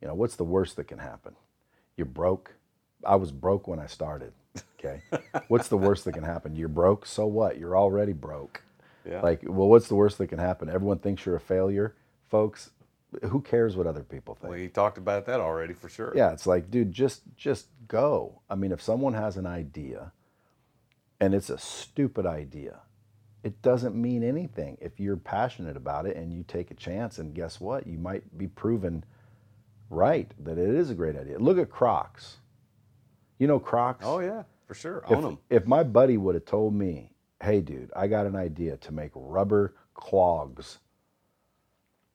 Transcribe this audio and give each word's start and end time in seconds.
You 0.00 0.08
know, 0.08 0.14
what's 0.14 0.36
the 0.36 0.44
worst 0.44 0.76
that 0.76 0.84
can 0.88 0.98
happen? 0.98 1.34
You're 1.96 2.06
broke. 2.06 2.54
I 3.04 3.16
was 3.16 3.32
broke 3.32 3.66
when 3.66 3.78
I 3.78 3.86
started. 3.86 4.32
Okay. 4.78 5.02
what's 5.48 5.68
the 5.68 5.76
worst 5.76 6.04
that 6.04 6.12
can 6.12 6.24
happen? 6.24 6.56
You're 6.56 6.68
broke. 6.68 7.06
So 7.06 7.26
what? 7.26 7.58
You're 7.58 7.76
already 7.76 8.12
broke. 8.12 8.62
Yeah. 9.08 9.20
Like, 9.22 9.40
well, 9.42 9.68
what's 9.68 9.88
the 9.88 9.94
worst 9.94 10.18
that 10.18 10.28
can 10.28 10.38
happen? 10.38 10.68
Everyone 10.68 10.98
thinks 10.98 11.24
you're 11.24 11.36
a 11.36 11.40
failure, 11.40 11.94
folks. 12.28 12.70
Who 13.22 13.40
cares 13.40 13.74
what 13.74 13.86
other 13.86 14.02
people 14.02 14.34
think? 14.34 14.52
We 14.52 14.68
talked 14.68 14.98
about 14.98 15.24
that 15.26 15.40
already 15.40 15.72
for 15.72 15.88
sure. 15.88 16.12
Yeah, 16.14 16.32
it's 16.32 16.46
like, 16.46 16.70
dude, 16.70 16.92
just 16.92 17.22
just 17.36 17.68
go. 17.86 18.42
I 18.50 18.54
mean, 18.54 18.70
if 18.70 18.82
someone 18.82 19.14
has 19.14 19.38
an 19.38 19.46
idea 19.46 20.12
and 21.18 21.34
it's 21.34 21.48
a 21.48 21.56
stupid 21.56 22.26
idea, 22.26 22.80
it 23.42 23.62
doesn't 23.62 23.94
mean 23.94 24.22
anything. 24.22 24.76
If 24.78 25.00
you're 25.00 25.16
passionate 25.16 25.76
about 25.76 26.04
it 26.04 26.16
and 26.16 26.34
you 26.34 26.44
take 26.46 26.70
a 26.70 26.74
chance 26.74 27.18
and 27.18 27.34
guess 27.34 27.58
what? 27.60 27.86
You 27.86 27.98
might 27.98 28.36
be 28.36 28.46
proven 28.46 29.04
right 29.90 30.30
that 30.44 30.58
it 30.58 30.68
is 30.74 30.90
a 30.90 30.94
great 30.94 31.16
idea. 31.16 31.38
Look 31.38 31.58
at 31.58 31.70
Crocs. 31.70 32.38
You 33.38 33.46
know 33.46 33.58
Crocs? 33.58 34.04
Oh 34.06 34.20
yeah, 34.20 34.42
for 34.66 34.74
sure. 34.74 35.02
if, 35.08 35.16
Own 35.16 35.22
them. 35.22 35.38
if 35.50 35.66
my 35.66 35.82
buddy 35.82 36.16
would 36.16 36.34
have 36.34 36.44
told 36.44 36.74
me, 36.74 37.10
hey, 37.42 37.60
dude, 37.60 37.90
I 37.94 38.06
got 38.08 38.26
an 38.26 38.36
idea 38.36 38.76
to 38.78 38.92
make 38.92 39.10
rubber 39.14 39.74
clogs, 39.94 40.78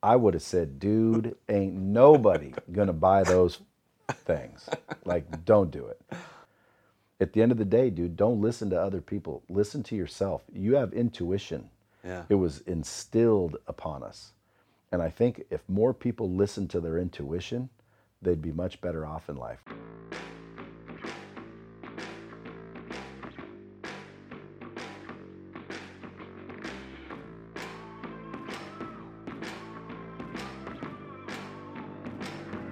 I 0.02 0.16
would 0.16 0.34
have 0.34 0.42
said, 0.42 0.78
dude, 0.78 1.34
ain't 1.48 1.74
nobody 1.74 2.52
going 2.70 2.88
to 2.88 2.92
buy 2.92 3.22
those 3.22 3.60
things. 4.10 4.68
Like, 5.06 5.46
don't 5.46 5.70
do 5.70 5.86
it. 5.86 6.00
At 7.20 7.32
the 7.32 7.40
end 7.40 7.52
of 7.52 7.58
the 7.58 7.64
day, 7.64 7.88
dude, 7.88 8.16
don't 8.16 8.42
listen 8.42 8.68
to 8.70 8.78
other 8.80 9.00
people. 9.00 9.42
Listen 9.48 9.82
to 9.84 9.96
yourself. 9.96 10.42
You 10.52 10.74
have 10.76 10.92
intuition. 10.92 11.70
Yeah. 12.04 12.24
It 12.28 12.34
was 12.34 12.60
instilled 12.66 13.56
upon 13.66 14.02
us. 14.02 14.33
And 14.94 15.02
I 15.02 15.10
think 15.10 15.44
if 15.50 15.60
more 15.68 15.92
people 15.92 16.30
listened 16.30 16.70
to 16.70 16.80
their 16.80 16.98
intuition, 16.98 17.68
they'd 18.22 18.40
be 18.40 18.52
much 18.52 18.80
better 18.80 19.04
off 19.04 19.28
in 19.28 19.34
life. 19.34 19.58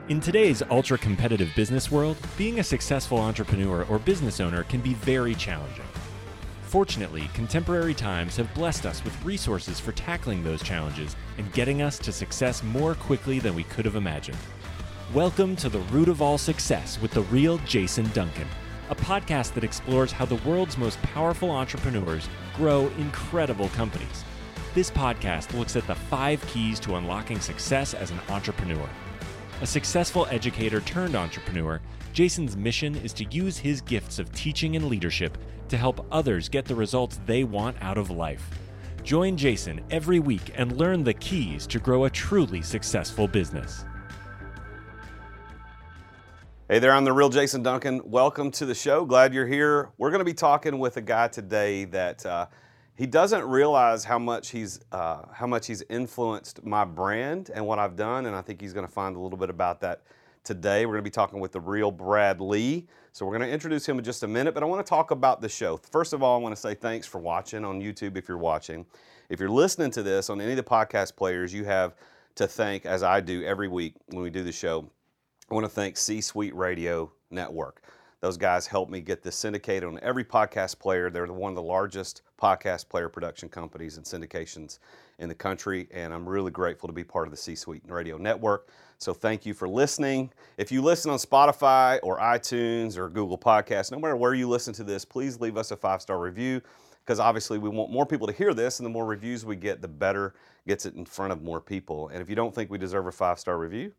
In 0.09 0.20
today's 0.20 0.62
ultra 0.70 0.97
competitive 0.98 1.48
business 1.57 1.91
world, 1.91 2.17
being 2.39 2.61
a 2.61 2.62
successful 2.62 3.19
entrepreneur 3.19 3.84
or 3.91 3.98
business 3.98 4.39
owner 4.39 4.62
can 4.62 4.81
be 4.81 4.95
very 4.95 5.34
challenging. 5.34 5.83
Fortunately, 6.73 7.28
contemporary 7.34 7.92
times 7.92 8.39
have 8.39 8.55
blessed 8.55 8.87
us 8.87 9.05
with 9.05 9.23
resources 9.23 9.78
for 9.78 9.92
tackling 9.92 10.42
those 10.42 10.62
challenges 10.62 11.17
and 11.37 11.53
getting 11.53 11.83
us 11.83 11.98
to 11.98 12.11
success 12.11 12.62
more 12.62 12.95
quickly 12.95 13.39
than 13.39 13.55
we 13.55 13.64
could 13.64 13.84
have 13.84 13.95
imagined. 13.95 14.39
Welcome 15.12 15.55
to 15.56 15.69
the 15.69 15.81
root 15.91 16.09
of 16.09 16.23
all 16.23 16.39
success 16.39 16.98
with 17.03 17.11
the 17.11 17.25
real 17.25 17.59
Jason 17.67 18.11
Duncan, 18.14 18.48
a 18.89 18.95
podcast 18.95 19.53
that 19.53 19.64
explores 19.64 20.12
how 20.12 20.25
the 20.25 20.41
world's 20.47 20.79
most 20.79 21.01
powerful 21.03 21.51
entrepreneurs 21.51 22.27
grow 22.56 22.86
incredible 22.97 23.69
companies. 23.69 24.25
This 24.75 24.91
podcast 24.91 25.53
looks 25.53 25.77
at 25.77 25.86
the 25.86 25.95
five 25.95 26.41
keys 26.47 26.81
to 26.81 26.97
unlocking 26.97 27.41
success 27.41 27.92
as 27.92 28.12
an 28.12 28.20
entrepreneur. 28.31 28.89
A 29.61 29.67
successful 29.67 30.27
educator 30.31 30.81
turned 30.81 31.17
entrepreneur, 31.17 31.83
Jason's 32.14 32.57
mission 32.57 32.95
is 32.95 33.12
to 33.12 33.25
use 33.25 33.59
his 33.59 33.83
gifts 33.83 34.19
of 34.19 34.33
teaching 34.33 34.75
and 34.75 34.89
leadership 34.89 35.36
to 35.73 35.78
help 35.78 36.06
others 36.12 36.51
get 36.51 36.67
the 36.67 36.75
results 36.75 37.19
they 37.25 37.45
want 37.45 37.75
out 37.81 37.97
of 37.97 38.11
life. 38.11 38.47
Join 39.03 39.39
Jason 39.39 39.81
every 39.91 40.20
week 40.20 40.53
and 40.55 40.77
learn 40.77 41.03
the 41.03 41.14
keys 41.14 41.67
to 41.69 41.79
grow 41.79 42.05
a 42.05 42.11
truly 42.11 42.61
successful 42.61 43.27
business. 43.27 43.87
Hey 46.69 46.79
there, 46.79 46.92
I'm 46.92 47.06
the 47.06 47.12
real 47.14 47.31
Jason 47.31 47.62
Duncan. 47.62 48.03
Welcome 48.05 48.51
to 48.51 48.67
the 48.67 48.75
show. 48.75 49.06
Glad 49.06 49.33
you're 49.33 49.47
here. 49.47 49.89
We're 49.97 50.11
going 50.11 50.19
to 50.19 50.27
be 50.27 50.34
talking 50.34 50.79
with 50.79 50.98
a 50.98 51.01
guy 51.01 51.29
today 51.29 51.86
that 51.86 52.27
uh, 52.27 52.48
he 52.95 53.07
doesn't 53.07 53.42
realize 53.42 54.05
how 54.05 54.19
much 54.19 54.51
he's 54.51 54.79
uh, 54.92 55.23
how 55.33 55.46
much 55.46 55.67
he's 55.67 55.83
influenced 55.89 56.67
my 56.67 56.85
brand 56.85 57.51
and 57.55 57.67
what 57.67 57.79
I've 57.79 57.96
done, 57.96 58.27
and 58.27 58.36
I 58.36 58.42
think 58.42 58.61
he's 58.61 58.75
going 58.75 58.86
to 58.86 58.92
find 58.92 59.17
a 59.17 59.19
little 59.19 59.39
bit 59.39 59.48
about 59.48 59.80
that 59.80 60.02
today. 60.45 60.85
We're 60.85 60.92
going 60.92 61.05
to 61.05 61.11
be 61.11 61.14
talking 61.14 61.41
with 61.41 61.52
the 61.52 61.61
real 61.61 61.91
Brad 61.91 62.42
Lea. 62.42 62.86
So 63.14 63.27
we're 63.27 63.36
going 63.36 63.46
to 63.46 63.52
introduce 63.52 63.86
him 63.86 63.98
in 63.98 64.05
just 64.05 64.23
a 64.23 64.27
minute, 64.27 64.55
but 64.55 64.62
I 64.62 64.67
want 64.67 64.84
to 64.84 64.89
talk 64.89 65.11
about 65.11 65.42
the 65.42 65.48
show. 65.48 65.77
First 65.77 66.14
of 66.14 66.23
all, 66.23 66.39
I 66.39 66.42
want 66.42 66.56
to 66.56 66.61
say 66.61 66.74
thanks 66.74 67.06
for 67.06 67.18
watching 67.18 67.62
on 67.62 67.78
YouTube 67.78 68.17
if 68.17 68.27
you're 68.27 68.39
watching. 68.39 68.86
If 69.28 69.39
you're 69.39 69.50
listening 69.50 69.90
to 69.90 70.02
this 70.02 70.30
on 70.30 70.40
any 70.40 70.52
of 70.52 70.56
the 70.56 70.62
podcast 70.62 71.14
players, 71.14 71.52
you 71.52 71.64
have 71.67 71.95
to 72.36 72.48
thank, 72.48 72.86
as 72.86 73.02
I 73.02 73.20
do 73.20 73.45
every 73.45 73.68
week 73.68 73.96
when 74.06 74.22
we 74.22 74.30
do 74.30 74.42
the 74.42 74.51
show, 74.51 74.90
I 75.51 75.55
want 75.55 75.67
to 75.67 75.70
thank 75.70 75.98
C 75.98 76.22
Suite 76.22 76.55
Radio 76.56 77.12
Network. 77.30 77.83
Those 78.22 78.39
guys 78.39 78.67
helped 78.67 78.90
me 78.90 79.02
get 79.02 79.22
this 79.22 79.36
syndicated 79.36 79.86
on 79.86 79.98
every 80.01 80.24
podcast 80.24 80.78
player. 80.78 81.11
They're 81.11 81.27
one 81.27 81.51
of 81.51 81.56
the 81.56 81.62
largest 81.62 82.22
podcast 82.40 82.89
player 82.89 83.11
production 83.11 83.51
companies 83.51 83.98
and 83.98 84.06
syndications 84.06 84.78
in 85.18 85.28
the 85.28 85.34
country, 85.34 85.89
and 85.92 86.12
I'm 86.12 86.28
really 86.28 86.50
grateful 86.50 86.89
to 86.89 86.92
be 86.92 87.05
part 87.05 87.27
of 87.27 87.30
the 87.30 87.36
C 87.36 87.55
Suite 87.55 87.83
Radio 87.86 88.17
Network. 88.17 88.68
So 88.98 89.12
thank 89.12 89.45
you 89.45 89.55
for 89.55 89.68
listening. 89.68 90.33
If 90.58 90.70
you 90.70 90.83
listen 90.83 91.11
on 91.11 91.18
Spotify 91.18 91.98
or 92.02 92.18
iTunes 92.18 92.96
or 92.96 93.08
Google 93.08 93.39
Podcasts, 93.39 93.90
no 93.90 93.98
matter 93.98 94.17
where 94.17 94.34
you 94.34 94.48
listen 94.48 94.72
to 94.74 94.84
this, 94.84 95.05
please 95.05 95.40
leave 95.40 95.56
us 95.56 95.70
a 95.70 95.77
five 95.77 96.01
star 96.02 96.18
review 96.18 96.61
because 97.05 97.18
obviously 97.18 97.58
we 97.58 97.68
want 97.68 97.90
more 97.90 98.06
people 98.06 98.27
to 98.27 98.33
hear 98.33 98.55
this, 98.55 98.78
and 98.78 98.86
the 98.86 98.90
more 98.90 99.06
reviews 99.06 99.45
we 99.45 99.56
get, 99.56 99.83
the 99.83 99.89
better 99.89 100.34
gets 100.67 100.86
it 100.86 100.95
in 100.95 101.05
front 101.05 101.33
of 101.33 101.42
more 101.42 101.61
people. 101.61 102.08
And 102.08 102.22
if 102.22 102.30
you 102.30 102.36
don't 102.36 102.55
think 102.55 102.70
we 102.70 102.78
deserve 102.78 103.06
a 103.06 103.12
five 103.12 103.39
star 103.39 103.58
review, 103.58 103.92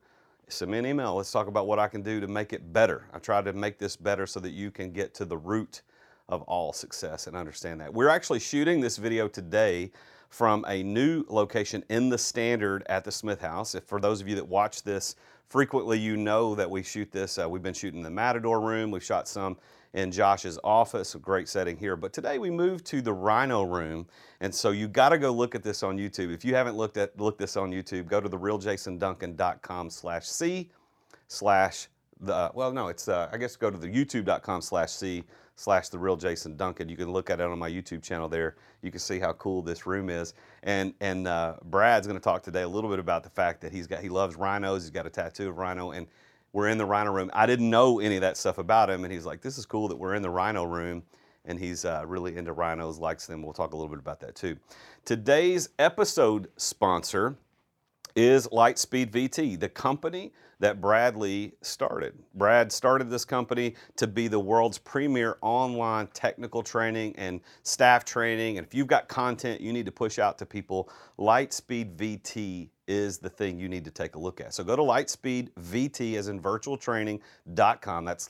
send 0.48 0.72
me 0.72 0.78
an 0.78 0.86
email. 0.86 1.16
Let's 1.16 1.32
talk 1.32 1.48
about 1.48 1.68
what 1.68 1.80
I 1.80 1.88
can 1.88 2.02
do 2.02 2.20
to 2.20 2.28
make 2.28 2.54
it 2.54 2.72
better. 2.72 3.06
I 3.14 3.20
try 3.20 3.42
to 3.42 3.54
make 3.54 3.80
this 3.80 3.96
better 3.96 4.26
so 4.26 4.40
that 4.40 4.52
you 4.52 4.72
can 4.72 4.92
get 4.92 5.14
to 5.16 5.26
the 5.26 5.38
root 5.38 5.82
of 6.30 6.42
all 6.44 6.72
success 6.72 7.28
and 7.28 7.36
understand 7.36 7.82
that. 7.82 7.94
We're 7.94 8.10
actually 8.10 8.40
shooting 8.40 8.80
this 8.80 8.98
video 8.98 9.28
today 9.28 9.92
from 10.34 10.66
a 10.68 10.82
new 10.82 11.24
location 11.30 11.84
in 11.90 12.10
the 12.10 12.18
standard 12.18 12.84
at 12.88 13.04
the 13.04 13.12
Smith 13.12 13.40
House. 13.40 13.76
If 13.76 13.84
for 13.84 14.02
those 14.02 14.20
of 14.20 14.28
you 14.28 14.34
that 14.34 14.48
watch 14.48 14.82
this 14.82 15.16
frequently, 15.48 16.00
you 16.00 16.18
know 16.18 16.56
that 16.56 16.68
we 16.68 16.82
shoot 16.82 17.12
this. 17.12 17.38
Uh, 17.38 17.48
we've 17.48 17.62
been 17.62 17.76
shooting 17.76 18.02
the 18.02 18.10
Matador 18.10 18.60
room. 18.60 18.90
We've 18.90 19.04
shot 19.04 19.28
some 19.28 19.58
in 19.94 20.12
Josh's 20.12 20.58
office, 20.64 21.14
a 21.14 21.20
great 21.20 21.48
setting 21.48 21.78
here. 21.78 21.96
But 21.96 22.14
today 22.14 22.40
we 22.40 22.50
moved 22.50 22.84
to 22.88 23.00
the 23.00 23.14
Rhino 23.14 23.62
room, 23.62 24.08
and 24.42 24.52
so 24.54 24.72
you 24.72 24.88
got 24.88 25.10
to 25.10 25.20
go 25.20 25.32
look 25.32 25.54
at 25.54 25.62
this 25.62 25.84
on 25.84 26.00
YouTube. 26.00 26.34
If 26.34 26.44
you 26.44 26.56
haven't 26.56 26.78
looked 26.78 26.98
at 26.98 27.20
looked 27.20 27.38
this 27.38 27.56
on 27.56 27.72
YouTube, 27.72 28.08
go 28.08 28.20
to 28.20 28.28
therealjasonduncan.com/c 28.28 30.72
slash 31.28 31.88
the 32.20 32.50
well 32.56 32.72
no 32.72 32.88
it's 32.88 33.08
uh, 33.08 33.30
I 33.32 33.38
guess 33.38 33.56
go 33.56 33.70
to 33.70 33.78
the 33.78 33.88
YouTube.com/c 33.88 34.68
slash 34.68 35.24
the 35.56 36.00
real 36.00 36.16
Jason 36.16 36.56
Duncan. 36.58 36.90
You 36.90 36.98
can 36.98 37.12
look 37.12 37.30
at 37.30 37.40
it 37.40 37.46
on 37.46 37.58
my 37.60 37.70
YouTube 37.70 38.02
channel 38.04 38.28
there. 38.28 38.56
You 38.82 38.92
can 38.92 39.00
see 39.00 39.20
how 39.20 39.34
cool 39.34 39.62
this 39.62 39.86
room 39.86 40.10
is. 40.10 40.34
And 40.64 40.94
and 41.00 41.28
uh, 41.28 41.56
Brad's 41.66 42.08
going 42.08 42.20
to 42.20 42.24
talk 42.24 42.44
today 42.44 42.64
a 42.64 42.68
little 42.68 42.90
bit 42.90 43.00
about 43.00 43.24
the 43.24 43.30
fact 43.30 43.62
that 43.62 43.72
he's 43.72 43.88
got 43.88 44.02
he 44.02 44.10
loves 44.10 44.36
rhinos. 44.36 44.84
He's 44.84 44.92
got 44.92 45.06
a 45.06 45.10
tattoo 45.10 45.50
of 45.50 45.58
rhino 45.58 45.92
and 45.92 46.08
we're 46.54 46.70
in 46.70 46.78
the 46.78 46.86
rhino 46.86 47.12
room. 47.12 47.32
I 47.34 47.46
didn't 47.48 47.70
know 47.70 48.00
any 48.00 48.16
of 48.16 48.22
that 48.22 48.38
stuff 48.38 48.60
about 48.60 48.90
him, 48.90 49.04
and 49.04 49.12
he's 49.12 49.26
like, 49.26 49.42
"This 49.42 49.58
is 49.58 49.66
cool 49.66 49.88
that 49.88 49.96
we're 49.96 50.14
in 50.14 50.22
the 50.22 50.30
rhino 50.30 50.64
room." 50.64 51.04
And 51.46 51.60
he's 51.60 51.84
uh, 51.84 52.04
really 52.08 52.38
into 52.38 52.54
rhinos, 52.54 53.00
likes 53.00 53.28
them. 53.28 53.42
We'll 53.42 53.54
talk 53.54 53.74
a 53.74 53.76
little 53.76 53.90
bit 53.90 54.00
about 54.00 54.22
that 54.22 54.36
too. 54.36 54.56
Today's 55.04 55.70
episode 55.78 56.48
sponsor 56.56 57.36
is 58.16 58.48
Lightspeed 58.48 59.10
VT, 59.10 59.60
the 59.60 59.68
company 59.68 60.32
that 60.64 60.80
Brad 60.80 61.18
Lea 61.18 61.52
started. 61.62 62.14
Brad 62.36 62.72
started 62.72 63.10
this 63.10 63.26
company 63.26 63.76
to 63.98 64.08
be 64.08 64.30
the 64.30 64.40
world's 64.40 64.78
premier 64.78 65.36
online 65.42 66.08
technical 66.14 66.64
training 66.64 67.14
and 67.18 67.42
staff 67.64 68.06
training. 68.06 68.58
And 68.58 68.66
if 68.66 68.74
you've 68.74 68.88
got 68.88 69.10
content 69.10 69.60
you 69.60 69.74
need 69.74 69.86
to 69.86 69.92
push 69.92 70.20
out 70.20 70.38
to 70.38 70.46
people, 70.46 70.90
Lightspeed 71.20 71.98
VT 71.98 72.70
is 72.88 73.18
the 73.18 73.30
thing 73.30 73.60
you 73.60 73.68
need 73.68 73.84
to 73.84 73.92
take 73.92 74.16
a 74.16 74.20
look 74.20 74.40
at. 74.40 74.54
So 74.54 74.64
go 74.64 74.78
to 74.78 74.82
lightspeedvt 74.82 76.16
as 76.16 76.28
in 76.30 76.42
virtualtraining.com. 76.42 78.06
That's 78.06 78.28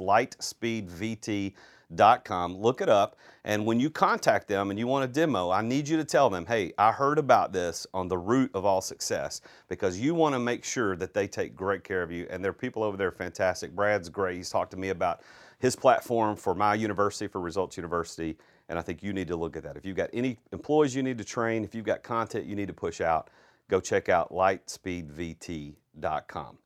lightspeedvt.com. 1.92 2.58
Look 2.58 2.82
it 2.82 2.90
up. 2.90 3.16
And 3.46 3.66
when 3.66 3.80
you 3.80 3.90
contact 3.90 4.48
them 4.48 4.70
and 4.70 4.78
you 4.80 4.88
want 4.88 5.04
a 5.06 5.08
demo, 5.08 5.52
I 5.52 5.62
need 5.62 5.88
you 5.88 5.98
to 5.98 6.06
tell 6.06 6.30
them, 6.30 6.46
hey, 6.46 6.74
I 6.78 6.92
heard 6.92 7.18
about 7.20 7.52
this 7.52 7.88
on 7.94 8.08
the 8.08 8.18
root 8.18 8.52
of 8.54 8.64
all 8.66 8.80
success 8.82 9.42
because 9.68 10.00
you 10.00 10.16
want 10.16 10.34
to 10.34 10.40
make 10.40 10.64
sure 10.64 10.96
that 10.96 11.14
they 11.14 11.28
take 11.28 11.54
great 11.56 11.84
care 11.84 12.02
of 12.02 12.10
you. 12.12 12.26
And 12.30 12.42
there 12.44 12.52
are 12.52 12.54
people 12.54 12.84
over 12.84 12.96
there 12.96 13.12
fantastic. 13.12 13.76
Brad's 13.76 14.08
great. 14.10 14.38
He's 14.38 14.50
talked 14.50 14.72
to 14.72 14.78
me 14.78 14.88
about 14.90 15.22
his 15.60 15.76
platform 15.76 16.38
for 16.38 16.56
my 16.56 16.76
university, 16.76 17.28
for 17.28 17.42
Results 17.42 17.76
University. 17.78 18.38
And 18.70 18.80
I 18.80 18.82
think 18.82 19.04
you 19.04 19.12
need 19.12 19.28
to 19.28 19.36
look 19.36 19.58
at 19.58 19.64
that. 19.64 19.76
If 19.76 19.86
you've 19.86 19.98
got 19.98 20.10
any 20.14 20.40
employees 20.54 20.96
you 20.96 21.04
need 21.04 21.18
to 21.18 21.26
train, 21.26 21.66
if 21.66 21.76
you've 21.76 21.86
got 21.86 22.02
content 22.02 22.46
you 22.46 22.56
need 22.56 22.68
to 22.68 22.74
push 22.74 23.02
out, 23.02 23.30
go 23.70 23.82
check 23.82 24.08
out 24.08 24.32
lightspeedvt.com. 24.32 26.58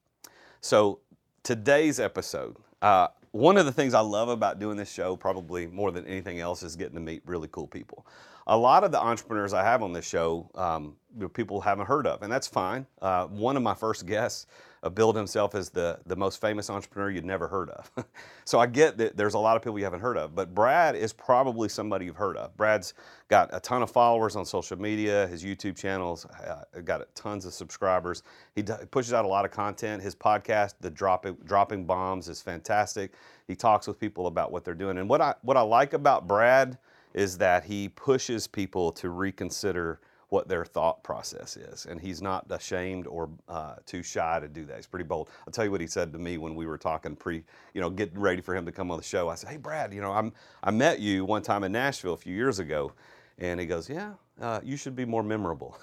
So, 0.62 1.00
today's 1.44 2.00
episode, 2.00 2.58
uh, 2.82 3.10
one 3.32 3.58
of 3.58 3.66
the 3.66 3.72
things 3.72 3.94
I 3.94 4.00
love 4.00 4.30
about 4.30 4.60
doing 4.60 4.78
this 4.78 4.92
show, 4.92 5.16
probably 5.16 5.68
more 5.68 5.92
than 5.92 6.06
anything 6.06 6.40
else, 6.40 6.64
is 6.64 6.76
getting 6.76 6.96
to 6.96 7.02
meet 7.02 7.22
really 7.26 7.48
cool 7.52 7.68
people. 7.68 8.06
a 8.48 8.58
lot 8.58 8.84
of 8.84 8.92
the 8.92 9.02
entrepreneurs 9.02 9.54
I 9.54 9.64
have 9.64 9.84
on 9.84 9.92
this 9.92 10.08
show, 10.08 10.50
um, 10.56 10.96
people 11.34 11.60
haven't 11.60 11.86
heard 11.86 12.08
of, 12.08 12.22
and 12.22 12.32
that's 12.32 12.48
fine. 12.48 12.86
Uh, 13.02 13.26
one 13.28 13.58
of 13.58 13.64
my 13.64 13.74
first 13.74 14.06
guests 14.06 14.48
uh, 14.84 14.90
billed 14.90 15.16
himself 15.16 15.56
as 15.56 15.70
the, 15.70 16.00
the 16.06 16.16
most 16.16 16.40
famous 16.40 16.70
entrepreneur 16.70 17.10
you'd 17.10 17.26
never 17.26 17.48
heard 17.48 17.70
of. 17.72 17.92
so 18.46 18.60
I 18.60 18.68
get 18.68 18.98
that 18.98 19.18
there's 19.18 19.34
a 19.34 19.40
lot 19.40 19.56
of 19.56 19.64
people 19.64 19.78
you 19.78 19.84
haven't 19.84 20.02
heard 20.02 20.18
of, 20.18 20.36
but 20.36 20.54
Brad 20.54 20.96
is 20.96 21.14
probably 21.14 21.70
somebody 21.70 22.06
you've 22.06 22.16
heard 22.16 22.38
of. 22.38 22.56
Brad's 22.58 22.94
got 23.28 23.50
a 23.54 23.60
ton 23.60 23.82
of 23.82 23.92
followers 23.92 24.36
on 24.36 24.46
social 24.46 24.78
media. 24.78 25.28
His 25.28 25.44
YouTube 25.44 25.76
channel's 25.76 26.26
uh, 26.26 26.64
got 26.84 27.04
tons 27.16 27.46
of 27.46 27.54
subscribers. 27.54 28.24
He 28.56 28.62
d- 28.62 28.74
pushes 28.92 29.14
out 29.14 29.26
a 29.26 29.28
lot 29.28 29.46
of 29.46 29.52
content. 29.52 30.02
His 30.02 30.16
podcast, 30.16 30.76
The 30.80 30.90
Dropping 30.90 31.38
Dropping 31.46 31.86
Bombs, 31.86 32.30
is 32.30 32.42
fantastic. 32.42 33.14
He 33.48 33.56
talks 33.56 33.88
with 33.88 34.00
people 34.00 34.28
about 34.28 34.52
what 34.52 34.64
they're 34.64 34.74
doing, 34.74 34.98
and 34.98 35.10
what 35.10 35.22
I 35.22 35.36
what 35.42 35.58
I 35.58 35.62
like 35.62 35.94
about 35.94 36.28
Brad 36.28 36.78
is 37.14 37.38
that 37.40 37.64
he 37.64 37.90
pushes 37.90 38.48
people 38.48 38.92
to 38.92 39.10
reconsider 39.10 40.00
what 40.30 40.48
their 40.48 40.66
thought 40.66 41.04
process 41.04 41.56
is. 41.58 41.86
And 41.86 42.00
he's 42.00 42.22
not 42.22 42.46
ashamed 42.50 43.08
or 43.08 43.30
uh, 43.48 43.76
too 43.86 44.04
shy 44.04 44.40
to 44.40 44.48
do 44.48 44.66
that. 44.66 44.76
He's 44.76 44.88
pretty 44.88 45.06
bold. 45.06 45.30
I'll 45.46 45.54
tell 45.54 45.66
you 45.66 45.72
what 45.72 45.82
he 45.82 45.88
said 45.88 46.12
to 46.14 46.20
me 46.20 46.38
when 46.38 46.56
we 46.56 46.66
were 46.66 46.78
talking 46.78 47.16
pre, 47.16 47.44
you 47.74 47.82
know, 47.82 47.90
getting 47.90 48.20
ready 48.20 48.42
for 48.42 48.56
him 48.56 48.66
to 48.66 48.72
come 48.72 48.92
on 48.92 48.98
the 48.98 49.04
show. 49.04 49.30
I 49.30 49.36
said, 49.36 49.50
Hey, 49.50 49.58
Brad, 49.58 49.94
you 49.94 50.02
know, 50.02 50.12
I'm, 50.12 50.34
I 50.64 50.72
met 50.72 51.00
you 51.00 51.24
one 51.24 51.42
time 51.42 51.64
in 51.64 51.72
Nashville 51.72 52.14
a 52.14 52.18
few 52.18 52.36
years 52.36 52.60
ago. 52.60 52.92
And 53.40 53.60
he 53.60 53.66
goes, 53.66 53.90
Yeah, 53.90 54.14
uh, 54.42 54.60
you 54.64 54.76
should 54.78 54.96
be 54.96 55.06
more 55.06 55.24
memorable. 55.24 55.78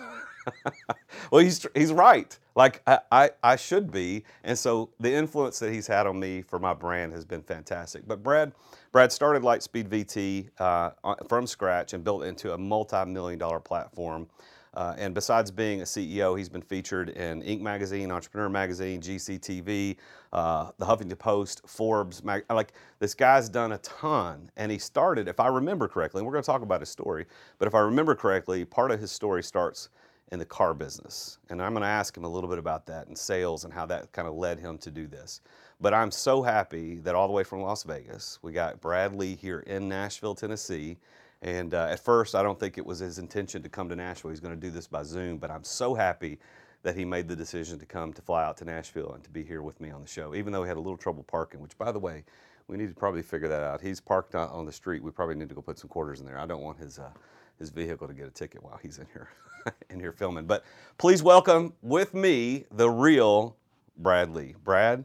well, 1.31 1.43
he's, 1.43 1.67
he's 1.75 1.93
right. 1.93 2.39
Like 2.55 2.83
I, 2.87 2.99
I, 3.11 3.31
I, 3.43 3.57
should 3.57 3.91
be. 3.91 4.25
And 4.45 4.59
so 4.59 4.91
the 5.01 5.13
influence 5.13 5.59
that 5.61 5.73
he's 5.73 5.87
had 5.87 6.07
on 6.07 6.21
me 6.21 6.43
for 6.43 6.59
my 6.59 6.75
brand 6.75 7.13
has 7.13 7.25
been 7.25 7.43
fantastic. 7.43 8.07
But 8.07 8.23
Brad, 8.23 8.53
Brad 8.95 9.11
started 9.11 9.43
Lightspeed 9.43 9.89
VT 9.89 10.51
uh, 10.61 11.17
from 11.29 11.49
scratch 11.49 11.95
and 11.95 12.05
built 12.05 12.23
it 12.23 12.27
into 12.27 12.53
a 12.53 12.59
multi-million 12.59 13.41
dollar 13.41 13.59
platform. 13.59 14.29
Uh, 14.73 14.95
and 14.97 15.13
besides 15.13 15.51
being 15.51 15.81
a 15.81 15.85
CEO, 15.85 16.39
he's 16.39 16.49
been 16.49 16.63
featured 16.63 17.09
in 17.09 17.43
Inc. 17.43 17.61
magazine, 17.61 18.13
Entrepreneur 18.13 18.49
magazine, 18.49 19.01
GCTV, 19.01 19.97
uh, 20.33 20.71
the 20.79 20.87
Huffington 20.87 21.19
Post, 21.19 21.63
Forbes. 21.67 22.23
Mag- 22.23 22.45
like 22.49 22.73
this 23.01 23.15
guy's 23.15 23.49
done 23.49 23.73
a 23.73 23.79
ton, 23.79 24.49
and 24.57 24.71
he 24.71 24.79
started, 24.79 25.27
if 25.27 25.41
I 25.41 25.49
remember 25.49 25.89
correctly, 25.89 26.21
and 26.21 26.27
we're 26.27 26.33
going 26.33 26.45
to 26.45 26.47
talk 26.47 26.63
about 26.63 26.81
his 26.81 26.89
story, 26.89 27.27
but 27.59 27.67
if 27.67 27.75
I 27.75 27.81
remember 27.81 28.15
correctly, 28.15 28.65
part 28.65 28.93
of 28.93 29.01
his 29.01 29.11
story 29.11 29.43
starts 29.43 29.89
in 30.31 30.39
the 30.39 30.45
car 30.45 30.73
business. 30.73 31.39
And 31.51 31.61
I'm 31.61 31.73
going 31.73 31.83
to 31.83 31.89
ask 31.89 32.17
him 32.17 32.23
a 32.23 32.29
little 32.29 32.49
bit 32.49 32.59
about 32.61 32.87
that 32.87 33.09
and 33.09 33.19
sales 33.19 33.65
and 33.65 33.75
how 33.75 33.87
that 33.87 34.13
kind 34.13 34.29
of 34.29 34.35
led 34.35 34.61
him 34.61 34.79
to 34.79 34.91
do 34.93 35.09
this. 35.09 35.41
But 35.81 35.95
I'm 35.95 36.11
so 36.11 36.43
happy 36.43 36.97
that 36.97 37.15
all 37.15 37.27
the 37.27 37.33
way 37.33 37.45
from 37.45 37.63
Las 37.63 37.83
Vegas, 37.83 38.39
we 38.43 38.53
got 38.53 38.81
Brad 38.81 39.15
Lea 39.15 39.35
here 39.35 39.61
in 39.61 39.89
Nashville, 39.89 40.35
Tennessee. 40.35 40.97
And 41.43 41.75
uh, 41.75 41.89
at 41.91 42.01
first, 42.01 42.35
I 42.35 42.43
don't 42.43 42.59
think 42.59 42.79
it 42.79 42.87
was 42.87 43.01
his 43.01 43.19
intention 43.19 43.63
to 43.63 43.69
come 43.69 43.89
to 43.89 43.97
Nashville. 43.97 44.31
He's 44.31 44.41
going 44.41 44.55
to 44.55 44.61
do 44.61 44.71
this 44.71 44.87
by 44.87 45.03
Zoom. 45.03 45.39
But 45.39 45.51
I'm 45.51 45.65
so 45.65 45.95
happy 45.95 46.39
that 46.83 46.97
he 46.97 47.05
made 47.05 47.29
the 47.29 47.37
decision 47.37 47.79
to 47.79 47.87
come 47.87 48.13
to 48.13 48.23
fly 48.23 48.45
out 48.45 48.57
to 48.59 48.65
Nashville 48.65 49.13
and 49.13 49.25
to 49.25 49.31
be 49.31 49.43
here 49.43 49.63
with 49.63 49.81
me 49.81 49.91
on 49.91 50.01
the 50.01 50.09
show, 50.09 50.35
even 50.35 50.53
though 50.53 50.63
he 50.63 50.69
had 50.69 50.77
a 50.77 50.81
little 50.81 50.97
trouble 50.97 51.23
parking, 51.25 51.61
which, 51.61 51.77
by 51.79 51.93
the 51.93 51.99
way, 51.99 52.25
we 52.69 52.77
need 52.77 52.89
to 52.89 52.95
probably 52.95 53.23
figure 53.23 53.49
that 53.49 53.63
out. 53.63 53.81
He's 53.81 54.01
parked 54.01 54.35
on 54.35 54.65
the 54.65 54.73
street. 54.73 55.03
We 55.03 55.11
probably 55.11 55.35
need 55.35 55.49
to 55.49 55.55
go 55.55 55.61
put 55.61 55.79
some 55.79 55.89
quarters 55.89 56.21
in 56.21 56.27
there. 56.27 56.39
I 56.39 56.47
don't 56.47 56.63
want 56.63 56.79
his. 56.79 56.99
Uh, 56.99 57.11
his 57.59 57.71
vehicle 57.71 58.07
to 58.09 58.15
get 58.15 58.27
a 58.27 58.31
ticket 58.31 58.63
while 58.63 58.79
he's 58.83 58.99
in 58.99 59.07
here 59.13 59.29
in 59.91 60.01
here 60.01 60.13
filming. 60.13 60.47
But 60.47 60.65
please 60.99 61.23
welcome 61.23 61.73
with 61.83 62.15
me 62.15 62.65
the 62.71 62.91
real 62.91 63.57
Brad 63.97 64.35
Lea. 64.35 64.55
Brad, 64.65 65.05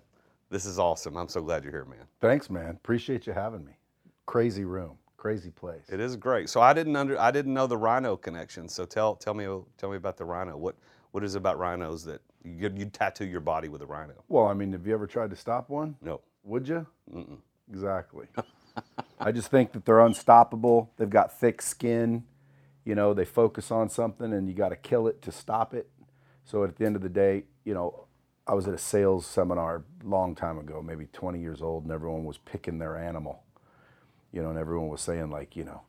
this 0.50 0.66
is 0.66 0.80
awesome. 0.80 1.18
I'm 1.18 1.30
so 1.30 1.42
glad 1.42 1.64
you're 1.64 1.74
here, 1.74 1.86
man. 1.86 2.06
Thanks, 2.22 2.50
man. 2.50 2.72
Appreciate 2.72 3.28
you 3.28 3.34
having 3.34 3.66
me. 3.66 3.74
Crazy 4.26 4.66
room, 4.66 4.98
crazy 5.18 5.52
place. 5.52 5.84
It 5.90 6.00
is 6.00 6.16
great. 6.16 6.50
So 6.50 6.62
I 6.62 6.74
didn't 6.74 6.96
under 6.96 7.20
I 7.20 7.32
didn't 7.32 7.54
know 7.54 7.68
the 7.68 7.78
rhino 7.78 8.18
connection. 8.18 8.70
So 8.70 8.86
tell 8.86 9.16
tell 9.16 9.34
me 9.34 9.46
tell 9.78 9.90
me 9.92 9.98
about 9.98 10.18
the 10.18 10.26
rhino. 10.26 10.58
What 10.58 10.76
what 11.12 11.24
is 11.24 11.36
about 11.36 11.60
rhinos 11.60 12.04
that 12.06 12.22
you 12.44 12.72
you 12.76 12.86
tattoo 12.86 13.26
your 13.26 13.42
body 13.42 13.70
with 13.70 13.82
a 13.82 13.88
rhino? 13.88 14.16
Well, 14.30 14.48
I 14.48 14.54
mean, 14.54 14.74
have 14.74 14.88
you 14.88 14.94
ever 14.94 15.08
tried 15.08 15.32
to 15.32 15.36
stop 15.36 15.70
one? 15.70 15.96
No. 16.02 16.22
Would 16.44 16.68
you? 16.68 16.86
Mm-mm. 17.14 17.40
Exactly. 17.72 18.28
I 19.20 19.32
just 19.32 19.52
think 19.52 19.74
that 19.74 19.86
they're 19.86 20.02
unstoppable. 20.02 20.92
They've 20.98 21.10
got 21.10 21.38
thick 21.40 21.62
skin 21.62 22.24
you 22.86 22.96
know, 22.96 23.14
they 23.14 23.26
focus 23.26 23.72
on 23.72 23.90
something 23.90 24.34
and 24.34 24.48
you 24.50 24.56
got 24.56 24.70
to 24.70 24.76
kill 24.76 25.08
it 25.08 25.22
to 25.24 25.32
stop 25.32 25.74
it. 25.74 25.90
So 26.46 26.64
at 26.64 26.76
the 26.78 26.86
end 26.86 26.96
of 26.96 27.04
the 27.04 27.10
day, 27.10 27.44
you 27.66 27.74
know, 27.76 28.06
I 28.50 28.54
was 28.54 28.68
at 28.68 28.74
a 28.74 28.80
sales 28.80 29.28
seminar 29.28 29.84
a 30.04 30.08
long 30.08 30.34
time 30.34 30.58
ago, 30.58 30.82
maybe 30.82 31.06
20 31.14 31.40
years 31.40 31.62
old, 31.62 31.84
and 31.84 31.92
everyone 31.92 32.26
was 32.26 32.40
picking 32.40 32.80
their 32.80 32.98
animal. 32.98 33.44
You 34.32 34.42
know, 34.42 34.50
and 34.50 34.58
everyone 34.58 34.88
was 34.88 35.02
saying 35.02 35.30
like, 35.30 35.56
you 35.56 35.64
know, 35.64 35.82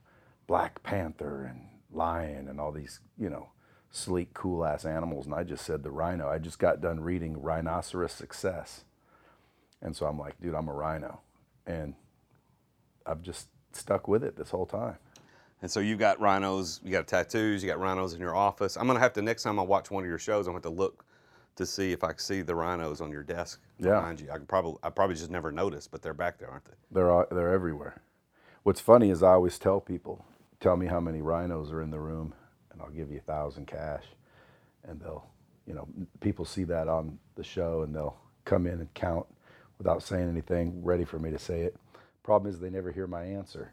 Black 0.46 0.82
Panther 0.82 1.44
and 1.44 1.62
lion 1.90 2.48
and 2.48 2.60
all 2.60 2.70
these, 2.70 3.00
you 3.16 3.30
know, 3.30 3.48
sleek, 3.90 4.34
cool 4.34 4.62
ass 4.62 4.84
animals. 4.84 5.24
And 5.24 5.34
I 5.34 5.42
just 5.42 5.64
said 5.64 5.82
the 5.82 5.90
rhino. 5.90 6.28
I 6.28 6.36
just 6.36 6.58
got 6.58 6.82
done 6.82 7.00
reading 7.00 7.40
Rhinoceros 7.40 8.12
Success. 8.12 8.84
And 9.80 9.96
so 9.96 10.04
I'm 10.04 10.18
like, 10.18 10.38
dude, 10.38 10.54
I'm 10.54 10.68
a 10.68 10.74
rhino. 10.74 11.20
And 11.66 11.94
I've 13.06 13.22
just 13.22 13.48
stuck 13.72 14.06
with 14.06 14.22
it 14.22 14.36
this 14.36 14.50
whole 14.50 14.66
time. 14.66 14.96
And 15.62 15.70
so 15.70 15.80
you've 15.80 15.98
got 15.98 16.20
rhinos, 16.20 16.80
you 16.84 16.90
got 16.90 17.06
tattoos, 17.06 17.62
you 17.62 17.70
got 17.70 17.80
rhinos 17.80 18.12
in 18.12 18.20
your 18.20 18.36
office. 18.36 18.76
I'm 18.76 18.86
gonna 18.86 19.00
have 19.00 19.14
to 19.14 19.22
next 19.22 19.44
time 19.44 19.58
I 19.58 19.62
watch 19.62 19.90
one 19.90 20.04
of 20.04 20.08
your 20.10 20.18
shows, 20.18 20.46
I'm 20.46 20.52
gonna 20.52 20.56
have 20.56 20.74
to 20.74 20.78
look 20.78 21.06
to 21.60 21.66
see 21.66 21.92
if 21.92 22.04
I 22.04 22.08
can 22.08 22.18
see 22.18 22.42
the 22.42 22.54
rhinos 22.54 23.00
on 23.00 23.10
your 23.10 23.22
desk 23.22 23.60
yeah. 23.78 23.94
behind 23.94 24.20
you. 24.20 24.30
I 24.30 24.38
probably 24.38 24.78
I 24.82 24.90
probably 24.90 25.16
just 25.16 25.30
never 25.30 25.52
noticed, 25.52 25.90
but 25.90 26.02
they're 26.02 26.14
back 26.14 26.38
there, 26.38 26.50
aren't 26.50 26.64
they? 26.64 26.74
They're 26.90 27.10
all, 27.10 27.26
they're 27.30 27.52
everywhere. 27.52 28.02
What's 28.62 28.80
funny 28.80 29.10
is 29.10 29.22
I 29.22 29.32
always 29.32 29.58
tell 29.58 29.80
people, 29.80 30.24
tell 30.60 30.76
me 30.76 30.86
how 30.86 31.00
many 31.00 31.22
rhinos 31.22 31.72
are 31.72 31.82
in 31.82 31.90
the 31.90 32.00
room, 32.00 32.34
and 32.72 32.82
I'll 32.82 32.90
give 32.90 33.10
you 33.10 33.18
a 33.18 33.22
thousand 33.22 33.66
cash, 33.66 34.04
and 34.84 35.00
they'll, 35.00 35.26
you 35.66 35.74
know, 35.74 35.88
people 36.20 36.44
see 36.44 36.64
that 36.64 36.88
on 36.88 37.18
the 37.36 37.44
show 37.44 37.82
and 37.82 37.94
they'll 37.94 38.16
come 38.44 38.66
in 38.66 38.74
and 38.80 38.92
count 38.94 39.26
without 39.78 40.02
saying 40.02 40.28
anything, 40.28 40.84
ready 40.84 41.04
for 41.04 41.18
me 41.18 41.30
to 41.30 41.38
say 41.38 41.62
it. 41.62 41.76
Problem 42.22 42.52
is 42.52 42.60
they 42.60 42.68
never 42.68 42.92
hear 42.92 43.06
my 43.06 43.22
answer 43.22 43.72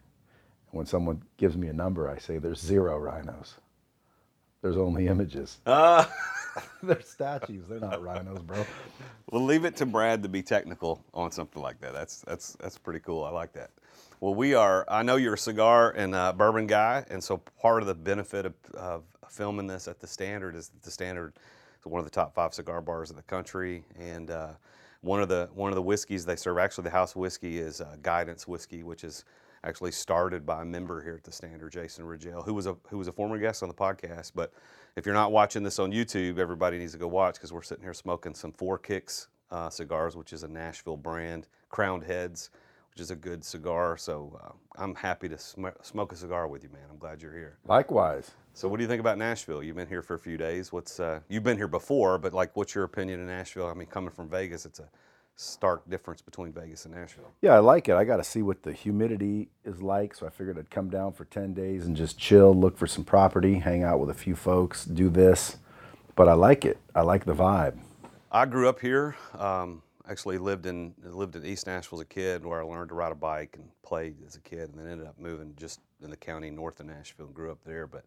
when 0.71 0.85
someone 0.85 1.21
gives 1.37 1.57
me 1.57 1.67
a 1.67 1.73
number, 1.73 2.09
I 2.09 2.17
say 2.17 2.37
there's 2.37 2.59
zero 2.59 2.97
rhinos. 2.97 3.55
There's 4.61 4.77
only 4.77 5.07
images. 5.07 5.59
Uh. 5.65 6.05
they're 6.83 7.01
statues. 7.01 7.67
They're 7.67 7.79
not 7.79 8.01
rhinos, 8.01 8.39
bro. 8.39 8.65
We'll 9.31 9.43
leave 9.43 9.65
it 9.65 9.75
to 9.77 9.85
Brad 9.85 10.23
to 10.23 10.29
be 10.29 10.41
technical 10.41 11.03
on 11.13 11.31
something 11.31 11.61
like 11.61 11.79
that. 11.81 11.93
That's 11.93 12.21
that's 12.21 12.53
that's 12.59 12.77
pretty 12.77 12.99
cool. 12.99 13.23
I 13.23 13.29
like 13.29 13.53
that. 13.53 13.71
Well, 14.19 14.33
we 14.33 14.55
are. 14.55 14.85
I 14.87 15.03
know 15.03 15.15
you're 15.15 15.35
a 15.35 15.37
cigar 15.37 15.91
and 15.91 16.13
bourbon 16.37 16.65
guy, 16.67 17.05
and 17.09 17.23
so 17.23 17.37
part 17.37 17.83
of 17.83 17.87
the 17.87 17.95
benefit 17.95 18.45
of, 18.47 18.53
of, 18.73 19.03
filming 19.29 19.67
this 19.67 19.87
at 19.87 19.99
the 19.99 20.07
Standard 20.07 20.55
is 20.55 20.69
that 20.69 20.81
the 20.81 20.89
Standard 20.89 21.33
is 21.79 21.85
one 21.85 21.99
of 21.99 22.05
the 22.05 22.11
top 22.11 22.33
five 22.33 22.53
cigar 22.53 22.81
bars 22.81 23.11
in 23.11 23.15
the 23.15 23.21
country, 23.23 23.83
and 23.99 24.31
uh, 24.31 24.53
one 25.01 25.21
of 25.21 25.29
the 25.29 25.49
one 25.53 25.69
of 25.69 25.75
the 25.75 25.81
whiskeys 25.81 26.25
they 26.25 26.35
serve. 26.35 26.57
Actually, 26.57 26.85
the 26.85 26.89
house 26.89 27.15
whiskey 27.15 27.59
is 27.59 27.81
uh, 27.81 27.95
Guidance 28.01 28.47
whiskey, 28.47 28.83
which 28.83 29.03
is 29.03 29.25
actually 29.63 29.91
started 29.91 30.45
by 30.45 30.61
a 30.61 30.65
member 30.65 31.03
here 31.03 31.15
at 31.15 31.23
the 31.23 31.31
Standard, 31.31 31.71
Jason 31.71 32.05
Rigel, 32.05 32.41
who 32.41 32.53
was 32.53 32.65
a 32.65 32.75
who 32.89 32.97
was 32.97 33.07
a 33.07 33.11
former 33.11 33.37
guest 33.37 33.61
on 33.61 33.69
the 33.69 33.75
podcast. 33.75 34.31
But 34.33 34.51
if 34.97 35.05
you're 35.05 35.15
not 35.15 35.31
watching 35.31 35.61
this 35.61 35.77
on 35.77 35.91
YouTube, 35.91 36.39
everybody 36.39 36.79
needs 36.79 36.93
to 36.93 36.97
go 36.97 37.07
watch 37.07 37.35
because 37.35 37.53
we're 37.53 37.61
sitting 37.61 37.83
here 37.83 37.93
smoking 37.93 38.33
some 38.33 38.51
Four 38.51 38.79
Kicks 38.79 39.27
uh, 39.51 39.69
cigars, 39.69 40.17
which 40.17 40.33
is 40.33 40.41
a 40.41 40.47
Nashville 40.47 40.97
brand, 40.97 41.47
Crowned 41.69 42.03
Heads, 42.03 42.49
which 42.89 42.99
is 42.99 43.11
a 43.11 43.15
good 43.15 43.45
cigar. 43.45 43.95
So 43.95 44.35
uh, 44.43 44.81
I'm 44.81 44.95
happy 44.95 45.29
to 45.29 45.37
sm- 45.37 45.67
smoke 45.83 46.13
a 46.13 46.15
cigar 46.15 46.47
with 46.47 46.63
you, 46.63 46.69
man. 46.69 46.81
I'm 46.89 46.97
glad 46.97 47.21
you're 47.21 47.31
here. 47.31 47.59
Likewise. 47.67 48.31
So 48.55 48.67
what 48.67 48.77
do 48.77 48.83
you 48.83 48.87
think 48.87 48.99
about 48.99 49.19
Nashville? 49.19 49.61
You've 49.61 49.75
been 49.75 49.87
here 49.87 50.01
for 50.01 50.15
a 50.15 50.19
few 50.19 50.35
days. 50.35 50.73
What's 50.73 50.99
uh, 50.99 51.19
you've 51.29 51.43
been 51.43 51.57
here 51.57 51.67
before, 51.67 52.17
but 52.17 52.33
like, 52.33 52.55
what's 52.55 52.73
your 52.73 52.83
opinion 52.83 53.21
of 53.21 53.27
Nashville? 53.27 53.67
I 53.67 53.75
mean, 53.75 53.87
coming 53.87 54.09
from 54.09 54.27
Vegas, 54.29 54.65
it's 54.65 54.79
a 54.79 54.89
stark 55.37 55.87
difference 55.87 56.21
between 56.21 56.51
Vegas 56.51 56.85
and 56.85 56.95
Nashville. 56.95 57.31
Yeah, 57.41 57.53
I 57.53 57.59
like 57.59 57.87
it. 57.87 57.95
I 57.95 58.03
got 58.03 58.17
to 58.17 58.23
see 58.23 58.41
what 58.41 58.63
the 58.63 58.73
humidity 58.73 59.49
is 59.63 59.81
like, 59.81 60.15
so 60.15 60.25
I 60.25 60.29
figured 60.29 60.57
I'd 60.57 60.71
come 60.71 60.89
down 60.89 61.13
for 61.13 61.25
10 61.25 61.53
days 61.53 61.85
and 61.85 61.95
just 61.95 62.17
chill, 62.17 62.53
look 62.53 62.75
for 62.75 62.87
some 62.87 63.05
property, 63.05 63.59
hang 63.59 63.83
out 63.83 63.99
with 63.99 64.09
a 64.09 64.15
few 64.15 64.35
folks, 64.35 64.83
do 64.83 65.09
this. 65.09 65.57
But 66.15 66.27
I 66.27 66.33
like 66.33 66.65
it. 66.65 66.79
I 66.95 67.01
like 67.01 67.25
the 67.25 67.35
vibe. 67.35 67.77
I 68.31 68.45
grew 68.45 68.67
up 68.67 68.79
here. 68.79 69.15
Um, 69.37 69.83
actually 70.09 70.39
lived 70.39 70.65
in 70.65 70.95
lived 71.03 71.35
in 71.35 71.45
East 71.45 71.67
Nashville 71.67 71.99
as 71.99 72.01
a 72.01 72.05
kid, 72.05 72.43
where 72.43 72.59
I 72.59 72.65
learned 72.65 72.89
to 72.89 72.95
ride 72.95 73.11
a 73.11 73.15
bike 73.15 73.55
and 73.59 73.69
played 73.83 74.15
as 74.25 74.35
a 74.35 74.41
kid, 74.41 74.71
and 74.71 74.79
then 74.79 74.91
ended 74.91 75.07
up 75.07 75.19
moving 75.19 75.53
just 75.55 75.79
in 76.01 76.09
the 76.09 76.17
county 76.17 76.49
north 76.49 76.79
of 76.79 76.87
Nashville 76.87 77.27
and 77.27 77.35
grew 77.35 77.51
up 77.51 77.59
there. 77.63 77.85
But 77.85 78.05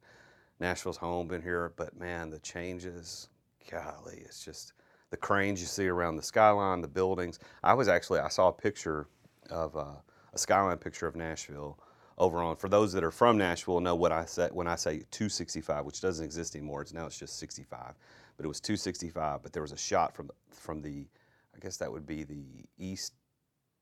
Nashville's 0.58 0.96
home, 0.96 1.28
been 1.28 1.42
here. 1.42 1.72
But 1.76 1.96
man, 1.96 2.30
the 2.30 2.40
changes, 2.40 3.28
golly, 3.70 4.22
it's 4.25 4.44
just 4.44 4.72
the 5.11 5.17
cranes 5.17 5.61
you 5.61 5.67
see 5.67 5.88
around 5.88 6.17
the 6.17 6.23
skyline, 6.23 6.81
the 6.81 6.88
buildings. 6.88 7.38
I 7.62 7.75
was 7.75 7.88
actually 7.88 8.21
I 8.21 8.29
saw 8.29 8.49
a 8.49 8.52
picture 8.52 9.07
of 9.50 9.76
uh, 9.76 9.97
a 10.33 10.38
skyline 10.38 10.79
picture 10.79 11.07
of 11.07 11.17
Nashville 11.17 11.79
over 12.19 12.38
on. 12.38 12.57
For 12.57 12.69
those 12.69 12.93
that 12.93 13.02
are 13.02 13.11
from 13.11 13.38
Nashville, 13.38 13.81
know 13.81 13.97
what 13.97 14.12
I 14.12 14.25
said 14.25 14.52
when 14.52 14.67
I 14.69 14.76
say 14.76 15.02
265, 15.11 15.85
which 15.85 16.00
doesn't 16.00 16.25
exist 16.25 16.55
anymore. 16.55 16.83
It's 16.83 16.93
now 16.93 17.07
it's 17.07 17.19
just 17.19 17.38
65, 17.38 17.95
but 18.37 18.45
it 18.45 18.49
was 18.49 18.61
265. 18.61 19.43
But 19.43 19.52
there 19.52 19.62
was 19.62 19.73
a 19.73 19.76
shot 19.76 20.14
from 20.14 20.31
from 20.50 20.81
the, 20.83 21.07
I 21.55 21.59
guess 21.61 21.76
that 21.79 21.90
would 21.90 22.07
be 22.07 22.23
the 22.25 22.45
east, 22.79 23.14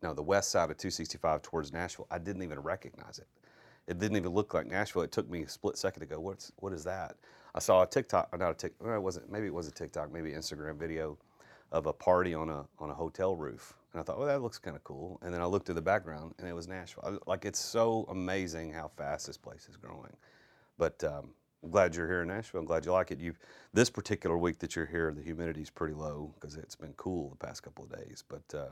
no, 0.02 0.14
the 0.14 0.23
west 0.23 0.50
side 0.50 0.70
of 0.70 0.78
265 0.78 1.42
towards 1.42 1.73
Nashville. 1.73 2.06
I 2.11 2.18
didn't 2.18 2.42
even 2.42 2.61
recognize 2.61 3.18
it. 3.18 3.26
it 3.87 3.99
didn't 3.99 4.16
even 4.16 4.32
look 4.32 4.54
like 4.54 4.66
Nashville. 4.66 5.02
It 5.02 5.12
took 5.12 5.28
me 5.28 5.42
a 5.42 5.49
split 5.49 5.76
second 5.76 6.00
to 6.00 6.06
go, 6.06 6.20
what's 6.20 6.52
what 6.56 6.73
is 6.73 6.85
that? 6.85 7.16
I 7.54 7.60
saw 7.60 7.82
a 7.82 7.86
TikTok, 7.86 8.36
not 8.38 8.50
a 8.50 8.54
TikTok, 8.54 8.88
it 8.88 9.02
wasn't. 9.02 9.30
Maybe 9.30 9.46
it 9.46 9.54
was 9.54 9.68
a 9.68 9.72
TikTok, 9.72 10.12
maybe 10.12 10.32
Instagram 10.32 10.78
video 10.78 11.18
of 11.72 11.86
a 11.86 11.92
party 11.92 12.34
on 12.34 12.48
a 12.48 12.64
on 12.78 12.90
a 12.90 12.94
hotel 12.94 13.36
roof, 13.36 13.74
and 13.92 14.00
I 14.00 14.04
thought, 14.04 14.18
well, 14.18 14.28
that 14.28 14.42
looks 14.42 14.58
kind 14.58 14.76
of 14.76 14.84
cool. 14.84 15.18
And 15.22 15.32
then 15.32 15.40
I 15.40 15.46
looked 15.46 15.68
at 15.68 15.74
the 15.74 15.82
background, 15.82 16.34
and 16.38 16.48
it 16.48 16.52
was 16.52 16.68
Nashville. 16.68 17.04
I, 17.06 17.30
like 17.30 17.44
it's 17.44 17.58
so 17.58 18.06
amazing 18.10 18.72
how 18.72 18.90
fast 18.96 19.26
this 19.26 19.36
place 19.36 19.66
is 19.68 19.76
growing. 19.76 20.14
But 20.78 21.02
um, 21.04 21.30
I'm 21.62 21.70
glad 21.70 21.96
you're 21.96 22.06
here 22.06 22.22
in 22.22 22.28
Nashville. 22.28 22.60
I'm 22.60 22.66
glad 22.66 22.84
you 22.84 22.92
like 22.92 23.10
it. 23.10 23.18
You 23.18 23.34
this 23.72 23.90
particular 23.90 24.38
week 24.38 24.58
that 24.60 24.76
you're 24.76 24.86
here, 24.86 25.12
the 25.12 25.22
humidity's 25.22 25.70
pretty 25.70 25.94
low 25.94 26.32
because 26.34 26.56
it's 26.56 26.76
been 26.76 26.92
cool 26.96 27.30
the 27.30 27.46
past 27.46 27.62
couple 27.62 27.84
of 27.84 27.92
days. 27.92 28.24
But 28.28 28.56
uh, 28.56 28.68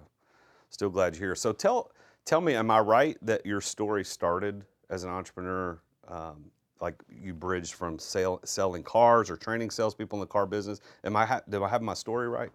still 0.71 0.91
glad 0.91 1.17
you're 1.17 1.29
here. 1.29 1.35
So 1.35 1.53
tell 1.53 1.91
tell 2.25 2.41
me, 2.41 2.55
am 2.55 2.71
I 2.71 2.81
right 2.81 3.17
that 3.23 3.45
your 3.45 3.61
story 3.61 4.05
started 4.05 4.65
as 4.89 5.03
an 5.03 5.11
entrepreneur? 5.11 5.81
Um, 6.09 6.51
like 6.81 6.95
you 7.09 7.33
bridged 7.35 7.75
from 7.75 7.99
sale, 7.99 8.41
selling 8.45 8.83
cars 8.83 9.31
or 9.31 9.37
training 9.37 9.71
salespeople 9.71 10.17
in 10.19 10.21
the 10.21 10.27
car 10.27 10.47
business. 10.47 10.81
Am 11.05 11.17
I 11.17 11.25
ha- 11.27 11.43
do 11.49 11.65
I 11.65 11.69
have 11.69 11.83
my 11.83 11.95
story 11.95 12.29
right? 12.29 12.51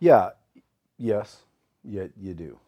Yeah, 0.00 0.30
yes, 0.96 1.42
yeah, 1.84 2.06
you 2.16 2.34
do. 2.34 2.58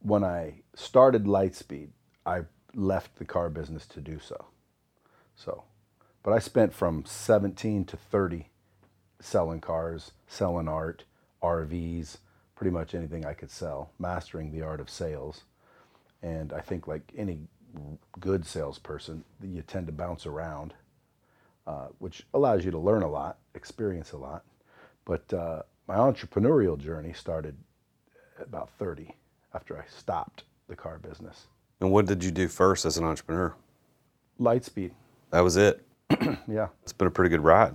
When 0.00 0.24
I 0.24 0.62
started 0.74 1.24
Lightspeed, 1.24 1.88
I 2.26 2.42
left 2.74 3.16
the 3.16 3.24
car 3.24 3.48
business 3.48 3.86
to 3.88 4.00
do 4.00 4.18
so. 4.18 4.46
So, 5.36 5.64
but 6.22 6.32
I 6.32 6.38
spent 6.38 6.72
from 6.72 7.04
17 7.04 7.84
to 7.86 7.96
30 7.96 8.48
selling 9.20 9.60
cars, 9.60 10.12
selling 10.26 10.68
art, 10.68 11.04
RVs, 11.42 12.18
pretty 12.54 12.70
much 12.70 12.94
anything 12.94 13.24
I 13.24 13.34
could 13.34 13.50
sell, 13.50 13.90
mastering 13.98 14.50
the 14.50 14.62
art 14.62 14.80
of 14.80 14.90
sales. 14.90 15.44
And 16.22 16.52
I 16.52 16.60
think, 16.60 16.86
like 16.86 17.12
any 17.16 17.40
good 18.20 18.46
salesperson, 18.46 19.24
you 19.42 19.62
tend 19.62 19.86
to 19.86 19.92
bounce 19.92 20.26
around, 20.26 20.74
uh, 21.66 21.88
which 21.98 22.26
allows 22.34 22.64
you 22.64 22.70
to 22.70 22.78
learn 22.78 23.02
a 23.02 23.08
lot, 23.08 23.38
experience 23.54 24.12
a 24.12 24.16
lot. 24.16 24.44
But 25.04 25.32
uh, 25.32 25.62
my 25.86 25.96
entrepreneurial 25.96 26.78
journey 26.78 27.12
started 27.12 27.56
at 28.38 28.46
about 28.46 28.70
30 28.78 29.14
after 29.54 29.78
I 29.78 29.84
stopped 29.88 30.44
the 30.68 30.76
car 30.76 30.98
business. 30.98 31.46
And 31.80 31.90
what 31.90 32.06
did 32.06 32.24
you 32.24 32.30
do 32.30 32.48
first 32.48 32.84
as 32.84 32.96
an 32.96 33.04
entrepreneur? 33.04 33.54
Lightspeed. 34.40 34.92
That 35.30 35.40
was 35.40 35.56
it. 35.56 35.84
Yeah. 36.46 36.68
It's 36.82 36.92
been 36.92 37.08
a 37.08 37.10
pretty 37.10 37.30
good 37.30 37.40
ride. 37.40 37.74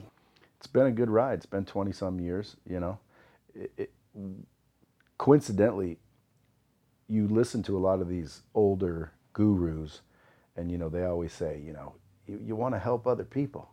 It's 0.58 0.68
been 0.68 0.86
a 0.86 0.92
good 0.92 1.10
ride. 1.10 1.36
It's 1.38 1.46
been 1.46 1.66
20 1.66 1.92
some 1.92 2.20
years, 2.20 2.56
you 2.70 2.80
know. 2.80 3.00
It, 3.56 3.72
it, 3.78 3.92
coincidentally, 5.18 5.98
you 7.08 7.28
listen 7.28 7.64
to 7.64 7.78
a 7.78 7.80
lot 7.80 8.00
of 8.00 8.08
these 8.08 8.44
older 8.54 9.12
gurus, 9.34 10.02
and, 10.56 10.72
you 10.72 10.78
know, 10.78 10.90
they 10.90 11.06
always 11.06 11.32
say, 11.32 11.62
you 11.66 11.74
know, 11.74 11.94
you, 12.28 12.40
you 12.44 12.56
want 12.56 12.76
to 12.76 12.80
help 12.80 13.08
other 13.08 13.24
people. 13.24 13.70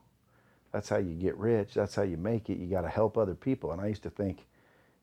That's 0.73 0.89
how 0.89 0.99
you 0.99 1.15
get 1.15 1.37
rich. 1.37 1.75
That's 1.75 1.95
how 1.95 2.03
you 2.03 2.17
make 2.17 2.51
it. 2.51 2.59
You 2.59 2.67
got 2.67 2.83
to 2.83 2.89
help 2.89 3.17
other 3.17 3.35
people. 3.35 3.73
And 3.73 3.81
I 3.81 3.87
used 3.87 4.03
to 4.03 4.11
think, 4.11 4.47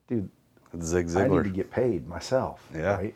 dude, 0.07 0.29
Zig 0.81 1.07
Ziglar. 1.07 1.23
I 1.23 1.27
need 1.27 1.43
to 1.45 1.49
get 1.49 1.71
paid 1.71 2.07
myself. 2.07 2.67
Yeah. 2.73 2.95
Right. 2.95 3.15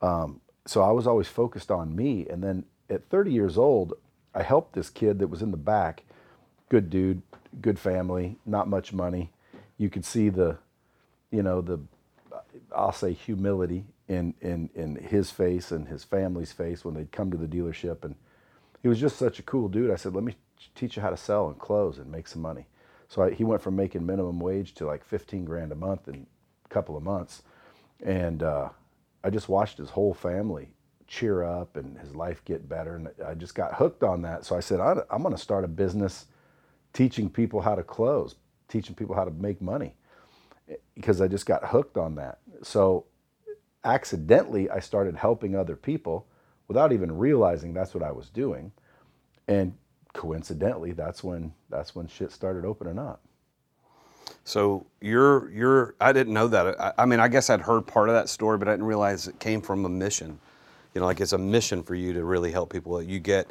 Um, 0.00 0.40
so 0.66 0.82
I 0.82 0.90
was 0.92 1.06
always 1.06 1.28
focused 1.28 1.70
on 1.70 1.94
me. 1.94 2.26
And 2.28 2.42
then 2.42 2.64
at 2.90 3.08
30 3.08 3.32
years 3.32 3.58
old, 3.58 3.94
I 4.34 4.42
helped 4.42 4.74
this 4.74 4.90
kid 4.90 5.18
that 5.18 5.28
was 5.28 5.42
in 5.42 5.50
the 5.50 5.56
back. 5.56 6.02
Good 6.68 6.90
dude, 6.90 7.22
good 7.60 7.78
family, 7.78 8.36
not 8.46 8.68
much 8.68 8.92
money. 8.92 9.32
You 9.76 9.90
could 9.90 10.04
see 10.04 10.28
the, 10.28 10.58
you 11.30 11.42
know, 11.42 11.60
the, 11.60 11.80
I'll 12.74 12.92
say 12.92 13.12
humility 13.12 13.84
in 14.08 14.34
in 14.40 14.70
in 14.74 14.96
his 14.96 15.30
face 15.30 15.70
and 15.70 15.88
his 15.88 16.04
family's 16.04 16.52
face 16.52 16.84
when 16.84 16.94
they'd 16.94 17.12
come 17.12 17.30
to 17.30 17.36
the 17.36 17.46
dealership. 17.46 18.04
And 18.04 18.14
he 18.82 18.88
was 18.88 19.00
just 19.00 19.16
such 19.16 19.38
a 19.38 19.42
cool 19.42 19.68
dude. 19.68 19.90
I 19.90 19.96
said, 19.96 20.14
let 20.14 20.24
me 20.24 20.36
teach 20.74 20.96
you 20.96 21.02
how 21.02 21.10
to 21.10 21.16
sell 21.16 21.48
and 21.48 21.58
close 21.58 21.98
and 21.98 22.10
make 22.10 22.28
some 22.28 22.42
money. 22.42 22.66
So 23.08 23.22
I, 23.22 23.30
he 23.32 23.44
went 23.44 23.62
from 23.62 23.76
making 23.76 24.04
minimum 24.04 24.40
wage 24.40 24.74
to 24.74 24.86
like 24.86 25.04
15 25.04 25.44
grand 25.44 25.72
a 25.72 25.76
month 25.76 26.08
in 26.08 26.26
a 26.64 26.68
couple 26.68 26.96
of 26.96 27.02
months. 27.02 27.42
And 28.04 28.42
uh, 28.42 28.70
I 29.22 29.30
just 29.30 29.48
watched 29.48 29.78
his 29.78 29.90
whole 29.90 30.14
family 30.14 30.70
cheer 31.06 31.44
up 31.44 31.76
and 31.76 31.98
his 31.98 32.14
life 32.14 32.44
get 32.44 32.68
better. 32.68 32.96
And 32.96 33.08
I 33.26 33.34
just 33.34 33.54
got 33.54 33.74
hooked 33.74 34.02
on 34.02 34.22
that. 34.22 34.44
So 34.44 34.56
I 34.56 34.60
said, 34.60 34.80
I'm 34.80 35.22
going 35.22 35.34
to 35.34 35.40
start 35.40 35.64
a 35.64 35.68
business 35.68 36.26
teaching 36.92 37.30
people 37.30 37.60
how 37.60 37.74
to 37.74 37.82
close, 37.82 38.36
teaching 38.68 38.94
people 38.94 39.14
how 39.14 39.24
to 39.24 39.30
make 39.30 39.62
money 39.62 39.94
because 40.94 41.20
I 41.20 41.28
just 41.28 41.46
got 41.46 41.66
hooked 41.66 41.96
on 41.96 42.16
that. 42.16 42.38
So 42.62 43.06
accidentally, 43.84 44.70
I 44.70 44.80
started 44.80 45.16
helping 45.16 45.54
other 45.54 45.76
people 45.76 46.26
without 46.68 46.92
even 46.92 47.16
realizing 47.16 47.74
that's 47.74 47.94
what 47.94 48.02
I 48.02 48.12
was 48.12 48.30
doing. 48.30 48.72
And 49.46 49.74
coincidentally, 50.12 50.92
that's 50.92 51.22
when 51.22 51.52
that's 51.68 51.94
when 51.94 52.06
shit 52.06 52.32
started 52.32 52.64
opening 52.64 52.98
up. 52.98 53.20
So 54.44 54.86
you're 55.00 55.50
you're 55.50 55.94
I 56.00 56.12
didn't 56.12 56.34
know 56.34 56.48
that. 56.48 56.80
I, 56.80 56.92
I 56.98 57.06
mean, 57.06 57.20
I 57.20 57.28
guess 57.28 57.50
I'd 57.50 57.60
heard 57.60 57.86
part 57.86 58.08
of 58.08 58.14
that 58.14 58.28
story, 58.28 58.58
but 58.58 58.68
I 58.68 58.72
didn't 58.72 58.86
realize 58.86 59.28
it 59.28 59.38
came 59.38 59.60
from 59.60 59.84
a 59.84 59.88
mission. 59.88 60.38
You 60.94 61.00
know, 61.00 61.06
like 61.06 61.20
it's 61.20 61.32
a 61.32 61.38
mission 61.38 61.82
for 61.82 61.94
you 61.94 62.12
to 62.14 62.24
really 62.24 62.52
help 62.52 62.72
people. 62.72 62.96
That 62.96 63.06
you 63.06 63.18
get 63.18 63.50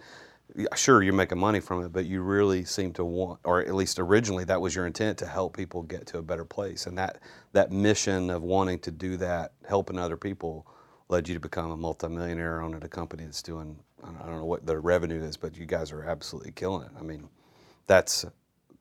sure 0.76 1.02
you're 1.04 1.14
making 1.14 1.40
money 1.40 1.60
from 1.60 1.84
it, 1.84 1.94
but 1.94 2.06
you 2.06 2.22
really 2.22 2.64
seem 2.66 2.94
to 2.94 3.06
want, 3.06 3.40
or 3.44 3.62
at 3.62 3.74
least 3.74 4.00
originally 4.00 4.44
that 4.46 4.62
was 4.62 4.76
your 4.76 4.86
intent 4.86 5.18
to 5.20 5.28
help 5.28 5.56
people 5.56 5.84
get 5.84 6.06
to 6.08 6.20
a 6.20 6.22
better 6.22 6.46
place. 6.46 6.86
And 6.86 6.98
that 6.98 7.20
that 7.54 7.72
mission 7.72 8.30
of 8.30 8.44
wanting 8.44 8.80
to 8.80 8.92
do 8.92 9.18
that, 9.18 9.54
helping 9.68 9.98
other 9.98 10.18
people, 10.18 10.68
led 11.10 11.28
you 11.28 11.34
to 11.34 11.40
become 11.40 11.72
a 11.72 11.78
multimillionaire 11.78 12.62
owning 12.62 12.84
a 12.84 12.90
company 12.90 13.26
that's 13.26 13.42
doing 13.42 13.80
I 14.04 14.26
don't 14.26 14.38
know 14.38 14.46
what 14.46 14.66
the 14.66 14.80
revenue 14.80 15.24
is, 15.24 15.38
but 15.38 15.58
you 15.58 15.66
guys 15.66 15.92
are 15.92 16.04
absolutely 16.04 16.52
killing 16.52 16.86
it. 16.86 16.92
I 17.00 17.04
mean, 17.04 17.30
that's 17.88 18.26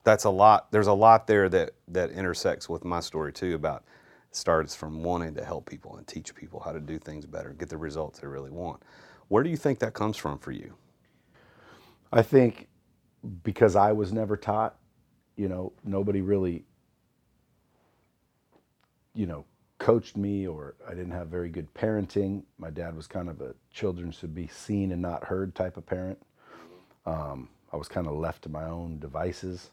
that's 0.03 0.25
a 0.25 0.29
lot. 0.29 0.71
There's 0.71 0.87
a 0.87 0.93
lot 0.93 1.27
there 1.27 1.49
that 1.49 1.71
that 1.89 2.11
intersects 2.11 2.69
with 2.69 2.83
my 2.83 2.99
story 2.99 3.31
too. 3.33 3.55
About 3.55 3.83
starts 4.31 4.75
from 4.75 5.03
wanting 5.03 5.35
to 5.35 5.45
help 5.45 5.69
people 5.69 5.95
and 5.97 6.07
teach 6.07 6.33
people 6.35 6.59
how 6.59 6.71
to 6.71 6.79
do 6.79 6.97
things 6.97 7.25
better, 7.25 7.51
get 7.51 7.69
the 7.69 7.77
results 7.77 8.19
they 8.19 8.27
really 8.27 8.49
want. 8.49 8.81
Where 9.27 9.43
do 9.43 9.49
you 9.49 9.57
think 9.57 9.79
that 9.79 9.93
comes 9.93 10.17
from 10.17 10.39
for 10.39 10.51
you? 10.51 10.73
I 12.13 12.21
think 12.21 12.67
because 13.43 13.75
I 13.75 13.91
was 13.91 14.13
never 14.13 14.37
taught, 14.37 14.77
you 15.35 15.49
know, 15.49 15.73
nobody 15.83 16.21
really, 16.21 16.65
you 19.15 19.25
know, 19.25 19.45
coached 19.79 20.15
me 20.15 20.47
or 20.47 20.75
I 20.87 20.91
didn't 20.91 21.11
have 21.11 21.27
very 21.27 21.49
good 21.49 21.73
parenting. 21.73 22.43
My 22.59 22.69
dad 22.69 22.95
was 22.95 23.07
kind 23.07 23.29
of 23.29 23.41
a 23.41 23.55
children 23.71 24.11
should 24.11 24.35
be 24.35 24.47
seen 24.47 24.91
and 24.91 25.01
not 25.01 25.25
heard 25.25 25.55
type 25.55 25.75
of 25.77 25.87
parent. 25.87 26.19
Um, 27.05 27.49
I 27.71 27.77
was 27.77 27.87
kind 27.87 28.07
of 28.07 28.13
left 28.13 28.43
to 28.43 28.49
my 28.49 28.65
own 28.65 28.99
devices. 28.99 29.71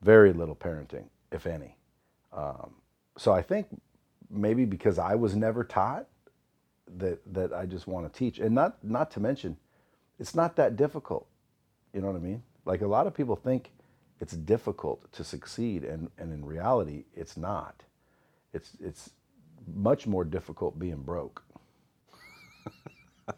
Very 0.00 0.32
little 0.32 0.56
parenting, 0.56 1.04
if 1.30 1.46
any. 1.46 1.76
Um, 2.32 2.76
so 3.18 3.32
I 3.32 3.42
think 3.42 3.68
maybe 4.30 4.64
because 4.64 4.98
I 4.98 5.16
was 5.16 5.36
never 5.36 5.64
taught 5.64 6.06
that 6.98 7.20
that 7.34 7.52
I 7.52 7.66
just 7.66 7.86
want 7.86 8.12
to 8.12 8.18
teach, 8.18 8.38
and 8.38 8.54
not 8.54 8.82
not 8.82 9.10
to 9.12 9.20
mention, 9.20 9.58
it's 10.18 10.34
not 10.34 10.56
that 10.56 10.76
difficult. 10.76 11.26
You 11.92 12.00
know 12.00 12.06
what 12.08 12.16
I 12.16 12.20
mean? 12.20 12.42
Like 12.64 12.82
a 12.82 12.86
lot 12.86 13.06
of 13.06 13.14
people 13.14 13.36
think 13.36 13.72
it's 14.20 14.34
difficult 14.34 15.10
to 15.12 15.24
succeed, 15.24 15.84
and, 15.84 16.10
and 16.16 16.32
in 16.32 16.44
reality, 16.44 17.04
it's 17.14 17.36
not. 17.36 17.82
It's 18.52 18.76
it's 18.80 19.10
much 19.74 20.06
more 20.06 20.24
difficult 20.24 20.78
being 20.78 21.02
broke. 21.02 21.42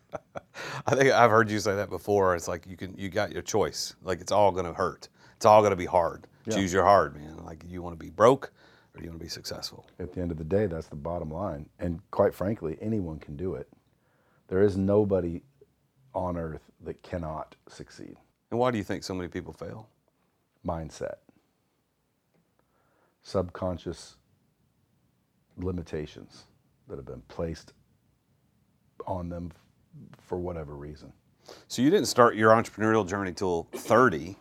I 0.86 0.94
think 0.94 1.12
I've 1.12 1.30
heard 1.30 1.50
you 1.50 1.58
say 1.58 1.74
that 1.74 1.90
before. 1.90 2.34
It's 2.34 2.48
like 2.48 2.66
you 2.66 2.76
can 2.76 2.96
you 2.96 3.08
got 3.08 3.32
your 3.32 3.42
choice. 3.42 3.94
Like 4.02 4.20
it's 4.20 4.32
all 4.32 4.52
going 4.52 4.66
to 4.66 4.72
hurt. 4.72 5.08
It's 5.36 5.46
all 5.46 5.60
going 5.60 5.70
to 5.72 5.76
be 5.76 5.86
hard. 5.86 6.26
Yeah. 6.46 6.56
Choose 6.56 6.72
your 6.72 6.84
hard, 6.84 7.16
man. 7.16 7.38
Like 7.44 7.64
you 7.66 7.82
want 7.82 7.98
to 7.98 8.04
be 8.04 8.10
broke 8.10 8.52
or 8.94 9.02
you 9.02 9.08
want 9.08 9.18
to 9.20 9.24
be 9.24 9.30
successful. 9.30 9.86
At 9.98 10.12
the 10.12 10.20
end 10.20 10.30
of 10.30 10.38
the 10.38 10.44
day, 10.44 10.66
that's 10.66 10.86
the 10.88 10.96
bottom 10.96 11.30
line. 11.30 11.66
And 11.78 12.00
quite 12.10 12.34
frankly, 12.34 12.76
anyone 12.80 13.18
can 13.18 13.36
do 13.36 13.54
it. 13.54 13.68
There 14.48 14.62
is 14.62 14.76
nobody 14.76 15.42
on 16.14 16.36
earth 16.36 16.70
that 16.82 17.02
cannot 17.02 17.56
succeed. 17.68 18.16
And 18.50 18.58
why 18.60 18.70
do 18.70 18.78
you 18.78 18.84
think 18.84 19.02
so 19.04 19.14
many 19.14 19.28
people 19.28 19.52
fail? 19.52 19.88
Mindset, 20.66 21.16
subconscious 23.22 24.16
limitations 25.56 26.44
that 26.88 26.96
have 26.96 27.06
been 27.06 27.22
placed 27.28 27.72
on 29.06 29.28
them 29.28 29.52
for 30.18 30.38
whatever 30.38 30.74
reason. 30.74 31.12
So 31.68 31.82
you 31.82 31.90
didn't 31.90 32.06
start 32.06 32.36
your 32.36 32.52
entrepreneurial 32.52 33.06
journey 33.06 33.32
till 33.32 33.68
30, 33.74 34.36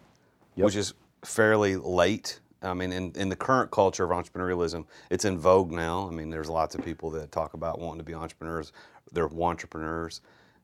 Yep. 0.55 0.65
which 0.65 0.75
is 0.75 0.93
fairly 1.25 1.75
late. 1.75 2.39
I 2.61 2.73
mean, 2.73 2.93
in, 2.93 3.11
in 3.15 3.27
the 3.27 3.35
current 3.35 3.71
culture 3.71 4.03
of 4.05 4.11
entrepreneurialism, 4.11 4.85
it's 5.09 5.25
in 5.25 5.37
vogue 5.37 5.71
now. 5.71 6.07
I 6.07 6.11
mean, 6.11 6.29
there's 6.29 6.49
lots 6.49 6.75
of 6.75 6.85
people 6.85 7.09
that 7.11 7.31
talk 7.31 7.55
about 7.55 7.79
wanting 7.79 7.97
to 7.97 8.03
be 8.05 8.13
entrepreneurs. 8.13 8.71
They're 9.11 9.29
entrepreneurs. 9.29 10.21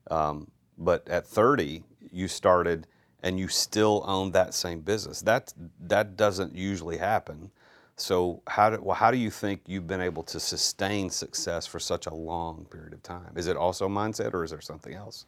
Um, 0.10 0.50
but 0.78 1.08
at 1.10 1.28
30, 1.28 1.84
you 2.12 2.28
started 2.30 2.88
and 3.24 3.40
you 3.40 3.48
still 3.48 4.04
own 4.06 4.32
that 4.32 4.54
same 4.54 4.82
business. 4.82 5.22
That, 5.22 5.54
that 5.82 6.16
doesn't 6.16 6.56
usually 6.56 6.98
happen. 6.98 7.52
So 7.96 8.42
how 8.48 8.70
do, 8.70 8.82
well, 8.82 8.96
how 8.96 9.12
do 9.12 9.18
you 9.18 9.30
think 9.30 9.62
you've 9.68 9.88
been 9.88 10.02
able 10.02 10.24
to 10.24 10.40
sustain 10.40 11.10
success 11.10 11.68
for 11.68 11.80
such 11.80 12.06
a 12.06 12.14
long 12.14 12.66
period 12.66 12.94
of 12.94 13.04
time? 13.04 13.34
Is 13.36 13.48
it 13.48 13.58
also 13.58 13.90
mindset 13.90 14.34
or 14.34 14.44
is 14.44 14.52
there 14.52 14.62
something 14.62 14.94
else? 14.94 15.26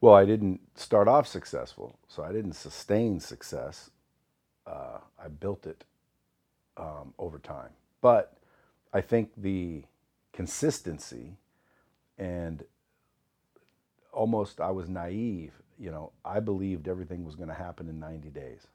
Well, 0.00 0.14
I 0.14 0.24
didn't 0.24 0.60
start 0.74 1.08
off 1.08 1.26
successful, 1.26 1.98
so 2.08 2.22
I 2.22 2.32
didn't 2.32 2.52
sustain 2.54 3.20
success. 3.20 3.90
Uh, 4.66 4.98
I 5.22 5.28
built 5.28 5.66
it 5.66 5.84
um, 6.76 7.14
over 7.18 7.38
time. 7.38 7.70
But 8.00 8.36
I 8.92 9.00
think 9.00 9.30
the 9.36 9.82
consistency 10.32 11.36
and 12.16 12.64
almost 14.12 14.60
I 14.60 14.70
was 14.70 14.88
naive. 14.88 15.52
You 15.78 15.90
know, 15.90 16.12
I 16.24 16.40
believed 16.40 16.88
everything 16.88 17.24
was 17.24 17.36
going 17.36 17.48
to 17.48 17.54
happen 17.54 17.88
in 17.88 18.00
90 18.00 18.30
days. 18.30 18.66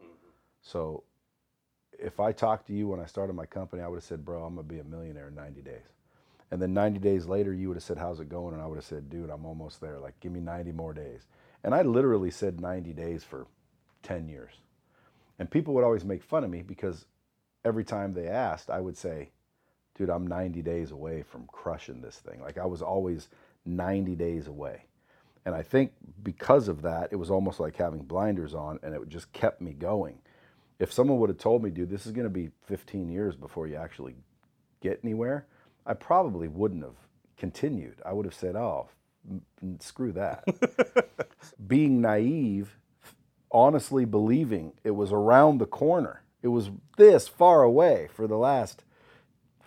Mm-hmm. 0.00 0.28
So 0.62 1.02
if 1.98 2.20
I 2.20 2.32
talked 2.32 2.66
to 2.68 2.72
you 2.72 2.88
when 2.88 3.00
I 3.00 3.06
started 3.06 3.34
my 3.34 3.46
company, 3.46 3.82
I 3.82 3.88
would 3.88 3.96
have 3.96 4.04
said, 4.04 4.24
bro, 4.24 4.44
I'm 4.44 4.54
going 4.54 4.66
to 4.66 4.74
be 4.74 4.80
a 4.80 4.84
millionaire 4.84 5.28
in 5.28 5.34
90 5.34 5.62
days. 5.62 5.86
And 6.50 6.62
then 6.62 6.74
90 6.74 7.00
days 7.00 7.26
later, 7.26 7.52
you 7.52 7.68
would 7.68 7.76
have 7.76 7.84
said, 7.84 7.98
how's 7.98 8.20
it 8.20 8.28
going? 8.28 8.54
And 8.54 8.62
I 8.62 8.66
would 8.66 8.76
have 8.76 8.84
said, 8.84 9.10
dude, 9.10 9.30
I'm 9.30 9.46
almost 9.46 9.80
there. 9.80 9.98
Like, 9.98 10.18
give 10.20 10.30
me 10.30 10.40
90 10.40 10.72
more 10.72 10.92
days. 10.92 11.22
And 11.64 11.74
I 11.74 11.82
literally 11.82 12.30
said 12.30 12.60
90 12.60 12.92
days 12.92 13.24
for 13.24 13.46
10 14.02 14.28
years. 14.28 14.52
And 15.38 15.50
people 15.50 15.74
would 15.74 15.84
always 15.84 16.04
make 16.04 16.22
fun 16.22 16.44
of 16.44 16.50
me 16.50 16.62
because 16.62 17.06
every 17.64 17.84
time 17.84 18.12
they 18.12 18.28
asked, 18.28 18.70
I 18.70 18.80
would 18.80 18.96
say, 18.96 19.30
dude, 19.96 20.10
I'm 20.10 20.26
90 20.26 20.62
days 20.62 20.90
away 20.90 21.22
from 21.22 21.46
crushing 21.46 22.00
this 22.00 22.18
thing. 22.18 22.40
Like 22.40 22.58
I 22.58 22.66
was 22.66 22.82
always 22.82 23.28
90 23.64 24.14
days 24.14 24.46
away. 24.46 24.84
And 25.46 25.54
I 25.54 25.62
think 25.62 25.92
because 26.22 26.68
of 26.68 26.82
that, 26.82 27.08
it 27.12 27.16
was 27.16 27.30
almost 27.30 27.60
like 27.60 27.76
having 27.76 28.02
blinders 28.02 28.54
on 28.54 28.78
and 28.82 28.94
it 28.94 29.08
just 29.08 29.32
kept 29.32 29.60
me 29.60 29.72
going. 29.72 30.18
If 30.78 30.92
someone 30.92 31.18
would 31.18 31.28
have 31.30 31.38
told 31.38 31.62
me, 31.62 31.70
dude, 31.70 31.90
this 31.90 32.06
is 32.06 32.12
going 32.12 32.24
to 32.24 32.30
be 32.30 32.50
15 32.66 33.08
years 33.08 33.36
before 33.36 33.66
you 33.66 33.76
actually 33.76 34.16
get 34.80 35.00
anywhere, 35.04 35.46
I 35.86 35.94
probably 35.94 36.48
wouldn't 36.48 36.82
have 36.82 36.96
continued. 37.36 38.00
I 38.04 38.12
would 38.12 38.24
have 38.24 38.34
said, 38.34 38.56
oh, 38.56 38.88
screw 39.80 40.12
that. 40.12 40.44
Being 41.66 42.00
naive, 42.00 42.78
honestly 43.50 44.04
believing 44.04 44.72
it 44.82 44.92
was 44.92 45.12
around 45.12 45.58
the 45.58 45.66
corner, 45.66 46.22
it 46.42 46.48
was 46.48 46.70
this 46.96 47.28
far 47.28 47.62
away 47.62 48.08
for 48.12 48.26
the 48.26 48.36
last 48.36 48.84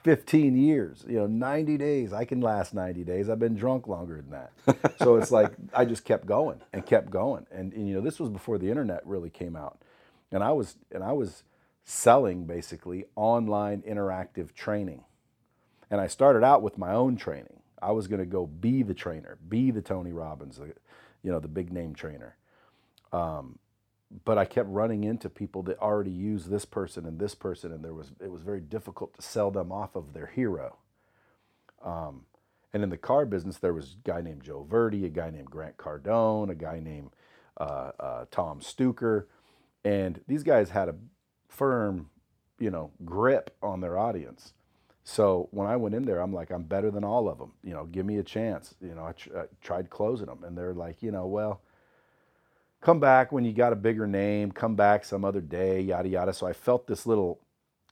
15 0.08 0.56
years, 0.56 1.04
you 1.06 1.18
know, 1.18 1.28
90 1.28 1.78
days. 1.78 2.14
I 2.14 2.24
can 2.24 2.40
last 2.40 2.74
90 2.74 3.04
days. 3.04 3.30
I've 3.30 3.40
been 3.40 3.56
drunk 3.56 3.90
longer 3.90 4.22
than 4.22 4.30
that. 4.30 4.96
so 5.00 5.18
it's 5.18 5.32
like 5.32 5.52
I 5.74 5.84
just 5.84 6.06
kept 6.06 6.26
going 6.26 6.62
and 6.72 6.86
kept 6.86 7.10
going. 7.10 7.46
And, 7.52 7.74
and, 7.74 7.90
you 7.90 7.94
know, 7.94 8.00
this 8.00 8.18
was 8.18 8.30
before 8.30 8.58
the 8.58 8.70
internet 8.70 9.06
really 9.06 9.30
came 9.30 9.58
out. 9.58 9.82
And 10.32 10.42
I 10.42 10.54
was 10.54 10.78
and 10.94 11.04
I 11.04 11.12
was 11.12 11.44
selling 11.84 12.46
basically 12.46 13.04
online 13.18 13.82
interactive 13.82 14.54
training. 14.54 15.04
And 15.92 16.00
I 16.00 16.08
started 16.08 16.42
out 16.42 16.62
with 16.62 16.78
my 16.78 16.94
own 16.94 17.18
training. 17.18 17.60
I 17.82 17.92
was 17.92 18.08
going 18.08 18.22
to 18.22 18.26
go 18.26 18.48
be 18.48 18.84
the 18.84 18.94
trainer, 18.94 19.38
be 19.50 19.72
the 19.72 19.82
Tony 19.82 20.14
Robbins, 20.14 20.58
you 21.22 21.32
know, 21.34 21.42
the 21.42 21.50
big 21.50 21.74
name 21.74 21.94
trainer. 21.94 22.38
Um, 23.12 23.60
but 24.26 24.38
I 24.38 24.46
kept 24.46 24.70
running 24.70 25.04
into 25.04 25.30
people 25.30 25.64
that 25.64 25.80
already 25.80 26.12
used 26.12 26.50
this 26.50 26.66
person 26.66 27.06
and 27.06 27.20
this 27.20 27.36
person, 27.36 27.72
and 27.74 27.84
there 27.84 27.94
was 27.94 28.12
it 28.22 28.32
was 28.32 28.42
very 28.42 28.62
difficult 28.62 29.14
to 29.16 29.22
sell 29.22 29.52
them 29.52 29.72
off 29.72 29.96
of 29.96 30.14
their 30.14 30.28
hero. 30.28 30.78
Um, 31.84 32.26
and 32.74 32.84
in 32.84 32.90
the 32.90 32.98
car 32.98 33.26
business, 33.26 33.58
there 33.58 33.74
was 33.74 33.96
a 33.96 34.08
guy 34.08 34.22
named 34.22 34.44
Joe 34.44 34.66
Verde, 34.70 35.06
a 35.06 35.10
guy 35.10 35.30
named 35.30 35.50
Grant 35.50 35.78
Cardone, 35.78 36.50
a 36.50 36.56
guy 36.56 36.80
named 36.80 37.12
uh, 37.60 37.92
uh, 38.00 38.26
Tom 38.32 38.62
Stuker, 38.62 39.28
and 39.84 40.22
these 40.28 40.44
guys 40.44 40.70
had 40.70 40.90
a 40.90 40.96
firm, 41.50 42.10
you 42.60 42.70
know, 42.70 42.92
grip 43.04 43.56
on 43.62 43.82
their 43.82 43.98
audience. 43.98 44.54
So 45.04 45.48
when 45.52 45.68
I 45.68 45.78
went 45.78 45.96
in 45.96 46.04
there, 46.04 46.20
I'm 46.20 46.34
like, 46.34 46.52
I'm 46.52 46.64
better 46.64 46.92
than 46.92 47.06
all 47.06 47.30
of 47.30 47.38
them. 47.38 47.54
You 47.64 47.74
know, 47.74 47.86
give 47.86 48.06
me 48.06 48.18
a 48.18 48.24
chance. 48.24 48.76
You 48.82 48.96
know, 48.96 49.06
I, 49.06 49.14
tr- 49.14 49.38
I 49.38 49.44
tried 49.62 49.90
closing 49.90 50.28
them, 50.28 50.44
and 50.44 50.58
they're 50.58 50.74
like, 50.74 51.02
you 51.02 51.12
know, 51.12 51.26
well 51.26 51.62
come 52.82 53.00
back 53.00 53.32
when 53.32 53.46
you 53.46 53.54
got 53.54 53.74
a 53.74 53.76
bigger 53.76 54.08
name, 54.08 54.52
come 54.52 54.76
back 54.76 55.06
some 55.06 55.26
other 55.26 55.42
day, 55.42 55.82
yada, 55.82 56.10
yada. 56.10 56.34
So 56.34 56.48
I 56.48 56.54
felt 56.54 56.88
this 56.88 57.06
little, 57.06 57.40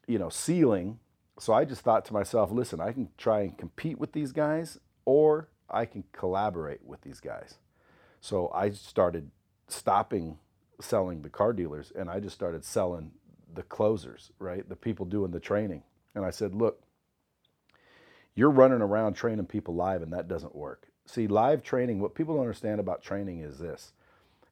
you 0.08 0.20
know, 0.20 0.30
ceiling. 0.30 1.00
So 1.40 1.54
I 1.54 1.66
just 1.66 1.82
thought 1.82 2.06
to 2.06 2.14
myself, 2.14 2.52
listen, 2.52 2.80
I 2.80 2.92
can 2.92 3.10
try 3.18 3.42
and 3.42 3.58
compete 3.58 4.00
with 4.00 4.14
these 4.14 4.32
guys 4.32 4.80
or 5.06 5.50
I 5.70 5.86
can 5.86 6.04
collaborate 6.12 6.84
with 6.86 7.02
these 7.02 7.20
guys. 7.20 7.56
So 8.22 8.52
I 8.54 8.72
started 8.72 9.32
stopping 9.68 10.38
selling 10.82 11.22
the 11.22 11.30
car 11.30 11.54
dealers 11.54 11.92
and 11.96 12.10
I 12.10 12.20
just 12.20 12.36
started 12.36 12.66
selling 12.66 13.12
the 13.54 13.64
closers, 13.64 14.32
right? 14.40 14.68
The 14.68 14.76
people 14.76 15.06
doing 15.06 15.32
the 15.32 15.40
training. 15.40 15.84
And 16.14 16.26
I 16.26 16.30
said, 16.30 16.54
look, 16.54 16.82
you're 18.36 18.50
running 18.50 18.82
around 18.82 19.14
training 19.14 19.46
people 19.46 19.76
live 19.76 20.02
and 20.02 20.12
that 20.14 20.28
doesn't 20.28 20.56
work. 20.56 20.88
See, 21.06 21.28
live 21.28 21.64
training, 21.64 22.00
what 22.00 22.16
people 22.16 22.36
don't 22.36 22.44
understand 22.44 22.80
about 22.80 23.04
training 23.04 23.40
is 23.40 23.60
this 23.60 23.94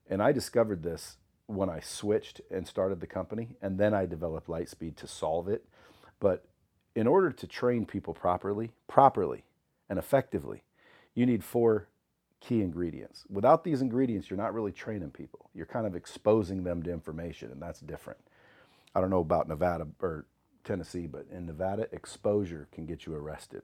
and 0.10 0.22
I 0.22 0.32
discovered 0.32 0.84
this 0.84 1.18
when 1.48 1.70
I 1.70 1.80
switched 1.80 2.42
and 2.50 2.68
started 2.68 3.00
the 3.00 3.08
company, 3.08 3.56
and 3.62 3.78
then 3.78 3.94
I 3.94 4.06
developed 4.06 4.48
Lightspeed 4.48 4.96
to 4.98 5.08
solve 5.08 5.48
it. 5.48 5.66
But 6.20 6.46
in 6.96 7.08
order 7.08 7.32
to 7.32 7.48
train 7.48 7.86
people 7.86 8.14
properly, 8.14 8.72
properly 8.88 9.44
and 9.90 10.00
effectively, 10.00 10.64
you 11.14 11.26
need 11.26 11.44
four 11.44 11.88
key 12.40 12.62
ingredients. 12.62 13.24
Without 13.30 13.64
these 13.64 13.82
ingredients, 13.82 14.30
you're 14.30 14.38
not 14.38 14.54
really 14.54 14.72
training 14.72 15.12
people. 15.12 15.50
You're 15.54 15.66
kind 15.66 15.88
of 15.88 15.96
exposing 15.96 16.64
them 16.64 16.84
to 16.84 16.92
information, 16.92 17.52
and 17.52 17.62
that's 17.62 17.80
different. 17.80 18.20
I 18.96 19.02
don't 19.02 19.10
know 19.10 19.20
about 19.20 19.48
Nevada 19.48 19.88
or 20.02 20.26
Tennessee, 20.64 21.08
but 21.08 21.26
in 21.32 21.46
Nevada, 21.46 21.88
exposure 21.92 22.68
can 22.72 22.86
get 22.86 23.06
you 23.06 23.16
arrested. 23.16 23.64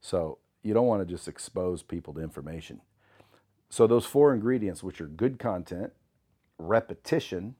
So 0.00 0.38
you 0.62 0.74
don't 0.74 0.86
want 0.86 1.06
to 1.06 1.14
just 1.14 1.28
expose 1.28 1.82
people 1.82 2.14
to 2.14 2.20
information. 2.20 2.80
So, 3.72 3.86
those 3.86 4.04
four 4.04 4.34
ingredients, 4.34 4.82
which 4.82 5.00
are 5.00 5.06
good 5.06 5.38
content, 5.38 5.94
repetition, 6.58 7.54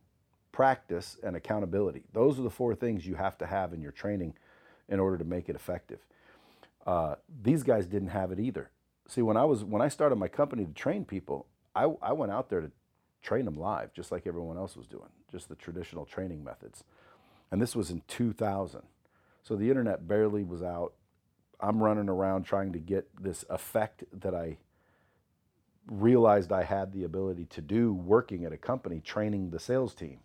practice, 0.52 1.16
and 1.22 1.34
accountability, 1.34 2.02
those 2.12 2.38
are 2.38 2.42
the 2.42 2.50
four 2.50 2.74
things 2.74 3.06
you 3.06 3.14
have 3.14 3.38
to 3.38 3.46
have 3.46 3.72
in 3.72 3.80
your 3.80 3.92
training 3.92 4.34
in 4.90 5.00
order 5.00 5.16
to 5.16 5.24
make 5.24 5.48
it 5.48 5.56
effective. 5.56 6.00
Uh, 6.86 7.14
these 7.42 7.62
guys 7.62 7.86
didn't 7.86 8.10
have 8.10 8.30
it 8.30 8.38
either. 8.38 8.68
See, 9.08 9.22
when 9.22 9.38
I 9.38 9.46
was 9.46 9.64
when 9.64 9.80
I 9.80 9.88
started 9.88 10.16
my 10.16 10.28
company 10.28 10.66
to 10.66 10.72
train 10.74 11.06
people, 11.06 11.46
I, 11.74 11.84
I 12.02 12.12
went 12.12 12.30
out 12.30 12.50
there 12.50 12.60
to 12.60 12.70
train 13.22 13.46
them 13.46 13.56
live, 13.56 13.94
just 13.94 14.12
like 14.12 14.26
everyone 14.26 14.58
else 14.58 14.76
was 14.76 14.86
doing, 14.86 15.08
just 15.30 15.48
the 15.48 15.54
traditional 15.54 16.04
training 16.04 16.44
methods. 16.44 16.84
And 17.50 17.62
this 17.62 17.74
was 17.74 17.90
in 17.90 18.02
2000. 18.06 18.82
So 19.42 19.56
the 19.56 19.70
internet 19.70 20.06
barely 20.06 20.44
was 20.44 20.62
out. 20.62 20.92
I'm 21.58 21.82
running 21.82 22.10
around 22.10 22.42
trying 22.42 22.74
to 22.74 22.78
get 22.78 23.08
this 23.18 23.46
effect 23.48 24.04
that 24.12 24.34
I 24.34 24.58
realized 25.86 26.52
I 26.52 26.62
had 26.62 26.92
the 26.92 27.04
ability 27.04 27.46
to 27.46 27.60
do 27.60 27.92
working 27.92 28.44
at 28.44 28.52
a 28.52 28.56
company 28.56 29.00
training 29.00 29.50
the 29.50 29.58
sales 29.58 29.94
team. 29.94 30.20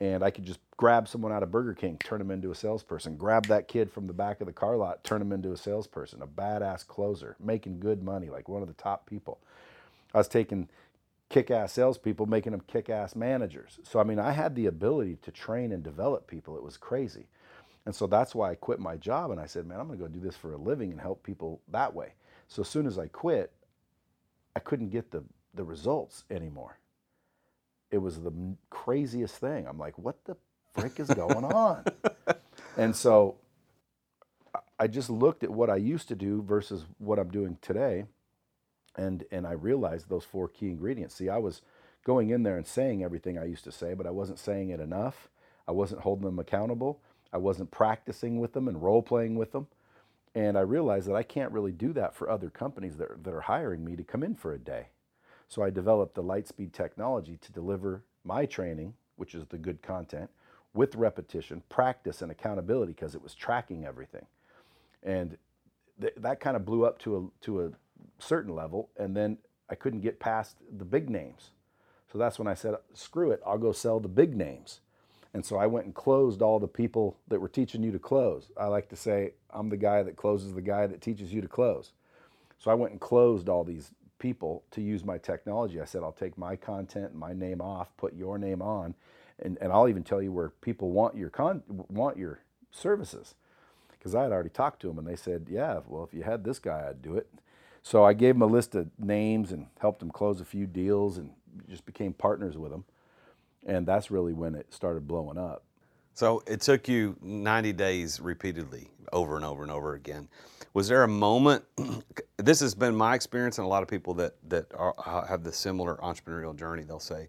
And 0.00 0.22
I 0.22 0.30
could 0.30 0.44
just 0.44 0.60
grab 0.76 1.06
someone 1.06 1.32
out 1.32 1.42
of 1.42 1.50
Burger 1.50 1.74
King, 1.74 1.98
turn 1.98 2.18
them 2.18 2.30
into 2.30 2.50
a 2.50 2.54
salesperson, 2.54 3.16
grab 3.16 3.46
that 3.46 3.68
kid 3.68 3.90
from 3.90 4.06
the 4.06 4.12
back 4.12 4.40
of 4.40 4.46
the 4.46 4.52
car 4.52 4.76
lot, 4.76 5.04
turn 5.04 5.22
him 5.22 5.32
into 5.32 5.52
a 5.52 5.56
salesperson, 5.56 6.20
a 6.20 6.26
badass 6.26 6.86
closer, 6.86 7.36
making 7.38 7.80
good 7.80 8.02
money, 8.02 8.28
like 8.28 8.48
one 8.48 8.62
of 8.62 8.68
the 8.68 8.74
top 8.74 9.08
people. 9.08 9.38
I 10.12 10.18
was 10.18 10.28
taking 10.28 10.68
kick 11.28 11.50
ass 11.50 11.72
salespeople, 11.72 12.26
making 12.26 12.52
them 12.52 12.62
kick 12.66 12.90
ass 12.90 13.14
managers. 13.16 13.78
So, 13.84 14.00
I 14.00 14.04
mean, 14.04 14.18
I 14.18 14.32
had 14.32 14.54
the 14.54 14.66
ability 14.66 15.16
to 15.22 15.30
train 15.30 15.72
and 15.72 15.82
develop 15.82 16.26
people. 16.26 16.56
It 16.56 16.62
was 16.62 16.76
crazy. 16.76 17.28
And 17.86 17.94
so 17.94 18.06
that's 18.06 18.34
why 18.34 18.50
I 18.50 18.54
quit 18.54 18.80
my 18.80 18.96
job 18.96 19.30
and 19.30 19.40
I 19.40 19.46
said, 19.46 19.66
man, 19.66 19.78
I'm 19.80 19.86
going 19.86 19.98
to 19.98 20.04
go 20.04 20.08
do 20.08 20.20
this 20.20 20.36
for 20.36 20.52
a 20.52 20.56
living 20.56 20.90
and 20.90 21.00
help 21.00 21.22
people 21.22 21.60
that 21.68 21.94
way. 21.94 22.14
So, 22.48 22.62
as 22.62 22.68
soon 22.68 22.86
as 22.86 22.98
I 22.98 23.08
quit, 23.08 23.52
I 24.56 24.60
couldn't 24.60 24.90
get 24.90 25.10
the, 25.10 25.24
the 25.54 25.64
results 25.64 26.24
anymore. 26.30 26.78
It 27.90 27.98
was 27.98 28.20
the 28.20 28.32
craziest 28.70 29.36
thing. 29.36 29.66
I'm 29.66 29.78
like, 29.78 29.98
what 29.98 30.24
the 30.24 30.36
frick 30.74 30.98
is 30.98 31.08
going 31.08 31.44
on? 31.44 31.84
and 32.76 32.94
so 32.94 33.36
I 34.78 34.86
just 34.86 35.10
looked 35.10 35.44
at 35.44 35.50
what 35.50 35.70
I 35.70 35.76
used 35.76 36.08
to 36.08 36.16
do 36.16 36.42
versus 36.42 36.84
what 36.98 37.18
I'm 37.18 37.30
doing 37.30 37.58
today. 37.62 38.04
And, 38.96 39.24
and 39.30 39.46
I 39.46 39.52
realized 39.52 40.08
those 40.08 40.24
four 40.24 40.48
key 40.48 40.68
ingredients. 40.68 41.14
See, 41.16 41.28
I 41.28 41.38
was 41.38 41.62
going 42.04 42.30
in 42.30 42.42
there 42.42 42.56
and 42.56 42.66
saying 42.66 43.02
everything 43.02 43.38
I 43.38 43.44
used 43.46 43.64
to 43.64 43.72
say, 43.72 43.94
but 43.94 44.06
I 44.06 44.10
wasn't 44.10 44.38
saying 44.38 44.70
it 44.70 44.80
enough. 44.80 45.28
I 45.66 45.72
wasn't 45.72 46.02
holding 46.02 46.26
them 46.26 46.38
accountable. 46.38 47.00
I 47.32 47.38
wasn't 47.38 47.70
practicing 47.70 48.38
with 48.38 48.52
them 48.52 48.68
and 48.68 48.82
role 48.82 49.02
playing 49.02 49.36
with 49.36 49.52
them. 49.52 49.66
And 50.34 50.58
I 50.58 50.62
realized 50.62 51.08
that 51.08 51.14
I 51.14 51.22
can't 51.22 51.52
really 51.52 51.72
do 51.72 51.92
that 51.92 52.14
for 52.14 52.28
other 52.28 52.50
companies 52.50 52.96
that 52.96 53.10
are, 53.10 53.18
that 53.22 53.32
are 53.32 53.42
hiring 53.42 53.84
me 53.84 53.96
to 53.96 54.02
come 54.02 54.22
in 54.22 54.34
for 54.34 54.52
a 54.52 54.58
day. 54.58 54.88
So 55.48 55.62
I 55.62 55.70
developed 55.70 56.14
the 56.14 56.22
Lightspeed 56.22 56.72
technology 56.72 57.38
to 57.40 57.52
deliver 57.52 58.02
my 58.24 58.46
training, 58.46 58.94
which 59.16 59.34
is 59.34 59.46
the 59.46 59.58
good 59.58 59.82
content, 59.82 60.30
with 60.72 60.96
repetition, 60.96 61.62
practice, 61.68 62.20
and 62.20 62.32
accountability 62.32 62.92
because 62.92 63.14
it 63.14 63.22
was 63.22 63.34
tracking 63.34 63.84
everything. 63.84 64.26
And 65.02 65.38
th- 66.00 66.14
that 66.16 66.40
kind 66.40 66.56
of 66.56 66.64
blew 66.64 66.84
up 66.84 66.98
to 67.00 67.16
a, 67.16 67.44
to 67.44 67.66
a 67.66 67.70
certain 68.18 68.54
level. 68.54 68.88
And 68.96 69.16
then 69.16 69.38
I 69.70 69.76
couldn't 69.76 70.00
get 70.00 70.18
past 70.18 70.56
the 70.76 70.84
big 70.84 71.08
names. 71.08 71.50
So 72.10 72.18
that's 72.18 72.38
when 72.38 72.48
I 72.48 72.54
said, 72.54 72.74
screw 72.92 73.30
it, 73.30 73.40
I'll 73.46 73.58
go 73.58 73.72
sell 73.72 74.00
the 74.00 74.08
big 74.08 74.36
names. 74.36 74.80
And 75.34 75.44
so 75.44 75.56
I 75.56 75.66
went 75.66 75.84
and 75.84 75.94
closed 75.94 76.42
all 76.42 76.60
the 76.60 76.68
people 76.68 77.16
that 77.26 77.40
were 77.40 77.48
teaching 77.48 77.82
you 77.82 77.90
to 77.90 77.98
close. 77.98 78.50
I 78.56 78.66
like 78.66 78.88
to 78.90 78.96
say 78.96 79.32
I'm 79.50 79.68
the 79.68 79.76
guy 79.76 80.02
that 80.04 80.16
closes 80.16 80.54
the 80.54 80.62
guy 80.62 80.86
that 80.86 81.02
teaches 81.02 81.32
you 81.32 81.40
to 81.40 81.48
close. 81.48 81.92
So 82.58 82.70
I 82.70 82.74
went 82.74 82.92
and 82.92 83.00
closed 83.00 83.48
all 83.48 83.64
these 83.64 83.90
people 84.20 84.62
to 84.70 84.80
use 84.80 85.04
my 85.04 85.18
technology. 85.18 85.80
I 85.80 85.84
said, 85.84 86.02
I'll 86.02 86.12
take 86.12 86.38
my 86.38 86.54
content 86.54 87.10
and 87.10 87.18
my 87.18 87.32
name 87.32 87.60
off, 87.60 87.94
put 87.96 88.14
your 88.14 88.38
name 88.38 88.62
on, 88.62 88.94
and, 89.40 89.58
and 89.60 89.72
I'll 89.72 89.88
even 89.88 90.04
tell 90.04 90.22
you 90.22 90.30
where 90.30 90.50
people 90.50 90.92
want 90.92 91.16
your 91.16 91.30
con 91.30 91.62
want 91.88 92.16
your 92.16 92.40
services. 92.70 93.34
Because 93.90 94.14
I 94.14 94.22
had 94.22 94.32
already 94.32 94.50
talked 94.50 94.80
to 94.82 94.88
them 94.88 94.98
and 94.98 95.06
they 95.06 95.16
said, 95.16 95.48
yeah, 95.50 95.80
well, 95.88 96.04
if 96.04 96.14
you 96.14 96.22
had 96.22 96.44
this 96.44 96.58
guy, 96.58 96.86
I'd 96.88 97.02
do 97.02 97.16
it. 97.16 97.26
So 97.82 98.04
I 98.04 98.12
gave 98.12 98.36
them 98.36 98.42
a 98.42 98.46
list 98.46 98.74
of 98.74 98.88
names 98.98 99.50
and 99.50 99.66
helped 99.80 99.98
them 99.98 100.10
close 100.10 100.40
a 100.40 100.44
few 100.44 100.66
deals 100.66 101.18
and 101.18 101.30
just 101.68 101.84
became 101.84 102.12
partners 102.12 102.56
with 102.56 102.70
them. 102.70 102.84
And 103.66 103.86
that's 103.86 104.10
really 104.10 104.32
when 104.32 104.54
it 104.54 104.72
started 104.72 105.06
blowing 105.06 105.38
up. 105.38 105.64
So 106.14 106.42
it 106.46 106.60
took 106.60 106.86
you 106.88 107.16
90 107.22 107.72
days 107.72 108.20
repeatedly, 108.20 108.88
over 109.12 109.36
and 109.36 109.44
over 109.44 109.62
and 109.62 109.72
over 109.72 109.94
again. 109.94 110.28
Was 110.72 110.88
there 110.88 111.02
a 111.02 111.08
moment? 111.08 111.64
this 112.36 112.60
has 112.60 112.74
been 112.74 112.94
my 112.94 113.14
experience, 113.14 113.58
and 113.58 113.64
a 113.64 113.68
lot 113.68 113.82
of 113.82 113.88
people 113.88 114.14
that 114.14 114.34
that 114.48 114.66
are, 114.74 114.94
have 115.28 115.42
the 115.42 115.52
similar 115.52 115.96
entrepreneurial 115.96 116.56
journey. 116.56 116.84
They'll 116.84 117.00
say 117.00 117.28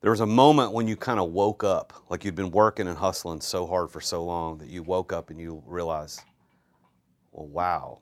there 0.00 0.10
was 0.10 0.20
a 0.20 0.26
moment 0.26 0.72
when 0.72 0.88
you 0.88 0.96
kind 0.96 1.20
of 1.20 1.30
woke 1.30 1.62
up, 1.62 1.92
like 2.08 2.24
you'd 2.24 2.34
been 2.34 2.50
working 2.50 2.88
and 2.88 2.98
hustling 2.98 3.40
so 3.40 3.66
hard 3.66 3.90
for 3.90 4.00
so 4.00 4.24
long 4.24 4.58
that 4.58 4.68
you 4.68 4.82
woke 4.82 5.12
up 5.12 5.30
and 5.30 5.40
you 5.40 5.62
realized, 5.64 6.22
well, 7.30 7.46
wow, 7.46 7.98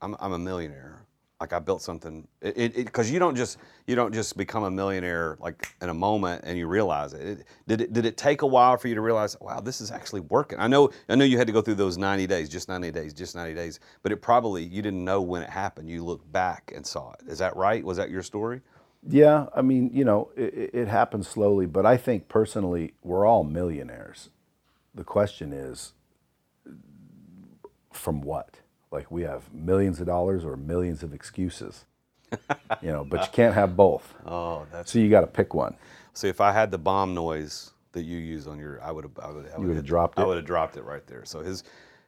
I'm, 0.00 0.14
I'm 0.20 0.32
a 0.32 0.38
millionaire 0.38 1.05
like 1.40 1.52
I 1.52 1.58
built 1.58 1.82
something. 1.82 2.26
Because 2.40 3.10
you 3.10 3.18
don't 3.18 3.36
just 3.36 3.58
you 3.86 3.94
don't 3.94 4.12
just 4.12 4.36
become 4.36 4.64
a 4.64 4.70
millionaire 4.70 5.36
like 5.40 5.74
in 5.82 5.88
a 5.88 5.94
moment 5.94 6.42
and 6.44 6.56
you 6.56 6.66
realize 6.66 7.12
it. 7.12 7.22
it. 7.22 7.46
Did 7.66 7.80
it 7.80 7.92
did 7.92 8.06
it 8.06 8.16
take 8.16 8.42
a 8.42 8.46
while 8.46 8.76
for 8.76 8.88
you 8.88 8.94
to 8.94 9.00
realize, 9.00 9.36
wow, 9.40 9.60
this 9.60 9.80
is 9.80 9.90
actually 9.90 10.20
working? 10.20 10.58
I 10.58 10.66
know 10.66 10.90
I 11.08 11.14
know 11.14 11.24
you 11.24 11.38
had 11.38 11.46
to 11.46 11.52
go 11.52 11.60
through 11.60 11.74
those 11.74 11.98
90 11.98 12.26
days, 12.26 12.48
just 12.48 12.68
90 12.68 12.90
days, 12.90 13.12
just 13.12 13.34
90 13.34 13.54
days, 13.54 13.80
but 14.02 14.12
it 14.12 14.22
probably 14.22 14.64
you 14.64 14.82
didn't 14.82 15.04
know 15.04 15.20
when 15.20 15.42
it 15.42 15.50
happened. 15.50 15.90
You 15.90 16.04
looked 16.04 16.30
back 16.32 16.72
and 16.74 16.86
saw 16.86 17.12
it. 17.12 17.28
Is 17.28 17.38
that 17.38 17.56
right? 17.56 17.84
Was 17.84 17.98
that 17.98 18.10
your 18.10 18.22
story? 18.22 18.62
Yeah, 19.08 19.46
I 19.54 19.62
mean, 19.62 19.90
you 19.92 20.04
know, 20.04 20.30
it, 20.36 20.70
it 20.74 20.88
happens 20.88 21.28
slowly, 21.28 21.66
but 21.66 21.86
I 21.86 21.96
think 21.96 22.28
personally, 22.28 22.94
we're 23.02 23.24
all 23.24 23.44
millionaires. 23.44 24.30
The 24.94 25.04
question 25.04 25.52
is, 25.52 25.92
from 27.92 28.20
what? 28.20 28.60
Like 28.90 29.10
we 29.10 29.22
have 29.22 29.52
millions 29.52 30.00
of 30.00 30.06
dollars 30.06 30.44
or 30.44 30.56
millions 30.56 31.02
of 31.02 31.12
excuses. 31.12 31.84
You 32.82 32.90
know 32.90 33.04
but 33.04 33.22
you 33.22 33.28
can't 33.32 33.54
have 33.54 33.76
both. 33.76 34.14
Oh 34.26 34.66
that's 34.72 34.92
so 34.92 34.98
you 34.98 35.08
got 35.08 35.20
to 35.20 35.26
pick 35.28 35.54
one. 35.54 35.76
See 36.12 36.28
if 36.28 36.40
i 36.40 36.50
had 36.52 36.70
the 36.70 36.78
bomb 36.78 37.14
noise 37.14 37.72
that 37.92 38.02
you 38.02 38.18
use 38.18 38.46
on 38.48 38.58
your 38.58 38.82
i 38.82 38.90
would 38.90 39.04
have 39.04 39.18
i 39.22 39.30
would 39.30 39.46
have 39.46 39.60
you 39.60 39.68
would 39.68 39.76
have 39.76 39.84
dropped 39.86 40.18
it 40.18 40.22
i 40.22 40.24
would 40.26 40.36
have 40.36 40.44
dropped 40.44 40.76
it 40.76 40.82
right 40.82 41.06
there. 41.06 41.24
So 41.24 41.40
his 41.40 41.62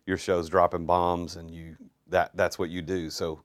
your 0.06 0.16
show's 0.16 0.48
dropping 0.48 0.86
bombs 0.86 1.36
and 1.36 1.50
you 1.50 1.76
that 2.08 2.32
that's 2.34 2.58
what 2.58 2.70
you 2.70 2.82
do. 2.82 3.10
So 3.10 3.42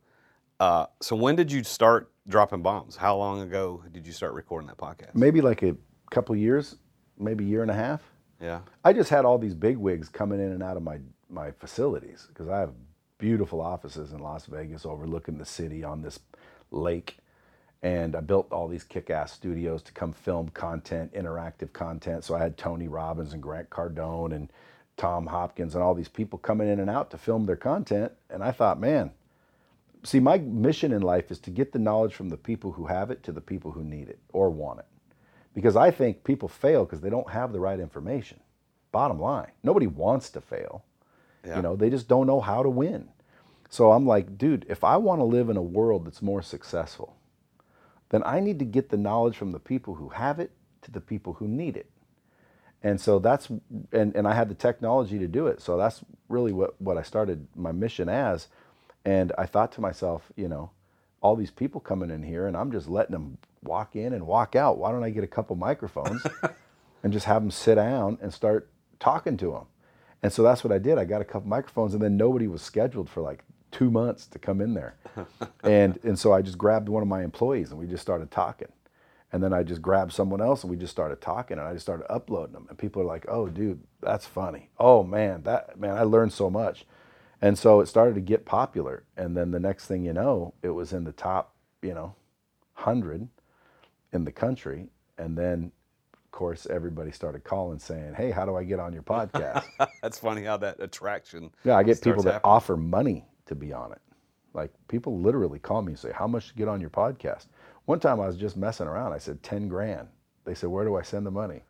uh, 0.59 0.87
so 1.01 1.15
when 1.15 1.35
did 1.35 1.51
you 1.51 1.63
start 1.63 2.11
dropping 2.27 2.61
bombs? 2.61 2.95
How 2.95 3.17
long 3.17 3.41
ago 3.41 3.83
did 3.91 4.07
you 4.07 4.13
start 4.13 4.33
recording 4.33 4.67
that 4.67 4.77
podcast? 4.77 5.13
Maybe 5.13 5.41
like 5.41 5.61
a 5.61 5.75
couple 6.09 6.35
years 6.35 6.77
maybe 7.17 7.43
a 7.43 7.47
year 7.47 7.61
and 7.61 7.71
a 7.71 7.75
half. 7.75 8.01
Yeah. 8.41 8.61
I 8.83 8.93
just 8.93 9.09
had 9.09 9.25
all 9.25 9.37
these 9.37 9.55
big 9.55 9.77
wigs 9.77 10.09
coming 10.09 10.39
in 10.39 10.51
and 10.51 10.63
out 10.63 10.77
of 10.77 10.83
my 10.83 10.99
my 11.29 11.49
facilities 11.49 12.27
because 12.27 12.47
i 12.47 12.59
have 12.59 12.73
beautiful 13.23 13.61
offices 13.61 14.11
in 14.11 14.19
Las 14.19 14.47
Vegas 14.47 14.85
overlooking 14.85 15.37
the 15.37 15.45
city 15.45 15.81
on 15.81 16.01
this 16.01 16.19
lake. 16.71 17.19
And 17.81 18.17
I 18.17 18.19
built 18.19 18.51
all 18.51 18.67
these 18.67 18.83
kick 18.83 19.09
ass 19.09 19.31
studios 19.31 19.81
to 19.83 19.93
come 19.93 20.11
film 20.11 20.49
content, 20.49 21.13
interactive 21.13 21.71
content. 21.71 22.25
So 22.25 22.35
I 22.35 22.39
had 22.39 22.57
Tony 22.57 22.89
Robbins 22.89 23.31
and 23.31 23.41
Grant 23.41 23.69
Cardone 23.69 24.35
and 24.35 24.51
Tom 24.97 25.27
Hopkins 25.27 25.73
and 25.73 25.81
all 25.81 25.93
these 25.95 26.09
people 26.09 26.37
coming 26.37 26.67
in 26.67 26.81
and 26.81 26.89
out 26.89 27.11
to 27.11 27.17
film 27.17 27.45
their 27.45 27.55
content. 27.55 28.11
And 28.29 28.43
I 28.43 28.51
thought, 28.51 28.77
man, 28.77 29.11
see, 30.03 30.19
my 30.19 30.39
mission 30.39 30.91
in 30.91 31.01
life 31.01 31.31
is 31.31 31.39
to 31.39 31.49
get 31.49 31.71
the 31.71 31.79
knowledge 31.79 32.13
from 32.13 32.27
the 32.27 32.35
people 32.35 32.73
who 32.73 32.87
have 32.87 33.09
it 33.09 33.23
to 33.23 33.31
the 33.31 33.39
people 33.39 33.71
who 33.71 33.85
need 33.85 34.09
it 34.09 34.19
or 34.33 34.49
want 34.49 34.79
it. 34.79 34.85
Because 35.53 35.77
I 35.77 35.91
think 35.91 36.25
people 36.25 36.49
fail 36.49 36.83
because 36.83 36.99
they 36.99 37.09
don't 37.09 37.29
have 37.29 37.53
the 37.53 37.61
right 37.61 37.79
information. 37.79 38.41
Bottom 38.91 39.21
line, 39.21 39.51
nobody 39.63 39.87
wants 39.87 40.29
to 40.31 40.41
fail. 40.41 40.83
Yeah. 41.45 41.57
You 41.57 41.61
know, 41.61 41.75
they 41.75 41.89
just 41.89 42.07
don't 42.07 42.27
know 42.27 42.39
how 42.41 42.63
to 42.63 42.69
win. 42.69 43.09
So 43.69 43.91
I'm 43.91 44.05
like, 44.05 44.37
dude, 44.37 44.65
if 44.69 44.83
I 44.83 44.97
want 44.97 45.19
to 45.19 45.25
live 45.25 45.49
in 45.49 45.57
a 45.57 45.61
world 45.61 46.05
that's 46.05 46.21
more 46.21 46.41
successful, 46.41 47.15
then 48.09 48.21
I 48.23 48.39
need 48.39 48.59
to 48.59 48.65
get 48.65 48.89
the 48.89 48.97
knowledge 48.97 49.35
from 49.35 49.51
the 49.51 49.59
people 49.59 49.95
who 49.95 50.09
have 50.09 50.39
it 50.39 50.51
to 50.83 50.91
the 50.91 51.01
people 51.01 51.33
who 51.33 51.47
need 51.47 51.75
it. 51.75 51.89
And 52.83 52.99
so 53.01 53.17
that's, 53.17 53.49
and, 53.91 54.15
and 54.15 54.27
I 54.27 54.35
had 54.35 54.49
the 54.49 54.55
technology 54.55 55.17
to 55.17 55.27
do 55.27 55.47
it. 55.47 55.61
So 55.61 55.77
that's 55.77 56.03
really 56.29 56.51
what, 56.51 56.79
what 56.81 56.97
I 56.97 57.01
started 57.01 57.47
my 57.55 57.71
mission 57.71 58.09
as. 58.09 58.47
And 59.05 59.31
I 59.37 59.45
thought 59.45 59.71
to 59.73 59.81
myself, 59.81 60.31
you 60.35 60.47
know, 60.47 60.69
all 61.21 61.35
these 61.35 61.51
people 61.51 61.81
coming 61.81 62.11
in 62.11 62.21
here 62.21 62.45
and 62.45 62.55
I'm 62.55 62.71
just 62.71 62.89
letting 62.89 63.13
them 63.13 63.37
walk 63.63 63.95
in 63.95 64.13
and 64.13 64.27
walk 64.27 64.55
out. 64.55 64.77
Why 64.77 64.91
don't 64.91 65.03
I 65.03 65.09
get 65.09 65.23
a 65.23 65.27
couple 65.27 65.55
microphones 65.55 66.21
and 67.03 67.13
just 67.13 67.25
have 67.25 67.41
them 67.41 67.51
sit 67.51 67.75
down 67.75 68.17
and 68.21 68.33
start 68.33 68.69
talking 68.99 69.37
to 69.37 69.51
them? 69.51 69.65
And 70.23 70.31
so 70.31 70.41
that's 70.41 70.63
what 70.63 70.71
I 70.71 70.79
did. 70.79 70.97
I 70.97 71.03
got 71.03 71.21
a 71.21 71.25
couple 71.25 71.49
microphones 71.49 71.93
and 71.93 72.01
then 72.01 72.15
nobody 72.15 72.47
was 72.47 72.61
scheduled 72.61 73.09
for 73.09 73.21
like 73.21 73.43
two 73.71 73.91
months 73.91 74.25
to 74.27 74.39
come 74.39 74.61
in 74.61 74.73
there. 74.73 74.95
and, 75.63 75.99
and 76.03 76.17
so 76.17 76.31
I 76.31 76.41
just 76.41 76.57
grabbed 76.57 76.87
one 76.87 77.03
of 77.03 77.09
my 77.09 77.23
employees 77.23 77.71
and 77.71 77.79
we 77.79 77.87
just 77.87 78.01
started 78.01 78.31
talking. 78.31 78.69
And 79.33 79.43
then 79.43 79.51
I 79.51 79.63
just 79.63 79.81
grabbed 79.81 80.13
someone 80.13 80.41
else 80.41 80.63
and 80.63 80.71
we 80.71 80.77
just 80.77 80.91
started 80.91 81.19
talking 81.19 81.57
and 81.57 81.67
I 81.67 81.73
just 81.73 81.85
started 81.85 82.09
uploading 82.09 82.53
them. 82.53 82.67
And 82.69 82.77
people 82.77 83.01
are 83.01 83.05
like, 83.05 83.25
oh, 83.27 83.49
dude, 83.49 83.81
that's 83.99 84.25
funny. 84.25 84.69
Oh, 84.79 85.03
man, 85.03 85.43
that, 85.43 85.77
man, 85.77 85.97
I 85.97 86.03
learned 86.03 86.31
so 86.31 86.49
much. 86.49 86.85
And 87.41 87.57
so 87.57 87.81
it 87.81 87.87
started 87.87 88.15
to 88.15 88.21
get 88.21 88.45
popular. 88.45 89.03
And 89.17 89.35
then 89.35 89.51
the 89.51 89.59
next 89.59 89.87
thing 89.87 90.05
you 90.05 90.13
know, 90.13 90.53
it 90.61 90.69
was 90.69 90.93
in 90.93 91.03
the 91.03 91.11
top, 91.11 91.53
you 91.81 91.93
know, 91.93 92.15
100 92.75 93.27
in 94.13 94.23
the 94.23 94.31
country. 94.31 94.87
And 95.17 95.37
then, 95.37 95.73
course, 96.33 96.67
everybody 96.69 97.11
started 97.11 97.45
calling 97.45 97.79
saying, 97.79 98.15
hey, 98.15 98.31
how 98.31 98.45
do 98.45 98.57
I 98.57 98.65
get 98.65 98.79
on 98.79 98.91
your 98.91 99.03
podcast? 99.03 99.63
that's 100.01 100.19
funny 100.19 100.43
how 100.43 100.57
that 100.57 100.81
attraction. 100.81 101.51
Yeah, 101.63 101.77
I 101.77 101.83
get 101.83 102.01
people 102.01 102.23
that 102.23 102.33
happening. 102.33 102.51
offer 102.51 102.77
money 102.77 103.25
to 103.45 103.55
be 103.55 103.71
on 103.71 103.93
it. 103.93 104.01
Like 104.53 104.71
people 104.87 105.19
literally 105.19 105.59
call 105.59 105.81
me 105.81 105.93
and 105.93 105.99
say, 105.99 106.11
"How 106.13 106.27
much 106.27 106.49
to 106.49 106.55
get 106.55 106.67
on 106.67 106.81
your 106.81 106.91
podcast?" 106.91 107.47
One 107.85 107.99
time 107.99 108.19
I 108.19 108.27
was 108.27 108.37
just 108.37 108.55
messing 108.57 108.87
around. 108.87 109.13
I 109.13 109.17
said 109.17 109.41
ten 109.41 109.67
grand. 109.67 110.09
They 110.45 110.53
said, 110.53 110.69
"Where 110.69 110.85
do 110.85 110.95
I 110.95 111.01
send 111.01 111.25
the 111.25 111.31
money?" 111.31 111.63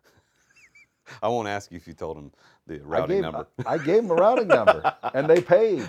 I 1.22 1.28
won't 1.28 1.48
ask 1.48 1.70
you 1.70 1.76
if 1.76 1.86
you 1.86 1.94
told 1.94 2.16
them 2.16 2.32
the 2.66 2.80
routing 2.80 3.04
I 3.10 3.14
gave, 3.14 3.22
number. 3.22 3.46
I, 3.66 3.74
I 3.74 3.78
gave 3.78 4.02
them 4.02 4.10
a 4.10 4.14
routing 4.14 4.48
number, 4.48 4.94
and 5.14 5.28
they 5.28 5.40
paid. 5.40 5.80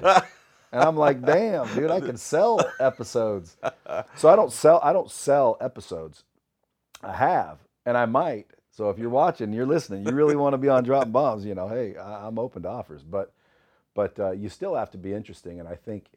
And 0.72 0.84
I'm 0.84 0.96
like, 0.98 1.22
"Damn, 1.22 1.74
dude, 1.76 1.92
I 1.92 2.00
can 2.00 2.18
sell 2.18 2.62
episodes." 2.80 3.58
So 4.16 4.30
I 4.30 4.36
don't 4.38 4.52
sell. 4.54 4.80
I 4.84 4.94
don't 4.94 5.12
sell 5.12 5.58
episodes. 5.60 6.24
I 7.04 7.14
have, 7.14 7.60
and 7.86 7.98
I 7.98 8.06
might. 8.06 8.48
So 8.76 8.90
if 8.90 9.00
you're 9.00 9.10
watching, 9.10 9.54
you're 9.54 9.66
listening, 9.66 10.06
you 10.06 10.12
really 10.12 10.36
want 10.36 10.52
to 10.54 10.58
be 10.58 10.68
on 10.68 10.84
dropping 10.84 11.14
Bombs, 11.14 11.46
you 11.46 11.56
know, 11.56 11.70
hey, 11.70 11.96
I'm 11.98 12.38
open 12.38 12.64
to 12.64 12.70
offers. 12.70 13.04
But 13.04 13.32
but 13.94 14.20
uh, 14.20 14.32
you 14.32 14.50
still 14.50 14.76
have 14.76 14.92
to 14.92 14.98
be 14.98 15.14
interesting, 15.14 15.62
and 15.62 15.70
I 15.70 15.76
think 15.76 16.08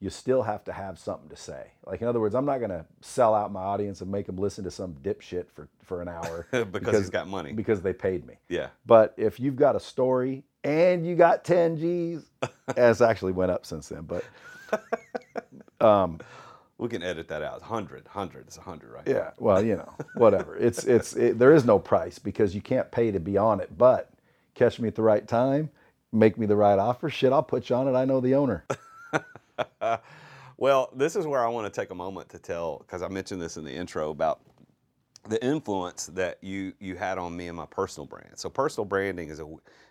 you 0.00 0.08
still 0.08 0.42
have 0.42 0.64
to 0.64 0.72
have 0.72 0.98
something 0.98 1.28
to 1.28 1.36
say. 1.36 1.72
Like 1.84 2.00
in 2.00 2.08
other 2.08 2.18
words, 2.18 2.34
I'm 2.34 2.46
not 2.46 2.58
going 2.58 2.70
to 2.70 2.86
sell 3.02 3.34
out 3.34 3.52
my 3.52 3.60
audience 3.60 4.00
and 4.00 4.10
make 4.10 4.24
them 4.24 4.36
listen 4.36 4.64
to 4.64 4.70
some 4.70 4.94
dipshit 5.02 5.50
for 5.54 5.68
for 5.84 6.00
an 6.00 6.08
hour 6.08 6.46
because, 6.50 6.66
because 6.72 6.98
he's 6.98 7.10
got 7.10 7.28
money 7.28 7.52
because 7.52 7.82
they 7.82 7.92
paid 7.92 8.26
me. 8.26 8.36
Yeah. 8.48 8.68
But 8.86 9.12
if 9.18 9.38
you've 9.38 9.56
got 9.56 9.76
a 9.76 9.80
story 9.80 10.44
and 10.64 11.06
you 11.06 11.16
got 11.16 11.44
10 11.44 11.76
G's, 11.76 12.30
as 12.78 13.02
actually 13.02 13.32
went 13.32 13.50
up 13.50 13.66
since 13.66 13.88
then, 13.90 14.02
but 14.02 14.24
um, 15.82 16.18
we 16.78 16.88
can 16.88 17.02
edit 17.02 17.28
that 17.28 17.42
out. 17.42 17.60
100, 17.60 18.04
100, 18.04 18.46
it's 18.46 18.58
100, 18.58 18.90
right? 18.90 19.04
Yeah. 19.06 19.30
Well, 19.38 19.64
you 19.64 19.76
know, 19.76 19.92
whatever. 20.14 20.56
it's 20.60 20.84
it's 20.84 21.14
it, 21.14 21.38
there 21.38 21.52
is 21.52 21.64
no 21.64 21.78
price 21.78 22.18
because 22.18 22.54
you 22.54 22.60
can't 22.60 22.90
pay 22.90 23.10
to 23.10 23.20
be 23.20 23.36
on 23.36 23.60
it, 23.60 23.76
but 23.78 24.10
catch 24.54 24.78
me 24.78 24.88
at 24.88 24.94
the 24.94 25.02
right 25.02 25.26
time 25.26 25.70
make 26.16 26.38
me 26.38 26.46
the 26.46 26.56
right 26.56 26.78
offer, 26.78 27.08
shit, 27.08 27.32
I'll 27.32 27.42
put 27.42 27.70
you 27.70 27.76
on 27.76 27.88
it. 27.88 27.94
I 27.94 28.04
know 28.04 28.20
the 28.20 28.34
owner. 28.34 28.64
well, 30.56 30.90
this 30.94 31.16
is 31.16 31.26
where 31.26 31.44
I 31.44 31.48
want 31.48 31.72
to 31.72 31.80
take 31.80 31.90
a 31.90 31.94
moment 31.94 32.28
to 32.30 32.38
tell, 32.38 32.78
because 32.78 33.02
I 33.02 33.08
mentioned 33.08 33.40
this 33.40 33.56
in 33.56 33.64
the 33.64 33.72
intro 33.72 34.10
about 34.10 34.40
the 35.28 35.44
influence 35.44 36.06
that 36.06 36.38
you 36.42 36.72
you 36.80 36.96
had 36.96 37.18
on 37.18 37.36
me 37.36 37.48
and 37.48 37.56
my 37.56 37.66
personal 37.66 38.06
brand. 38.06 38.32
So 38.36 38.48
personal 38.48 38.84
branding 38.84 39.28
is 39.28 39.40
a 39.40 39.46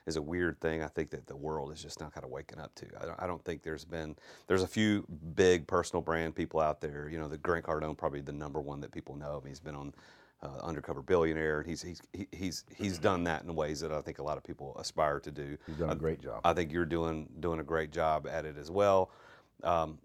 is 0.05 0.15
a 0.15 0.21
weird 0.21 0.59
thing. 0.59 0.83
I 0.83 0.87
think 0.87 1.09
that 1.11 1.27
the 1.27 1.35
world 1.35 1.71
is 1.71 1.81
just 1.81 1.99
not 1.99 2.13
kind 2.13 2.23
of 2.23 2.29
waking 2.29 2.59
up 2.59 2.73
to. 2.75 2.85
I 2.99 3.05
don't, 3.05 3.23
I 3.23 3.27
don't 3.27 3.43
think 3.43 3.63
there's 3.63 3.85
been 3.85 4.15
there's 4.47 4.63
a 4.63 4.67
few 4.67 5.05
big 5.35 5.67
personal 5.67 6.01
brand 6.01 6.35
people 6.35 6.59
out 6.59 6.81
there. 6.81 7.09
You 7.09 7.19
know, 7.19 7.27
the 7.27 7.37
Grant 7.37 7.65
Cardone 7.65 7.97
probably 7.97 8.21
the 8.21 8.33
number 8.33 8.59
one 8.59 8.79
that 8.81 8.91
people 8.91 9.15
know. 9.15 9.43
He's 9.45 9.59
been 9.59 9.75
on 9.75 9.93
uh, 10.43 10.59
undercover 10.61 11.01
billionaire. 11.01 11.63
He's 11.63 11.81
he's 11.81 12.01
he's 12.31 12.65
he's 12.75 12.97
done 12.97 13.23
that 13.25 13.43
in 13.43 13.55
ways 13.55 13.79
that 13.79 13.91
I 13.91 14.01
think 14.01 14.19
a 14.19 14.23
lot 14.23 14.37
of 14.37 14.43
people 14.43 14.75
aspire 14.79 15.19
to 15.19 15.31
do. 15.31 15.57
He's 15.65 15.77
done 15.77 15.89
a 15.89 15.95
great 15.95 16.21
job. 16.21 16.41
I 16.43 16.53
think 16.53 16.71
you're 16.71 16.85
doing 16.85 17.27
doing 17.39 17.59
a 17.59 17.63
great 17.63 17.91
job 17.91 18.27
at 18.27 18.45
it 18.45 18.57
as 18.57 18.69
well. 18.69 19.11
Um, 19.63 19.97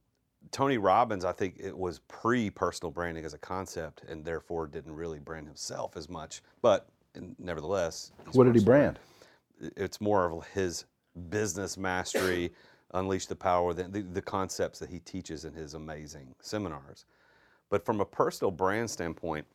Tony 0.50 0.78
Robbins, 0.78 1.24
I 1.24 1.32
think 1.32 1.56
it 1.58 1.76
was 1.76 2.00
pre-personal 2.08 2.90
branding 2.90 3.24
as 3.24 3.34
a 3.34 3.38
concept, 3.38 4.02
and 4.08 4.24
therefore 4.24 4.66
didn't 4.66 4.94
really 4.94 5.18
brand 5.18 5.46
himself 5.46 5.96
as 5.96 6.08
much. 6.08 6.42
But 6.62 6.88
nevertheless, 7.38 8.12
what 8.32 8.44
did 8.44 8.54
he 8.54 8.64
brand? 8.64 8.98
It's 9.60 10.00
more 10.00 10.30
of 10.30 10.46
his 10.48 10.86
business 11.28 11.76
mastery, 11.76 12.52
unleash 12.94 13.26
the 13.26 13.36
power 13.36 13.66
within 13.66 13.92
the, 13.92 14.02
the 14.02 14.22
concepts 14.22 14.78
that 14.80 14.90
he 14.90 14.98
teaches 15.00 15.44
in 15.44 15.52
his 15.52 15.74
amazing 15.74 16.34
seminars. 16.40 17.04
But 17.68 17.84
from 17.84 18.00
a 18.00 18.04
personal 18.04 18.50
brand 18.50 18.90
standpoint, 18.90 19.46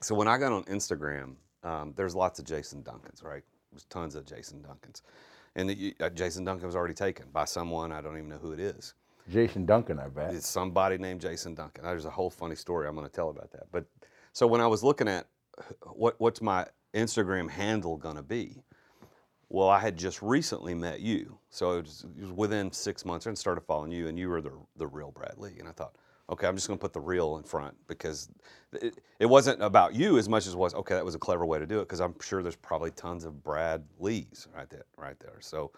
so 0.00 0.14
when 0.14 0.28
I 0.28 0.38
got 0.38 0.52
on 0.52 0.64
Instagram, 0.64 1.34
um, 1.64 1.92
there's 1.96 2.14
lots 2.14 2.38
of 2.38 2.44
Jason 2.44 2.82
Duncans, 2.82 3.24
right? 3.24 3.42
There's 3.72 3.84
tons 3.84 4.14
of 4.14 4.26
Jason 4.26 4.62
Duncans. 4.62 5.02
And 5.54 5.70
the, 5.70 5.94
uh, 6.00 6.10
Jason 6.10 6.44
Duncan 6.44 6.66
was 6.66 6.76
already 6.76 6.94
taken 6.94 7.26
by 7.32 7.44
someone, 7.44 7.92
I 7.92 8.00
don't 8.00 8.16
even 8.16 8.28
know 8.28 8.38
who 8.38 8.52
it 8.52 8.60
is. 8.60 8.94
Jason 9.30 9.66
Duncan, 9.66 9.98
I 9.98 10.08
bet. 10.08 10.34
It's 10.34 10.48
somebody 10.48 10.98
named 10.98 11.20
Jason 11.20 11.54
Duncan. 11.54 11.84
There's 11.84 12.04
a 12.04 12.10
whole 12.10 12.30
funny 12.30 12.56
story 12.56 12.88
I'm 12.88 12.94
going 12.94 13.06
to 13.06 13.12
tell 13.12 13.30
about 13.30 13.50
that. 13.52 13.64
But 13.70 13.84
so 14.32 14.46
when 14.46 14.60
I 14.60 14.66
was 14.66 14.82
looking 14.82 15.08
at 15.08 15.26
what 15.92 16.18
what's 16.18 16.40
my 16.40 16.66
Instagram 16.94 17.48
handle 17.48 17.96
going 17.96 18.16
to 18.16 18.22
be, 18.22 18.62
well, 19.48 19.68
I 19.68 19.78
had 19.78 19.96
just 19.96 20.22
recently 20.22 20.74
met 20.74 21.00
you, 21.00 21.38
so 21.50 21.78
it 21.78 21.82
was, 21.82 22.06
it 22.18 22.22
was 22.22 22.32
within 22.32 22.72
six 22.72 23.04
months, 23.04 23.26
and 23.26 23.36
started 23.36 23.60
following 23.62 23.92
you, 23.92 24.08
and 24.08 24.18
you 24.18 24.28
were 24.28 24.40
the 24.40 24.52
the 24.76 24.86
real 24.86 25.10
Brad 25.10 25.34
Lea, 25.38 25.56
and 25.58 25.68
I 25.68 25.72
thought, 25.72 25.94
okay, 26.30 26.46
I'm 26.46 26.56
just 26.56 26.66
going 26.66 26.78
to 26.78 26.80
put 26.80 26.92
the 26.92 27.00
real 27.00 27.36
in 27.36 27.42
front 27.42 27.74
because 27.86 28.30
it, 28.72 28.98
it 29.18 29.26
wasn't 29.26 29.62
about 29.62 29.94
you 29.94 30.18
as 30.18 30.28
much 30.28 30.46
as 30.46 30.54
it 30.54 30.58
was 30.58 30.74
okay. 30.74 30.94
That 30.94 31.04
was 31.04 31.14
a 31.14 31.18
clever 31.18 31.44
way 31.44 31.58
to 31.58 31.66
do 31.66 31.80
it 31.80 31.82
because 31.82 32.00
I'm 32.00 32.14
sure 32.20 32.42
there's 32.42 32.56
probably 32.56 32.90
tons 32.92 33.24
of 33.24 33.42
Brad 33.42 33.84
Leas 33.98 34.48
right 34.54 34.68
there, 34.70 34.86
right 34.96 35.18
there. 35.20 35.36
So, 35.40 35.72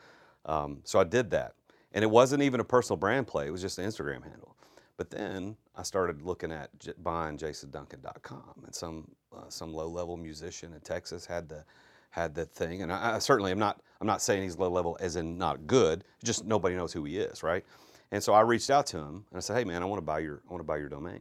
um, 0.47 0.81
so 0.85 1.01
I 1.01 1.05
did 1.05 1.31
that, 1.31 1.55
and 1.95 2.05
it 2.05 2.09
wasn't 2.09 2.43
even 2.43 2.61
a 2.61 2.65
personal 2.65 2.99
brand 2.99 3.27
play; 3.27 3.47
it 3.47 3.51
was 3.51 3.63
just 3.63 3.79
an 3.79 3.87
Instagram 3.87 4.23
handle. 4.23 4.57
But 4.99 5.11
then 5.11 5.57
I 5.77 5.83
started 5.83 6.23
looking 6.23 6.53
at 6.53 6.71
buying 7.03 7.39
JasonDuncan.com, 7.39 8.63
and 8.67 8.75
some 8.75 9.11
uh, 9.35 9.49
some 9.49 9.73
low-level 9.73 10.19
musician 10.19 10.75
in 10.75 10.81
Texas 10.81 11.27
had 11.27 11.49
the 11.49 11.65
had 12.11 12.35
the 12.35 12.45
thing, 12.45 12.83
and 12.83 12.93
I, 12.93 13.17
I 13.17 13.19
certainly 13.21 13.53
am 13.53 13.59
not 13.59 13.81
I'm 14.01 14.07
not 14.07 14.23
saying 14.23 14.43
he's 14.43 14.59
low-level 14.59 14.99
as 15.01 15.17
in 15.17 15.39
not 15.39 15.67
good, 15.67 16.05
just 16.23 16.45
nobody 16.45 16.77
knows 16.77 16.93
who 16.93 17.05
he 17.05 17.19
is, 17.19 17.43
right? 17.43 17.65
And 18.13 18.23
so 18.23 18.35
I 18.35 18.43
reached 18.43 18.71
out 18.71 18.87
to 18.89 18.99
him 18.99 19.25
and 19.31 19.37
I 19.37 19.41
said, 19.41 19.57
"Hey 19.57 19.65
man, 19.65 19.83
I 19.83 19.87
want 19.87 19.99
to 19.99 20.07
buy 20.07 20.21
your 20.21 20.43
I 20.49 20.53
want 20.53 20.61
to 20.61 20.67
buy 20.67 20.77
your 20.77 20.91
domain." 20.91 21.21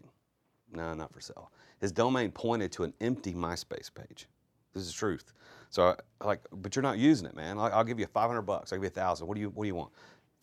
No, 0.74 0.94
not 0.94 1.14
for 1.14 1.22
sale. 1.22 1.52
His 1.80 1.92
domain 1.92 2.32
pointed 2.32 2.72
to 2.74 2.84
an 2.84 2.94
empty 3.02 3.34
MySpace 3.34 3.94
page. 3.94 4.28
This 4.74 4.84
is 4.84 4.90
the 4.90 4.98
truth. 4.98 5.34
So 5.70 5.96
I 6.22 6.26
like, 6.26 6.42
but 6.52 6.76
you're 6.76 6.84
not 6.84 6.98
using 6.98 7.28
it, 7.28 7.36
man. 7.36 7.58
I'll, 7.58 7.74
I'll 7.74 7.84
give 7.84 8.00
you 8.00 8.06
500 8.08 8.42
bucks. 8.44 8.72
I'll 8.72 8.78
give 8.80 8.84
you 8.84 8.90
a 8.90 8.92
thousand. 8.92 9.28
What 9.28 9.36
do 9.36 9.42
you 9.42 9.50
What 9.50 9.64
do 9.64 9.68
you 9.68 9.76
want? 9.76 9.92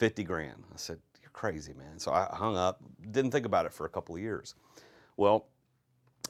50 0.00 0.24
grand. 0.24 0.64
I 0.72 0.76
said, 0.76 0.98
"You're 1.20 1.30
crazy, 1.30 1.74
man." 1.74 1.98
So 1.98 2.10
I 2.10 2.24
hung 2.32 2.56
up. 2.56 2.82
Didn't 3.10 3.32
think 3.32 3.44
about 3.44 3.66
it 3.66 3.72
for 3.72 3.84
a 3.84 3.90
couple 3.90 4.14
of 4.14 4.22
years. 4.22 4.54
Well, 5.18 5.46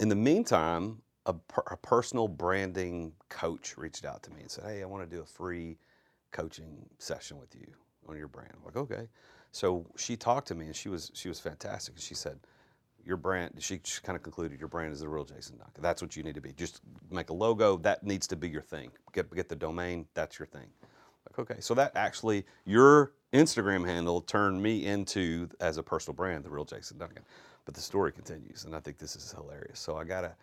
in 0.00 0.08
the 0.08 0.16
meantime, 0.16 1.02
a, 1.26 1.34
per, 1.34 1.62
a 1.70 1.76
personal 1.76 2.26
branding 2.26 3.12
coach 3.28 3.78
reached 3.78 4.04
out 4.04 4.24
to 4.24 4.32
me 4.32 4.40
and 4.40 4.50
said, 4.50 4.64
"Hey, 4.64 4.82
I 4.82 4.86
want 4.86 5.08
to 5.08 5.16
do 5.16 5.22
a 5.22 5.26
free 5.26 5.78
coaching 6.32 6.84
session 6.98 7.38
with 7.38 7.54
you 7.54 7.68
on 8.08 8.16
your 8.16 8.26
brand." 8.26 8.50
I'm 8.56 8.64
like, 8.64 8.76
okay. 8.76 9.08
So 9.52 9.86
she 9.96 10.16
talked 10.16 10.48
to 10.48 10.56
me 10.56 10.66
and 10.66 10.74
she 10.74 10.88
was 10.88 11.12
she 11.14 11.28
was 11.28 11.38
fantastic. 11.38 11.94
And 11.94 12.02
she 12.02 12.14
said, 12.16 12.40
"Your 13.04 13.16
brand." 13.16 13.54
She, 13.60 13.78
kind 14.02 14.16
of 14.16 14.24
concluded, 14.24 14.58
"Your 14.58 14.68
brand 14.68 14.92
is 14.92 14.98
the 14.98 15.08
real 15.08 15.24
Jason 15.24 15.58
Duncan. 15.58 15.80
That's 15.80 16.02
what 16.02 16.16
you 16.16 16.24
need 16.24 16.34
to 16.34 16.40
be. 16.40 16.52
Just 16.54 16.80
make 17.08 17.30
a 17.30 17.34
logo. 17.34 17.76
That 17.76 18.02
needs 18.02 18.26
to 18.26 18.36
be 18.36 18.48
your 18.48 18.62
thing. 18.62 18.90
Get 19.12 19.32
get 19.32 19.48
the 19.48 19.54
domain. 19.54 20.06
That's 20.14 20.40
your 20.40 20.46
thing." 20.46 20.70
Like, 21.28 21.38
okay, 21.38 21.60
so 21.60 21.74
that 21.74 21.92
actually 21.94 22.46
your 22.64 23.12
Instagram 23.32 23.86
handle 23.86 24.20
turned 24.20 24.62
me 24.62 24.86
into 24.86 25.48
as 25.60 25.76
a 25.76 25.82
personal 25.82 26.14
brand, 26.14 26.44
the 26.44 26.50
real 26.50 26.64
Jason 26.64 26.98
Duncan. 26.98 27.22
But 27.64 27.74
the 27.74 27.80
story 27.80 28.12
continues, 28.12 28.64
and 28.64 28.74
I 28.74 28.80
think 28.80 28.98
this 28.98 29.14
is 29.14 29.30
hilarious. 29.32 29.78
So 29.78 29.96
I 29.96 30.04
gotta, 30.04 30.34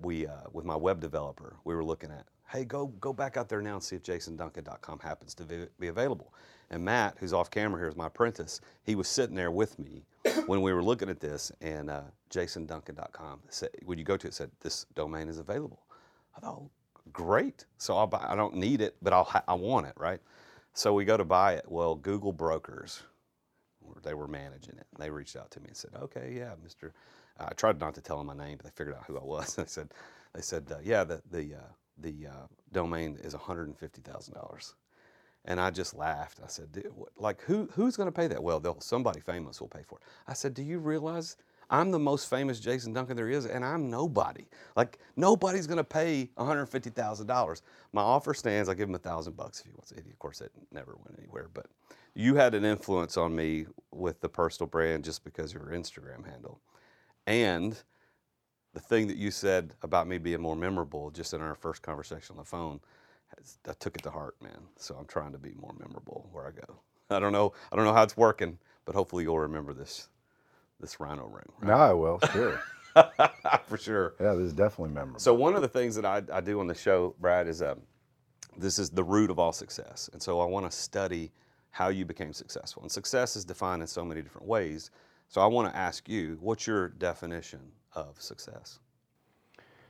we 0.00 0.26
uh, 0.26 0.32
with 0.52 0.64
my 0.64 0.74
web 0.74 1.00
developer, 1.00 1.56
we 1.64 1.74
were 1.74 1.84
looking 1.84 2.10
at, 2.10 2.26
hey, 2.48 2.64
go 2.64 2.86
go 3.00 3.12
back 3.12 3.36
out 3.36 3.48
there 3.48 3.62
now 3.62 3.74
and 3.74 3.82
see 3.82 3.94
if 3.96 4.02
JasonDuncan.com 4.02 4.98
happens 4.98 5.34
to 5.34 5.44
be, 5.44 5.66
be 5.78 5.88
available. 5.88 6.32
And 6.70 6.84
Matt, 6.84 7.16
who's 7.20 7.32
off 7.32 7.50
camera 7.50 7.80
here, 7.80 7.88
is 7.88 7.96
my 7.96 8.06
apprentice. 8.06 8.60
He 8.82 8.96
was 8.96 9.06
sitting 9.06 9.36
there 9.36 9.52
with 9.52 9.78
me 9.78 10.04
when 10.46 10.62
we 10.62 10.72
were 10.72 10.82
looking 10.82 11.08
at 11.08 11.20
this, 11.20 11.52
and 11.60 11.90
uh, 11.90 12.02
JasonDuncan.com 12.30 13.40
said, 13.50 13.70
when 13.84 13.98
you 13.98 14.04
go 14.04 14.16
to 14.16 14.26
it, 14.26 14.34
said 14.34 14.50
this 14.60 14.86
domain 14.94 15.28
is 15.28 15.38
available. 15.38 15.82
I 16.36 16.40
thought, 16.40 16.64
great. 17.12 17.66
So 17.78 17.96
I'll 17.96 18.08
buy, 18.08 18.26
I 18.28 18.34
don't 18.34 18.56
need 18.56 18.80
it, 18.80 18.96
but 19.02 19.12
I'll 19.12 19.24
ha- 19.24 19.44
I 19.46 19.54
want 19.54 19.86
it, 19.86 19.92
right? 19.96 20.20
So 20.74 20.92
we 20.92 21.04
go 21.04 21.16
to 21.16 21.24
buy 21.24 21.54
it. 21.54 21.64
Well, 21.68 21.94
Google 21.94 22.32
brokers, 22.32 23.04
they 24.02 24.14
were 24.14 24.28
managing 24.28 24.76
it. 24.76 24.86
They 24.98 25.10
reached 25.10 25.36
out 25.36 25.50
to 25.52 25.60
me 25.60 25.68
and 25.68 25.76
said, 25.76 25.92
"Okay, 25.94 26.34
yeah, 26.36 26.54
Mister." 26.62 26.92
I 27.38 27.52
tried 27.54 27.80
not 27.80 27.94
to 27.96 28.00
tell 28.00 28.18
them 28.18 28.26
my 28.28 28.34
name, 28.34 28.58
but 28.58 28.64
they 28.66 28.72
figured 28.76 28.96
out 28.96 29.04
who 29.06 29.18
I 29.18 29.24
was. 29.24 29.54
they 29.56 29.66
said, 29.66 29.90
"They 30.34 30.42
said, 30.42 30.70
uh, 30.70 30.78
yeah, 30.82 31.04
the 31.04 31.22
the 31.30 31.54
uh, 31.54 31.72
the 31.98 32.26
uh, 32.26 32.46
domain 32.72 33.18
is 33.22 33.34
one 33.34 33.42
hundred 33.42 33.68
and 33.68 33.78
fifty 33.78 34.02
thousand 34.02 34.34
dollars." 34.34 34.74
And 35.46 35.60
I 35.60 35.70
just 35.70 35.94
laughed. 35.94 36.40
I 36.42 36.48
said, 36.48 36.68
what, 36.94 37.10
"Like 37.16 37.42
who 37.42 37.68
who's 37.74 37.96
going 37.96 38.08
to 38.08 38.12
pay 38.12 38.26
that?" 38.28 38.42
Well, 38.42 38.60
somebody 38.80 39.20
famous 39.20 39.60
will 39.60 39.68
pay 39.68 39.82
for 39.86 39.98
it. 39.98 40.04
I 40.26 40.34
said, 40.34 40.54
"Do 40.54 40.62
you 40.62 40.78
realize?" 40.80 41.36
I'm 41.74 41.90
the 41.90 41.98
most 41.98 42.30
famous 42.30 42.60
Jason 42.60 42.92
Duncan 42.92 43.16
there 43.16 43.28
is, 43.28 43.46
and 43.46 43.64
I'm 43.64 43.90
nobody. 43.90 44.46
Like 44.76 45.00
nobody's 45.16 45.66
to 45.66 45.82
pay 45.82 46.30
$150,000. 46.38 47.62
My 47.92 48.00
offer 48.00 48.32
stands. 48.32 48.68
I 48.68 48.74
give 48.74 48.88
him 48.88 48.94
a 48.94 48.98
thousand 48.98 49.36
bucks 49.36 49.58
if 49.58 49.66
he 49.66 49.72
wants 49.72 49.90
it. 49.90 50.06
Of 50.06 50.18
course, 50.20 50.40
it 50.40 50.52
never 50.70 50.96
went 51.04 51.18
anywhere. 51.18 51.48
But 51.52 51.66
you 52.14 52.36
had 52.36 52.54
an 52.54 52.64
influence 52.64 53.16
on 53.16 53.34
me 53.34 53.66
with 53.90 54.20
the 54.20 54.28
personal 54.28 54.68
brand 54.68 55.02
just 55.02 55.24
because 55.24 55.52
of 55.52 55.62
your 55.62 55.72
Instagram 55.72 56.24
handle, 56.24 56.60
and 57.26 57.76
the 58.72 58.80
thing 58.80 59.08
that 59.08 59.16
you 59.16 59.32
said 59.32 59.74
about 59.82 60.06
me 60.06 60.18
being 60.18 60.40
more 60.40 60.54
memorable 60.54 61.10
just 61.10 61.34
in 61.34 61.40
our 61.40 61.56
first 61.56 61.82
conversation 61.82 62.34
on 62.34 62.38
the 62.38 62.44
phone. 62.44 62.78
I 63.68 63.72
took 63.80 63.96
it 63.96 64.04
to 64.04 64.12
heart, 64.12 64.36
man. 64.40 64.60
So 64.76 64.94
I'm 64.94 65.06
trying 65.06 65.32
to 65.32 65.38
be 65.38 65.54
more 65.60 65.74
memorable 65.76 66.28
where 66.30 66.46
I 66.46 66.52
go. 66.52 66.76
I 67.10 67.18
don't 67.18 67.32
know. 67.32 67.52
I 67.72 67.76
don't 67.76 67.84
know 67.84 67.92
how 67.92 68.04
it's 68.04 68.16
working, 68.16 68.58
but 68.84 68.94
hopefully 68.94 69.24
you'll 69.24 69.40
remember 69.40 69.72
this 69.72 70.08
this 70.80 71.00
rhino 71.00 71.26
room. 71.26 71.44
Right? 71.60 71.68
No, 71.68 71.74
I 71.74 71.92
will, 71.92 72.20
sure. 72.32 72.60
For 73.66 73.76
sure. 73.76 74.14
Yeah, 74.20 74.34
this 74.34 74.46
is 74.46 74.52
definitely 74.52 74.94
memorable. 74.94 75.20
So 75.20 75.34
one 75.34 75.56
of 75.56 75.62
the 75.62 75.68
things 75.68 75.94
that 75.96 76.04
I, 76.04 76.22
I 76.32 76.40
do 76.40 76.60
on 76.60 76.66
the 76.66 76.74
show, 76.74 77.14
Brad, 77.20 77.48
is 77.48 77.62
um, 77.62 77.80
this 78.56 78.78
is 78.78 78.90
the 78.90 79.02
root 79.04 79.30
of 79.30 79.38
all 79.38 79.52
success. 79.52 80.08
And 80.12 80.22
so 80.22 80.40
I 80.40 80.44
want 80.44 80.70
to 80.70 80.76
study 80.76 81.32
how 81.70 81.88
you 81.88 82.04
became 82.04 82.32
successful. 82.32 82.82
And 82.82 82.92
success 82.92 83.34
is 83.34 83.44
defined 83.44 83.82
in 83.82 83.88
so 83.88 84.04
many 84.04 84.22
different 84.22 84.46
ways. 84.46 84.90
So 85.28 85.40
I 85.40 85.46
want 85.46 85.72
to 85.72 85.76
ask 85.76 86.08
you, 86.08 86.38
what's 86.40 86.66
your 86.66 86.90
definition 86.90 87.60
of 87.94 88.20
success? 88.20 88.78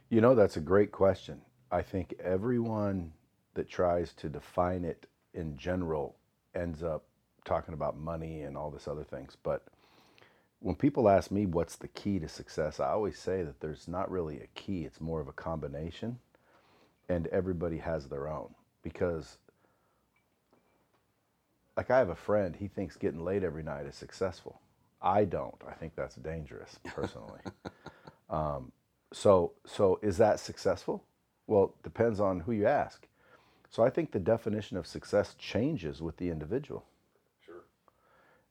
You 0.08 0.20
know, 0.20 0.34
that's 0.34 0.56
a 0.56 0.60
great 0.60 0.92
question. 0.92 1.40
I 1.70 1.82
think 1.82 2.14
everyone 2.22 3.12
that 3.54 3.68
tries 3.68 4.14
to 4.14 4.28
define 4.28 4.84
it 4.84 5.06
in 5.34 5.56
general 5.56 6.16
ends 6.54 6.82
up 6.82 7.04
talking 7.44 7.74
about 7.74 7.98
money 7.98 8.42
and 8.42 8.56
all 8.56 8.70
this 8.70 8.88
other 8.88 9.04
things. 9.04 9.36
But 9.42 9.62
when 10.64 10.74
people 10.74 11.10
ask 11.10 11.30
me 11.30 11.44
what's 11.44 11.76
the 11.76 11.88
key 11.88 12.18
to 12.18 12.26
success, 12.26 12.80
I 12.80 12.88
always 12.88 13.18
say 13.18 13.42
that 13.42 13.60
there's 13.60 13.86
not 13.86 14.10
really 14.10 14.40
a 14.40 14.46
key, 14.58 14.84
it's 14.84 14.98
more 14.98 15.20
of 15.20 15.28
a 15.28 15.32
combination, 15.32 16.18
and 17.06 17.26
everybody 17.26 17.76
has 17.76 18.08
their 18.08 18.30
own. 18.30 18.54
Because, 18.82 19.36
like, 21.76 21.90
I 21.90 21.98
have 21.98 22.08
a 22.08 22.14
friend, 22.14 22.56
he 22.56 22.68
thinks 22.68 22.96
getting 22.96 23.22
laid 23.22 23.44
every 23.44 23.62
night 23.62 23.84
is 23.84 23.94
successful. 23.94 24.58
I 25.02 25.26
don't. 25.26 25.60
I 25.68 25.72
think 25.74 25.96
that's 25.96 26.14
dangerous, 26.14 26.78
personally. 26.82 27.40
um, 28.30 28.72
so, 29.12 29.52
so 29.66 29.98
is 30.00 30.16
that 30.16 30.40
successful? 30.40 31.04
Well, 31.46 31.74
depends 31.82 32.20
on 32.20 32.40
who 32.40 32.52
you 32.52 32.66
ask. 32.66 33.06
So 33.68 33.84
I 33.84 33.90
think 33.90 34.12
the 34.12 34.18
definition 34.18 34.78
of 34.78 34.86
success 34.86 35.34
changes 35.38 36.00
with 36.00 36.16
the 36.16 36.30
individual. 36.30 36.86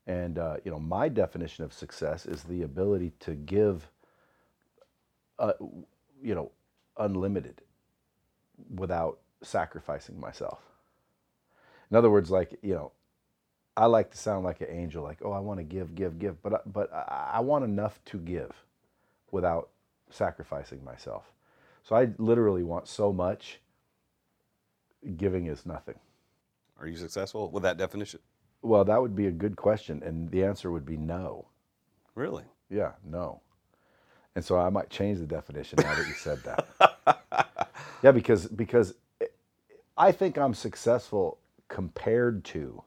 And 0.08 0.38
uh, 0.40 0.58
you 0.66 0.72
know, 0.72 0.80
my 0.80 1.10
definition 1.10 1.64
of 1.64 1.74
success 1.74 2.26
is 2.26 2.44
the 2.44 2.64
ability 2.64 3.14
to 3.22 3.36
give, 3.36 3.90
uh, 5.40 5.54
you 6.22 6.36
know, 6.36 6.52
unlimited, 6.98 7.62
without 8.76 9.20
sacrificing 9.44 10.20
myself. 10.20 10.60
In 11.92 11.98
other 11.98 12.10
words, 12.10 12.32
like 12.32 12.58
you 12.62 12.74
know, 12.74 12.92
I 13.78 13.86
like 13.88 14.12
to 14.12 14.18
sound 14.18 14.46
like 14.46 14.62
an 14.62 14.70
angel, 14.70 15.04
like 15.04 15.20
oh, 15.24 15.32
I 15.32 15.40
want 15.40 15.60
to 15.60 15.64
give, 15.64 15.96
give, 15.96 16.20
give, 16.20 16.42
but 16.44 16.72
but 16.72 16.92
I 16.94 17.40
want 17.42 17.66
enough 17.66 18.00
to 18.06 18.20
give, 18.20 18.52
without 19.32 19.70
sacrificing 20.10 20.84
myself. 20.84 21.32
So 21.84 21.96
I 21.96 22.10
literally 22.18 22.64
want 22.64 22.88
so 22.88 23.14
much. 23.14 23.60
Giving 25.18 25.48
is 25.48 25.66
nothing. 25.66 26.00
Are 26.80 26.88
you 26.88 26.98
successful 26.98 27.52
with 27.52 27.64
that 27.64 27.78
definition? 27.78 28.20
Well, 28.64 28.86
that 28.86 29.02
would 29.02 29.16
be 29.16 29.28
a 29.28 29.32
good 29.32 29.58
question, 29.58 30.02
and 30.04 30.32
the 30.32 30.44
answer 30.46 30.72
would 30.72 30.86
be 30.86 30.98
no. 30.98 31.48
Really? 32.16 32.46
Yeah, 32.70 32.94
no. 33.06 33.42
And 34.36 34.44
so 34.44 34.58
I 34.58 34.70
might 34.70 34.90
change 34.90 35.20
the 35.20 35.28
definition 35.28 35.80
now 35.82 35.94
that 35.96 36.08
you 36.08 36.14
said 36.14 36.40
that. 36.44 37.70
yeah, 38.04 38.12
because 38.12 38.48
because 38.48 38.96
I 39.98 40.12
think 40.12 40.38
I'm 40.38 40.54
successful 40.54 41.40
compared 41.68 42.44
to. 42.46 42.60
You 42.60 42.84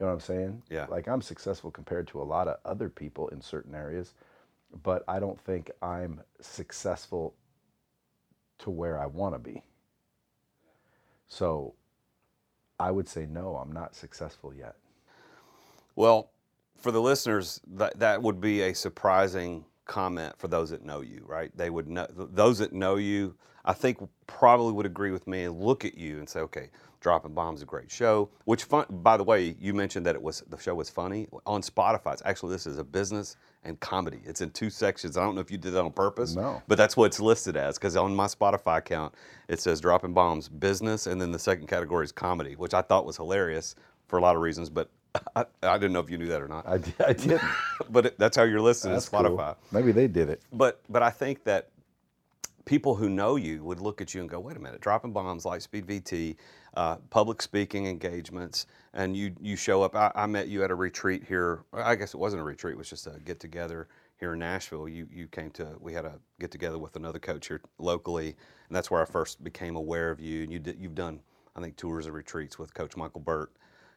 know 0.00 0.06
what 0.06 0.12
I'm 0.12 0.20
saying? 0.20 0.62
Yeah. 0.70 0.86
Like 0.88 1.08
I'm 1.08 1.22
successful 1.22 1.70
compared 1.70 2.08
to 2.08 2.22
a 2.22 2.24
lot 2.24 2.48
of 2.48 2.58
other 2.64 2.88
people 2.88 3.28
in 3.28 3.42
certain 3.42 3.74
areas, 3.74 4.14
but 4.82 5.04
I 5.06 5.20
don't 5.20 5.38
think 5.40 5.70
I'm 5.82 6.22
successful 6.40 7.34
to 8.60 8.70
where 8.70 8.98
I 8.98 9.06
want 9.06 9.34
to 9.34 9.38
be. 9.38 9.62
So 11.28 11.74
I 12.80 12.90
would 12.90 13.08
say, 13.08 13.26
no, 13.26 13.56
I'm 13.56 13.72
not 13.72 13.94
successful 13.94 14.54
yet. 14.54 14.74
Well, 15.96 16.30
for 16.78 16.90
the 16.90 17.00
listeners, 17.00 17.60
that, 17.74 17.98
that 17.98 18.22
would 18.22 18.40
be 18.40 18.62
a 18.62 18.74
surprising 18.74 19.66
comment 19.90 20.32
for 20.38 20.46
those 20.46 20.70
that 20.70 20.84
know 20.84 21.00
you, 21.00 21.24
right? 21.26 21.50
They 21.56 21.68
would 21.68 21.88
know 21.88 22.06
those 22.14 22.58
that 22.58 22.72
know 22.72 22.94
you. 22.94 23.34
I 23.64 23.72
think 23.74 23.98
probably 24.26 24.72
would 24.72 24.86
agree 24.86 25.10
with 25.10 25.26
me 25.26 25.42
and 25.42 25.60
look 25.60 25.84
at 25.84 25.98
you 25.98 26.18
and 26.18 26.28
say, 26.28 26.40
okay, 26.40 26.70
Dropping 27.00 27.34
Bombs 27.34 27.58
is 27.58 27.62
a 27.64 27.66
great 27.66 27.90
show. 27.90 28.30
Which, 28.44 28.64
fun, 28.64 28.86
by 28.88 29.16
the 29.16 29.24
way, 29.24 29.56
you 29.58 29.74
mentioned 29.74 30.06
that 30.06 30.14
it 30.14 30.22
was 30.22 30.42
the 30.48 30.56
show 30.58 30.74
was 30.74 30.88
funny 30.88 31.26
on 31.44 31.60
Spotify. 31.60 32.12
It's 32.12 32.22
actually 32.24 32.52
this 32.52 32.66
is 32.66 32.78
a 32.78 32.84
business 32.84 33.36
and 33.64 33.78
comedy. 33.80 34.20
It's 34.24 34.40
in 34.42 34.50
two 34.50 34.70
sections. 34.70 35.16
I 35.16 35.24
don't 35.24 35.34
know 35.34 35.40
if 35.40 35.50
you 35.50 35.58
did 35.58 35.72
that 35.72 35.80
on 35.84 35.92
purpose, 35.92 36.36
No. 36.36 36.62
but 36.68 36.78
that's 36.78 36.96
what 36.96 37.06
it's 37.06 37.20
listed 37.20 37.56
as. 37.56 37.76
Because 37.78 37.96
on 37.96 38.14
my 38.14 38.26
Spotify 38.26 38.78
account, 38.78 39.14
it 39.48 39.60
says 39.60 39.80
Dropping 39.80 40.14
Bombs 40.14 40.48
business, 40.48 41.06
and 41.08 41.20
then 41.20 41.32
the 41.32 41.38
second 41.38 41.66
category 41.66 42.04
is 42.04 42.12
comedy, 42.12 42.54
which 42.54 42.74
I 42.74 42.82
thought 42.82 43.04
was 43.04 43.16
hilarious 43.16 43.74
for 44.06 44.18
a 44.18 44.22
lot 44.22 44.36
of 44.36 44.42
reasons. 44.42 44.70
But 44.70 44.88
I, 45.36 45.44
I 45.62 45.78
didn't 45.78 45.92
know 45.92 46.00
if 46.00 46.10
you 46.10 46.18
knew 46.18 46.28
that 46.28 46.40
or 46.40 46.48
not. 46.48 46.66
I, 46.66 46.74
I 47.04 47.12
didn't. 47.12 47.40
but 47.90 48.06
it, 48.06 48.18
that's 48.18 48.36
how 48.36 48.44
you're 48.44 48.60
listed 48.60 48.92
That's 48.92 49.08
cool. 49.08 49.20
Spotify. 49.20 49.56
Maybe 49.72 49.92
they 49.92 50.06
did 50.06 50.28
it. 50.28 50.42
But 50.52 50.80
but 50.88 51.02
I 51.02 51.10
think 51.10 51.44
that 51.44 51.70
people 52.64 52.94
who 52.94 53.08
know 53.08 53.36
you 53.36 53.64
would 53.64 53.80
look 53.80 54.00
at 54.00 54.14
you 54.14 54.20
and 54.20 54.30
go, 54.30 54.38
wait 54.38 54.56
a 54.56 54.60
minute, 54.60 54.80
dropping 54.80 55.12
bombs, 55.12 55.44
Lightspeed 55.44 55.84
VT, 55.86 56.36
uh, 56.74 56.96
public 57.10 57.42
speaking 57.42 57.86
engagements, 57.86 58.66
and 58.94 59.16
you 59.16 59.34
you 59.40 59.56
show 59.56 59.82
up. 59.82 59.96
I, 59.96 60.12
I 60.14 60.26
met 60.26 60.48
you 60.48 60.62
at 60.62 60.70
a 60.70 60.74
retreat 60.74 61.24
here. 61.26 61.64
I 61.72 61.94
guess 61.94 62.14
it 62.14 62.18
wasn't 62.18 62.42
a 62.42 62.44
retreat; 62.44 62.74
it 62.74 62.78
was 62.78 62.90
just 62.90 63.06
a 63.06 63.18
get 63.24 63.40
together 63.40 63.88
here 64.18 64.34
in 64.34 64.38
Nashville. 64.38 64.88
You 64.88 65.08
you 65.10 65.26
came 65.26 65.50
to 65.52 65.76
we 65.80 65.92
had 65.92 66.04
a 66.04 66.14
get 66.38 66.50
together 66.50 66.78
with 66.78 66.96
another 66.96 67.18
coach 67.18 67.48
here 67.48 67.60
locally, 67.78 68.36
and 68.68 68.76
that's 68.76 68.90
where 68.90 69.02
I 69.02 69.04
first 69.04 69.42
became 69.42 69.74
aware 69.76 70.10
of 70.10 70.20
you. 70.20 70.44
And 70.44 70.52
you 70.52 70.60
did, 70.60 70.78
you've 70.78 70.94
done 70.94 71.20
I 71.56 71.60
think 71.60 71.76
tours 71.76 72.06
and 72.06 72.14
retreats 72.14 72.58
with 72.58 72.72
Coach 72.72 72.96
Michael 72.96 73.20
Burt. 73.20 73.52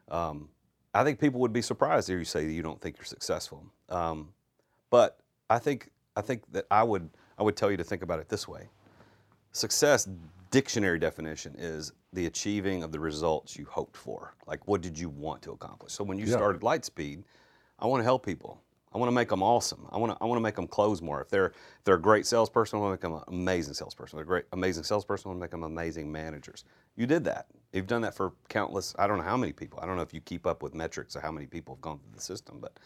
Um, 0.10 0.50
I 0.94 1.04
think 1.04 1.20
people 1.20 1.40
would 1.42 1.54
be 1.54 1.62
surprised 1.62 2.10
if 2.10 2.18
you 2.18 2.26
say 2.26 2.46
that 2.46 2.52
you 2.52 2.62
don't 2.62 2.80
think 2.80 2.98
you're 2.98 3.06
successful. 3.06 3.66
Um, 3.90 4.30
but 4.90 5.20
I 5.50 5.60
think 5.60 5.90
I 6.16 6.22
think 6.22 6.44
that 6.52 6.66
I 6.70 6.84
would 6.84 7.10
I 7.38 7.44
would 7.44 7.56
tell 7.56 7.72
you 7.72 7.78
to 7.78 7.84
think 7.84 8.04
about 8.04 8.20
it 8.20 8.30
this 8.30 8.48
way. 8.48 8.70
Success 9.52 10.08
dictionary 10.52 11.00
definition 11.00 11.56
is 11.58 11.92
the 12.14 12.28
achieving 12.28 12.84
of 12.84 12.92
the 12.92 13.00
results 13.00 13.58
you 13.58 13.66
hoped 13.66 13.98
for. 13.98 14.36
Like 14.46 14.68
what 14.68 14.82
did 14.82 14.98
you 14.98 15.10
want 15.10 15.42
to 15.44 15.52
accomplish? 15.52 15.94
So 15.94 16.04
when 16.04 16.20
you 16.20 16.26
Yeah. 16.26 16.34
started 16.36 16.62
Lightspeed, 16.62 17.24
I 17.80 17.88
want 17.88 18.02
to 18.02 18.04
help 18.04 18.26
people. 18.26 18.62
I 18.94 19.00
want 19.00 19.08
to 19.08 19.14
make 19.14 19.30
them 19.30 19.42
awesome. 19.42 19.88
I 19.92 19.98
want 19.98 20.12
to 20.12 20.18
I 20.24 20.26
want 20.28 20.38
to 20.38 20.44
make 20.44 20.56
them 20.56 20.68
close 20.68 21.02
more. 21.02 21.22
If 21.22 21.30
they're 21.30 21.48
if 21.48 21.84
they're 21.84 21.96
a 21.96 22.02
great 22.02 22.28
salesperson, 22.28 22.78
I 22.78 22.82
want 22.84 22.92
to 23.02 23.08
make 23.10 23.14
them 23.14 23.24
an 23.28 23.42
amazing 23.42 23.74
salesperson. 23.74 24.20
If 24.20 24.28
they're 24.28 24.36
a 24.38 24.42
great 24.42 24.46
amazing 24.54 24.84
salesperson, 24.84 25.26
I 25.26 25.30
want 25.30 25.40
to 25.40 25.42
make 25.42 25.52
them 25.52 25.64
amazing 25.64 26.12
managers. 26.12 26.66
You 26.96 27.08
did 27.08 27.24
that. 27.24 27.48
You've 27.74 27.88
done 27.88 28.04
that 28.04 28.14
for 28.14 28.34
countless. 28.50 28.94
I 29.00 29.08
don't 29.08 29.18
know 29.18 29.24
how 29.24 29.36
many 29.36 29.52
people. 29.52 29.80
I 29.82 29.88
don't 29.88 29.96
know 29.96 30.04
if 30.04 30.14
you 30.14 30.22
keep 30.22 30.46
up 30.46 30.62
with 30.62 30.76
metrics 30.76 31.16
of 31.16 31.24
how 31.24 31.32
many 31.32 31.48
people 31.48 31.76
have 31.76 31.82
gone 31.82 32.00
through 32.00 32.16
the 32.16 32.22
system, 32.22 32.60
but 32.62 32.80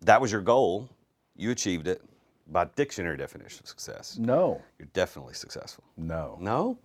that 0.00 0.20
was 0.20 0.32
your 0.32 0.40
goal. 0.40 0.88
You 1.36 1.52
achieved 1.52 1.86
it 1.86 2.02
by 2.48 2.66
dictionary 2.76 3.16
definition 3.16 3.60
of 3.62 3.68
success. 3.68 4.18
No. 4.18 4.60
You're 4.78 4.88
definitely 4.92 5.34
successful. 5.34 5.84
No. 5.96 6.36
No? 6.40 6.78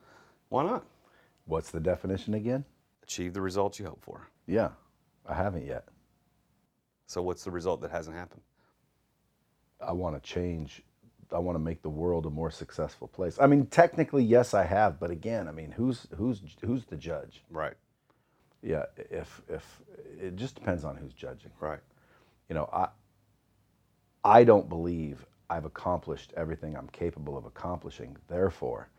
Why 0.49 0.63
not? 0.63 0.85
What's 1.45 1.71
the 1.71 1.79
definition 1.79 2.35
again? 2.35 2.63
Achieve 3.03 3.33
the 3.33 3.41
results 3.41 3.79
you 3.79 3.85
hope 3.85 4.03
for. 4.03 4.27
Yeah, 4.45 4.69
I 5.25 5.33
haven't 5.33 5.65
yet. 5.65 5.85
So 7.07 7.21
what's 7.21 7.43
the 7.43 7.51
result 7.51 7.81
that 7.81 7.91
hasn't 7.91 8.15
happened? 8.15 8.41
I 9.81 9.91
want 9.93 10.21
to 10.21 10.29
change. 10.29 10.83
I 11.31 11.39
want 11.39 11.55
to 11.55 11.59
make 11.59 11.81
the 11.81 11.89
world 11.89 12.25
a 12.25 12.29
more 12.29 12.51
successful 12.51 13.07
place. 13.07 13.37
I 13.39 13.47
mean, 13.47 13.65
technically, 13.67 14.23
yes, 14.23 14.53
I 14.53 14.63
have, 14.63 14.99
but 14.99 15.11
again, 15.11 15.47
I 15.47 15.51
mean, 15.51 15.71
who's 15.71 16.07
who's 16.15 16.41
who's 16.61 16.85
the 16.85 16.95
judge? 16.95 17.43
Right. 17.49 17.75
Yeah, 18.61 18.85
if 18.97 19.41
if 19.49 19.81
it 20.21 20.35
just 20.35 20.55
depends 20.55 20.83
on 20.85 20.95
who's 20.95 21.13
judging. 21.13 21.51
Right. 21.59 21.79
You 22.49 22.55
know, 22.55 22.69
I 22.71 22.87
I 24.23 24.43
don't 24.43 24.69
believe 24.69 25.25
I've 25.49 25.65
accomplished 25.65 26.33
everything 26.37 26.75
I'm 26.75 26.89
capable 26.89 27.37
of 27.37 27.45
accomplishing. 27.45 28.17
Therefore, 28.27 28.89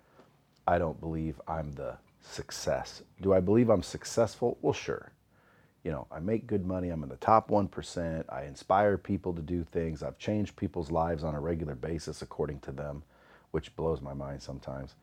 I 0.67 0.79
don't 0.79 1.01
believe 1.01 1.41
I'm 1.49 1.73
the 1.73 1.97
success. 2.21 3.03
Do 3.23 3.33
I 3.35 3.41
believe 3.41 3.71
I'm 3.71 3.83
successful? 3.83 4.59
Well, 4.63 4.73
sure. 4.75 5.13
You 5.85 5.93
know, 5.93 6.07
I 6.11 6.19
make 6.19 6.47
good 6.47 6.67
money. 6.67 6.91
I'm 6.91 7.03
in 7.03 7.09
the 7.09 7.17
top 7.17 7.51
1%. 7.51 8.25
I 8.29 8.45
inspire 8.45 8.99
people 8.99 9.33
to 9.35 9.43
do 9.43 9.65
things. 9.65 10.03
I've 10.03 10.19
changed 10.19 10.57
people's 10.57 10.91
lives 10.91 11.25
on 11.25 11.35
a 11.35 11.41
regular 11.41 11.75
basis 11.75 12.23
according 12.23 12.61
to 12.61 12.73
them, 12.73 13.03
which 13.53 13.75
blows 13.77 14.01
my 14.01 14.13
mind 14.13 14.43
sometimes. 14.43 14.95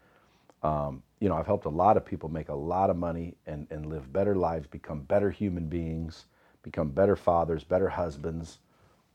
Um, 0.64 1.04
you 1.20 1.30
know, 1.30 1.36
I've 1.36 1.46
helped 1.46 1.66
a 1.66 1.70
lot 1.70 1.98
of 1.98 2.06
people 2.06 2.30
make 2.30 2.50
a 2.50 2.56
lot 2.56 2.90
of 2.90 2.98
money 2.98 3.36
and, 3.46 3.68
and 3.70 3.86
live 3.86 4.12
better 4.12 4.36
lives, 4.36 4.68
become 4.68 5.02
better 5.02 5.32
human 5.32 5.68
beings, 5.68 6.26
become 6.64 6.90
better 6.90 7.16
fathers, 7.16 7.64
better 7.64 7.90
husbands, 7.90 8.60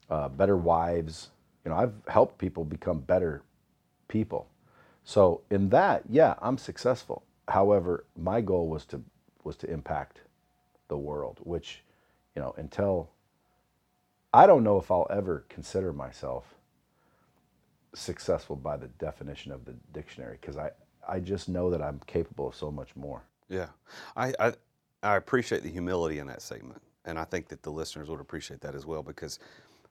uh, 0.09 0.29
better 0.29 0.57
wives. 0.57 1.31
You 1.65 1.71
know, 1.71 1.77
I've 1.77 1.95
helped 2.09 2.39
people 2.39 2.65
become 2.65 3.01
better 3.01 3.43
people. 4.09 4.49
So 5.05 5.43
in 5.51 5.71
that, 5.71 6.05
yeah, 6.09 6.35
I'm 6.41 6.59
successful. 6.59 7.25
However, 7.49 8.05
my 8.17 8.41
goal 8.41 8.69
was 8.69 8.87
to 8.87 9.03
was 9.43 9.57
to 9.57 9.71
impact 9.71 10.21
the 10.91 10.99
world, 10.99 11.39
which, 11.43 11.83
you 12.37 12.43
know, 12.43 12.55
until 12.59 13.09
I 14.35 14.47
don't 14.47 14.63
know 14.63 14.77
if 14.79 14.91
I'll 14.91 15.07
ever 15.11 15.47
consider 15.49 15.93
myself 15.95 16.55
successful 17.95 18.55
by 18.57 18.77
the 18.77 18.89
definition 18.89 19.51
of 19.51 19.65
the 19.65 19.75
dictionary 19.93 20.37
because 20.41 20.59
I 20.59 20.71
I 21.09 21.19
just 21.19 21.49
know 21.49 21.71
that 21.71 21.83
I'm 21.83 22.01
capable 22.07 22.49
of 22.49 22.55
so 22.55 22.71
much 22.71 22.95
more. 22.95 23.23
Yeah. 23.49 23.69
I, 24.17 24.35
I 24.39 24.53
I 25.03 25.17
appreciate 25.17 25.63
the 25.63 25.71
humility 25.71 26.19
in 26.19 26.27
that 26.27 26.43
statement. 26.43 26.83
And 27.07 27.19
I 27.19 27.25
think 27.25 27.49
that 27.49 27.63
the 27.63 27.71
listeners 27.71 28.09
would 28.11 28.21
appreciate 28.21 28.61
that 28.61 28.75
as 28.75 28.85
well 28.85 29.03
because 29.03 29.39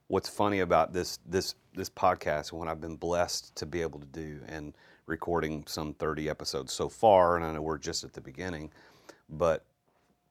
what's 0.07 0.29
funny 0.29 0.59
about 0.59 0.93
this 0.93 1.19
this 1.25 1.55
this 1.73 1.89
podcast 1.89 2.51
and 2.51 2.59
what 2.59 2.67
I've 2.67 2.81
been 2.81 2.95
blessed 2.95 3.55
to 3.57 3.65
be 3.65 3.81
able 3.81 3.99
to 3.99 4.05
do 4.07 4.39
and 4.47 4.73
recording 5.07 5.63
some 5.67 5.93
30 5.95 6.29
episodes 6.29 6.71
so 6.71 6.88
far 6.88 7.35
and 7.35 7.43
I 7.43 7.51
know 7.51 7.62
we're 7.62 7.79
just 7.79 8.03
at 8.03 8.13
the 8.13 8.21
beginning 8.21 8.71
but 9.29 9.65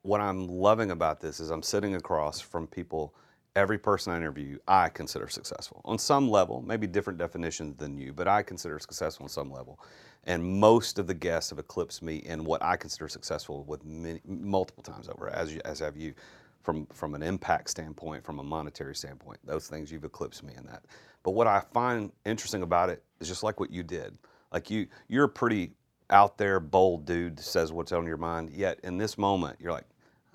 what 0.03 0.21
I'm 0.21 0.47
loving 0.47 0.91
about 0.91 1.21
this 1.21 1.41
is 1.41 1.51
I'm 1.51 1.63
sitting 1.63 1.95
across 1.95 2.41
from 2.41 2.67
people 2.67 3.15
every 3.57 3.79
person 3.79 4.13
I 4.13 4.17
interview 4.17 4.59
I 4.69 4.89
consider 4.89 5.29
successful 5.29 5.81
on 5.85 5.99
some 5.99 6.31
level 6.31 6.63
maybe 6.63 6.87
different 6.87 7.19
definitions 7.19 7.77
than 7.77 7.97
you 7.97 8.13
but 8.13 8.29
I 8.29 8.43
consider 8.43 8.79
successful 8.79 9.25
on 9.25 9.31
some 9.31 9.51
level. 9.51 9.81
And 10.25 10.45
most 10.45 10.99
of 10.99 11.07
the 11.07 11.15
guests 11.15 11.51
have 11.51 11.59
eclipsed 11.59 12.03
me 12.03 12.17
in 12.17 12.45
what 12.45 12.63
I 12.63 12.77
consider 12.77 13.09
successful 13.09 13.65
with 13.65 13.85
many, 13.85 14.21
multiple 14.27 14.83
times 14.83 15.09
over 15.09 15.31
as 15.31 15.55
you, 15.55 15.61
as 15.65 15.79
have 15.79 15.97
you 15.97 16.15
from 16.63 16.87
from 16.87 17.15
an 17.15 17.23
impact 17.23 17.71
standpoint 17.71 18.25
from 18.25 18.39
a 18.39 18.43
monetary 18.43 18.95
standpoint. 18.95 19.39
Those 19.45 19.69
things 19.69 19.91
you've 19.91 20.05
eclipsed 20.05 20.43
me 20.43 20.53
in 20.57 20.67
that. 20.67 20.85
But 21.23 21.31
what 21.33 21.47
I 21.47 21.63
find 21.73 22.13
interesting 22.27 22.63
about 22.63 22.91
it 22.91 23.03
is 23.21 23.29
just 23.29 23.43
like 23.43 23.59
what 23.59 23.71
you 23.71 23.83
did. 23.83 24.19
Like 24.53 24.71
you 24.71 24.87
you're 25.09 25.25
a 25.25 25.29
pretty 25.29 25.73
out 26.11 26.39
there 26.39 26.61
bold 26.61 27.07
dude 27.07 27.39
says 27.39 27.73
what's 27.73 27.93
on 27.93 28.07
your 28.07 28.17
mind 28.17 28.51
yet 28.51 28.81
in 28.83 28.97
this 28.97 29.19
moment 29.19 29.59
you're 29.61 29.73
like 29.73 29.85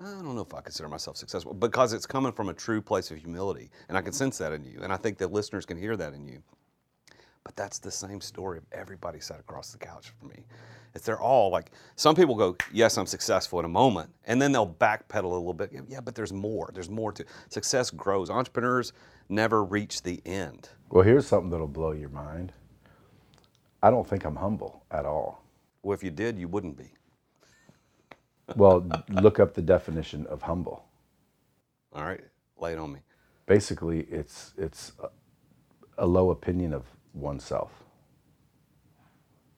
I 0.00 0.04
don't 0.04 0.34
know 0.34 0.42
if 0.42 0.54
I 0.54 0.60
consider 0.60 0.88
myself 0.88 1.16
successful 1.16 1.54
because 1.54 1.92
it's 1.92 2.06
coming 2.06 2.32
from 2.32 2.48
a 2.48 2.54
true 2.54 2.82
place 2.82 3.10
of 3.10 3.18
humility 3.18 3.70
and 3.88 3.96
I 3.96 4.02
can 4.02 4.12
sense 4.12 4.38
that 4.38 4.52
in 4.52 4.64
you 4.64 4.80
and 4.82 4.92
I 4.92 4.96
think 4.96 5.18
that 5.18 5.32
listeners 5.32 5.64
can 5.64 5.76
hear 5.76 5.96
that 5.96 6.14
in 6.14 6.26
you 6.26 6.42
but 7.44 7.54
that's 7.56 7.78
the 7.78 7.90
same 7.90 8.20
story 8.20 8.58
of 8.58 8.64
everybody 8.72 9.20
sat 9.20 9.38
across 9.38 9.70
the 9.70 9.78
couch 9.78 10.12
for 10.18 10.26
me. 10.26 10.44
It's 10.94 11.04
they're 11.04 11.20
all 11.20 11.50
like 11.50 11.72
some 11.96 12.14
people 12.14 12.34
go, 12.34 12.56
yes, 12.72 12.96
I'm 12.96 13.06
successful 13.06 13.58
in 13.58 13.64
a 13.64 13.68
moment, 13.68 14.10
and 14.24 14.40
then 14.40 14.52
they'll 14.52 14.66
backpedal 14.66 15.24
a 15.24 15.28
little 15.28 15.52
bit. 15.52 15.70
Yeah, 15.88 16.00
but 16.00 16.14
there's 16.14 16.32
more. 16.32 16.70
There's 16.72 16.88
more 16.88 17.12
to 17.12 17.24
success. 17.50 17.90
Grows. 17.90 18.30
Entrepreneurs 18.30 18.92
never 19.28 19.64
reach 19.64 20.02
the 20.02 20.22
end. 20.24 20.70
Well, 20.90 21.04
here's 21.04 21.26
something 21.26 21.50
that'll 21.50 21.66
blow 21.66 21.92
your 21.92 22.08
mind. 22.08 22.52
I 23.82 23.90
don't 23.90 24.08
think 24.08 24.24
I'm 24.24 24.36
humble 24.36 24.84
at 24.90 25.04
all. 25.04 25.44
Well, 25.82 25.94
if 25.94 26.02
you 26.02 26.10
did, 26.10 26.38
you 26.38 26.48
wouldn't 26.48 26.78
be. 26.78 26.92
Well, 28.56 28.86
look 29.10 29.40
up 29.40 29.54
the 29.54 29.62
definition 29.62 30.26
of 30.28 30.42
humble. 30.42 30.84
All 31.94 32.04
right, 32.04 32.22
lay 32.58 32.72
it 32.74 32.78
on 32.78 32.92
me. 32.92 33.00
Basically, 33.46 34.00
it's 34.02 34.54
it's 34.58 34.92
a, 35.02 35.08
a 35.98 36.06
low 36.06 36.30
opinion 36.30 36.74
of 36.74 36.84
oneself. 37.14 37.72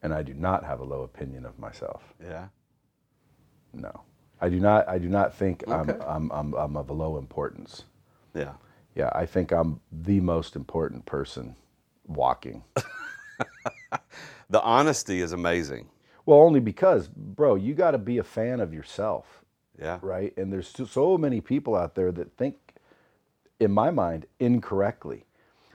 And 0.03 0.15
I 0.15 0.23
do 0.23 0.35
not 0.35 0.65
have 0.65 0.81
a 0.81 0.85
low 0.85 1.03
opinion 1.03 1.47
of 1.47 1.59
myself. 1.59 2.15
Yeah. 2.23 2.49
No. 3.75 4.03
I 4.41 4.49
do 4.51 4.61
not 4.61 4.89
I 4.89 4.99
do 4.99 5.09
not 5.09 5.35
think 5.35 5.65
Okay. 5.69 5.93
I'm, 5.93 6.03
I'm 6.03 6.33
I'm 6.33 6.55
I'm 6.55 6.77
of 6.77 6.91
low 6.91 7.19
importance. 7.19 7.85
Yeah. 8.35 8.55
Yeah, 8.97 9.11
I 9.15 9.27
think 9.27 9.53
I'm 9.53 9.81
the 9.93 10.21
most 10.21 10.57
important 10.57 11.07
person 11.07 11.57
walking. 12.07 12.65
The 14.51 14.63
honesty 14.63 15.21
is 15.23 15.33
amazing. 15.33 15.89
Well, 16.27 16.41
only 16.41 16.61
because, 16.61 17.09
bro, 17.09 17.55
you 17.55 17.75
got 17.75 17.93
to 17.93 17.99
be 17.99 18.19
a 18.19 18.25
fan 18.25 18.61
of 18.61 18.75
yourself, 18.75 19.45
Yeah. 19.79 20.01
right? 20.03 20.37
And 20.37 20.53
there's 20.53 20.69
so- 20.69 21.17
many 21.17 21.41
people 21.41 21.77
out 21.77 21.95
there 21.95 22.13
that 22.13 22.37
think, 22.37 22.75
in 23.61 23.71
my 23.71 23.91
mind, 23.91 24.27
incorrectly. 24.41 25.25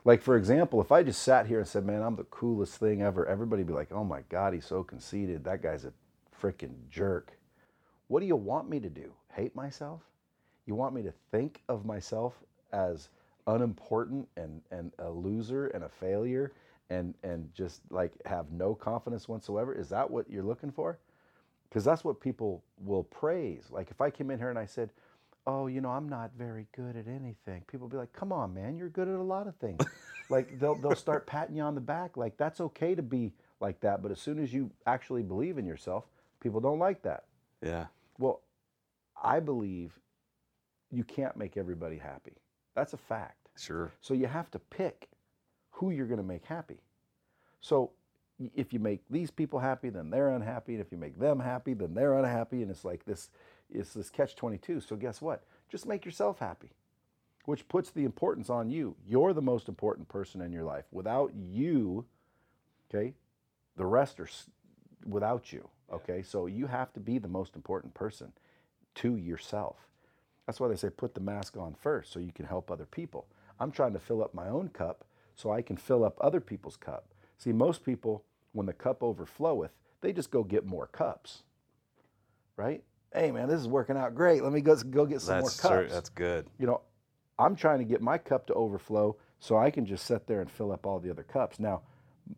Like, 0.03 0.21
for 0.21 0.35
example, 0.35 0.81
if 0.81 0.91
I 0.91 1.03
just 1.03 1.21
sat 1.23 1.47
here 1.47 1.59
and 1.59 1.67
said, 1.67 1.85
man, 1.85 2.01
I'm 2.01 2.15
the 2.15 2.25
coolest 2.25 2.77
thing 2.77 3.01
ever, 3.01 3.25
everybody 3.25 3.63
be 3.63 3.73
like, 3.73 3.91
oh 3.91 4.03
my 4.03 4.21
God, 4.29 4.53
he's 4.53 4.65
so 4.65 4.83
conceited. 4.83 5.43
That 5.43 5.61
guy's 5.61 5.85
a 5.85 5.93
freaking 6.39 6.75
jerk. 6.89 7.37
What 8.07 8.19
do 8.19 8.25
you 8.25 8.35
want 8.35 8.69
me 8.69 8.79
to 8.79 8.89
do? 8.89 9.13
Hate 9.33 9.55
myself? 9.55 10.01
You 10.65 10.75
want 10.75 10.93
me 10.93 11.03
to 11.03 11.13
think 11.31 11.61
of 11.69 11.85
myself 11.85 12.43
as 12.73 13.09
unimportant 13.47 14.27
and, 14.35 14.61
and 14.71 14.91
a 14.99 15.09
loser 15.09 15.67
and 15.67 15.83
a 15.83 15.89
failure 15.89 16.51
and, 16.91 17.15
and 17.23 17.49
just 17.55 17.81
like 17.89 18.11
have 18.25 18.51
no 18.51 18.75
confidence 18.75 19.27
whatsoever? 19.27 19.73
Is 19.73 19.89
that 19.89 20.09
what 20.09 20.29
you're 20.29 20.43
looking 20.43 20.71
for? 20.71 20.99
Because 21.69 21.85
that's 21.85 22.03
what 22.03 22.19
people 22.19 22.63
will 22.83 23.03
praise. 23.03 23.67
Like 23.71 23.89
if 23.89 24.01
I 24.01 24.09
came 24.09 24.29
in 24.29 24.37
here 24.37 24.49
and 24.49 24.59
I 24.59 24.65
said, 24.65 24.91
oh, 25.47 25.67
you 25.67 25.79
know, 25.79 25.89
I'm 25.89 26.09
not 26.09 26.31
very 26.37 26.67
good 26.75 26.97
at 26.97 27.07
anything. 27.07 27.63
People 27.67 27.87
will 27.87 27.91
be 27.91 27.97
like, 27.97 28.11
come 28.11 28.33
on, 28.33 28.53
man, 28.53 28.77
you're 28.77 28.89
good 28.89 29.07
at 29.07 29.15
a 29.15 29.23
lot 29.23 29.47
of 29.47 29.55
things. 29.55 29.81
like 30.29 30.59
they'll, 30.59 30.75
they'll 30.75 30.95
start 30.95 31.25
patting 31.25 31.55
you 31.55 31.63
on 31.63 31.75
the 31.75 31.81
back. 31.81 32.17
Like 32.17 32.35
that's 32.37 32.59
okay 32.59 32.93
to 32.93 33.01
be 33.01 33.31
like 33.61 33.79
that. 33.79 34.03
But 34.03 34.11
as 34.11 34.19
soon 34.19 34.37
as 34.37 34.53
you 34.53 34.69
actually 34.85 35.23
believe 35.23 35.57
in 35.57 35.65
yourself, 35.65 36.03
people 36.41 36.59
don't 36.59 36.79
like 36.79 37.01
that. 37.03 37.23
Yeah. 37.63 37.85
Well, 38.19 38.41
I 39.23 39.39
believe 39.39 39.97
you 40.91 41.05
can't 41.05 41.37
make 41.37 41.55
everybody 41.55 41.97
happy. 41.97 42.33
That's 42.75 42.91
a 42.93 42.97
fact. 42.97 43.49
Sure. 43.57 43.91
So 44.01 44.13
you 44.13 44.27
have 44.27 44.51
to 44.51 44.59
pick 44.59 45.07
who 45.81 45.89
you're 45.89 46.05
going 46.05 46.19
to 46.19 46.23
make 46.23 46.45
happy. 46.45 46.77
So 47.59 47.89
if 48.55 48.71
you 48.71 48.79
make 48.79 49.01
these 49.09 49.31
people 49.31 49.59
happy, 49.59 49.89
then 49.89 50.11
they're 50.11 50.29
unhappy, 50.29 50.73
and 50.73 50.81
if 50.81 50.91
you 50.91 50.97
make 50.97 51.19
them 51.19 51.39
happy, 51.39 51.73
then 51.73 51.95
they're 51.95 52.17
unhappy, 52.17 52.61
and 52.61 52.69
it's 52.69 52.85
like 52.85 53.03
this 53.03 53.29
it's 53.73 53.93
this 53.93 54.09
catch 54.09 54.35
22. 54.35 54.81
So 54.81 54.95
guess 54.95 55.21
what? 55.21 55.43
Just 55.69 55.87
make 55.87 56.05
yourself 56.05 56.37
happy. 56.39 56.69
Which 57.45 57.67
puts 57.67 57.89
the 57.89 58.05
importance 58.05 58.49
on 58.49 58.69
you. 58.69 58.95
You're 59.07 59.33
the 59.33 59.41
most 59.41 59.67
important 59.67 60.07
person 60.07 60.41
in 60.41 60.51
your 60.51 60.65
life. 60.65 60.85
Without 60.91 61.33
you, 61.33 62.05
okay, 62.89 63.15
the 63.75 63.85
rest 63.85 64.19
are 64.19 64.29
without 65.05 65.51
you, 65.51 65.67
okay? 65.91 66.21
So 66.21 66.45
you 66.45 66.67
have 66.67 66.93
to 66.93 66.99
be 66.99 67.17
the 67.17 67.27
most 67.27 67.55
important 67.55 67.95
person 67.95 68.33
to 68.95 69.15
yourself. 69.15 69.77
That's 70.45 70.59
why 70.59 70.67
they 70.67 70.75
say 70.75 70.91
put 70.91 71.15
the 71.15 71.21
mask 71.21 71.57
on 71.57 71.73
first 71.73 72.11
so 72.11 72.19
you 72.19 72.33
can 72.33 72.45
help 72.45 72.69
other 72.69 72.85
people. 72.85 73.25
I'm 73.59 73.71
trying 73.71 73.93
to 73.93 73.99
fill 73.99 74.23
up 74.23 74.35
my 74.35 74.47
own 74.47 74.69
cup 74.69 75.05
so 75.35 75.51
I 75.51 75.61
can 75.61 75.77
fill 75.77 76.03
up 76.03 76.17
other 76.21 76.39
people's 76.41 76.77
cup. 76.77 77.05
See, 77.37 77.51
most 77.53 77.83
people, 77.85 78.23
when 78.53 78.67
the 78.67 78.73
cup 78.73 79.01
overfloweth, 79.01 79.71
they 80.01 80.13
just 80.13 80.31
go 80.31 80.43
get 80.43 80.65
more 80.65 80.87
cups, 80.87 81.43
right? 82.57 82.83
Hey, 83.13 83.31
man, 83.31 83.49
this 83.49 83.59
is 83.61 83.67
working 83.67 83.97
out 83.97 84.15
great. 84.15 84.43
Let 84.43 84.53
me 84.53 84.61
go, 84.61 84.75
go 84.77 85.05
get 85.05 85.21
some 85.21 85.35
That's 85.35 85.63
more 85.63 85.71
cups. 85.83 85.93
that's 85.93 86.09
good. 86.09 86.47
you 86.59 86.67
know, 86.67 86.81
I'm 87.39 87.55
trying 87.55 87.79
to 87.79 87.85
get 87.85 88.01
my 88.01 88.17
cup 88.17 88.47
to 88.47 88.53
overflow 88.53 89.17
so 89.39 89.57
I 89.57 89.71
can 89.71 89.85
just 89.85 90.05
sit 90.05 90.27
there 90.27 90.41
and 90.41 90.49
fill 90.51 90.71
up 90.71 90.85
all 90.85 90.99
the 90.99 91.09
other 91.11 91.23
cups. 91.23 91.59
Now, 91.59 91.81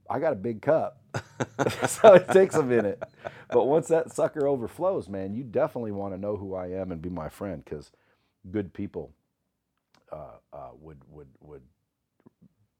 I 0.09 0.19
got 0.19 0.33
a 0.33 0.37
big 0.37 0.61
cup, 0.61 1.01
so 1.87 2.13
it 2.15 2.27
takes 2.29 2.55
a 2.55 2.63
minute. 2.63 3.03
But 3.49 3.65
once 3.67 3.87
that 3.89 4.11
sucker 4.13 4.47
overflows, 4.47 5.09
man, 5.09 5.33
you 5.33 5.43
definitely 5.43 5.91
want 5.91 6.13
to 6.13 6.19
know 6.19 6.37
who 6.37 6.55
I 6.55 6.67
am 6.67 6.91
and 6.91 7.01
be 7.01 7.09
my 7.09 7.29
friend 7.29 7.63
because 7.63 7.91
good 8.51 8.73
people 8.73 9.11
uh, 10.11 10.37
uh, 10.53 10.69
would 10.79 10.99
would 11.09 11.27
would 11.41 11.61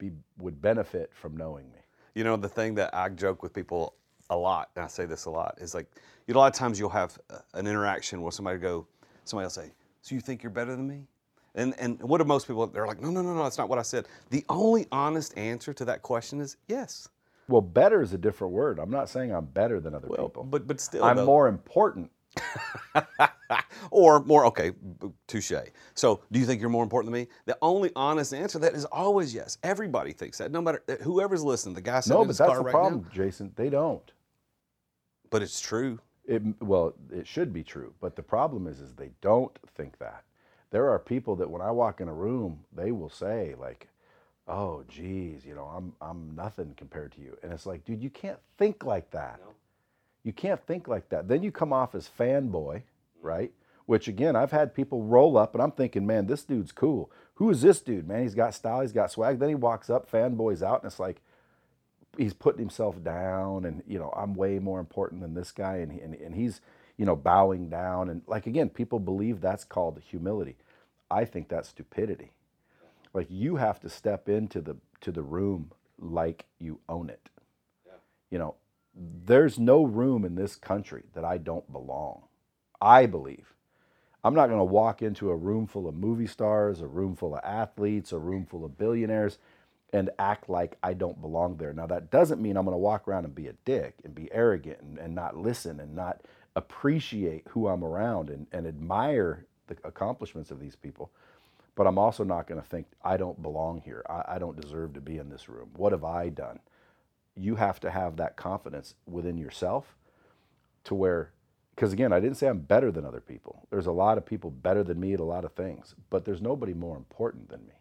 be 0.10 0.12
would 0.38 0.62
benefit 0.62 1.12
from 1.14 1.38
knowing 1.38 1.66
me. 1.72 1.80
You 2.16 2.24
know, 2.24 2.36
the 2.38 2.50
thing 2.50 2.76
that 2.76 2.94
I 2.94 3.10
joke 3.10 3.42
with 3.44 3.54
people 3.54 3.94
a 4.30 4.36
lot, 4.38 4.70
and 4.76 4.84
I 4.84 4.88
say 4.88 5.06
this 5.06 5.26
a 5.26 5.30
lot, 5.30 5.58
is 5.60 5.74
like, 5.74 5.88
you 6.28 6.34
know, 6.34 6.40
a 6.40 6.42
lot 6.42 6.54
of 6.54 6.58
times 6.60 6.80
you'll 6.80 6.90
have 6.90 7.18
uh, 7.30 7.38
an 7.54 7.68
interaction 7.68 8.22
where 8.22 8.32
somebody 8.32 8.60
go, 8.60 8.86
somebody 9.24 9.46
will 9.46 9.50
say, 9.52 9.72
"So 10.02 10.16
you 10.16 10.22
think 10.22 10.44
you're 10.44 10.50
better 10.52 10.76
than 10.76 10.88
me?" 10.88 11.08
And 11.56 11.74
and 11.80 12.02
what 12.02 12.18
do 12.20 12.24
most 12.26 12.48
people? 12.48 12.66
They're 12.68 12.88
like, 12.88 13.02
"No, 13.02 13.10
no, 13.12 13.22
no, 13.22 13.34
no, 13.34 13.44
that's 13.44 13.58
not 13.58 13.70
what 13.70 13.80
I 13.80 13.84
said." 13.84 14.08
The 14.30 14.44
only 14.50 14.88
honest 14.92 15.38
answer 15.38 15.74
to 15.74 15.86
that 15.86 16.02
question 16.02 16.42
is 16.42 16.58
yes. 16.68 17.08
Well, 17.50 17.62
better 17.62 18.02
is 18.02 18.14
a 18.14 18.18
different 18.18 18.54
word. 18.54 18.80
I'm 18.80 18.90
not 18.90 19.10
saying 19.10 19.34
I'm 19.34 19.46
better 19.46 19.80
than 19.82 19.94
other 19.94 20.08
Well, 20.08 20.28
people. 20.30 20.44
but 20.44 20.66
but 20.68 20.80
still, 20.80 21.04
I'm 21.04 21.18
though- 21.18 21.26
more 21.26 21.48
important. 21.48 22.10
or 23.92 24.22
more 24.24 24.46
okay, 24.48 24.72
touche. 25.28 25.54
So, 25.96 26.22
do 26.32 26.40
you 26.40 26.46
think 26.46 26.62
you're 26.62 26.70
more 26.70 26.84
important 26.84 27.14
than 27.14 27.22
me? 27.22 27.28
The 27.46 27.58
only 27.62 27.92
honest 27.96 28.34
answer 28.34 28.54
to 28.54 28.60
that 28.60 28.74
is 28.74 28.86
always 28.86 29.34
yes. 29.34 29.58
Everybody 29.64 30.14
thinks 30.14 30.38
that, 30.40 30.52
no 30.52 30.62
matter 30.62 30.84
eh, 30.88 30.98
whoever's 31.02 31.44
listening. 31.44 31.76
The 31.76 31.82
guy 31.82 32.00
sitting 32.00 32.16
No, 32.16 32.22
in 32.22 32.28
but 32.28 32.30
his 32.30 32.38
that's 32.40 32.50
car 32.50 32.58
the 32.60 32.64
right 32.64 32.72
problem, 32.72 33.04
now. 33.04 33.10
Jason. 33.14 33.52
They 33.56 33.70
don't. 33.70 34.12
But 35.30 35.42
it's 35.42 35.60
true. 35.60 36.00
It, 36.26 36.42
well, 36.62 36.94
it 37.12 37.28
should 37.28 37.52
be 37.54 37.64
true, 37.64 37.94
but 38.00 38.16
the 38.16 38.24
problem 38.24 38.68
is, 38.68 38.80
is 38.80 38.94
they 38.94 39.12
don't 39.22 39.58
think 39.76 39.98
that. 40.00 40.24
There 40.72 40.90
are 40.90 41.00
people 41.00 41.36
that 41.38 41.50
when 41.50 41.62
I 41.62 41.72
walk 41.72 42.02
in 42.02 42.08
a 42.08 42.14
room, 42.14 42.60
they 42.76 42.92
will 42.92 43.10
say 43.10 43.56
like, 43.60 43.90
"Oh, 44.48 44.84
geez, 44.88 45.46
you 45.46 45.54
know, 45.54 45.66
I'm 45.66 45.94
I'm 46.02 46.34
nothing 46.36 46.74
compared 46.78 47.12
to 47.14 47.22
you," 47.22 47.38
and 47.44 47.52
it's 47.52 47.66
like, 47.66 47.84
dude, 47.86 48.02
you 48.02 48.10
can't 48.10 48.40
think 48.58 48.86
like 48.86 49.12
that. 49.12 49.40
You 50.24 50.34
can't 50.34 50.66
think 50.66 50.88
like 50.88 51.10
that. 51.10 51.28
Then 51.28 51.44
you 51.44 51.52
come 51.52 51.74
off 51.74 51.96
as 51.96 52.10
fanboy, 52.18 52.82
right? 53.24 53.52
Which 53.86 54.08
again, 54.08 54.36
I've 54.36 54.52
had 54.52 54.74
people 54.74 55.04
roll 55.04 55.38
up, 55.38 55.54
and 55.56 55.62
I'm 55.64 55.72
thinking, 55.72 56.06
man, 56.06 56.28
this 56.28 56.44
dude's 56.44 56.72
cool. 56.72 57.12
Who 57.36 57.50
is 57.50 57.62
this 57.62 57.82
dude, 57.82 58.08
man? 58.08 58.24
He's 58.24 58.36
got 58.36 58.54
style, 58.56 58.82
he's 58.82 58.94
got 58.94 59.12
swag. 59.12 59.40
Then 59.40 59.50
he 59.50 59.56
walks 59.56 59.90
up, 59.90 60.10
fanboys 60.10 60.62
out, 60.64 60.84
and 60.84 60.90
it's 60.92 61.00
like, 61.00 61.22
he's 62.18 62.34
putting 62.34 62.60
himself 62.60 63.04
down 63.04 63.66
and 63.66 63.84
you 63.88 63.98
know 64.00 64.14
i'm 64.16 64.34
way 64.34 64.60
more 64.60 64.80
important 64.80 65.22
than 65.22 65.34
this 65.34 65.52
guy 65.52 65.78
and, 65.78 65.92
he, 65.92 66.00
and, 66.00 66.14
and 66.16 66.36
he's 66.36 66.62
you 66.98 67.06
know 67.06 67.16
bowing 67.16 67.70
down 67.70 68.10
and 68.10 68.22
like 68.28 68.48
again 68.48 68.70
people 68.70 69.00
believe 69.00 69.42
that's 69.42 69.64
called 69.64 70.00
humility 70.00 70.56
i 71.10 71.26
think 71.26 71.50
that's 71.50 71.70
stupidity 71.70 72.32
like 73.14 73.28
you 73.30 73.56
have 73.58 73.80
to 73.80 73.90
step 73.90 74.30
into 74.30 74.62
the 74.62 74.78
to 75.02 75.12
the 75.12 75.24
room 75.24 75.72
like 76.00 76.46
you 76.60 76.80
own 76.90 77.10
it 77.10 77.30
you 78.30 78.38
know 78.38 78.56
there's 79.26 79.58
no 79.58 79.84
room 79.84 80.24
in 80.24 80.36
this 80.36 80.56
country 80.56 81.04
that 81.14 81.26
i 81.26 81.38
don't 81.38 81.72
belong 81.72 82.24
i 82.84 83.08
believe 83.08 83.56
i'm 84.24 84.36
not 84.36 84.48
going 84.48 84.60
to 84.60 84.66
walk 84.66 85.02
into 85.02 85.32
a 85.32 85.38
room 85.38 85.68
full 85.68 85.88
of 85.90 85.96
movie 85.96 86.28
stars 86.28 86.82
a 86.82 86.88
room 86.88 87.16
full 87.16 87.36
of 87.36 87.42
athletes 87.46 88.14
a 88.14 88.20
room 88.20 88.46
full 88.46 88.66
of 88.66 88.78
billionaires 88.78 89.40
and 89.94 90.12
act 90.20 90.50
like 90.50 90.78
I 90.84 90.94
don't 90.94 91.22
belong 91.22 91.58
there. 91.58 91.74
Now, 91.74 91.88
that 91.88 92.12
doesn't 92.12 92.42
mean 92.42 92.58
I'm 92.58 92.66
going 92.66 92.76
to 92.76 92.80
walk 92.80 93.08
around 93.08 93.26
and 93.26 93.36
be 93.36 93.48
a 93.50 93.54
dick 93.66 93.96
and 94.06 94.16
be 94.16 94.32
arrogant 94.34 94.82
and, 94.82 95.00
and 95.00 95.16
not 95.16 95.38
listen 95.38 95.82
and 95.82 95.96
not 95.96 96.22
appreciate 96.56 97.46
who 97.50 97.68
I'm 97.70 97.84
around 97.84 98.30
and, 98.30 98.48
and 98.54 98.68
admire 98.68 99.48
the 99.68 99.78
accomplishments 99.86 100.52
of 100.52 100.62
these 100.62 100.78
people. 100.78 101.12
But 101.76 101.88
I'm 101.88 102.00
also 102.00 102.24
not 102.24 102.48
going 102.48 102.62
to 102.62 102.68
think 102.68 102.88
I 103.04 103.18
don't 103.18 103.42
belong 103.42 103.82
here. 103.82 104.04
I, 104.10 104.36
I 104.36 104.40
don't 104.40 104.62
deserve 104.62 104.94
to 104.96 105.02
be 105.02 105.20
in 105.20 105.30
this 105.30 105.50
room. 105.50 105.70
What 105.78 105.94
have 105.94 106.06
I 106.06 106.30
done? 106.30 106.60
You 107.36 107.56
have 107.56 107.80
to 107.82 107.92
have 107.92 108.18
that 108.18 108.38
confidence 108.38 108.96
within 109.08 109.38
yourself 109.38 109.96
to 110.86 110.96
where, 110.96 111.32
because 111.76 111.94
again, 111.94 112.14
I 112.14 112.20
didn't 112.20 112.38
say 112.38 112.48
I'm 112.48 112.60
better 112.60 112.92
than 112.92 113.06
other 113.06 113.22
people. 113.22 113.68
There's 113.70 113.88
a 113.88 113.92
lot 113.92 114.18
of 114.18 114.26
people 114.26 114.52
better 114.52 114.84
than 114.84 115.00
me 115.00 115.14
at 115.14 115.20
a 115.20 115.24
lot 115.26 115.46
of 115.46 115.54
things, 115.54 115.96
but 116.10 116.26
there's 116.26 116.42
nobody 116.42 116.74
more 116.74 116.98
important 116.98 117.50
than 117.50 117.62
me, 117.66 117.74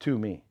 to 0.00 0.18
me 0.18 0.42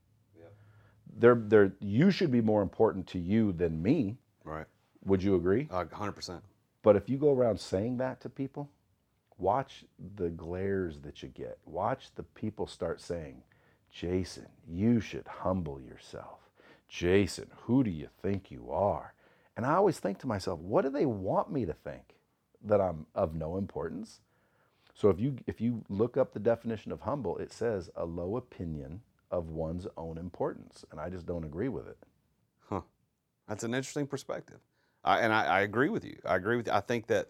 they're, 1.18 1.36
they're, 1.36 1.74
you 1.80 2.12
should 2.12 2.32
be 2.32 2.42
more 2.42 2.62
important 2.62 3.08
to 3.08 3.20
you 3.20 3.52
than 3.54 3.82
me. 3.82 4.18
Right. 4.44 4.66
Would 5.06 5.24
you 5.24 5.36
agree? 5.36 5.68
Uh, 5.72 5.86
100%. 5.86 6.42
But 6.84 6.96
if 6.96 7.10
you 7.10 7.18
go 7.18 7.34
around 7.34 7.60
saying 7.60 7.98
that 7.98 8.22
to 8.22 8.30
people, 8.30 8.70
watch 9.38 9.86
the 10.16 10.30
glares 10.30 11.00
that 11.00 11.24
you 11.24 11.30
get. 11.30 11.58
Watch 11.66 12.10
the 12.16 12.24
people 12.24 12.68
start 12.68 13.02
saying, 13.02 13.42
Jason, 13.92 14.48
you 14.68 15.00
should 15.00 15.28
humble 15.28 15.80
yourself. 15.80 16.40
Jason, 16.90 17.48
who 17.62 17.84
do 17.84 17.90
you 17.90 18.10
think 18.22 18.52
you 18.52 18.70
are? 18.72 19.14
And 19.58 19.66
I 19.66 19.76
always 19.76 20.00
think 20.00 20.20
to 20.20 20.28
myself, 20.28 20.60
what 20.60 20.84
do 20.84 20.90
they 20.90 21.06
want 21.06 21.52
me 21.52 21.66
to 21.66 21.74
think? 21.74 22.15
That 22.66 22.82
I'm 22.82 23.06
of 23.16 23.36
no 23.36 23.58
importance? 23.58 24.22
So 24.94 25.10
if 25.10 25.20
you 25.20 25.38
if 25.46 25.62
you 25.62 25.84
look 25.90 26.18
up 26.18 26.34
the 26.34 26.40
definition 26.40 26.92
of 26.92 27.02
humble, 27.02 27.38
it 27.38 27.52
says 27.52 27.90
a 27.96 28.06
low 28.06 28.38
opinion 28.38 29.02
of 29.32 29.50
one's 29.50 29.88
own 29.98 30.18
importance, 30.18 30.86
and 30.92 31.00
I 31.00 31.10
just 31.10 31.26
don't 31.26 31.44
agree 31.44 31.70
with 31.70 31.88
it. 31.88 31.98
Huh. 32.70 32.82
That's 33.48 33.64
an 33.64 33.74
interesting 33.74 34.08
perspective. 34.08 34.60
I, 35.04 35.20
and 35.20 35.34
I, 35.34 35.46
I 35.46 35.62
agree 35.62 35.90
with 35.90 36.06
you. 36.06 36.18
I 36.26 36.36
agree 36.36 36.58
with 36.58 36.68
you. 36.68 36.74
I 36.74 36.80
think 36.80 37.08
that, 37.08 37.28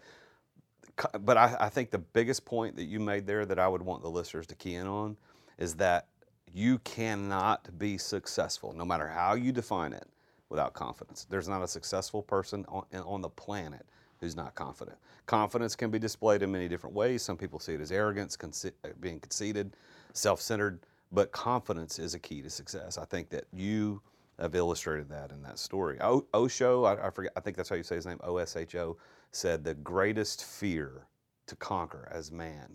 but 1.20 1.36
I, 1.36 1.56
I 1.60 1.68
think 1.68 1.90
the 1.90 1.98
biggest 1.98 2.44
point 2.44 2.76
that 2.76 2.84
you 2.84 3.00
made 3.00 3.26
there 3.26 3.44
that 3.44 3.58
I 3.58 3.68
would 3.68 3.82
want 3.82 4.02
the 4.02 4.10
listeners 4.10 4.46
to 4.48 4.54
key 4.54 4.76
in 4.76 4.86
on 4.86 5.16
is 5.58 5.74
that 5.76 6.06
you 6.54 6.78
cannot 6.80 7.78
be 7.78 7.98
successful, 7.98 8.72
no 8.72 8.84
matter 8.84 9.08
how 9.08 9.34
you 9.34 9.52
define 9.52 9.92
it, 9.92 10.06
without 10.48 10.72
confidence. 10.72 11.26
There's 11.28 11.48
not 11.48 11.62
a 11.62 11.68
successful 11.68 12.22
person 12.22 12.64
on, 12.68 12.84
on 13.04 13.20
the 13.20 13.28
planet 13.28 13.84
who's 14.20 14.36
not 14.36 14.54
confident. 14.54 14.96
Confidence 15.26 15.76
can 15.76 15.90
be 15.90 15.98
displayed 15.98 16.42
in 16.42 16.50
many 16.52 16.68
different 16.68 16.94
ways. 16.94 17.22
Some 17.22 17.36
people 17.36 17.58
see 17.58 17.74
it 17.74 17.80
as 17.80 17.92
arrogance, 17.92 18.36
conce- 18.36 18.72
uh, 18.84 18.88
being 19.00 19.20
conceited, 19.20 19.76
self 20.12 20.40
centered, 20.40 20.80
but 21.12 21.32
confidence 21.32 21.98
is 21.98 22.14
a 22.14 22.18
key 22.18 22.42
to 22.42 22.50
success. 22.50 22.98
I 22.98 23.04
think 23.04 23.28
that 23.30 23.44
you 23.52 24.00
have 24.38 24.54
illustrated 24.54 25.08
that 25.10 25.30
in 25.30 25.42
that 25.42 25.58
story. 25.58 25.98
O- 26.00 26.26
Osho, 26.34 26.84
I, 26.84 27.06
I 27.06 27.10
forget, 27.10 27.32
I 27.36 27.40
think 27.40 27.56
that's 27.56 27.68
how 27.68 27.76
you 27.76 27.82
say 27.82 27.96
his 27.96 28.06
name, 28.06 28.20
O 28.22 28.36
S 28.36 28.56
H 28.56 28.74
O, 28.74 28.96
said 29.32 29.64
the 29.64 29.74
greatest 29.74 30.44
fear 30.44 31.06
to 31.46 31.56
conquer 31.56 32.08
as 32.10 32.30
man 32.32 32.70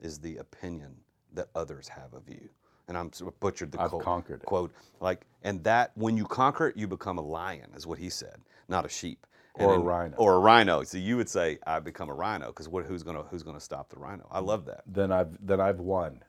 is 0.00 0.18
the 0.18 0.36
opinion 0.38 0.94
that 1.32 1.48
others 1.54 1.88
have 1.88 2.12
of 2.14 2.28
you. 2.28 2.48
And 2.88 2.96
I'm 2.96 3.12
sort 3.12 3.32
of 3.32 3.40
butchered 3.40 3.72
the 3.72 3.80
I've 3.80 3.90
quote. 3.90 4.02
conquered 4.04 4.42
it. 4.42 4.46
Quote 4.46 4.72
like, 5.00 5.22
and 5.42 5.62
that 5.64 5.90
when 5.94 6.16
you 6.16 6.24
conquer 6.24 6.68
it, 6.68 6.76
you 6.76 6.86
become 6.86 7.18
a 7.18 7.22
lion, 7.22 7.70
is 7.74 7.86
what 7.86 7.98
he 7.98 8.08
said, 8.10 8.36
not 8.68 8.84
a 8.84 8.88
sheep. 8.88 9.26
Or 9.58 9.74
a 9.74 9.78
rhino. 9.78 10.16
Or 10.16 10.34
a 10.34 10.38
rhino. 10.38 10.82
So 10.84 10.98
you 10.98 11.16
would 11.16 11.28
say, 11.28 11.58
I 11.66 11.80
become 11.80 12.08
a 12.10 12.14
rhino 12.14 12.46
because 12.48 12.68
what? 12.68 12.84
Who's 12.84 13.02
gonna 13.02 13.22
Who's 13.30 13.42
gonna 13.42 13.60
stop 13.60 13.88
the 13.88 13.98
rhino? 13.98 14.26
I 14.30 14.40
love 14.40 14.66
that. 14.66 14.82
then 14.86 15.10
I've 15.12 15.36
then 15.46 15.60
I've 15.60 15.80
won. 15.80 16.22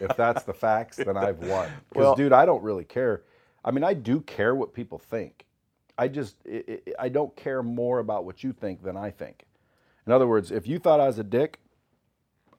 if 0.00 0.16
that's 0.16 0.42
the 0.44 0.54
facts, 0.54 0.96
then 0.96 1.16
I've 1.16 1.38
won. 1.38 1.70
Because 1.88 2.04
Well- 2.04 2.14
dude, 2.16 2.32
I 2.32 2.44
don't 2.44 2.62
really 2.62 2.84
care. 2.84 3.22
I 3.64 3.70
mean, 3.70 3.84
I 3.84 3.94
do 3.94 4.20
care 4.20 4.54
what 4.54 4.74
people 4.74 4.98
think. 4.98 5.44
I 5.96 6.08
just 6.08 6.36
i 6.50 6.64
i 6.98 7.04
I 7.04 7.08
don't 7.08 7.34
care 7.36 7.62
more 7.62 7.98
about 8.00 8.24
what 8.24 8.42
you 8.42 8.52
think 8.52 8.82
than 8.82 8.96
I 8.96 9.10
think. 9.10 9.44
In 10.06 10.12
other 10.12 10.26
words, 10.26 10.50
if 10.50 10.66
you 10.66 10.78
thought 10.80 10.98
I 11.00 11.06
was 11.06 11.18
a 11.18 11.24
dick, 11.24 11.60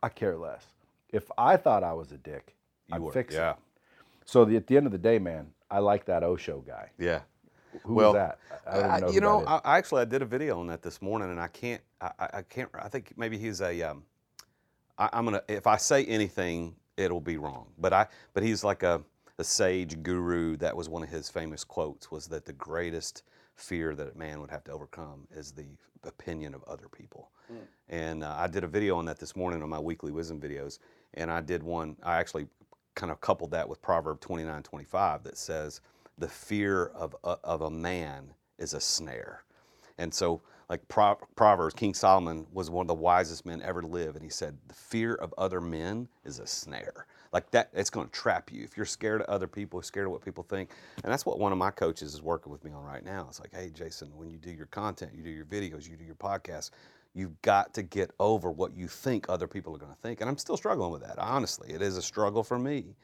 I 0.01 0.09
care 0.09 0.37
less. 0.37 0.65
If 1.11 1.29
I 1.37 1.57
thought 1.57 1.83
I 1.83 1.93
was 1.93 2.11
a 2.11 2.17
dick, 2.17 2.55
You 2.87 2.95
I'd 2.95 3.01
were. 3.01 3.11
fix 3.11 3.33
yeah. 3.35 3.51
it. 3.51 3.57
So 4.25 4.45
the, 4.45 4.55
at 4.55 4.67
the 4.67 4.77
end 4.77 4.85
of 4.85 4.91
the 4.93 4.97
day, 4.97 5.19
man, 5.19 5.47
I 5.69 5.79
like 5.79 6.05
that 6.05 6.23
Osho 6.23 6.61
guy. 6.61 6.91
Yeah. 6.97 7.21
Who 7.83 7.95
Well, 7.95 8.13
was 8.13 8.15
that? 8.15 8.39
I 8.67 8.77
don't 8.81 8.91
I- 8.91 8.99
know. 8.99 9.09
you 9.11 9.21
know, 9.21 9.37
that 9.39 9.43
is. 9.43 9.61
I, 9.65 9.73
I 9.73 9.77
actually 9.77 10.01
I 10.01 10.05
did 10.05 10.21
a 10.21 10.25
video 10.25 10.59
on 10.59 10.67
that 10.67 10.81
this 10.81 11.01
morning, 11.01 11.29
and 11.31 11.39
I 11.39 11.47
can't, 11.47 11.81
I, 12.01 12.11
I 12.19 12.29
I 12.33 12.41
can't, 12.43 12.69
I 12.73 12.87
think 12.89 13.13
maybe 13.17 13.37
he's 13.37 13.61
a, 13.61 13.81
um, 13.83 14.03
I, 14.97 15.09
I'm 15.13 15.25
gonna, 15.25 15.41
if 15.47 15.67
I 15.67 15.77
say 15.77 16.05
anything, 16.05 16.75
it'll 16.97 17.21
be 17.21 17.37
wrong. 17.37 17.67
But 17.77 17.93
I, 17.93 18.07
but 18.33 18.43
he's 18.43 18.63
like 18.63 18.83
a, 18.83 19.01
a 19.39 19.43
sage 19.43 20.01
guru. 20.03 20.55
That 20.57 20.75
was 20.77 20.89
one 20.89 21.03
of 21.03 21.09
his 21.09 21.29
famous 21.29 21.63
quotes 21.63 22.11
was 22.11 22.27
that 22.27 22.45
the 22.45 22.53
greatest 22.53 23.23
fear 23.55 23.95
that 23.95 24.13
a 24.15 24.17
man 24.17 24.41
would 24.41 24.51
have 24.51 24.63
to 24.65 24.71
overcome 24.71 25.27
is 25.35 25.51
the 25.51 25.67
opinion 26.03 26.53
of 26.53 26.63
other 26.65 26.87
people. 26.89 27.29
And 27.89 28.23
uh, 28.23 28.35
I 28.37 28.47
did 28.47 28.63
a 28.63 28.67
video 28.67 28.97
on 28.97 29.05
that 29.05 29.19
this 29.19 29.35
morning 29.35 29.61
on 29.61 29.69
my 29.69 29.79
weekly 29.79 30.11
wisdom 30.11 30.39
videos, 30.41 30.79
and 31.15 31.29
I 31.29 31.41
did 31.41 31.61
one. 31.61 31.95
I 32.03 32.17
actually 32.17 32.47
kind 32.95 33.11
of 33.11 33.21
coupled 33.21 33.51
that 33.51 33.67
with 33.67 33.81
Proverb 33.81 34.19
29, 34.21 34.63
25 34.63 35.23
that 35.23 35.37
says, 35.37 35.81
"The 36.17 36.27
fear 36.27 36.85
of 36.85 37.15
a, 37.23 37.37
of 37.43 37.61
a 37.61 37.71
man 37.71 38.33
is 38.57 38.73
a 38.73 38.79
snare." 38.79 39.43
And 39.97 40.13
so, 40.13 40.41
like 40.69 40.87
Pro- 40.87 41.19
Proverbs, 41.35 41.75
King 41.75 41.93
Solomon 41.93 42.47
was 42.51 42.69
one 42.69 42.85
of 42.85 42.87
the 42.87 42.93
wisest 42.95 43.45
men 43.45 43.61
ever 43.61 43.81
to 43.81 43.87
live, 43.87 44.15
and 44.15 44.23
he 44.23 44.29
said, 44.29 44.57
"The 44.67 44.73
fear 44.73 45.15
of 45.15 45.33
other 45.37 45.61
men 45.61 46.07
is 46.23 46.39
a 46.39 46.47
snare." 46.47 47.07
Like 47.31 47.49
that, 47.51 47.69
it's 47.73 47.89
going 47.89 48.07
to 48.07 48.11
trap 48.11 48.51
you. 48.51 48.63
If 48.63 48.77
you're 48.77 48.85
scared 48.85 49.21
of 49.21 49.27
other 49.27 49.47
people, 49.47 49.81
scared 49.81 50.05
of 50.05 50.11
what 50.11 50.23
people 50.23 50.43
think, 50.43 50.69
and 51.03 51.11
that's 51.11 51.25
what 51.25 51.39
one 51.39 51.51
of 51.51 51.57
my 51.57 51.71
coaches 51.71 52.13
is 52.13 52.21
working 52.21 52.51
with 52.51 52.63
me 52.63 52.71
on 52.71 52.83
right 52.83 53.03
now. 53.03 53.25
It's 53.27 53.39
like, 53.39 53.53
hey, 53.53 53.71
Jason, 53.73 54.11
when 54.15 54.29
you 54.29 54.37
do 54.37 54.51
your 54.51 54.67
content, 54.67 55.13
you 55.15 55.23
do 55.23 55.31
your 55.31 55.45
videos, 55.45 55.89
you 55.89 55.97
do 55.97 56.05
your 56.05 56.15
podcast, 56.15 56.69
you've 57.15 57.39
got 57.41 57.73
to 57.73 57.83
get 57.83 58.11
over 58.19 58.51
what 58.51 58.75
you 58.75 58.87
think 58.87 59.27
other 59.29 59.47
people 59.47 59.75
are 59.75 59.79
going 59.79 59.91
to 59.91 59.97
think. 59.97 60.21
And 60.21 60.29
I'm 60.29 60.37
still 60.37 60.57
struggling 60.57 60.91
with 60.91 61.01
that. 61.01 61.17
Honestly, 61.17 61.73
it 61.73 61.81
is 61.81 61.97
a 61.97 62.01
struggle 62.01 62.43
for 62.43 62.59
me. 62.59 62.95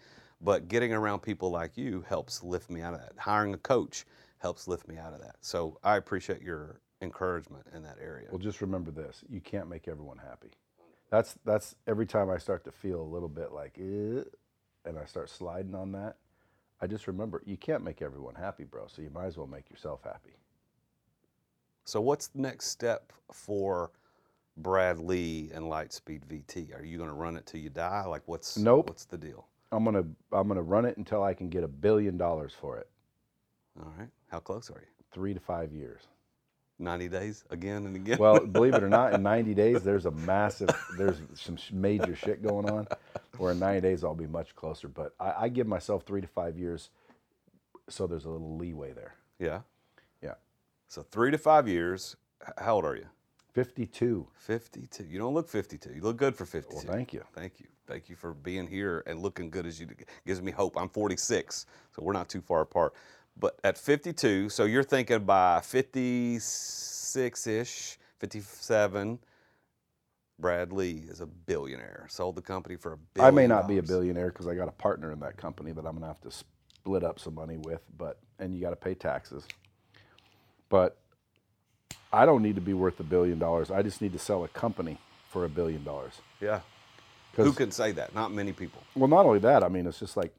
But 0.41 0.67
getting 0.67 0.93
around 0.93 1.19
people 1.19 1.49
like 1.49 1.77
you 1.77 2.03
helps 2.07 2.43
lift 2.43 2.69
me 2.69 2.81
out 2.81 2.93
of 2.93 3.01
that. 3.01 3.13
Hiring 3.17 3.53
a 3.53 3.57
coach 3.57 4.05
helps 4.37 4.67
lift 4.67 4.87
me 4.87 4.97
out 4.97 5.13
of 5.13 5.21
that. 5.21 5.35
So 5.41 5.77
I 5.83 5.97
appreciate 5.97 6.41
your 6.41 6.79
encouragement 7.01 7.65
in 7.75 7.83
that 7.83 7.97
area. 8.01 8.27
Well, 8.31 8.39
just 8.39 8.61
remember 8.61 8.91
this: 8.91 9.23
you 9.29 9.41
can't 9.41 9.67
make 9.69 9.87
everyone 9.87 10.17
happy. 10.17 10.51
That's 11.09 11.35
that's 11.43 11.75
every 11.87 12.05
time 12.05 12.29
I 12.29 12.37
start 12.37 12.63
to 12.65 12.71
feel 12.71 13.01
a 13.01 13.03
little 13.03 13.29
bit 13.29 13.51
like, 13.51 13.77
eh, 13.79 14.23
and 14.85 14.97
I 14.97 15.05
start 15.05 15.29
sliding 15.29 15.75
on 15.75 15.91
that. 15.93 16.17
I 16.81 16.87
just 16.87 17.07
remember 17.07 17.41
you 17.45 17.57
can't 17.57 17.83
make 17.83 18.01
everyone 18.01 18.35
happy, 18.35 18.63
bro. 18.63 18.87
So 18.87 19.01
you 19.01 19.09
might 19.09 19.25
as 19.25 19.37
well 19.37 19.47
make 19.47 19.69
yourself 19.69 20.01
happy. 20.03 20.37
So 21.83 21.99
what's 21.99 22.27
the 22.27 22.39
next 22.39 22.67
step 22.67 23.11
for 23.33 23.91
Brad 24.57 24.99
Lea 24.99 25.49
and 25.53 25.65
Lightspeed 25.65 26.21
VT? 26.27 26.79
Are 26.79 26.83
you 26.85 26.97
going 26.97 27.09
to 27.09 27.15
run 27.15 27.35
it 27.35 27.45
till 27.45 27.59
you 27.59 27.69
die? 27.69 28.05
Like 28.05 28.21
what's 28.27 28.57
Nope. 28.57 28.89
what's 28.89 29.05
the 29.05 29.17
deal? 29.17 29.47
I'm 29.72 29.84
gonna 29.86 30.03
I'm 30.32 30.47
gonna 30.47 30.61
run 30.61 30.86
it 30.86 30.97
until 30.97 31.24
I 31.24 31.34
can 31.34 31.49
get 31.49 31.63
a 31.63 31.67
billion 31.67 32.17
dollars 32.17 32.53
for 32.59 32.78
it. 32.78 32.88
All 33.80 33.93
right. 33.97 34.09
How 34.30 34.39
close 34.39 34.70
are 34.70 34.80
you? 34.80 34.88
Three 35.11 35.34
to 35.34 35.39
five 35.39 35.72
years. 35.72 36.01
90 36.82 37.09
days 37.09 37.43
again 37.49 37.86
and 37.86 37.95
again? 37.97 38.17
Well, 38.17 38.39
believe 38.45 38.74
it 38.74 38.84
or 38.84 38.89
not, 38.89 39.13
in 39.13 39.22
90 39.36 39.53
days 39.53 39.84
there's 39.84 40.05
a 40.05 40.11
massive 40.11 40.70
there's 40.97 41.17
some 41.36 41.57
major 41.74 42.15
shit 42.15 42.41
going 42.41 42.70
on. 42.70 42.88
Where 43.38 43.51
in 43.51 43.59
90 43.59 43.82
days 43.82 44.03
I'll 44.03 44.15
be 44.15 44.28
much 44.28 44.55
closer, 44.55 44.88
but 44.88 45.13
I, 45.20 45.34
I 45.45 45.49
give 45.49 45.67
myself 45.67 46.03
three 46.05 46.22
to 46.22 46.28
five 46.28 46.57
years, 46.57 46.89
so 47.89 48.07
there's 48.07 48.26
a 48.26 48.30
little 48.30 48.55
leeway 48.57 48.93
there. 48.93 49.15
yeah. 49.39 49.61
Yeah, 50.22 50.34
So 50.88 51.01
3 51.03 51.32
to 51.32 51.38
5 51.38 51.67
years. 51.67 52.15
How 52.57 52.76
old 52.76 52.86
are 52.86 52.95
you? 52.95 53.07
52. 53.53 54.27
52. 54.35 55.03
You 55.03 55.19
don't 55.19 55.33
look 55.33 55.49
52. 55.49 55.93
You 55.93 56.01
look 56.01 56.17
good 56.17 56.35
for 56.35 56.45
52. 56.45 56.75
Well, 56.75 56.83
thank 56.85 57.13
you. 57.13 57.23
Thank 57.33 57.59
you. 57.59 57.65
Thank 57.87 58.09
you 58.09 58.15
for 58.15 58.33
being 58.33 58.67
here 58.67 59.03
and 59.07 59.19
looking 59.19 59.49
good 59.49 59.65
as 59.65 59.79
you 59.79 59.87
do. 59.87 59.95
gives 60.25 60.41
me 60.41 60.51
hope. 60.51 60.77
I'm 60.77 60.89
46, 60.89 61.65
so 61.95 62.03
we're 62.03 62.13
not 62.13 62.29
too 62.29 62.41
far 62.41 62.61
apart. 62.61 62.93
But 63.37 63.59
at 63.63 63.77
52, 63.77 64.49
so 64.49 64.65
you're 64.65 64.83
thinking 64.83 65.23
by 65.23 65.59
56-ish, 65.59 67.97
57, 68.19 69.19
Brad 70.37 70.71
Lea 70.71 71.05
is 71.09 71.21
a 71.21 71.25
billionaire. 71.25 72.05
Sold 72.09 72.35
the 72.35 72.41
company 72.41 72.75
for 72.75 72.93
a 72.93 72.97
billion. 73.13 73.27
I 73.27 73.31
may 73.35 73.47
not 73.47 73.67
be 73.67 73.79
a 73.79 73.83
billionaire 73.83 74.27
because 74.27 74.47
I 74.47 74.53
got 74.55 74.67
a 74.67 74.73
partner 74.73 75.11
in 75.11 75.19
that 75.21 75.37
company 75.37 75.71
that 75.71 75.85
I'm 75.85 75.95
gonna 75.95 76.07
have 76.07 76.21
to 76.21 76.31
split 76.31 77.03
up 77.03 77.19
some 77.19 77.35
money 77.35 77.57
with, 77.57 77.81
but 77.97 78.19
and 78.39 78.53
you 78.53 78.61
got 78.61 78.71
to 78.71 78.75
pay 78.75 78.93
taxes. 78.93 79.45
But 80.69 80.97
I 82.12 82.26
don't 82.26 82.41
need 82.41 82.55
to 82.55 82.62
be 82.62 82.74
worth 82.74 82.99
a 82.99 83.03
billion 83.03 83.39
dollars. 83.39 83.72
I 83.72 83.82
just 83.82 84.01
need 84.01 84.14
to 84.14 84.20
sell 84.20 84.43
a 84.43 84.47
company 84.47 84.97
for 85.30 85.45
a 85.45 85.49
billion 85.49 85.84
dollars. 85.84 86.14
Yeah. 86.41 86.62
Who 87.36 87.53
can 87.53 87.72
say 87.72 87.91
that? 87.93 88.14
Not 88.14 88.34
many 88.34 88.51
people. 88.51 88.82
Well, 88.95 89.07
not 89.07 89.26
only 89.26 89.39
that, 89.39 89.64
I 89.64 89.70
mean, 89.70 89.86
it's 89.88 89.99
just 89.99 90.18
like 90.18 90.34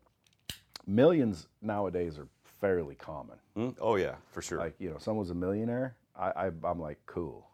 millions 0.87 1.47
nowadays 1.63 2.19
are 2.19 2.27
fairly 2.61 2.95
common. 2.95 3.37
Hmm? 3.55 3.71
Oh 3.81 3.97
yeah, 3.97 4.17
for 4.33 4.43
sure. 4.43 4.59
Like 4.59 4.75
you 4.79 4.91
know, 4.91 4.99
someone's 4.99 5.31
a 5.31 5.35
millionaire. 5.35 5.95
I, 6.19 6.31
I 6.31 6.51
I'm 6.65 6.81
like 6.81 6.99
cool. 7.07 7.47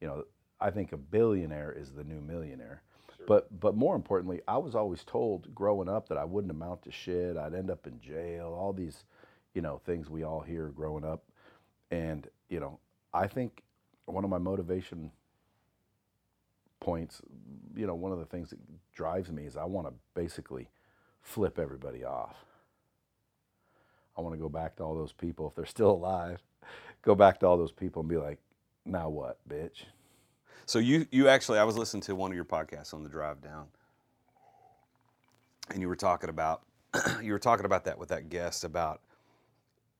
You 0.00 0.08
know, 0.08 0.24
I 0.60 0.70
think 0.70 0.92
a 0.92 0.96
billionaire 0.96 1.72
is 1.72 1.92
the 1.92 2.04
new 2.04 2.20
millionaire. 2.20 2.82
But 3.26 3.60
but 3.60 3.76
more 3.76 3.96
importantly, 3.96 4.40
I 4.48 4.58
was 4.58 4.74
always 4.74 5.04
told 5.04 5.54
growing 5.54 5.88
up 5.88 6.08
that 6.08 6.18
I 6.18 6.24
wouldn't 6.24 6.50
amount 6.50 6.82
to 6.82 6.90
shit. 6.90 7.36
I'd 7.36 7.54
end 7.54 7.70
up 7.70 7.86
in 7.86 8.00
jail. 8.00 8.56
All 8.58 8.72
these, 8.72 9.04
you 9.54 9.62
know, 9.62 9.80
things 9.86 10.10
we 10.10 10.24
all 10.24 10.40
hear 10.40 10.68
growing 10.68 11.04
up. 11.04 11.24
And 11.90 12.26
you 12.48 12.60
know, 12.60 12.78
I 13.14 13.28
think 13.28 13.62
one 14.06 14.24
of 14.24 14.30
my 14.30 14.38
motivation 14.38 15.12
points, 16.80 17.22
you 17.76 17.86
know, 17.86 17.94
one 17.94 18.12
of 18.12 18.18
the 18.18 18.26
things 18.26 18.50
that 18.50 18.58
drives 18.94 19.32
me 19.32 19.44
is 19.46 19.56
I 19.56 19.64
want 19.64 19.86
to 19.88 19.94
basically 20.14 20.68
flip 21.22 21.58
everybody 21.58 22.04
off. 22.04 22.36
I 24.16 24.20
want 24.20 24.34
to 24.34 24.40
go 24.40 24.48
back 24.48 24.76
to 24.76 24.84
all 24.84 24.94
those 24.94 25.12
people 25.12 25.48
if 25.48 25.54
they're 25.54 25.66
still 25.66 25.92
alive. 25.92 26.42
Go 27.02 27.14
back 27.14 27.40
to 27.40 27.46
all 27.46 27.56
those 27.56 27.72
people 27.72 28.00
and 28.00 28.08
be 28.08 28.16
like, 28.16 28.38
now 28.84 29.08
what, 29.08 29.38
bitch? 29.48 29.84
So 30.66 30.78
you 30.78 31.06
you 31.10 31.28
actually 31.28 31.58
I 31.58 31.64
was 31.64 31.76
listening 31.78 32.02
to 32.02 32.14
one 32.14 32.30
of 32.30 32.36
your 32.36 32.44
podcasts 32.44 32.94
on 32.94 33.02
the 33.02 33.08
drive 33.08 33.42
down, 33.42 33.66
and 35.70 35.80
you 35.80 35.88
were 35.88 35.96
talking 35.96 36.30
about 36.30 36.62
you 37.22 37.32
were 37.32 37.38
talking 37.38 37.66
about 37.66 37.84
that 37.84 37.98
with 37.98 38.10
that 38.10 38.30
guest 38.30 38.64
about 38.64 39.02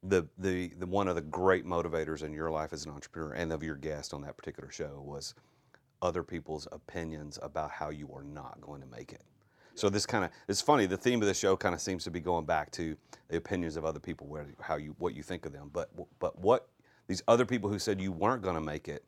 the 0.04 0.26
the 0.38 0.68
the 0.78 0.86
one 0.86 1.08
of 1.08 1.14
the 1.14 1.22
great 1.22 1.64
motivators 1.66 2.22
in 2.22 2.32
your 2.32 2.50
life 2.50 2.72
as 2.72 2.84
an 2.84 2.92
entrepreneur 2.92 3.32
and 3.32 3.52
of 3.52 3.62
your 3.62 3.76
guest 3.76 4.12
on 4.12 4.22
that 4.22 4.36
particular 4.36 4.70
show 4.70 5.02
was 5.04 5.34
other 6.02 6.22
people's 6.22 6.68
opinions 6.72 7.38
about 7.42 7.70
how 7.70 7.88
you 7.88 8.10
are 8.14 8.22
not 8.22 8.60
going 8.60 8.80
to 8.80 8.86
make 8.86 9.12
it. 9.12 9.22
So 9.74 9.88
this 9.88 10.06
kind 10.06 10.24
of 10.24 10.30
it's 10.46 10.60
funny. 10.60 10.86
The 10.86 10.96
theme 10.96 11.20
of 11.22 11.26
the 11.28 11.34
show 11.34 11.56
kind 11.56 11.74
of 11.74 11.80
seems 11.80 12.04
to 12.04 12.10
be 12.10 12.20
going 12.20 12.44
back 12.44 12.70
to 12.72 12.96
the 13.28 13.38
opinions 13.38 13.76
of 13.76 13.84
other 13.84 13.98
people, 13.98 14.26
where 14.26 14.46
how 14.60 14.76
you 14.76 14.94
what 14.98 15.14
you 15.14 15.22
think 15.22 15.46
of 15.46 15.52
them. 15.52 15.70
But 15.72 15.90
but 16.18 16.38
what 16.38 16.68
these 17.06 17.22
other 17.26 17.44
people 17.46 17.70
who 17.70 17.78
said 17.78 18.00
you 18.00 18.12
weren't 18.12 18.42
going 18.42 18.54
to 18.54 18.60
make 18.60 18.88
it 18.88 19.04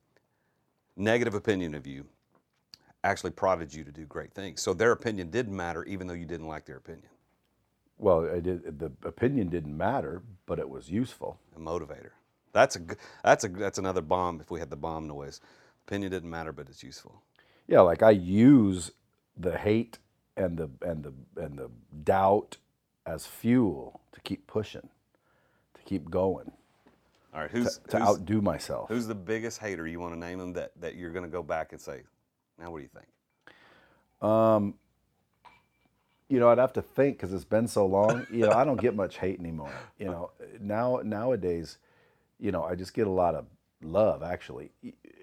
negative 0.97 1.35
opinion 1.35 1.75
of 1.75 1.87
you 1.87 2.07
actually 3.05 3.31
prodded 3.31 3.73
you 3.73 3.85
to 3.85 3.93
do 3.93 4.05
great 4.07 4.33
things. 4.35 4.61
So 4.61 4.75
their 4.75 4.93
opinion 4.93 5.31
didn't 5.31 5.55
matter, 5.55 5.85
even 5.85 6.07
though 6.07 6.15
you 6.15 6.25
didn't 6.25 6.49
like 6.49 6.65
their 6.65 6.79
opinion. 6.79 7.11
Well, 7.99 8.29
I 8.35 8.41
did, 8.41 8.79
the 8.79 8.93
opinion 9.05 9.49
didn't 9.49 9.77
matter, 9.77 10.23
but 10.47 10.59
it 10.59 10.69
was 10.69 10.91
useful. 10.91 11.41
A 11.57 11.61
motivator. 11.61 12.11
That's 12.53 12.77
a 12.77 12.81
that's 13.25 13.45
a 13.45 13.49
that's 13.49 13.79
another 13.79 14.03
bomb. 14.03 14.41
If 14.41 14.51
we 14.51 14.61
had 14.61 14.71
the 14.71 14.77
bomb 14.77 15.07
noise, 15.07 15.41
opinion 15.87 16.13
didn't 16.13 16.31
matter, 16.31 16.53
but 16.53 16.69
it's 16.69 16.83
useful. 16.83 17.23
Yeah, 17.69 17.81
like 17.81 18.03
I 18.03 18.11
use 18.13 18.93
the 19.37 19.57
hate 19.59 19.99
and 20.37 20.59
the 20.59 20.71
and 20.83 21.05
the 21.05 21.13
and 21.43 21.59
the 21.59 21.71
doubt 22.05 22.59
as 23.07 23.27
fuel 23.27 24.01
to 24.13 24.21
keep 24.23 24.47
pushing, 24.47 24.89
to 25.75 25.83
keep 25.85 26.11
going, 26.11 26.53
All 27.35 27.41
right, 27.43 27.51
who's 27.51 27.79
to 27.91 27.99
who's, 27.99 28.09
outdo 28.09 28.41
myself. 28.43 28.89
who's 28.89 29.07
the 29.07 29.15
biggest 29.15 29.59
hater 29.61 29.87
you 29.87 30.01
want 30.01 30.15
to 30.15 30.19
name 30.21 30.39
them 30.39 30.53
that 30.55 30.73
that 30.81 30.97
you're 30.97 31.13
going 31.13 31.25
to 31.25 31.31
go 31.31 31.43
back 31.43 31.73
and 31.73 31.81
say, 31.81 32.03
now 32.59 32.71
what 32.71 32.79
do 32.79 32.85
you 32.85 32.91
think? 32.91 33.07
Um, 34.31 34.75
you 36.29 36.41
know, 36.41 36.49
I'd 36.49 36.59
have 36.59 36.73
to 36.75 36.83
think 36.83 37.17
because 37.17 37.33
it's 37.33 37.45
been 37.45 37.69
so 37.69 37.87
long. 37.87 38.27
You 38.31 38.47
know, 38.47 38.53
I 38.53 38.65
don't 38.65 38.81
get 38.81 38.95
much 38.95 39.19
hate 39.19 39.39
anymore. 39.41 39.73
You 39.99 40.07
know, 40.07 40.31
now 40.61 41.01
nowadays, 41.05 41.79
you 42.41 42.53
know, 42.53 42.65
I 42.65 42.75
just 42.75 42.95
get 42.95 43.07
a 43.07 43.11
lot 43.11 43.35
of 43.35 43.47
love 43.83 44.23
actually, 44.23 44.73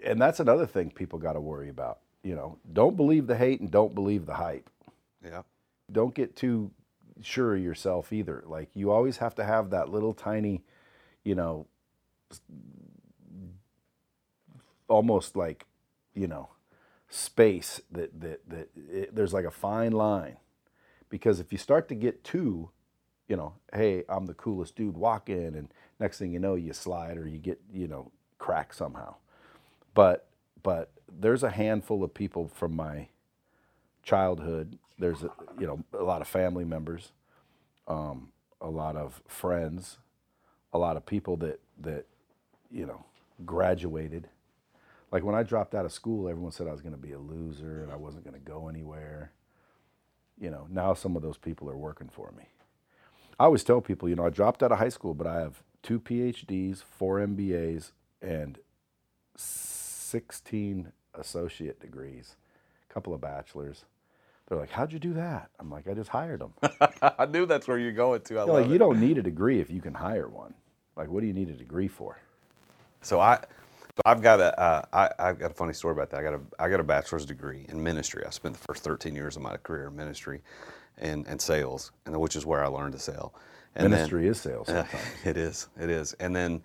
and 0.05 0.21
that's 0.21 0.39
another 0.39 0.65
thing 0.65 0.91
people 0.91 1.19
got 1.19 1.33
to 1.33 1.41
worry 1.41 1.69
about. 1.69 1.99
You 2.23 2.35
know, 2.35 2.57
don't 2.71 2.95
believe 2.95 3.27
the 3.27 3.35
hate 3.37 3.59
and 3.59 3.69
don't 3.69 3.93
believe 3.93 4.25
the 4.25 4.35
hype. 4.35 4.69
Yeah, 5.23 5.43
Don't 5.91 6.15
get 6.15 6.35
too 6.35 6.71
sure 7.21 7.55
of 7.55 7.61
yourself 7.61 8.13
either. 8.13 8.43
Like 8.45 8.69
you 8.73 8.91
always 8.91 9.17
have 9.17 9.35
to 9.35 9.43
have 9.43 9.69
that 9.71 9.89
little 9.89 10.13
tiny, 10.13 10.63
you 11.23 11.35
know, 11.35 11.67
almost 14.87 15.35
like, 15.35 15.65
you 16.13 16.27
know, 16.27 16.49
space 17.09 17.81
that 17.91 18.19
that 18.21 18.49
that 18.49 18.69
it, 18.91 19.15
there's 19.15 19.33
like 19.33 19.45
a 19.45 19.51
fine 19.51 19.91
line, 19.91 20.37
because 21.13 21.39
if 21.39 21.51
you 21.51 21.59
start 21.59 21.89
to 21.89 21.93
get 21.93 22.23
too, 22.23 22.71
you 23.27 23.35
know, 23.35 23.53
hey, 23.71 24.03
I'm 24.09 24.25
the 24.25 24.33
coolest 24.33 24.75
dude 24.75 24.97
walking, 24.97 25.53
and 25.55 25.71
next 25.99 26.17
thing 26.17 26.33
you 26.33 26.39
know, 26.39 26.55
you 26.55 26.73
slide 26.73 27.19
or 27.19 27.27
you 27.27 27.37
get 27.37 27.61
you 27.71 27.87
know 27.87 28.11
crack 28.39 28.73
somehow. 28.73 29.13
But 29.93 30.25
but 30.63 30.91
there's 31.07 31.43
a 31.43 31.51
handful 31.51 32.03
of 32.03 32.15
people 32.15 32.47
from 32.47 32.75
my 32.75 33.09
childhood. 34.01 34.79
There's 34.97 35.21
a, 35.23 35.29
you 35.59 35.67
know 35.67 35.83
a 35.93 36.01
lot 36.03 36.21
of 36.21 36.27
family 36.27 36.65
members, 36.65 37.11
um, 37.87 38.29
a 38.59 38.71
lot 38.71 38.95
of 38.95 39.21
friends, 39.27 39.99
a 40.73 40.79
lot 40.79 40.97
of 40.97 41.05
people 41.05 41.37
that 41.37 41.59
that 41.81 42.07
you 42.71 42.87
know 42.87 43.05
graduated. 43.45 44.29
Like 45.11 45.23
when 45.23 45.35
I 45.35 45.43
dropped 45.43 45.75
out 45.75 45.85
of 45.85 45.91
school, 45.91 46.27
everyone 46.27 46.51
said 46.51 46.67
I 46.67 46.71
was 46.71 46.81
going 46.81 46.95
to 46.95 46.99
be 46.99 47.11
a 47.11 47.19
loser 47.19 47.83
and 47.83 47.91
I 47.91 47.97
wasn't 47.97 48.23
going 48.23 48.33
to 48.33 48.39
go 48.39 48.67
anywhere. 48.67 49.31
You 50.39 50.49
know, 50.49 50.67
now 50.69 50.93
some 50.93 51.15
of 51.15 51.21
those 51.21 51.37
people 51.37 51.69
are 51.69 51.77
working 51.77 52.09
for 52.09 52.31
me. 52.37 52.45
I 53.39 53.45
always 53.45 53.63
tell 53.63 53.81
people, 53.81 54.09
you 54.09 54.15
know, 54.15 54.25
I 54.25 54.29
dropped 54.29 54.63
out 54.63 54.71
of 54.71 54.79
high 54.79 54.89
school, 54.89 55.13
but 55.13 55.27
I 55.27 55.39
have 55.39 55.63
two 55.81 55.99
PhDs, 55.99 56.83
four 56.83 57.19
MBAs, 57.19 57.91
and 58.21 58.57
16 59.35 60.91
associate 61.13 61.79
degrees, 61.79 62.35
a 62.89 62.93
couple 62.93 63.13
of 63.13 63.21
bachelors. 63.21 63.85
They're 64.47 64.57
like, 64.57 64.71
"How'd 64.71 64.91
you 64.91 64.99
do 64.99 65.13
that?" 65.13 65.49
I'm 65.59 65.69
like, 65.69 65.87
"I 65.87 65.93
just 65.93 66.09
hired 66.09 66.41
them." 66.41 66.53
I 67.01 67.25
knew 67.25 67.45
that's 67.45 67.67
where 67.67 67.77
you're 67.77 67.93
going 67.93 68.21
to. 68.21 68.39
I 68.39 68.43
like, 68.43 68.65
it. 68.65 68.71
"You 68.71 68.77
don't 68.77 68.99
need 68.99 69.17
a 69.17 69.23
degree 69.23 69.59
if 69.59 69.69
you 69.69 69.81
can 69.81 69.93
hire 69.93 70.27
one. 70.27 70.53
Like, 70.95 71.09
what 71.09 71.21
do 71.21 71.27
you 71.27 71.33
need 71.33 71.49
a 71.49 71.53
degree 71.53 71.87
for?" 71.87 72.17
So 73.01 73.19
I, 73.19 73.43
I've 74.05 74.21
got 74.21 74.39
a, 74.39 74.59
uh, 74.59 74.81
I, 74.91 75.09
I've 75.19 75.39
got 75.39 75.51
a 75.51 75.53
funny 75.53 75.73
story 75.73 75.93
about 75.93 76.09
that. 76.11 76.19
I 76.19 76.23
got 76.23 76.33
a, 76.33 76.39
I 76.59 76.69
got 76.69 76.79
a 76.79 76.83
bachelor's 76.83 77.25
degree 77.25 77.65
in 77.69 77.81
ministry. 77.81 78.23
I 78.25 78.31
spent 78.31 78.55
the 78.55 78.63
first 78.63 78.83
13 78.83 79.15
years 79.15 79.35
of 79.35 79.43
my 79.43 79.57
career 79.57 79.87
in 79.87 79.95
ministry, 79.95 80.41
and 80.97 81.27
and 81.27 81.39
sales, 81.39 81.91
and 82.05 82.19
which 82.19 82.35
is 82.35 82.45
where 82.45 82.63
I 82.63 82.67
learned 82.67 82.93
to 82.93 82.99
sell. 82.99 83.33
And 83.75 83.85
then- 83.85 83.91
Ministry 83.91 84.27
is 84.27 84.39
sales 84.41 84.69
Uh, 84.69 84.85
it 85.25 85.37
is. 85.37 85.67
It 85.79 85.89
is. 85.89 86.13
And 86.19 86.35
then 86.35 86.61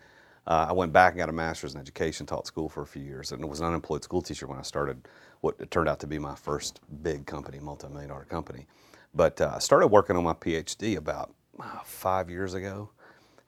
uh, 0.47 0.67
I 0.69 0.73
went 0.73 0.93
back 0.93 1.13
and 1.13 1.19
got 1.19 1.29
a 1.29 1.33
master's 1.33 1.75
in 1.75 1.81
education, 1.81 2.27
taught 2.27 2.47
school 2.47 2.69
for 2.69 2.83
a 2.83 2.87
few 2.87 3.03
years, 3.03 3.33
and 3.33 3.45
was 3.49 3.61
an 3.61 3.67
unemployed 3.67 4.05
school 4.05 4.23
teacher 4.23 4.47
when 4.47 4.59
I 4.59 4.63
started 4.63 5.09
what 5.41 5.55
it 5.59 5.71
turned 5.71 5.89
out 5.89 6.01
to 6.01 6.07
be 6.07 6.19
my 6.19 6.35
first 6.35 6.81
big 7.03 7.27
company, 7.27 7.59
multi-million 7.61 8.09
dollar 8.11 8.25
company. 8.25 8.67
But 9.15 9.41
uh, 9.41 9.53
I 9.57 9.59
started 9.59 9.89
working 9.89 10.17
on 10.17 10.25
my 10.25 10.33
PhD 10.35 10.97
about 10.97 11.33
uh, 11.61 11.81
five 11.85 12.29
years 12.31 12.55
ago 12.55 12.91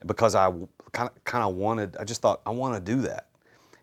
because 0.06 0.34
I 0.34 0.50
kind 0.92 1.08
of 1.08 1.24
kind 1.24 1.44
of 1.44 1.54
wanted. 1.54 1.96
I 1.98 2.04
just 2.04 2.20
thought 2.22 2.40
I 2.46 2.50
want 2.50 2.74
to 2.74 2.80
do 2.80 3.00
that, 3.02 3.28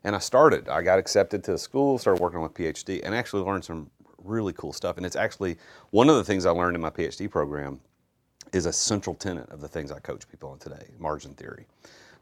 and 0.08 0.16
I 0.16 0.20
started. 0.20 0.70
I 0.70 0.84
got 0.84 1.00
accepted 1.00 1.44
to 1.44 1.52
the 1.52 1.58
school, 1.58 1.98
started 1.98 2.22
working 2.22 2.38
on 2.38 2.44
my 2.44 2.48
PhD, 2.48 3.02
and 3.04 3.14
actually 3.14 3.44
learned 3.44 3.66
some 3.66 3.92
really 4.24 4.54
cool 4.54 4.72
stuff. 4.72 4.96
And 4.96 5.06
it's 5.06 5.18
actually 5.18 5.58
one 5.90 6.10
of 6.10 6.16
the 6.16 6.24
things 6.24 6.46
I 6.46 6.52
learned 6.52 6.78
in 6.78 6.82
my 6.82 6.90
PhD 6.90 7.30
program 7.30 7.82
is 8.54 8.66
a 8.66 8.72
central 8.72 9.16
tenet 9.16 9.50
of 9.50 9.60
the 9.60 9.68
things 9.68 9.92
I 9.92 10.00
coach 10.00 10.30
people 10.30 10.50
on 10.50 10.60
today, 10.60 10.88
margin 10.98 11.34
theory. 11.34 11.66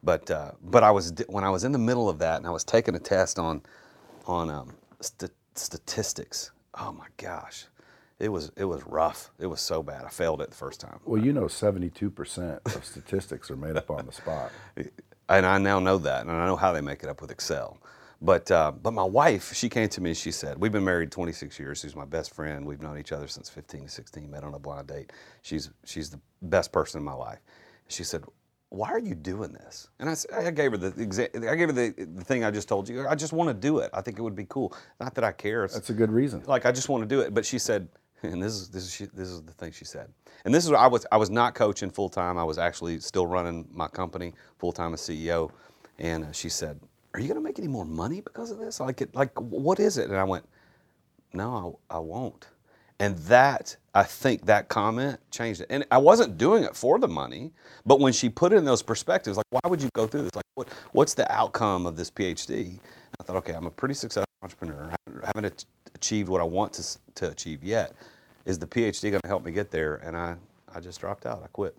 But 0.02 0.32
uh, 0.32 0.54
but 0.64 0.82
I 0.82 0.90
was 0.90 1.14
when 1.28 1.44
I 1.44 1.52
was 1.52 1.64
in 1.64 1.72
the 1.74 1.78
middle 1.78 2.10
of 2.10 2.18
that 2.20 2.38
and 2.38 2.48
I 2.48 2.50
was 2.50 2.64
taking 2.64 2.96
a 2.96 3.00
test 3.00 3.38
on 3.38 3.62
on 4.26 4.50
um, 4.50 4.74
st- 5.00 5.32
statistics. 5.54 6.50
Oh 6.74 6.92
my 6.92 7.08
gosh, 7.18 7.68
it 8.18 8.30
was 8.30 8.52
it 8.58 8.66
was 8.66 8.84
rough. 8.88 9.30
It 9.38 9.46
was 9.46 9.62
so 9.62 9.84
bad. 9.84 10.06
I 10.06 10.10
failed 10.10 10.42
it 10.42 10.50
the 10.50 10.56
first 10.56 10.82
time. 10.82 11.00
Well, 11.06 11.24
you 11.24 11.34
know, 11.34 11.46
72% 11.46 12.76
of 12.76 12.84
statistics 12.84 13.52
are 13.52 13.56
made 13.56 13.78
up 13.78 13.92
on 13.92 14.08
the 14.08 14.12
spot. 14.12 14.52
and 15.30 15.46
I 15.46 15.58
now 15.58 15.80
know 15.80 15.98
that, 16.00 16.22
and 16.22 16.32
I 16.32 16.46
know 16.46 16.56
how 16.56 16.72
they 16.72 16.82
make 16.82 17.04
it 17.04 17.10
up 17.10 17.22
with 17.22 17.32
Excel. 17.32 17.78
But 18.22 18.50
uh, 18.50 18.72
but 18.72 18.92
my 18.92 19.04
wife, 19.04 19.54
she 19.54 19.68
came 19.70 19.90
to 19.90 20.02
me 20.02 20.12
and 20.12 20.18
she 20.18 20.32
said, 20.32 20.58
"We've 20.60 20.72
been 20.72 20.86
married 20.86 21.12
26 21.12 21.60
years. 21.60 21.80
She's 21.82 21.96
my 21.96 22.06
best 22.06 22.34
friend. 22.34 22.66
We've 22.66 22.82
known 22.82 22.98
each 22.98 23.12
other 23.12 23.28
since 23.28 23.50
15 23.50 23.84
to 23.84 23.90
16. 23.90 24.32
Met 24.32 24.44
on 24.44 24.54
a 24.54 24.60
blind 24.60 24.88
date. 24.88 25.12
She's 25.42 25.70
she's 25.84 26.10
the 26.10 26.20
best 26.42 26.72
person 26.72 27.00
in 27.00 27.06
my 27.06 27.14
life." 27.14 27.40
She 27.90 28.04
said, 28.04 28.24
"Why 28.70 28.90
are 28.90 29.00
you 29.00 29.16
doing 29.16 29.52
this?" 29.52 29.90
And 30.00 30.10
I, 30.10 30.16
I 30.48 30.52
gave 30.52 30.72
her 30.72 30.78
the 30.78 30.92
exa- 30.92 31.48
I 31.48 31.56
gave 31.56 31.68
her 31.68 31.74
the, 31.74 31.94
the 32.16 32.24
thing 32.24 32.44
I 32.46 32.52
just 32.52 32.70
told 32.70 32.88
you. 32.88 33.06
I 33.08 33.16
just 33.16 33.34
want 33.34 33.50
to 33.50 33.54
do 33.54 33.80
it. 33.80 33.90
I 33.94 34.02
think 34.02 34.18
it 34.18 34.22
would 34.22 34.36
be 34.36 34.46
cool. 34.48 34.74
Not 35.00 35.14
that 35.16 35.24
I 35.26 35.32
care. 35.34 35.66
It's, 35.66 35.74
That's 35.74 35.90
a 35.90 35.94
good 35.94 36.12
reason. 36.12 36.42
like 36.48 36.66
I 36.66 36.72
just 36.72 36.88
want 36.90 37.04
to 37.04 37.08
do 37.08 37.20
it. 37.20 37.34
But 37.34 37.46
she 37.46 37.60
said, 37.60 37.90
and 38.24 38.42
this 38.42 38.54
is 38.54 38.70
this 38.70 38.84
is 38.84 38.94
she, 38.94 39.06
this 39.06 39.30
is 39.30 39.42
the 39.44 39.52
thing 39.54 39.72
she 39.72 39.86
said. 39.86 40.10
And 40.46 40.54
this 40.54 40.66
is 40.66 40.72
I 40.72 40.88
was 40.88 41.06
I 41.12 41.18
was 41.18 41.30
not 41.30 41.56
coaching 41.56 41.90
full 41.90 42.10
time. 42.10 42.38
I 42.38 42.44
was 42.44 42.58
actually 42.58 43.00
still 43.00 43.28
running 43.28 43.68
my 43.72 43.88
company 43.88 44.34
full 44.60 44.72
time 44.72 44.94
as 44.94 45.02
CEO. 45.02 45.52
And 46.00 46.26
uh, 46.26 46.32
she 46.32 46.50
said, 46.50 46.80
"Are 47.14 47.20
you 47.20 47.28
going 47.28 47.40
to 47.40 47.44
make 47.44 47.60
any 47.60 47.68
more 47.68 47.86
money 47.86 48.22
because 48.22 48.52
of 48.52 48.58
this? 48.58 48.80
Like 48.80 49.02
it, 49.02 49.16
like 49.16 49.40
what 49.40 49.80
is 49.80 49.98
it?" 49.98 50.10
And 50.10 50.18
I 50.18 50.24
went, 50.24 50.48
"No, 51.34 51.80
I, 51.90 51.96
I 51.96 52.00
won't." 52.00 52.48
And 53.00 53.18
that 53.20 53.76
I 53.94 54.04
think 54.04 54.46
that 54.46 54.70
comment 54.70 55.20
changed 55.30 55.62
it. 55.62 55.68
And 55.70 55.86
I 55.92 55.98
wasn't 55.98 56.38
doing 56.38 56.64
it 56.64 56.76
for 56.76 56.98
the 56.98 57.10
money, 57.10 57.52
but 57.86 58.00
when 58.00 58.14
she 58.14 58.30
put 58.30 58.54
it 58.54 58.58
in 58.58 58.66
those 58.66 58.82
perspectives, 58.82 59.38
like 59.38 59.46
why 59.50 59.62
would 59.70 59.82
you 59.82 59.90
go 59.94 60.08
through 60.08 60.24
this? 60.24 60.36
Like 60.36 60.46
what 60.56 60.70
what's 60.94 61.14
the 61.14 61.30
outcome 61.32 61.86
of 61.86 61.98
this 61.98 62.10
PhD? 62.10 62.80
I 63.20 63.24
thought, 63.24 63.36
okay, 63.38 63.54
I'm 63.54 63.66
a 63.66 63.72
pretty 63.72 63.94
successful 63.94 64.26
entrepreneur. 64.42 64.90
I 64.92 64.96
haven't- 65.08 65.26
haven't 65.26 65.66
achieved 65.96 66.30
what 66.30 66.42
I 66.42 66.44
want 66.44 66.74
to, 66.74 66.98
to 67.16 67.30
achieve 67.32 67.64
yet. 67.64 67.94
Is 68.46 68.60
the 68.60 68.68
PhD 68.68 69.10
going 69.10 69.22
to 69.22 69.28
help 69.28 69.44
me 69.44 69.52
get 69.52 69.72
there? 69.72 69.96
And 69.96 70.16
I, 70.16 70.36
I 70.74 70.80
just 70.80 71.00
dropped 71.00 71.26
out. 71.26 71.42
I 71.44 71.48
quit. 71.48 71.76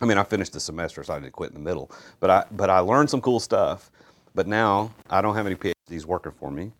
I 0.00 0.06
mean, 0.06 0.16
I 0.16 0.24
finished 0.24 0.52
the 0.54 0.60
semester, 0.60 1.04
so 1.04 1.12
I 1.14 1.20
didn't 1.20 1.32
quit 1.32 1.50
in 1.50 1.54
the 1.54 1.60
middle. 1.60 1.90
But 2.20 2.30
I, 2.30 2.44
but 2.52 2.70
I 2.70 2.78
learned 2.78 3.10
some 3.10 3.20
cool 3.20 3.40
stuff. 3.40 3.90
But 4.34 4.46
now 4.46 4.90
I 5.10 5.20
don't 5.20 5.34
have 5.34 5.46
any 5.46 5.54
PhDs 5.56 6.06
working 6.06 6.32
for 6.32 6.50
me, 6.50 6.72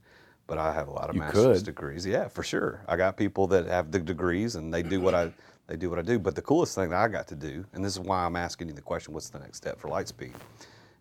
but 0.47 0.57
I 0.57 0.73
have 0.73 0.89
a 0.89 0.93
lot 0.93 1.11
of 1.11 1.15
You 1.15 1.21
master's 1.21 1.59
could. 1.59 1.67
degrees. 1.67 2.07
Yeah, 2.07 2.29
for 2.29 2.43
sure. 2.43 2.81
I 2.89 2.97
got 2.97 3.19
people 3.19 3.47
that 3.49 3.67
have 3.67 3.91
the 3.91 3.99
degrees 3.99 4.55
and 4.57 4.73
they 4.73 4.83
do 4.83 5.01
what 5.03 5.15
I, 5.15 5.31
they 5.67 5.77
do 5.77 5.91
what 5.91 5.99
I 5.99 6.03
do. 6.03 6.19
But 6.19 6.35
the 6.35 6.41
coolest 6.43 6.75
thing 6.75 6.89
that 6.89 6.99
I 6.99 7.09
got 7.09 7.29
to 7.29 7.35
do, 7.35 7.67
and 7.75 7.85
this 7.85 7.93
is 7.93 8.01
why 8.01 8.25
I'm 8.25 8.37
asking 8.37 8.69
you 8.69 8.75
the 8.75 8.81
question, 8.81 9.13
what's 9.13 9.29
the 9.29 9.39
next 9.41 9.59
step 9.59 9.79
for 9.79 9.89
Lightspeed, 9.89 10.33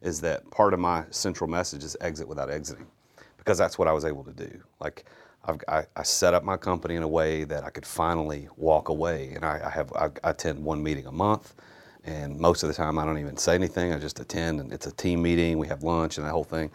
is 0.02 0.22
that 0.22 0.50
part 0.52 0.74
of 0.74 0.80
my 0.80 1.06
central 1.10 1.50
message 1.50 1.84
is 1.84 1.96
exit 2.02 2.28
without 2.28 2.50
exiting, 2.50 2.88
because 3.38 3.58
that's 3.58 3.78
what 3.78 3.88
I 3.88 3.94
was 3.94 4.06
able 4.06 4.24
to 4.24 4.34
do. 4.34 4.62
Like. 4.80 5.06
I, 5.68 5.88
I 5.96 6.04
set 6.04 6.36
up 6.36 6.44
my 6.44 6.56
company 6.56 6.98
in 6.98 7.02
a 7.02 7.08
way 7.08 7.46
that 7.46 7.64
I 7.64 7.72
could 7.72 7.84
finally 7.84 8.48
walk 8.58 8.90
away, 8.90 9.32
and 9.34 9.44
I, 9.44 9.60
I 9.66 9.70
have 9.72 9.92
I, 9.94 10.12
I 10.24 10.30
attend 10.30 10.64
one 10.64 10.84
meeting 10.84 11.08
a 11.08 11.12
month, 11.12 11.56
and 12.04 12.40
most 12.40 12.62
of 12.62 12.70
the 12.70 12.76
time 12.76 13.00
I 13.00 13.06
don't 13.06 13.18
even 13.18 13.38
say 13.38 13.56
anything. 13.56 13.92
I 13.92 13.98
just 13.98 14.20
attend, 14.20 14.60
and 14.60 14.72
it's 14.72 14.86
a 14.86 14.92
team 14.92 15.24
meeting. 15.24 15.58
We 15.58 15.68
have 15.68 15.82
lunch 15.82 16.20
and 16.20 16.28
that 16.28 16.32
whole 16.32 16.44
thing, 16.44 16.70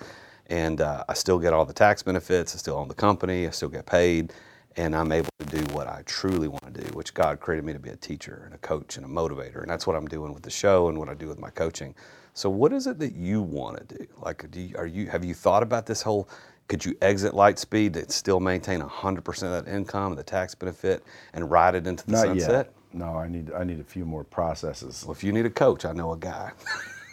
and 0.49 0.81
uh, 0.81 1.05
I 1.09 1.15
still 1.15 1.39
get 1.39 1.53
all 1.53 1.65
the 1.65 1.73
tax 1.73 2.03
benefits. 2.03 2.57
I 2.57 2.59
still 2.59 2.75
own 2.75 2.89
the 2.89 2.95
company. 2.95 3.47
I 3.47 3.51
still 3.51 3.69
get 3.69 3.87
paid, 3.87 4.33
and 4.77 4.97
I'm 4.97 5.13
able 5.13 5.31
to 5.39 5.47
do 5.47 5.63
what 5.73 5.87
I 5.87 6.03
truly 6.05 6.49
want 6.49 6.75
to 6.75 6.81
do, 6.83 6.89
which 6.93 7.15
God 7.15 7.39
created 7.39 7.65
me 7.65 7.73
to 7.73 7.79
be 7.79 7.91
a 7.91 7.97
teacher 7.97 8.43
and 8.47 8.53
a 8.53 8.59
coach 8.59 8.97
and 8.97 9.07
a 9.07 9.09
motivator, 9.09 9.61
and 9.63 9.71
that's 9.71 9.87
what 9.87 9.95
I'm 9.95 10.09
doing 10.09 10.35
with 10.35 10.43
the 10.43 10.51
show 10.51 10.89
and 10.89 10.99
what 10.99 11.09
I 11.09 11.15
do 11.15 11.29
with 11.29 11.39
my 11.39 11.51
coaching. 11.51 11.95
So, 12.37 12.51
what 12.51 12.75
is 12.75 12.87
it 12.87 12.99
that 12.99 13.15
you 13.15 13.41
want 13.41 13.89
to 13.89 13.97
do? 13.97 14.07
Like, 14.19 14.51
do 14.51 14.61
you, 14.61 14.77
are 14.77 14.87
you 14.87 15.07
have 15.07 15.25
you 15.25 15.33
thought 15.33 15.63
about 15.63 15.87
this 15.87 16.03
whole? 16.03 16.29
Could 16.69 16.85
you 16.85 16.95
exit 17.01 17.33
Lightspeed 17.33 17.97
and 17.97 18.11
still 18.11 18.41
maintain 18.41 18.81
100% 18.81 19.43
of 19.45 19.65
that 19.65 19.73
income 19.73 20.13
and 20.13 20.19
the 20.19 20.23
tax 20.23 20.55
benefit 20.55 21.03
and 21.33 21.51
ride 21.51 21.75
it 21.75 21.87
into 21.87 22.05
the 22.05 22.13
Not 22.13 22.27
sunset? 22.27 22.51
yet. 22.51 22.73
No, 22.93 23.17
I 23.17 23.27
need 23.27 23.51
I 23.53 23.65
need 23.65 23.81
a 23.81 23.85
few 23.85 24.05
more 24.05 24.23
processes. 24.23 25.03
Well, 25.07 25.15
if 25.15 25.25
you 25.25 25.33
need 25.33 25.47
a 25.47 25.51
coach, 25.51 25.87
I 25.87 25.93
know 25.93 26.13
a 26.13 26.19
guy. 26.19 26.53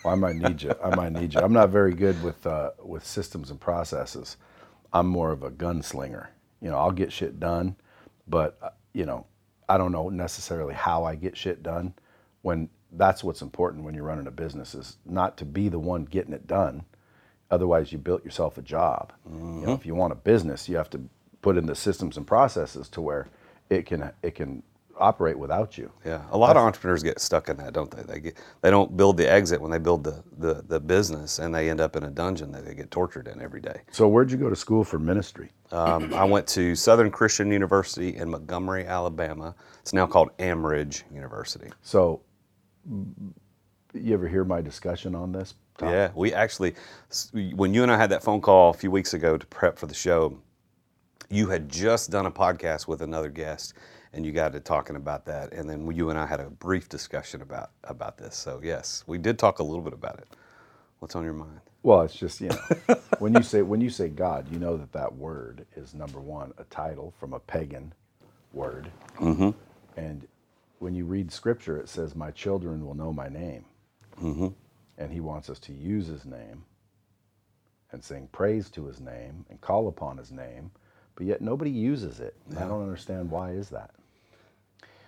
Well, 0.04 0.12
I 0.12 0.18
might 0.18 0.36
need 0.36 0.62
you. 0.62 0.76
I 0.84 0.94
might 0.94 1.14
need 1.14 1.34
you. 1.34 1.40
I'm 1.40 1.54
not 1.54 1.70
very 1.70 1.94
good 1.94 2.22
with 2.22 2.46
uh, 2.46 2.72
with 2.84 3.06
systems 3.08 3.52
and 3.52 3.58
processes. 3.62 4.36
I'm 4.92 5.08
more 5.08 5.32
of 5.32 5.44
a 5.44 5.50
gunslinger. 5.50 6.28
You 6.60 6.72
know, 6.72 6.78
I'll 6.78 6.92
get 6.92 7.10
shit 7.10 7.40
done, 7.40 7.78
but 8.28 8.58
uh, 8.62 8.72
you 8.92 9.06
know, 9.06 9.26
I 9.70 9.78
don't 9.78 9.94
know 9.94 10.10
necessarily 10.10 10.74
how 10.74 11.06
I 11.06 11.16
get 11.16 11.38
shit 11.38 11.64
done. 11.64 11.94
When 12.42 12.68
that's 12.96 13.24
what's 13.24 13.42
important 13.42 13.84
when 13.84 13.94
you're 13.96 14.04
running 14.04 14.28
a 14.28 14.32
business 14.32 14.76
is 14.76 14.98
not 15.06 15.38
to 15.38 15.46
be 15.46 15.70
the 15.70 15.80
one 15.80 16.06
getting 16.06 16.34
it 16.34 16.48
done. 16.48 16.86
Otherwise, 17.52 17.92
you 17.92 17.98
built 17.98 18.24
yourself 18.24 18.58
a 18.58 18.62
job. 18.62 19.14
You 19.62 19.68
know, 19.68 19.74
if 19.74 19.86
you 19.86 19.96
want 19.96 20.14
a 20.14 20.16
business, 20.16 20.68
you 20.68 20.76
have 20.78 20.90
to 20.92 21.02
put 21.42 21.58
in 21.58 21.66
the 21.66 21.76
systems 21.76 22.18
and 22.18 22.26
processes 22.26 22.90
to 22.90 23.02
where 23.02 23.28
it 23.70 23.86
can 23.86 24.12
it 24.24 24.36
can 24.36 24.64
operate 24.98 25.38
without 25.38 25.78
you. 25.78 25.92
Yeah, 26.06 26.24
a 26.32 26.38
lot 26.38 26.56
of 26.56 26.64
entrepreneurs 26.64 27.04
get 27.04 27.20
stuck 27.20 27.50
in 27.50 27.58
that, 27.58 27.74
don't 27.74 27.92
they? 27.92 28.04
They 28.04 28.20
get 28.20 28.38
they 28.62 28.72
don't 28.72 28.96
build 28.96 29.18
the 29.18 29.30
exit 29.30 29.62
when 29.62 29.72
they 29.72 29.78
build 29.78 30.04
the, 30.04 30.24
the, 30.38 30.64
the 30.68 30.80
business, 30.80 31.40
and 31.40 31.54
they 31.54 31.70
end 31.70 31.82
up 31.82 31.96
in 31.96 32.04
a 32.04 32.10
dungeon 32.10 32.52
that 32.52 32.66
they 32.66 32.74
get 32.74 32.92
tortured 32.92 33.28
in 33.28 33.42
every 33.42 33.62
day. 33.62 33.82
So, 33.92 34.08
where'd 34.08 34.32
you 34.32 34.38
go 34.38 34.50
to 34.50 34.56
school 34.56 34.84
for 34.84 35.00
ministry? 35.00 35.52
Um, 35.72 36.14
I 36.14 36.24
went 36.24 36.48
to 36.50 36.76
Southern 36.76 37.12
Christian 37.12 37.52
University 37.52 38.16
in 38.16 38.30
Montgomery, 38.30 38.86
Alabama. 38.86 39.56
It's 39.82 39.94
now 39.94 40.06
called 40.08 40.36
Amridge 40.38 41.04
University. 41.14 41.70
So, 41.82 42.22
you 42.86 44.14
ever 44.14 44.28
hear 44.28 44.44
my 44.44 44.62
discussion 44.62 45.16
on 45.16 45.32
this? 45.32 45.54
Yeah, 45.82 46.12
we 46.16 46.34
actually, 46.34 46.76
when 47.34 47.74
you 47.74 47.84
and 47.84 47.92
I 47.92 47.98
had 47.98 48.12
that 48.12 48.24
phone 48.24 48.42
call 48.42 48.70
a 48.70 48.74
few 48.74 48.92
weeks 48.92 49.14
ago 49.14 49.38
to 49.38 49.46
prep 49.48 49.78
for 49.78 49.88
the 49.88 49.94
show, 49.94 50.38
you 51.30 51.48
had 51.48 51.68
just 51.68 52.12
done 52.12 52.26
a 52.26 52.32
podcast 52.32 52.88
with 52.88 53.02
another 53.02 53.30
guest, 53.30 53.74
and 54.14 54.26
you 54.26 54.32
got 54.32 54.54
to 54.54 54.60
talking 54.60 54.96
about 54.96 55.26
that, 55.26 55.52
and 55.52 55.68
then 55.70 55.90
you 55.92 56.10
and 56.10 56.20
I 56.20 56.26
had 56.26 56.40
a 56.40 56.50
brief 56.50 56.90
discussion 56.90 57.42
about 57.42 57.72
about 57.86 58.18
this. 58.18 58.36
So 58.36 58.62
yes, 58.64 59.04
we 59.08 59.18
did 59.18 59.40
talk 59.40 59.60
a 59.60 59.64
little 59.64 59.82
bit 59.82 59.94
about 59.94 60.20
it. 60.20 60.28
What's 61.00 61.16
on 61.16 61.24
your 61.24 61.34
mind? 61.34 61.60
Well, 61.82 62.02
it's 62.02 62.16
just 62.16 62.40
you 62.40 62.50
know, 62.50 62.96
when 63.20 63.34
you 63.34 63.42
say 63.42 63.62
when 63.64 63.82
you 63.82 63.90
say 63.90 64.10
God, 64.10 64.48
you 64.52 64.60
know 64.60 64.78
that 64.78 64.92
that 64.94 65.16
word 65.16 65.66
is 65.76 65.94
number 65.94 66.20
one 66.20 66.54
a 66.58 66.64
title 66.66 67.14
from 67.20 67.34
a 67.34 67.40
pagan 67.40 67.94
word, 68.54 68.92
mm-hmm. 69.20 69.50
and 69.98 70.28
when 70.84 70.94
you 70.94 71.06
read 71.06 71.32
Scripture, 71.32 71.78
it 71.78 71.90
says, 71.90 72.14
"My 72.16 72.30
children 72.30 72.86
will 72.86 72.94
know 72.94 73.14
my 73.14 73.30
name," 73.30 73.66
mm-hmm. 74.22 74.50
and 74.98 75.12
He 75.12 75.22
wants 75.22 75.50
us 75.50 75.60
to 75.60 75.74
use 75.74 76.08
His 76.08 76.26
name 76.26 76.66
and 77.92 78.04
sing 78.04 78.28
praise 78.32 78.70
to 78.72 78.86
His 78.86 79.00
name 79.00 79.46
and 79.50 79.62
call 79.62 79.88
upon 79.88 80.18
His 80.18 80.32
name, 80.32 80.72
but 81.16 81.26
yet 81.26 81.42
nobody 81.42 81.72
uses 81.72 82.20
it. 82.20 82.36
I 82.58 82.68
don't 82.68 82.84
understand 82.84 83.32
why 83.32 83.52
is 83.52 83.70
that. 83.70 83.92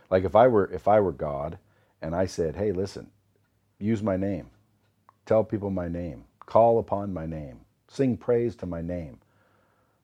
Like 0.10 0.24
if 0.24 0.36
I 0.36 0.48
were 0.48 0.72
if 0.72 0.88
I 0.88 1.02
were 1.02 1.12
God 1.12 1.60
and 2.02 2.16
I 2.16 2.26
said, 2.26 2.56
"Hey, 2.56 2.72
listen, 2.72 3.12
use 3.78 4.02
my 4.02 4.16
name, 4.16 4.50
tell 5.26 5.44
people 5.44 5.70
my 5.70 5.90
name." 5.90 6.24
Call 6.46 6.78
upon 6.78 7.12
my 7.12 7.26
name. 7.26 7.62
Sing 7.88 8.18
praise 8.18 8.56
to 8.58 8.68
my 8.68 8.82
name. 8.82 9.18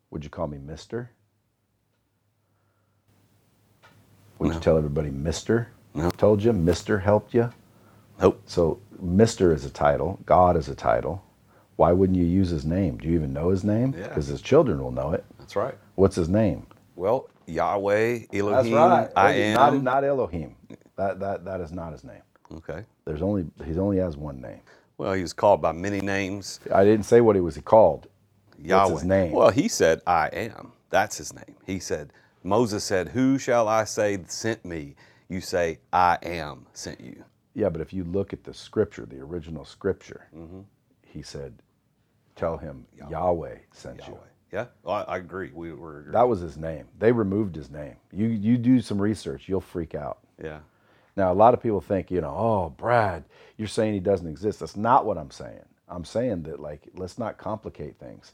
Would 0.10 0.24
you 0.24 0.30
call 0.32 0.48
me 0.48 0.58
Mister? 0.58 1.12
Would 4.42 4.50
No. 4.50 4.56
you 4.56 4.62
tell 4.62 4.78
everybody 4.78 5.12
Mister? 5.12 5.70
No. 5.96 6.12
Told 6.12 6.44
you, 6.44 6.54
Mister 6.54 7.00
helped 7.00 7.34
you. 7.36 7.52
Nope. 8.22 8.42
So 8.48 8.80
Mister 9.02 9.54
is 9.54 9.66
a 9.66 9.72
title. 9.72 10.20
God 10.26 10.58
is 10.58 10.70
a 10.70 10.76
title. 10.76 11.24
Why 11.78 11.92
wouldn't 11.94 12.18
you 12.20 12.26
use 12.26 12.50
his 12.50 12.66
name? 12.66 12.98
Do 12.98 13.08
you 13.10 13.16
even 13.16 13.34
know 13.34 13.50
his 13.50 13.64
name? 13.64 13.96
Yeah. 13.98 14.10
Because 14.10 14.28
his 14.28 14.42
children 14.42 14.84
will 14.84 14.92
know 14.92 15.14
it. 15.14 15.26
That's 15.40 15.56
right. 15.56 15.76
What's 15.96 16.16
his 16.18 16.30
name? 16.30 16.68
Well, 16.96 17.30
Yahweh, 17.48 18.22
Elohim. 18.34 18.52
That's 18.54 18.70
right. 18.72 19.10
I 19.16 19.34
am. 19.34 19.56
Not, 19.56 19.84
not 19.84 20.06
Elohim. 20.06 20.56
That, 20.98 21.20
that, 21.22 21.46
that 21.46 21.62
is 21.62 21.72
not 21.72 21.94
his 21.94 22.04
name. 22.04 22.22
okay. 22.58 22.86
There's 23.06 23.22
only 23.24 23.46
he 23.66 23.78
only 23.80 23.98
has 24.00 24.18
one 24.18 24.42
name. 24.42 24.62
Well, 24.98 25.14
he 25.14 25.24
was 25.24 25.34
called 25.34 25.62
by 25.62 25.74
many 25.74 26.02
names. 26.02 26.60
I 26.74 26.84
didn't 26.84 27.06
say 27.06 27.22
what 27.22 27.36
he 27.36 27.42
was 27.42 27.58
called. 27.60 28.08
Yahweh. 28.60 28.94
his 28.94 29.04
name? 29.06 29.32
Well, 29.34 29.52
he 29.52 29.68
said, 29.68 30.02
I 30.08 30.28
am. 30.30 30.74
That's 30.92 31.18
his 31.18 31.34
name. 31.34 31.56
He 31.66 31.80
said, 31.80 32.14
Moses 32.44 32.84
said, 32.84 33.10
Who 33.10 33.38
shall 33.38 33.68
I 33.68 33.84
say 33.84 34.20
sent 34.28 34.66
me? 34.66 34.96
You 35.30 35.42
say, 35.42 35.80
I 35.94 36.18
am 36.24 36.66
sent 36.74 37.00
you. 37.02 37.24
Yeah, 37.54 37.70
but 37.70 37.82
if 37.82 37.94
you 37.94 38.04
look 38.04 38.34
at 38.34 38.44
the 38.44 38.54
scripture, 38.54 39.06
the 39.06 39.20
original 39.20 39.66
scripture, 39.66 40.28
Mm-hmm. 40.36 40.62
he 41.06 41.22
said, 41.22 41.54
"Tell 42.36 42.58
him 42.58 42.86
Yahweh, 43.10 43.58
sent 43.74 44.08
you." 44.08 44.18
Yeah, 44.54 44.66
well, 44.84 45.06
I, 45.08 45.14
I 45.14 45.18
agree. 45.18 45.52
We 45.54 45.72
were 45.74 46.00
agreeing. 46.00 46.14
That 46.14 46.28
was 46.28 46.40
his 46.42 46.58
name. 46.58 46.86
They 47.00 47.12
removed 47.12 47.56
his 47.56 47.70
name. 47.70 47.96
You 48.12 48.28
you 48.28 48.58
do 48.58 48.82
some 48.82 49.02
research, 49.02 49.48
you'll 49.50 49.62
freak 49.62 49.96
out. 49.96 50.20
yeah. 50.42 50.60
Now, 51.18 51.34
a 51.34 51.36
lot 51.36 51.54
of 51.54 51.62
people 51.62 51.82
think, 51.82 52.10
you 52.10 52.22
know, 52.22 52.34
oh, 52.34 52.70
Brad, 52.78 53.26
you're 53.58 53.68
saying 53.68 53.94
he 53.94 54.00
doesn't 54.00 54.28
exist. 54.28 54.62
That's 54.62 54.78
not 54.78 55.06
what 55.06 55.18
I'm 55.18 55.30
saying. 55.32 55.66
I'm 55.90 56.06
saying 56.06 56.44
that 56.44 56.60
like 56.62 56.88
let's 56.96 57.18
not 57.20 57.38
complicate 57.38 57.98
things. 58.00 58.32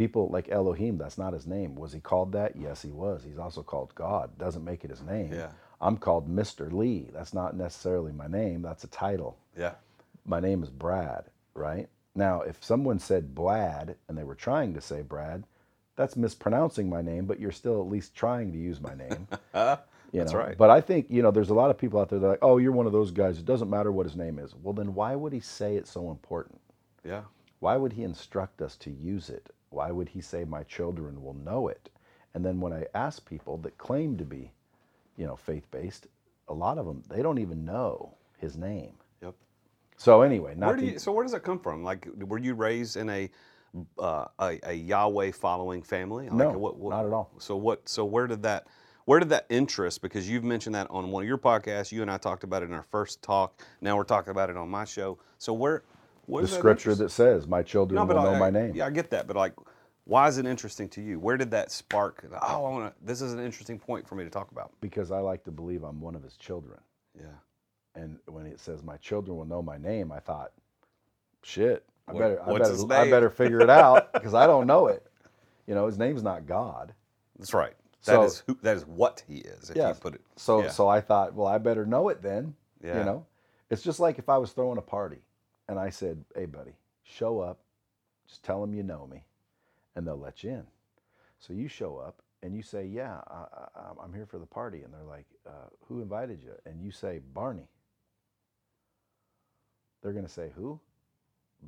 People 0.00 0.28
like 0.30 0.50
Elohim, 0.50 0.98
that's 0.98 1.18
not 1.18 1.34
his 1.34 1.46
name. 1.46 1.76
Was 1.76 1.92
he 1.92 2.00
called 2.00 2.32
that? 2.32 2.56
Yes, 2.56 2.82
he 2.82 2.90
was. 2.90 3.24
He's 3.24 3.38
also 3.38 3.62
called 3.62 3.94
God. 3.94 4.38
Doesn't 4.38 4.64
make 4.64 4.84
it 4.84 4.90
his 4.90 5.02
name. 5.02 5.32
Yeah. 5.34 5.50
I'm 5.80 5.98
called 5.98 6.28
Mr. 6.28 6.72
Lea. 6.72 7.10
That's 7.14 7.34
not 7.34 7.56
necessarily 7.56 8.12
my 8.12 8.28
name. 8.28 8.62
That's 8.62 8.84
a 8.84 8.88
title. 8.88 9.38
Yeah. 9.58 9.74
my 10.26 10.40
name 10.40 10.62
is 10.64 10.70
Brad, 10.70 11.26
right? 11.54 11.88
Now, 12.16 12.42
if 12.42 12.64
someone 12.64 12.98
said 13.00 13.34
Blad 13.34 13.96
and 14.08 14.18
they 14.18 14.24
were 14.24 14.36
trying 14.36 14.74
to 14.74 14.82
say 14.82 15.02
Brad, 15.02 15.44
that's 15.96 16.16
mispronouncing 16.16 16.88
my 16.90 17.02
name, 17.02 17.26
but 17.26 17.40
you're 17.40 17.52
still 17.52 17.80
at 17.82 17.88
least 17.90 18.14
trying 18.16 18.52
to 18.52 18.58
use 18.58 18.80
my 18.80 18.94
name. 18.94 19.28
You 20.12 20.20
That's 20.20 20.32
know? 20.34 20.40
right. 20.40 20.58
But 20.58 20.70
I 20.70 20.80
think, 20.82 21.06
you 21.10 21.22
know, 21.22 21.30
there's 21.32 21.50
a 21.50 21.54
lot 21.54 21.70
of 21.70 21.78
people 21.78 22.00
out 22.00 22.10
there 22.10 22.18
that 22.20 22.26
are 22.26 22.30
like, 22.30 22.40
oh, 22.42 22.58
you're 22.58 22.72
one 22.72 22.86
of 22.86 22.92
those 22.92 23.12
guys. 23.12 23.38
It 23.38 23.46
doesn't 23.46 23.70
matter 23.70 23.92
what 23.92 24.06
his 24.06 24.16
name 24.16 24.38
is. 24.40 24.54
Well, 24.62 24.74
then 24.74 24.94
why 24.94 25.16
would 25.16 25.32
he 25.32 25.40
say 25.40 25.76
it's 25.76 25.90
so 25.90 26.10
important? 26.10 26.60
Yeah. 27.04 27.22
Why 27.60 27.76
would 27.76 27.94
he 27.94 28.04
instruct 28.04 28.62
us 28.62 28.76
to 28.78 28.90
use 28.90 29.30
it? 29.30 29.50
Why 29.70 29.90
would 29.90 30.08
he 30.10 30.20
say, 30.20 30.44
my 30.44 30.62
children 30.64 31.22
will 31.22 31.34
know 31.34 31.68
it? 31.68 31.90
And 32.34 32.44
then 32.44 32.60
when 32.60 32.72
I 32.72 32.86
ask 32.94 33.24
people 33.28 33.56
that 33.58 33.78
claim 33.78 34.16
to 34.18 34.24
be, 34.24 34.52
you 35.16 35.26
know, 35.26 35.36
faith 35.36 35.70
based, 35.70 36.06
a 36.48 36.54
lot 36.54 36.78
of 36.78 36.86
them, 36.86 37.02
they 37.08 37.22
don't 37.22 37.38
even 37.38 37.64
know 37.64 38.14
his 38.38 38.56
name. 38.56 38.94
Yep. 39.22 39.34
So 39.96 40.22
anyway, 40.22 40.54
not 40.56 40.68
Where 40.68 40.76
do 40.76 40.82
you, 40.86 40.98
so 40.98 41.12
where 41.12 41.24
does 41.24 41.32
that 41.32 41.42
come 41.42 41.60
from? 41.60 41.84
Like, 41.84 42.08
were 42.18 42.38
you 42.38 42.54
raised 42.54 42.96
in 42.96 43.08
a 43.10 43.30
uh, 43.98 44.26
a, 44.40 44.58
a 44.64 44.72
Yahweh 44.74 45.32
following 45.32 45.82
family? 45.82 46.28
Like, 46.28 46.38
No, 46.38 46.50
what, 46.52 46.76
what- 46.78 46.90
not 46.90 47.06
at 47.06 47.12
all. 47.12 47.30
So 47.38 47.56
what? 47.56 47.88
So 47.88 48.04
where 48.04 48.26
did 48.26 48.42
that? 48.42 48.66
Where 49.06 49.20
did 49.20 49.30
that 49.30 49.46
interest? 49.50 50.02
Because 50.02 50.28
you've 50.28 50.44
mentioned 50.44 50.74
that 50.76 50.86
on 50.90 51.10
one 51.10 51.22
of 51.24 51.28
your 51.28 51.38
podcasts. 51.38 51.92
You 51.92 52.02
and 52.02 52.10
I 52.10 52.18
talked 52.18 52.44
about 52.44 52.62
it 52.62 52.66
in 52.66 52.72
our 52.72 52.84
first 52.84 53.22
talk. 53.22 53.60
Now 53.80 53.96
we're 53.96 54.04
talking 54.04 54.30
about 54.30 54.50
it 54.50 54.56
on 54.56 54.68
my 54.68 54.84
show. 54.84 55.18
So 55.38 55.52
where? 55.52 55.82
The 56.30 56.42
that 56.42 56.48
scripture 56.48 56.90
interest- 56.90 56.98
that 57.00 57.10
says, 57.10 57.46
"My 57.46 57.62
children 57.62 57.96
No, 57.96 58.02
will 58.04 58.14
but 58.14 58.22
know 58.22 58.34
I, 58.34 58.38
my 58.38 58.50
name." 58.50 58.74
Yeah, 58.74 58.86
I 58.86 58.90
get 58.90 59.10
that, 59.10 59.26
but 59.26 59.36
like, 59.36 59.54
why 60.04 60.28
is 60.28 60.38
it 60.38 60.46
interesting 60.46 60.88
to 60.90 61.00
you? 61.00 61.18
Where 61.20 61.36
did 61.36 61.50
that 61.52 61.70
spark? 61.70 62.24
Oh, 62.32 62.36
I 62.36 62.56
want 62.58 62.94
to. 62.94 63.04
This 63.04 63.20
is 63.22 63.32
an 63.32 63.40
interesting 63.40 63.78
point 63.78 64.06
for 64.08 64.14
me 64.14 64.24
to 64.24 64.30
talk 64.30 64.50
about. 64.50 64.72
Because 64.80 65.10
I 65.10 65.18
like 65.20 65.44
to 65.44 65.50
believe 65.50 65.82
I'm 65.82 66.00
one 66.00 66.14
of 66.14 66.22
his 66.22 66.36
children. 66.36 66.78
Yeah. 67.18 67.26
And 67.94 68.18
when 68.26 68.46
it 68.46 68.60
says, 68.60 68.82
"My 68.82 68.96
children 68.98 69.36
will 69.36 69.44
know 69.44 69.62
my 69.62 69.76
name," 69.76 70.12
I 70.12 70.20
thought, 70.20 70.52
"Shit, 71.42 71.84
I 72.06 72.12
What- 72.12 72.20
better, 72.20 72.42
I 72.42 72.58
better, 72.58 72.92
I 72.94 73.10
better 73.10 73.30
figure 73.30 73.60
it 73.60 73.70
out 73.70 74.12
because 74.12 74.34
I 74.34 74.46
don't 74.46 74.66
know 74.66 74.86
it." 74.86 75.06
You 75.66 75.74
know, 75.74 75.86
his 75.86 75.98
name's 75.98 76.22
not 76.22 76.46
God. 76.46 76.94
That's 77.38 77.54
right. 77.54 77.74
That 78.04 78.14
So- 78.14 78.22
is 78.24 78.42
who. 78.46 78.54
That 78.62 78.76
is 78.76 78.86
what 78.86 79.22
he 79.26 79.38
is. 79.38 79.70
If 79.70 79.76
Yeah. 79.76 79.88
you 79.88 79.94
put 79.94 80.14
it. 80.14 80.20
So, 80.36 80.62
yeah. 80.62 80.70
so 80.70 80.88
I 80.88 81.00
thought, 81.00 81.34
well, 81.34 81.46
I 81.46 81.58
better 81.58 81.84
know 81.86 82.08
it 82.08 82.22
then. 82.22 82.54
Yeah. 82.82 82.98
You 82.98 83.04
know, 83.04 83.26
it's 83.68 83.82
just 83.82 84.00
like 84.00 84.18
if 84.18 84.28
I 84.28 84.38
was 84.38 84.52
throwing 84.52 84.78
a 84.78 84.82
party, 84.82 85.22
and 85.70 85.78
I 85.78 85.90
said, 85.90 86.24
"Hey, 86.34 86.46
buddy, 86.46 86.74
show 87.04 87.40
up. 87.40 87.60
Just 88.28 88.44
tell 88.44 88.60
them 88.60 88.74
you 88.74 88.82
know 88.82 89.06
me, 89.06 89.24
and 89.96 90.06
they'll 90.06 90.18
let 90.18 90.44
you 90.44 90.50
in." 90.50 90.66
So 91.38 91.54
you 91.54 91.68
show 91.68 91.96
up 91.96 92.22
and 92.42 92.54
you 92.56 92.62
say, 92.62 92.84
"Yeah, 92.84 93.20
I, 93.28 93.46
I'm 94.02 94.12
here 94.12 94.26
for 94.26 94.38
the 94.38 94.46
party," 94.46 94.82
and 94.82 94.92
they're 94.92 95.04
like, 95.04 95.26
uh, 95.46 95.68
"Who 95.86 96.02
invited 96.02 96.42
you?" 96.42 96.54
And 96.66 96.82
you 96.82 96.90
say, 96.90 97.20
"Barney." 97.34 97.68
They're 100.02 100.12
going 100.12 100.26
to 100.26 100.32
say, 100.32 100.50
"Who?" 100.56 100.80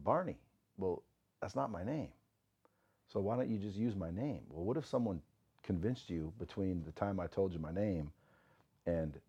Barney. 0.05 0.39
Well, 0.79 1.05
that's 1.41 1.55
not 1.57 1.71
my 1.71 1.85
name. 1.85 2.09
So 3.13 3.21
why 3.21 3.37
don't 3.37 3.51
you 3.51 3.59
just 3.59 3.77
use 3.77 3.95
my 3.95 4.11
name? 4.11 4.41
Well, 4.51 4.65
what 4.65 4.77
if 4.77 4.87
someone 4.87 5.23
convinced 5.63 6.11
you 6.11 6.33
between 6.41 6.83
the 6.85 6.93
time 6.93 7.21
I 7.21 7.29
told 7.29 7.53
you 7.53 7.61
my 7.61 7.73
name 7.73 8.11
and 8.87 9.21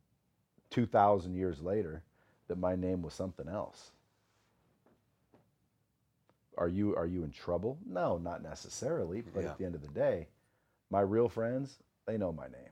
2,000 0.71 1.35
years 1.35 1.61
later 1.61 2.01
that 2.47 2.57
my 2.57 2.75
name 2.75 3.01
was 3.03 3.13
something 3.13 3.47
else? 3.47 3.91
Are 6.57 6.67
you 6.67 6.95
are 6.95 7.07
you 7.07 7.23
in 7.23 7.31
trouble? 7.31 7.77
No, 7.85 8.17
not 8.17 8.43
necessarily. 8.43 9.21
But 9.21 9.43
Yeah. 9.43 9.51
at 9.51 9.57
the 9.57 9.65
end 9.65 9.75
of 9.75 9.81
the 9.81 9.87
day, 9.87 10.27
my 10.89 11.01
real 11.01 11.29
friends 11.29 11.79
they 12.05 12.17
know 12.17 12.31
my 12.33 12.47
name. 12.47 12.71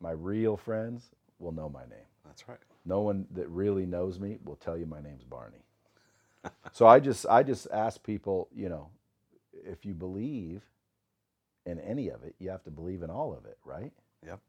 My 0.00 0.12
real 0.12 0.56
friends 0.56 1.10
will 1.38 1.52
know 1.52 1.68
my 1.68 1.84
name. 1.84 2.06
That's 2.24 2.48
right. 2.48 2.58
No 2.84 3.02
one 3.02 3.26
that 3.32 3.48
really 3.48 3.86
knows 3.86 4.18
me 4.18 4.38
will 4.44 4.56
tell 4.56 4.76
you 4.76 4.86
my 4.86 5.00
name's 5.00 5.24
Barney. 5.24 5.64
so 6.72 6.86
I 6.86 7.00
just 7.00 7.26
I 7.26 7.42
just 7.42 7.68
ask 7.72 8.02
people, 8.02 8.48
you 8.54 8.68
know, 8.68 8.88
if 9.52 9.84
you 9.84 9.94
believe 9.94 10.62
in 11.66 11.78
any 11.80 12.08
of 12.08 12.24
it, 12.24 12.34
you 12.38 12.50
have 12.50 12.64
to 12.64 12.70
believe 12.70 13.02
in 13.02 13.10
all 13.10 13.32
of 13.34 13.44
it, 13.44 13.58
right? 13.64 13.92
Yep. 14.26 14.40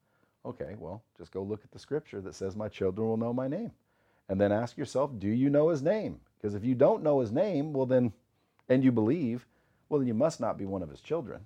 Okay, 0.46 0.76
well, 0.78 1.04
just 1.18 1.32
go 1.32 1.44
look 1.44 1.64
at 1.64 1.72
the 1.72 1.80
scripture 1.80 2.22
that 2.22 2.36
says 2.36 2.56
my 2.56 2.68
children 2.68 3.08
will 3.08 3.18
know 3.18 3.34
my 3.34 3.48
name. 3.48 3.72
And 4.30 4.40
then 4.40 4.52
ask 4.52 4.78
yourself, 4.78 5.12
do 5.20 5.28
you 5.28 5.50
know 5.50 5.70
his 5.70 5.82
name? 5.84 6.20
Because 6.38 6.56
if 6.56 6.64
you 6.64 6.76
don't 6.76 7.04
know 7.04 7.20
his 7.20 7.32
name, 7.32 7.74
well 7.74 7.86
then 7.86 8.12
and 8.70 8.84
you 8.84 8.92
believe, 8.92 9.46
well 9.90 10.00
then 10.00 10.08
you 10.08 10.14
must 10.14 10.40
not 10.40 10.58
be 10.58 10.66
one 10.66 10.82
of 10.82 10.90
his 10.90 11.02
children. 11.02 11.42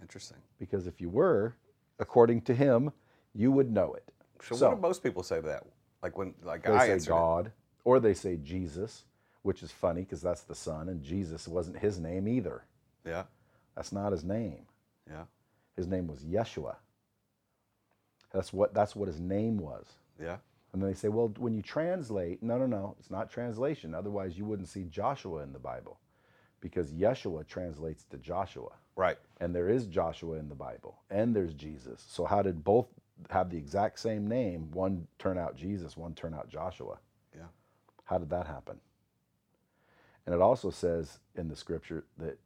Interesting. 0.00 0.38
Because 0.58 0.86
if 0.86 1.00
you 1.00 1.08
were, 1.08 1.54
according 1.98 2.42
to 2.42 2.54
him, 2.54 2.92
you 3.34 3.52
would 3.52 3.70
know 3.70 3.94
it. 3.94 4.04
So, 4.42 4.56
So- 4.56 4.68
what 4.70 4.74
do 4.76 4.80
most 4.80 5.02
people 5.02 5.22
say 5.22 5.36
to 5.40 5.46
that? 5.46 5.64
Like 6.02 6.18
when, 6.18 6.34
like 6.42 6.64
They 6.64 6.72
I 6.72 6.86
say 6.86 6.92
answered 6.92 7.10
it. 7.12 7.14
God, 7.14 7.52
or 7.84 8.00
they 8.00 8.14
say 8.14 8.36
Jesus, 8.36 9.04
which 9.42 9.62
is 9.62 9.70
funny 9.70 10.02
because 10.02 10.20
that's 10.20 10.42
the 10.42 10.54
son, 10.54 10.88
and 10.88 11.00
Jesus 11.02 11.46
wasn't 11.46 11.78
his 11.78 11.98
name 12.00 12.26
either. 12.26 12.64
Yeah. 13.06 13.24
That's 13.76 13.92
not 13.92 14.10
his 14.12 14.24
name. 14.24 14.66
Yeah. 15.08 15.24
His 15.76 15.86
name 15.86 16.06
was 16.08 16.24
Yeshua. 16.24 16.76
That's 18.32 18.52
what 18.52 18.74
that's 18.74 18.96
what 18.96 19.08
his 19.08 19.20
name 19.20 19.58
was. 19.58 19.86
Yeah. 20.20 20.38
And 20.72 20.80
then 20.82 20.88
they 20.90 20.94
say, 20.96 21.08
well, 21.08 21.28
when 21.38 21.54
you 21.54 21.62
translate, 21.62 22.42
no, 22.42 22.56
no, 22.56 22.66
no, 22.66 22.96
it's 22.98 23.10
not 23.10 23.30
translation. 23.30 23.94
Otherwise, 23.94 24.38
you 24.38 24.44
wouldn't 24.46 24.68
see 24.68 24.84
Joshua 24.84 25.42
in 25.42 25.52
the 25.52 25.58
Bible, 25.58 25.98
because 26.60 26.92
Yeshua 26.92 27.46
translates 27.46 28.04
to 28.04 28.16
Joshua, 28.18 28.70
Right. 28.96 29.18
and 29.40 29.54
there 29.54 29.68
is 29.68 29.86
Joshua 29.86 30.38
in 30.38 30.48
the 30.48 30.54
Bible, 30.54 31.02
and 31.10 31.36
there's 31.36 31.54
Jesus. 31.54 32.04
So 32.08 32.24
how 32.24 32.40
did 32.42 32.64
both 32.64 32.86
have 33.30 33.50
the 33.50 33.58
exact 33.58 33.98
same 34.00 34.26
name? 34.26 34.70
One 34.72 35.06
turn 35.18 35.36
out 35.38 35.56
Jesus, 35.56 35.96
one 35.96 36.14
turn 36.14 36.32
out 36.34 36.48
Joshua. 36.48 36.98
Yeah. 37.36 37.46
How 38.04 38.18
did 38.18 38.30
that 38.30 38.46
happen? 38.46 38.80
And 40.24 40.34
it 40.34 40.40
also 40.40 40.70
says 40.70 41.18
in 41.34 41.48
the 41.48 41.56
scripture 41.56 42.04
that 42.18 42.38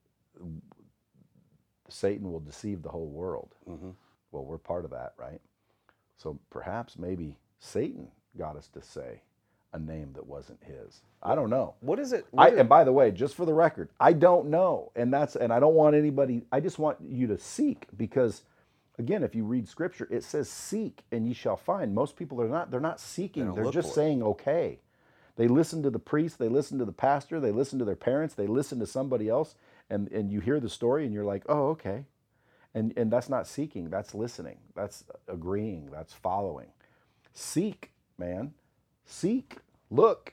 Satan 1.88 2.32
will 2.32 2.40
deceive 2.40 2.82
the 2.82 2.88
whole 2.88 3.08
world. 3.08 3.54
hmm 3.64 3.90
Well, 4.32 4.44
we're 4.44 4.58
part 4.58 4.84
of 4.84 4.90
that, 4.90 5.12
right? 5.18 5.40
So 6.16 6.38
perhaps 6.50 6.98
maybe 6.98 7.38
Satan 7.60 8.08
got 8.38 8.56
us 8.56 8.68
to 8.68 8.82
say, 8.82 9.22
a 9.72 9.78
name 9.78 10.12
that 10.14 10.26
wasn't 10.26 10.62
his. 10.64 11.02
I 11.22 11.34
don't 11.34 11.50
know. 11.50 11.74
What 11.80 11.98
is 12.00 12.12
it? 12.12 12.26
I, 12.38 12.48
what 12.48 12.54
is- 12.54 12.60
and 12.60 12.68
by 12.68 12.84
the 12.84 12.92
way, 12.92 13.10
just 13.10 13.34
for 13.36 13.46
the 13.46 13.54
record, 13.54 13.90
I 14.00 14.14
don't 14.14 14.48
know, 14.48 14.92
and 14.96 15.12
that's 15.12 15.36
and 15.36 15.52
I 15.52 15.60
don't 15.60 15.74
want 15.74 15.96
anybody. 15.96 16.44
I 16.52 16.60
just 16.60 16.78
want 16.78 16.98
you 17.06 17.26
to 17.28 17.38
seek 17.38 17.86
because, 17.96 18.44
again, 18.98 19.24
if 19.24 19.34
you 19.34 19.44
read 19.44 19.68
Scripture, 19.68 20.08
it 20.10 20.24
says 20.24 20.48
seek 20.50 21.02
and 21.12 21.26
ye 21.28 21.34
shall 21.34 21.56
find. 21.58 21.94
Most 21.94 22.16
people 22.16 22.40
are 22.42 22.48
not. 22.48 22.70
They're 22.70 22.80
not 22.80 23.00
seeking. 23.00 23.46
don't 23.46 23.56
They're 23.56 23.64
just 23.66 23.94
saying 23.94 24.22
okay. 24.24 24.80
They 25.36 25.48
listen 25.48 25.82
to 25.84 25.90
the 25.90 25.98
priest. 26.00 26.38
They 26.38 26.48
listen 26.48 26.78
to 26.78 26.86
the 26.86 26.92
pastor. 26.92 27.40
They 27.40 27.52
listen 27.52 27.78
to 27.80 27.86
their 27.86 27.96
parents. 27.96 28.34
They 28.34 28.46
listen 28.48 28.78
to 28.80 28.86
somebody 28.86 29.28
else, 29.28 29.56
and 29.90 30.10
and 30.12 30.32
you 30.32 30.40
hear 30.40 30.60
the 30.60 30.70
story, 30.70 31.04
and 31.04 31.14
you're 31.14 31.24
like, 31.24 31.44
oh 31.48 31.68
okay, 31.70 32.06
and 32.74 32.94
and 32.96 33.10
that's 33.12 33.28
not 33.30 33.46
seeking. 33.48 33.90
That's 33.90 34.14
listening. 34.14 34.58
That's 34.76 35.04
agreeing. 35.28 35.90
That's 35.92 36.14
following. 36.14 36.68
Seek, 37.36 37.90
man. 38.16 38.54
Seek. 39.04 39.58
Look. 39.90 40.32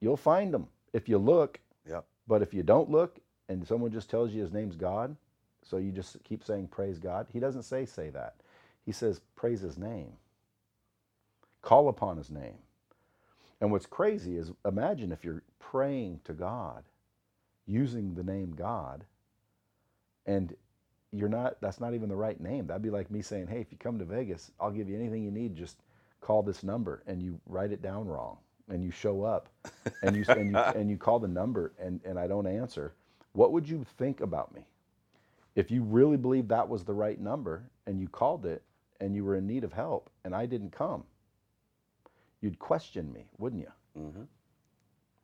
You'll 0.00 0.16
find 0.16 0.52
them 0.52 0.66
if 0.92 1.08
you 1.08 1.18
look. 1.18 1.60
Yep. 1.88 2.04
But 2.26 2.42
if 2.42 2.52
you 2.52 2.64
don't 2.64 2.90
look 2.90 3.20
and 3.48 3.66
someone 3.66 3.92
just 3.92 4.10
tells 4.10 4.32
you 4.32 4.42
his 4.42 4.52
name's 4.52 4.74
God, 4.74 5.16
so 5.62 5.76
you 5.76 5.92
just 5.92 6.22
keep 6.24 6.42
saying 6.42 6.68
praise 6.68 6.98
God, 6.98 7.28
he 7.32 7.38
doesn't 7.38 7.62
say 7.62 7.86
say 7.86 8.10
that. 8.10 8.34
He 8.84 8.90
says 8.90 9.20
praise 9.36 9.60
his 9.60 9.78
name. 9.78 10.14
Call 11.62 11.88
upon 11.88 12.16
his 12.16 12.30
name. 12.30 12.58
And 13.60 13.70
what's 13.70 13.86
crazy 13.86 14.36
is 14.36 14.50
imagine 14.66 15.12
if 15.12 15.22
you're 15.24 15.44
praying 15.60 16.22
to 16.24 16.32
God 16.32 16.82
using 17.66 18.14
the 18.14 18.24
name 18.24 18.52
God 18.56 19.04
and 20.26 20.56
you're 21.12 21.28
not 21.28 21.60
that's 21.60 21.80
not 21.80 21.94
even 21.94 22.08
the 22.08 22.16
right 22.16 22.40
name. 22.40 22.66
That'd 22.66 22.82
be 22.82 22.90
like 22.90 23.12
me 23.12 23.22
saying, 23.22 23.46
"Hey, 23.46 23.60
if 23.60 23.70
you 23.70 23.78
come 23.78 23.98
to 24.00 24.04
Vegas, 24.04 24.50
I'll 24.58 24.72
give 24.72 24.88
you 24.88 24.96
anything 24.98 25.22
you 25.22 25.30
need, 25.30 25.54
just 25.54 25.76
call 26.20 26.42
this 26.42 26.62
number." 26.62 27.02
And 27.06 27.22
you 27.22 27.40
write 27.46 27.72
it 27.72 27.82
down 27.82 28.06
wrong 28.06 28.38
and 28.68 28.84
you 28.84 28.90
show 28.90 29.22
up 29.22 29.48
and 30.02 30.16
you 30.16 30.24
and 30.28 30.50
you 30.50 30.56
and 30.76 30.88
you 30.90 30.96
call 30.96 31.18
the 31.18 31.28
number 31.28 31.72
and 31.78 32.00
and 32.04 32.18
I 32.18 32.26
don't 32.26 32.46
answer. 32.46 32.94
What 33.32 33.52
would 33.52 33.68
you 33.68 33.84
think 33.98 34.20
about 34.20 34.54
me? 34.54 34.66
If 35.54 35.70
you 35.70 35.82
really 35.82 36.16
believe 36.16 36.48
that 36.48 36.68
was 36.68 36.84
the 36.84 36.94
right 36.94 37.20
number 37.20 37.64
and 37.86 38.00
you 38.00 38.08
called 38.08 38.46
it 38.46 38.62
and 39.00 39.14
you 39.14 39.24
were 39.24 39.36
in 39.36 39.46
need 39.46 39.64
of 39.64 39.72
help 39.72 40.10
and 40.24 40.34
I 40.34 40.46
didn't 40.46 40.70
come, 40.70 41.04
you'd 42.40 42.58
question 42.58 43.12
me, 43.12 43.26
wouldn't 43.38 43.62
you? 43.62 44.00
Mhm. 44.00 44.26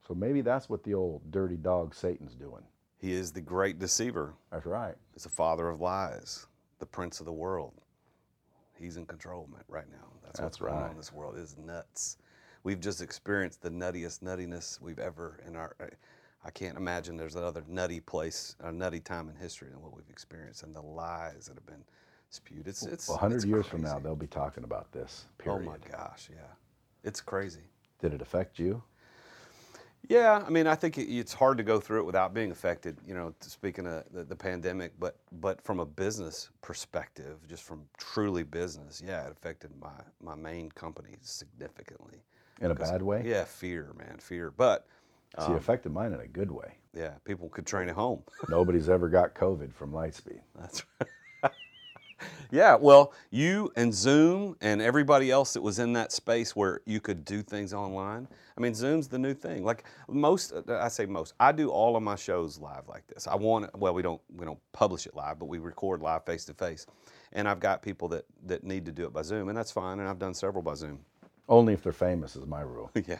So 0.06 0.14
maybe 0.14 0.40
that's 0.40 0.68
what 0.68 0.82
the 0.84 0.94
old 0.94 1.30
dirty 1.30 1.56
dog 1.56 1.94
Satan's 1.94 2.34
doing. 2.34 2.62
He 2.98 3.12
is 3.12 3.32
the 3.32 3.40
great 3.40 3.78
deceiver. 3.78 4.34
That's 4.50 4.66
right. 4.66 4.96
He's 5.12 5.24
the 5.24 5.28
father 5.28 5.68
of 5.68 5.80
lies, 5.80 6.46
the 6.78 6.86
prince 6.86 7.20
of 7.20 7.26
the 7.26 7.32
world. 7.32 7.74
He's 8.78 8.96
in 8.96 9.06
control 9.06 9.48
right 9.68 9.90
now. 9.90 9.96
That's, 10.22 10.40
what's 10.40 10.58
That's 10.58 10.70
going 10.70 10.82
on 10.82 10.90
in 10.90 10.96
this 10.96 11.12
world. 11.12 11.36
It 11.36 11.40
is 11.40 11.56
nuts. 11.56 12.18
We've 12.62 12.80
just 12.80 13.00
experienced 13.00 13.62
the 13.62 13.70
nuttiest 13.70 14.20
nuttiness 14.22 14.80
we've 14.80 14.98
ever 14.98 15.40
in 15.46 15.56
our. 15.56 15.76
I- 15.80 15.90
I 16.44 16.50
can't 16.50 16.76
imagine 16.76 17.16
there's 17.16 17.34
another 17.34 17.64
nutty 17.66 17.98
place, 17.98 18.54
a 18.60 18.70
nutty 18.70 19.00
time 19.00 19.28
in 19.28 19.34
history 19.34 19.68
than 19.68 19.82
what 19.82 19.92
we've 19.92 20.08
experienced, 20.08 20.62
and 20.62 20.76
the 20.76 20.80
lies 20.80 21.46
that 21.46 21.56
have 21.56 21.66
been 21.66 21.82
spewed. 22.30 22.68
It's 22.68 22.86
it's. 22.86 23.08
Well, 23.08 23.16
100 23.16 23.36
it's 23.36 23.44
years 23.44 23.66
from 23.66 23.82
now, 23.82 23.98
they'll 23.98 24.14
be 24.14 24.28
talking 24.28 24.62
about 24.62 24.92
this. 24.92 25.24
Period. 25.38 25.62
Oh 25.62 25.70
my 25.70 25.78
gosh, 25.90 26.28
yeah, 26.30 26.46
it's 27.02 27.20
crazy. 27.20 27.62
Did 28.00 28.14
it 28.14 28.22
affect 28.22 28.60
you? 28.60 28.80
Yeah, 30.08 30.44
I 30.46 30.50
mean, 30.50 30.66
I 30.66 30.74
think 30.74 30.98
it's 30.98 31.32
hard 31.32 31.58
to 31.58 31.64
go 31.64 31.80
through 31.80 32.00
it 32.00 32.06
without 32.06 32.32
being 32.32 32.50
affected. 32.50 32.96
You 33.06 33.14
know, 33.14 33.34
speaking 33.40 33.86
of 33.86 34.04
the, 34.12 34.24
the 34.24 34.36
pandemic, 34.36 34.92
but 34.98 35.16
but 35.32 35.60
from 35.62 35.80
a 35.80 35.86
business 35.86 36.50
perspective, 36.62 37.38
just 37.48 37.62
from 37.64 37.82
truly 37.98 38.44
business, 38.44 39.02
yeah, 39.04 39.26
it 39.26 39.32
affected 39.32 39.70
my 39.80 39.90
my 40.20 40.34
main 40.34 40.70
company 40.70 41.16
significantly. 41.22 42.22
In 42.60 42.70
a 42.70 42.74
bad 42.74 43.02
way? 43.02 43.22
Yeah, 43.24 43.44
fear, 43.44 43.92
man, 43.98 44.18
fear. 44.18 44.50
But 44.50 44.86
See, 45.38 45.44
it 45.44 45.50
um, 45.50 45.56
affected 45.56 45.92
mine 45.92 46.12
in 46.14 46.20
a 46.20 46.26
good 46.26 46.50
way. 46.50 46.78
yeah, 46.94 47.14
people 47.24 47.48
could 47.50 47.66
train 47.66 47.88
at 47.88 47.94
home. 47.94 48.22
Nobody's 48.48 48.88
ever 48.88 49.08
got 49.08 49.34
COVID 49.34 49.74
from 49.74 49.92
Lightspeed. 49.92 50.40
That's 50.58 50.82
right. 51.00 51.10
Yeah, 52.50 52.74
well, 52.74 53.12
you 53.30 53.72
and 53.76 53.92
Zoom 53.92 54.56
and 54.60 54.80
everybody 54.80 55.30
else 55.30 55.52
that 55.54 55.62
was 55.62 55.78
in 55.78 55.92
that 55.94 56.12
space 56.12 56.54
where 56.54 56.80
you 56.86 57.00
could 57.00 57.24
do 57.24 57.42
things 57.42 57.74
online. 57.74 58.28
I 58.56 58.60
mean, 58.60 58.74
Zoom's 58.74 59.08
the 59.08 59.18
new 59.18 59.34
thing. 59.34 59.64
Like 59.64 59.84
most, 60.08 60.52
uh, 60.52 60.78
I 60.80 60.88
say 60.88 61.06
most. 61.06 61.34
I 61.38 61.52
do 61.52 61.70
all 61.70 61.96
of 61.96 62.02
my 62.02 62.16
shows 62.16 62.58
live 62.58 62.88
like 62.88 63.06
this. 63.06 63.26
I 63.26 63.34
want. 63.36 63.76
Well, 63.78 63.94
we 63.94 64.02
don't 64.02 64.20
we 64.36 64.44
don't 64.44 64.60
publish 64.72 65.06
it 65.06 65.14
live, 65.14 65.38
but 65.38 65.46
we 65.46 65.58
record 65.58 66.00
live 66.00 66.24
face 66.24 66.44
to 66.46 66.54
face. 66.54 66.86
And 67.32 67.48
I've 67.48 67.60
got 67.60 67.82
people 67.82 68.08
that 68.08 68.24
that 68.46 68.64
need 68.64 68.86
to 68.86 68.92
do 68.92 69.04
it 69.04 69.12
by 69.12 69.22
Zoom, 69.22 69.48
and 69.48 69.56
that's 69.56 69.72
fine. 69.72 70.00
And 70.00 70.08
I've 70.08 70.18
done 70.18 70.34
several 70.34 70.62
by 70.62 70.74
Zoom. 70.74 71.00
Only 71.48 71.74
if 71.74 71.82
they're 71.82 71.92
famous 71.92 72.36
is 72.36 72.46
my 72.46 72.62
rule. 72.62 72.90
yeah. 73.06 73.18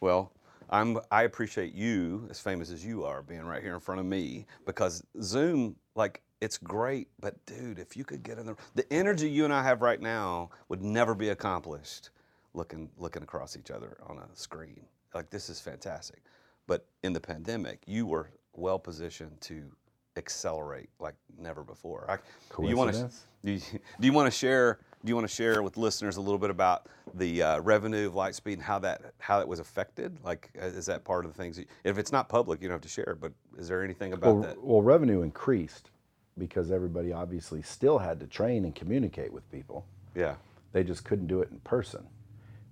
Well, 0.00 0.32
I'm 0.70 0.98
I 1.10 1.22
appreciate 1.22 1.74
you, 1.74 2.26
as 2.30 2.40
famous 2.40 2.70
as 2.70 2.84
you 2.84 3.04
are, 3.04 3.22
being 3.22 3.44
right 3.44 3.62
here 3.62 3.74
in 3.74 3.80
front 3.80 4.00
of 4.00 4.06
me 4.06 4.46
because 4.66 5.04
Zoom, 5.22 5.76
like, 5.94 6.22
it's 6.44 6.58
great, 6.58 7.08
but 7.20 7.34
dude, 7.46 7.78
if 7.78 7.96
you 7.96 8.04
could 8.04 8.22
get 8.22 8.38
in 8.38 8.46
the 8.46 8.56
the 8.74 8.90
energy 8.92 9.28
you 9.28 9.44
and 9.44 9.52
I 9.52 9.62
have 9.62 9.82
right 9.82 10.00
now 10.00 10.50
would 10.68 10.82
never 10.82 11.14
be 11.14 11.30
accomplished 11.30 12.10
looking 12.52 12.90
looking 12.98 13.22
across 13.22 13.56
each 13.56 13.70
other 13.70 13.96
on 14.06 14.18
a 14.18 14.26
screen. 14.34 14.84
Like 15.14 15.30
this 15.30 15.48
is 15.48 15.60
fantastic. 15.60 16.22
But 16.66 16.86
in 17.02 17.12
the 17.12 17.20
pandemic, 17.20 17.82
you 17.86 18.06
were 18.06 18.30
well 18.54 18.78
positioned 18.78 19.40
to 19.42 19.64
accelerate 20.16 20.90
like 21.00 21.14
never 21.38 21.62
before. 21.64 22.06
I, 22.08 22.18
do 22.60 22.68
you 22.68 22.76
want 22.76 22.94
to 22.94 23.10
do 23.44 23.52
you, 23.52 23.60
do 24.00 24.06
you 24.06 24.12
want 24.12 24.26
to 24.26 24.38
share 24.38 24.78
do 25.04 25.10
you 25.10 25.16
want 25.16 25.28
to 25.28 25.34
share 25.34 25.62
with 25.62 25.76
listeners 25.76 26.16
a 26.16 26.20
little 26.20 26.38
bit 26.38 26.48
about 26.50 26.86
the 27.14 27.42
uh, 27.42 27.60
revenue 27.60 28.06
of 28.06 28.14
Lightspeed 28.14 28.54
and 28.54 28.62
how 28.62 28.78
that 28.80 29.12
how 29.18 29.40
it 29.40 29.48
was 29.48 29.58
affected? 29.60 30.16
Like, 30.24 30.50
uh, 30.60 30.66
is 30.66 30.86
that 30.86 31.04
part 31.04 31.24
of 31.26 31.32
the 31.32 31.36
things? 31.36 31.56
that- 31.56 31.68
if 31.84 31.98
it's 31.98 32.10
not 32.12 32.28
public, 32.28 32.62
you 32.62 32.68
don't 32.68 32.74
have 32.74 32.80
to 32.82 32.88
share. 32.88 33.16
But 33.20 33.32
is 33.58 33.68
there 33.68 33.82
anything 33.84 34.12
about 34.14 34.34
Well, 34.34 34.42
that? 34.42 34.62
well, 34.62 34.82
revenue 34.82 35.20
increased 35.22 35.90
because 36.38 36.70
everybody 36.70 37.12
obviously 37.12 37.62
still 37.62 37.98
had 37.98 38.20
to 38.20 38.26
train 38.26 38.64
and 38.64 38.74
communicate 38.74 39.32
with 39.32 39.50
people. 39.50 39.86
Yeah, 40.14 40.34
They 40.72 40.84
just 40.84 41.04
couldn't 41.04 41.26
do 41.28 41.40
it 41.40 41.50
in 41.50 41.58
person. 41.60 42.06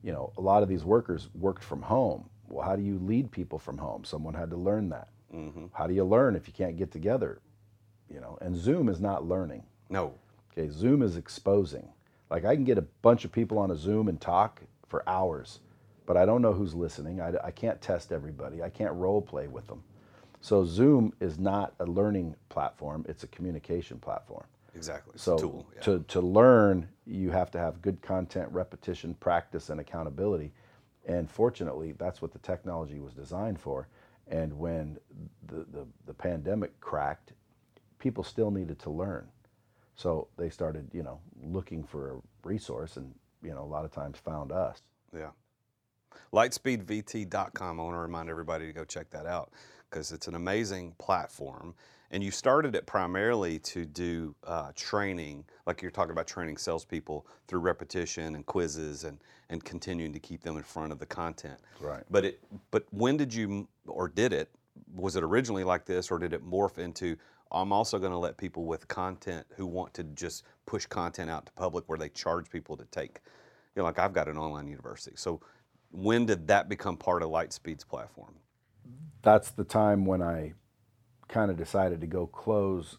You 0.02 0.12
know, 0.12 0.32
a 0.36 0.40
lot 0.40 0.62
of 0.62 0.68
these 0.68 0.84
workers 0.84 1.28
worked 1.34 1.62
from 1.62 1.82
home. 1.82 2.28
Well, 2.48 2.66
how 2.66 2.76
do 2.76 2.82
you 2.82 2.98
lead 2.98 3.30
people 3.30 3.58
from 3.58 3.78
home? 3.78 4.04
Someone 4.04 4.34
had 4.34 4.50
to 4.50 4.56
learn 4.56 4.88
that. 4.90 5.08
Mm-hmm. 5.34 5.66
How 5.72 5.86
do 5.86 5.94
you 5.94 6.04
learn 6.04 6.36
if 6.36 6.46
you 6.46 6.52
can't 6.52 6.76
get 6.76 6.90
together? 6.90 7.40
You 8.12 8.20
know, 8.20 8.36
and 8.40 8.54
Zoom 8.56 8.88
is 8.88 9.00
not 9.00 9.26
learning. 9.26 9.62
no, 9.88 10.14
Okay, 10.52 10.68
Zoom 10.68 11.00
is 11.00 11.16
exposing. 11.16 11.88
Like 12.30 12.44
I 12.44 12.54
can 12.54 12.64
get 12.64 12.76
a 12.76 12.82
bunch 13.00 13.24
of 13.24 13.32
people 13.32 13.58
on 13.58 13.70
a 13.70 13.76
Zoom 13.76 14.08
and 14.08 14.20
talk 14.20 14.60
for 14.86 15.02
hours, 15.08 15.60
but 16.04 16.16
I 16.18 16.26
don't 16.26 16.42
know 16.42 16.52
who's 16.52 16.74
listening. 16.74 17.22
I, 17.22 17.32
I 17.42 17.50
can't 17.50 17.80
test 17.80 18.12
everybody. 18.12 18.62
I 18.62 18.68
can't 18.68 18.92
role 18.92 19.22
play 19.22 19.48
with 19.48 19.66
them. 19.66 19.82
So 20.42 20.64
Zoom 20.64 21.12
is 21.20 21.38
not 21.38 21.74
a 21.78 21.84
learning 21.86 22.34
platform; 22.48 23.06
it's 23.08 23.22
a 23.22 23.28
communication 23.28 23.98
platform. 23.98 24.44
exactly. 24.74 25.12
It's 25.14 25.22
So 25.22 25.38
tool. 25.38 25.66
Yeah. 25.74 25.80
to 25.82 25.98
to 26.08 26.20
learn, 26.20 26.88
you 27.06 27.30
have 27.30 27.50
to 27.52 27.58
have 27.58 27.80
good 27.80 28.02
content, 28.02 28.48
repetition, 28.52 29.14
practice, 29.14 29.70
and 29.70 29.80
accountability. 29.80 30.52
And 31.06 31.30
fortunately, 31.30 31.92
that's 31.92 32.20
what 32.20 32.32
the 32.32 32.38
technology 32.40 32.98
was 33.00 33.14
designed 33.14 33.60
for. 33.60 33.88
And 34.28 34.56
when 34.58 34.98
the, 35.46 35.66
the, 35.72 35.86
the 36.06 36.14
pandemic 36.14 36.78
cracked, 36.80 37.32
people 37.98 38.22
still 38.22 38.50
needed 38.52 38.78
to 38.80 38.90
learn. 38.90 39.26
So 39.96 40.28
they 40.36 40.48
started, 40.48 40.88
you 40.92 41.02
know, 41.02 41.18
looking 41.42 41.82
for 41.84 42.12
a 42.12 42.48
resource 42.48 42.96
and, 42.96 43.12
you 43.42 43.52
know, 43.52 43.62
a 43.62 43.66
lot 43.66 43.84
of 43.84 43.90
times 43.90 44.18
found 44.18 44.52
us. 44.52 44.82
Yeah. 45.12 45.30
LightspeedVT.com. 46.32 47.80
I 47.80 47.82
want 47.82 47.94
to 47.94 47.98
remind 47.98 48.28
everybody 48.30 48.66
to 48.66 48.72
go 48.72 48.84
check 48.84 49.10
that 49.10 49.26
out 49.26 49.52
because 49.92 50.10
it's 50.10 50.26
an 50.26 50.34
amazing 50.34 50.94
platform. 50.98 51.74
And 52.10 52.22
you 52.22 52.30
started 52.30 52.74
it 52.74 52.86
primarily 52.86 53.58
to 53.60 53.84
do 53.84 54.34
uh, 54.46 54.72
training, 54.74 55.44
like 55.66 55.80
you're 55.80 55.90
talking 55.90 56.12
about 56.12 56.26
training 56.26 56.56
salespeople 56.56 57.26
through 57.46 57.60
repetition 57.60 58.34
and 58.34 58.44
quizzes 58.44 59.04
and, 59.04 59.18
and 59.48 59.62
continuing 59.64 60.12
to 60.12 60.18
keep 60.18 60.42
them 60.42 60.56
in 60.56 60.62
front 60.62 60.92
of 60.92 60.98
the 60.98 61.06
content. 61.06 61.58
Right. 61.80 62.02
But 62.10 62.24
it, 62.24 62.40
but 62.70 62.84
when 62.90 63.16
did 63.16 63.32
you, 63.32 63.68
or 63.86 64.08
did 64.08 64.32
it, 64.32 64.50
was 64.94 65.16
it 65.16 65.22
originally 65.22 65.64
like 65.64 65.84
this, 65.86 66.10
or 66.10 66.18
did 66.18 66.32
it 66.32 66.44
morph 66.44 66.78
into? 66.78 67.16
I'm 67.50 67.72
also 67.72 67.98
going 67.98 68.12
to 68.12 68.18
let 68.18 68.36
people 68.36 68.64
with 68.64 68.88
content 68.88 69.46
who 69.56 69.66
want 69.66 69.94
to 69.94 70.04
just 70.04 70.44
push 70.66 70.86
content 70.86 71.30
out 71.30 71.46
to 71.46 71.52
public 71.52 71.88
where 71.88 71.98
they 71.98 72.08
charge 72.10 72.50
people 72.50 72.76
to 72.76 72.84
take. 72.86 73.20
You 73.74 73.80
know, 73.80 73.84
like 73.84 73.98
I've 73.98 74.12
got 74.12 74.28
an 74.28 74.36
online 74.36 74.68
university. 74.68 75.16
So 75.16 75.40
when 75.90 76.26
did 76.26 76.46
that 76.48 76.68
become 76.68 76.96
part 76.96 77.22
of 77.22 77.30
Lightspeed's 77.30 77.84
platform? 77.84 78.34
That's 79.22 79.50
the 79.50 79.64
time 79.64 80.04
when 80.04 80.22
I 80.22 80.54
kind 81.28 81.50
of 81.50 81.56
decided 81.56 82.00
to 82.00 82.06
go 82.06 82.26
close 82.26 82.98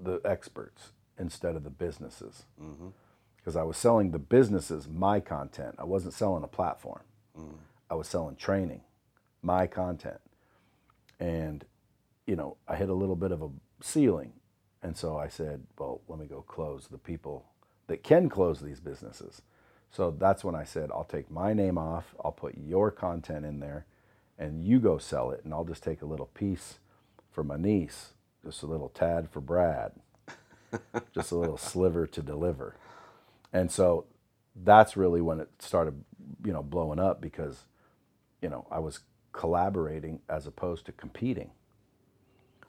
the 0.00 0.20
experts 0.24 0.92
instead 1.18 1.56
of 1.56 1.64
the 1.64 1.70
businesses. 1.70 2.44
Mm-hmm. 2.60 2.88
Because 3.36 3.56
I 3.56 3.62
was 3.62 3.76
selling 3.76 4.10
the 4.10 4.18
businesses 4.18 4.88
my 4.88 5.20
content. 5.20 5.76
I 5.78 5.84
wasn't 5.84 6.14
selling 6.14 6.44
a 6.44 6.48
platform. 6.48 7.02
Mm-hmm. 7.38 7.56
I 7.90 7.94
was 7.94 8.08
selling 8.08 8.36
training, 8.36 8.82
my 9.42 9.66
content. 9.66 10.20
And, 11.18 11.64
you 12.26 12.36
know, 12.36 12.56
I 12.66 12.76
hit 12.76 12.88
a 12.88 12.94
little 12.94 13.16
bit 13.16 13.32
of 13.32 13.42
a 13.42 13.48
ceiling. 13.80 14.32
And 14.82 14.96
so 14.96 15.16
I 15.16 15.28
said, 15.28 15.64
well, 15.78 16.02
let 16.08 16.18
me 16.18 16.26
go 16.26 16.42
close 16.42 16.88
the 16.88 16.98
people 16.98 17.46
that 17.86 18.02
can 18.02 18.28
close 18.28 18.60
these 18.60 18.80
businesses. 18.80 19.42
So 19.90 20.10
that's 20.10 20.44
when 20.44 20.54
I 20.54 20.64
said, 20.64 20.90
I'll 20.92 21.04
take 21.04 21.30
my 21.30 21.54
name 21.54 21.78
off, 21.78 22.14
I'll 22.22 22.32
put 22.32 22.58
your 22.58 22.90
content 22.90 23.46
in 23.46 23.60
there, 23.60 23.86
and 24.38 24.64
you 24.64 24.78
go 24.80 24.98
sell 24.98 25.30
it, 25.30 25.42
and 25.44 25.52
I'll 25.52 25.64
just 25.64 25.82
take 25.82 26.02
a 26.02 26.06
little 26.06 26.26
piece 26.26 26.78
for 27.32 27.42
my 27.44 27.56
niece, 27.56 28.14
just 28.44 28.62
a 28.62 28.66
little 28.66 28.88
tad 28.88 29.28
for 29.30 29.40
Brad, 29.40 29.92
just 31.14 31.32
a 31.32 31.36
little 31.36 31.58
sliver 31.58 32.06
to 32.06 32.22
deliver. 32.22 32.76
And 33.52 33.70
so 33.70 34.06
that's 34.64 34.96
really 34.96 35.20
when 35.20 35.40
it 35.40 35.48
started, 35.58 36.04
you 36.44 36.52
know, 36.52 36.62
blowing 36.62 36.98
up 37.00 37.20
because, 37.20 37.64
you 38.42 38.48
know, 38.48 38.66
I 38.70 38.78
was 38.78 39.00
collaborating 39.32 40.20
as 40.28 40.46
opposed 40.46 40.86
to 40.86 40.92
competing. 40.92 41.50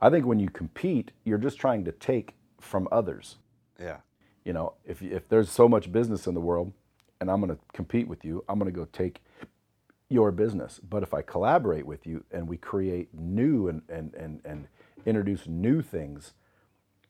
I 0.02 0.10
think 0.10 0.26
when 0.26 0.40
you 0.40 0.50
compete, 0.50 1.12
you're 1.26 1.38
just 1.38 1.60
trying 1.60 1.86
to 1.86 1.92
take 1.92 2.36
from 2.60 2.88
others. 2.92 3.38
Yeah. 3.80 3.98
You 4.46 4.54
know, 4.54 4.74
if 4.86 5.02
if 5.02 5.28
there's 5.28 5.50
so 5.52 5.68
much 5.68 5.92
business 5.92 6.28
in 6.28 6.34
the 6.34 6.42
world, 6.42 6.72
and 7.20 7.30
I'm 7.30 7.42
going 7.42 7.56
to 7.56 7.62
compete 7.74 8.08
with 8.08 8.24
you, 8.24 8.44
I'm 8.48 8.60
going 8.60 8.72
to 8.72 8.78
go 8.78 8.88
take 8.92 9.22
your 10.10 10.32
business. 10.32 10.80
But 10.80 11.04
if 11.04 11.14
I 11.14 11.22
collaborate 11.22 11.86
with 11.86 12.06
you 12.06 12.24
and 12.32 12.48
we 12.48 12.58
create 12.58 13.14
new 13.14 13.68
and 13.68 13.84
and 13.90 14.14
and, 14.16 14.42
and 14.44 14.68
introduce 15.06 15.48
new 15.48 15.82
things, 15.82 16.34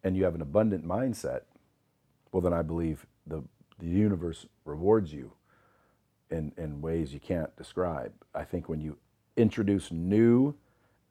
and 0.04 0.16
you 0.16 0.26
have 0.26 0.36
an 0.36 0.42
abundant 0.42 0.86
mindset, 0.86 1.42
well, 2.32 2.42
then 2.42 2.54
I 2.54 2.62
believe 2.62 3.06
the 3.26 3.44
the 3.80 3.88
universe 3.88 4.46
rewards 4.66 5.14
you 5.14 5.34
in 6.30 6.52
in 6.58 6.82
ways 6.82 7.14
you 7.14 7.20
can't 7.20 7.56
describe. 7.56 8.14
I 8.36 8.44
think 8.44 8.70
when 8.70 8.82
you 8.82 8.98
introduce 9.38 9.92
new 9.92 10.56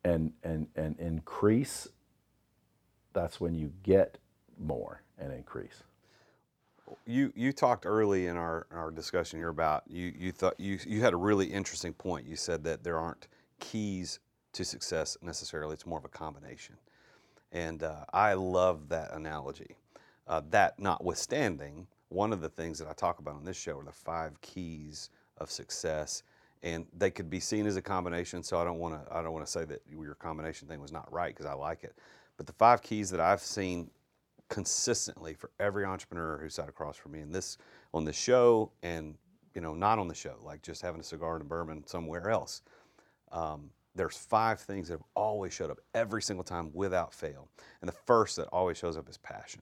and 0.05 0.33
and 0.45 0.69
and 0.77 0.99
increase, 0.99 1.89
that's 3.15 3.41
when 3.41 3.55
you 3.55 3.73
get 3.83 4.19
more 4.59 5.03
and 5.19 5.33
increase. 5.33 5.83
You 7.07 7.33
you 7.35 7.53
talked 7.53 7.87
early 7.87 8.27
in 8.27 8.37
our, 8.37 8.67
our 8.71 8.91
discussion 8.91 9.39
here 9.39 9.49
about 9.49 9.85
you 9.89 10.13
you 10.17 10.33
thought 10.33 10.59
you 10.59 10.79
you 10.87 11.01
had 11.01 11.13
a 11.13 11.17
really 11.17 11.47
interesting 11.47 11.93
point. 11.93 12.27
You 12.27 12.37
said 12.37 12.65
that 12.65 12.85
there 12.85 12.99
aren't 12.99 13.29
keys 13.61 14.21
to 14.53 14.65
success 14.65 15.17
necessarily; 15.23 15.75
it's 15.75 15.87
more 15.87 15.99
of 15.99 16.05
a 16.05 16.09
combination, 16.09 16.77
and 17.53 17.83
uh, 17.83 18.05
I 18.13 18.35
love 18.35 18.89
that 18.89 19.13
analogy. 19.13 19.77
Uh, 20.27 20.43
that 20.51 20.79
notwithstanding, 20.79 21.87
one 22.11 22.33
of 22.33 22.41
the 22.41 22.49
things 22.49 22.79
that 22.79 22.89
I 22.89 22.93
talk 22.93 23.19
about 23.19 23.35
on 23.35 23.45
this 23.45 23.57
show 23.57 23.79
are 23.79 23.85
the 23.85 23.93
five 23.93 24.41
keys 24.41 25.11
of 25.39 25.51
success, 25.51 26.23
and 26.63 26.87
they 26.97 27.11
could 27.11 27.31
be 27.31 27.41
seen 27.41 27.67
as 27.67 27.77
a 27.77 27.83
combination. 27.83 28.43
So 28.43 28.59
I 28.59 28.65
don't 28.65 28.79
want 28.79 28.95
to 28.95 29.17
I 29.17 29.23
don't 29.23 29.33
want 29.33 29.47
to 29.47 29.51
say 29.51 29.65
that 29.65 29.83
your 29.91 30.15
combination 30.15 30.69
thing 30.69 30.81
was 30.81 30.93
not 30.93 31.11
right 31.13 31.35
because 31.35 31.47
I 31.47 31.55
like 31.55 31.85
it, 31.85 31.97
but 32.37 32.47
the 32.47 32.53
five 32.53 32.83
keys 32.83 33.11
that 33.11 33.21
I've 33.21 33.41
seen 33.41 33.91
consistently 34.49 35.35
for 35.35 35.51
every 35.61 35.85
entrepreneur 35.85 36.39
who 36.39 36.49
sat 36.49 36.69
across 36.69 36.97
from 36.97 37.13
me 37.13 37.21
in 37.21 37.31
this 37.31 37.59
on 37.93 38.05
the 38.05 38.13
show 38.13 38.71
and 38.83 39.15
you 39.55 39.61
know 39.61 39.75
not 39.75 39.99
on 39.99 40.09
the 40.09 40.15
show 40.15 40.37
like 40.43 40.63
just 40.63 40.83
having 40.83 41.01
a 41.01 41.05
cigar 41.05 41.35
and 41.35 41.43
a 41.43 41.45
bourbon 41.45 41.87
somewhere 41.87 42.31
else. 42.31 42.63
Um, 43.31 43.71
there's 43.95 44.17
five 44.17 44.61
things 44.61 44.89
that 44.89 44.95
have 44.95 45.03
always 45.15 45.53
showed 45.53 45.71
up 45.71 45.79
every 45.95 46.23
single 46.23 46.45
time 46.45 46.71
without 46.73 47.13
fail. 47.13 47.49
And 47.81 47.89
the 47.89 47.97
first 48.07 48.37
that 48.37 48.47
always 48.53 48.79
shows 48.79 48.97
up 48.97 49.09
is 49.09 49.19
passion. 49.19 49.61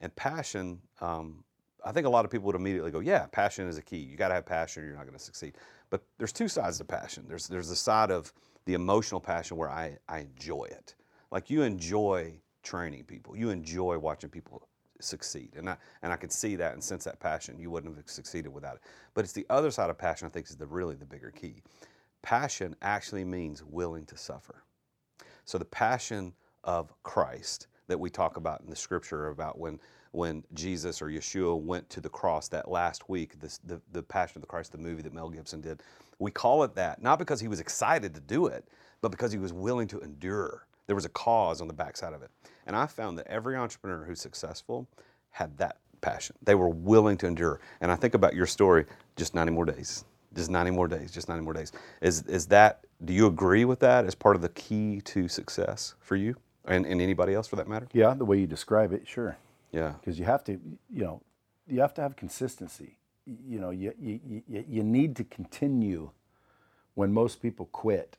And 0.00 0.14
passion 0.16 0.80
um, 1.00 1.44
i 1.84 1.92
think 1.92 2.06
a 2.06 2.10
lot 2.10 2.24
of 2.24 2.30
people 2.30 2.46
would 2.46 2.56
immediately 2.56 2.90
go 2.90 3.00
yeah 3.00 3.26
passion 3.32 3.68
is 3.68 3.78
a 3.78 3.82
key. 3.82 3.98
You 3.98 4.16
got 4.16 4.28
to 4.28 4.34
have 4.34 4.46
passion 4.46 4.82
or 4.82 4.86
you're 4.86 4.96
not 4.96 5.06
going 5.06 5.18
to 5.18 5.24
succeed. 5.24 5.54
But 5.90 6.02
there's 6.18 6.32
two 6.32 6.48
sides 6.48 6.78
to 6.78 6.84
passion. 6.84 7.24
There's 7.28 7.46
there's 7.46 7.68
the 7.68 7.76
side 7.76 8.10
of 8.10 8.32
the 8.66 8.74
emotional 8.74 9.20
passion 9.20 9.56
where 9.56 9.70
i, 9.70 9.96
I 10.08 10.20
enjoy 10.20 10.64
it. 10.64 10.94
Like 11.30 11.50
you 11.50 11.62
enjoy 11.62 12.40
training 12.64 13.04
people. 13.04 13.36
You 13.36 13.50
enjoy 13.50 13.98
watching 13.98 14.30
people 14.30 14.68
succeed. 15.00 15.52
And 15.56 15.70
I, 15.70 15.76
and 16.02 16.12
I 16.12 16.16
can 16.16 16.30
see 16.30 16.56
that 16.56 16.72
and 16.72 16.82
sense 16.82 17.04
that 17.04 17.20
passion. 17.20 17.58
You 17.58 17.70
wouldn't 17.70 17.96
have 17.96 18.08
succeeded 18.08 18.52
without 18.52 18.76
it. 18.76 18.82
But 19.14 19.24
it's 19.24 19.32
the 19.32 19.46
other 19.50 19.70
side 19.70 19.90
of 19.90 19.98
passion 19.98 20.26
I 20.26 20.30
think 20.30 20.48
is 20.48 20.56
the 20.56 20.66
really 20.66 20.96
the 20.96 21.04
bigger 21.04 21.30
key. 21.30 21.62
Passion 22.22 22.74
actually 22.82 23.24
means 23.24 23.62
willing 23.62 24.06
to 24.06 24.16
suffer. 24.16 24.64
So 25.44 25.58
the 25.58 25.64
passion 25.64 26.32
of 26.64 26.92
Christ 27.02 27.66
that 27.86 28.00
we 28.00 28.08
talk 28.08 28.36
about 28.36 28.62
in 28.62 28.70
the 28.70 28.76
scripture 28.76 29.28
about 29.28 29.58
when 29.58 29.78
when 30.12 30.44
Jesus 30.54 31.02
or 31.02 31.06
Yeshua 31.06 31.60
went 31.60 31.90
to 31.90 32.00
the 32.00 32.08
cross 32.08 32.46
that 32.46 32.70
last 32.70 33.08
week, 33.08 33.38
this, 33.40 33.58
the, 33.58 33.80
the 33.90 34.00
Passion 34.00 34.38
of 34.38 34.42
the 34.42 34.46
Christ, 34.46 34.70
the 34.70 34.78
movie 34.78 35.02
that 35.02 35.12
Mel 35.12 35.28
Gibson 35.28 35.60
did, 35.60 35.82
we 36.20 36.30
call 36.30 36.62
it 36.62 36.72
that, 36.76 37.02
not 37.02 37.18
because 37.18 37.40
he 37.40 37.48
was 37.48 37.58
excited 37.58 38.14
to 38.14 38.20
do 38.20 38.46
it, 38.46 38.68
but 39.00 39.10
because 39.10 39.32
he 39.32 39.38
was 39.38 39.52
willing 39.52 39.88
to 39.88 39.98
endure 40.02 40.68
there 40.86 40.96
was 40.96 41.04
a 41.04 41.10
cause 41.10 41.60
on 41.60 41.68
the 41.68 41.74
backside 41.74 42.12
of 42.12 42.22
it. 42.22 42.30
And 42.66 42.76
I 42.76 42.86
found 42.86 43.18
that 43.18 43.26
every 43.26 43.56
entrepreneur 43.56 44.04
who's 44.04 44.20
successful 44.20 44.88
had 45.30 45.56
that 45.58 45.78
passion. 46.00 46.36
They 46.42 46.54
were 46.54 46.68
willing 46.68 47.16
to 47.18 47.26
endure. 47.26 47.60
And 47.80 47.90
I 47.90 47.96
think 47.96 48.14
about 48.14 48.34
your 48.34 48.46
story, 48.46 48.84
just 49.16 49.34
90 49.34 49.52
more 49.52 49.64
days. 49.64 50.04
Just 50.34 50.50
90 50.50 50.72
more 50.72 50.88
days, 50.88 51.12
just 51.12 51.28
90 51.28 51.44
more 51.44 51.52
days. 51.52 51.70
Is 52.00 52.22
is 52.22 52.46
that 52.46 52.84
do 53.04 53.12
you 53.12 53.26
agree 53.28 53.64
with 53.64 53.78
that 53.80 54.04
as 54.04 54.16
part 54.16 54.34
of 54.34 54.42
the 54.42 54.48
key 54.48 55.00
to 55.02 55.28
success 55.28 55.94
for 56.00 56.16
you 56.16 56.34
and, 56.64 56.84
and 56.86 57.00
anybody 57.00 57.34
else 57.34 57.46
for 57.46 57.54
that 57.56 57.68
matter? 57.68 57.86
Yeah, 57.92 58.14
the 58.14 58.24
way 58.24 58.38
you 58.38 58.48
describe 58.48 58.92
it, 58.92 59.06
sure. 59.06 59.36
Yeah. 59.70 59.92
Because 60.00 60.18
you 60.18 60.24
have 60.24 60.42
to, 60.44 60.52
you 60.90 61.04
know, 61.04 61.22
you 61.68 61.80
have 61.80 61.94
to 61.94 62.02
have 62.02 62.16
consistency. 62.16 62.98
You 63.26 63.60
know, 63.60 63.70
you, 63.70 63.94
you, 63.98 64.20
you, 64.26 64.64
you 64.68 64.82
need 64.82 65.14
to 65.16 65.24
continue 65.24 66.10
when 66.94 67.12
most 67.12 67.40
people 67.40 67.66
quit, 67.66 68.18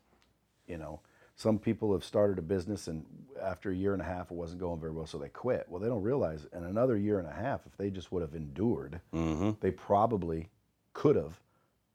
you 0.68 0.78
know 0.78 1.02
some 1.36 1.60
people 1.60 1.92
have 1.92 2.04
started 2.04 2.40
a 2.40 2.42
business 2.42 2.88
and 2.88 3.06
after 3.42 3.70
a 3.70 3.76
year 3.76 3.94
and 3.94 4.02
a 4.02 4.06
half 4.06 4.32
it 4.32 4.36
wasn't 4.36 4.60
going 4.60 4.80
very 4.80 4.92
well 4.92 5.06
so 5.06 5.18
they 5.18 5.30
quit. 5.30 5.66
Well 5.70 5.82
they 5.82 5.88
don't 5.88 6.02
realize 6.02 6.48
in 6.54 6.64
another 6.64 6.98
year 6.98 7.20
and 7.20 7.28
a 7.28 7.34
half 7.34 7.62
if 7.66 7.76
they 7.78 7.90
just 7.90 8.12
would 8.12 8.22
have 8.22 8.36
endured 8.36 9.02
mm-hmm. 9.14 9.52
they 9.60 9.72
probably 9.72 10.50
could 10.94 11.16
have 11.16 11.40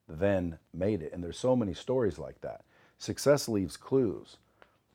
then 0.08 0.58
made 0.74 1.02
it. 1.02 1.12
And 1.12 1.22
there's 1.22 1.38
so 1.38 1.56
many 1.56 1.72
stories 1.72 2.18
like 2.18 2.40
that. 2.42 2.62
Success 2.98 3.48
leaves 3.48 3.76
clues 3.76 4.36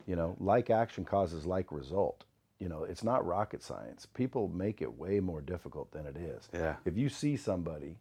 you 0.06 0.14
know 0.14 0.36
like 0.38 0.70
action 0.70 1.04
causes 1.04 1.44
like 1.44 1.72
result. 1.72 2.24
You 2.60 2.68
know 2.68 2.84
it's 2.84 3.02
not 3.02 3.26
rocket 3.26 3.62
science. 3.62 4.06
People 4.06 4.48
make 4.48 4.80
it 4.80 4.96
way 4.98 5.20
more 5.20 5.40
difficult 5.40 5.90
than 5.90 6.06
it 6.06 6.16
is. 6.16 6.48
Yeah. 6.54 6.76
If 6.84 6.96
you 6.96 7.08
see 7.08 7.36
somebody 7.36 7.96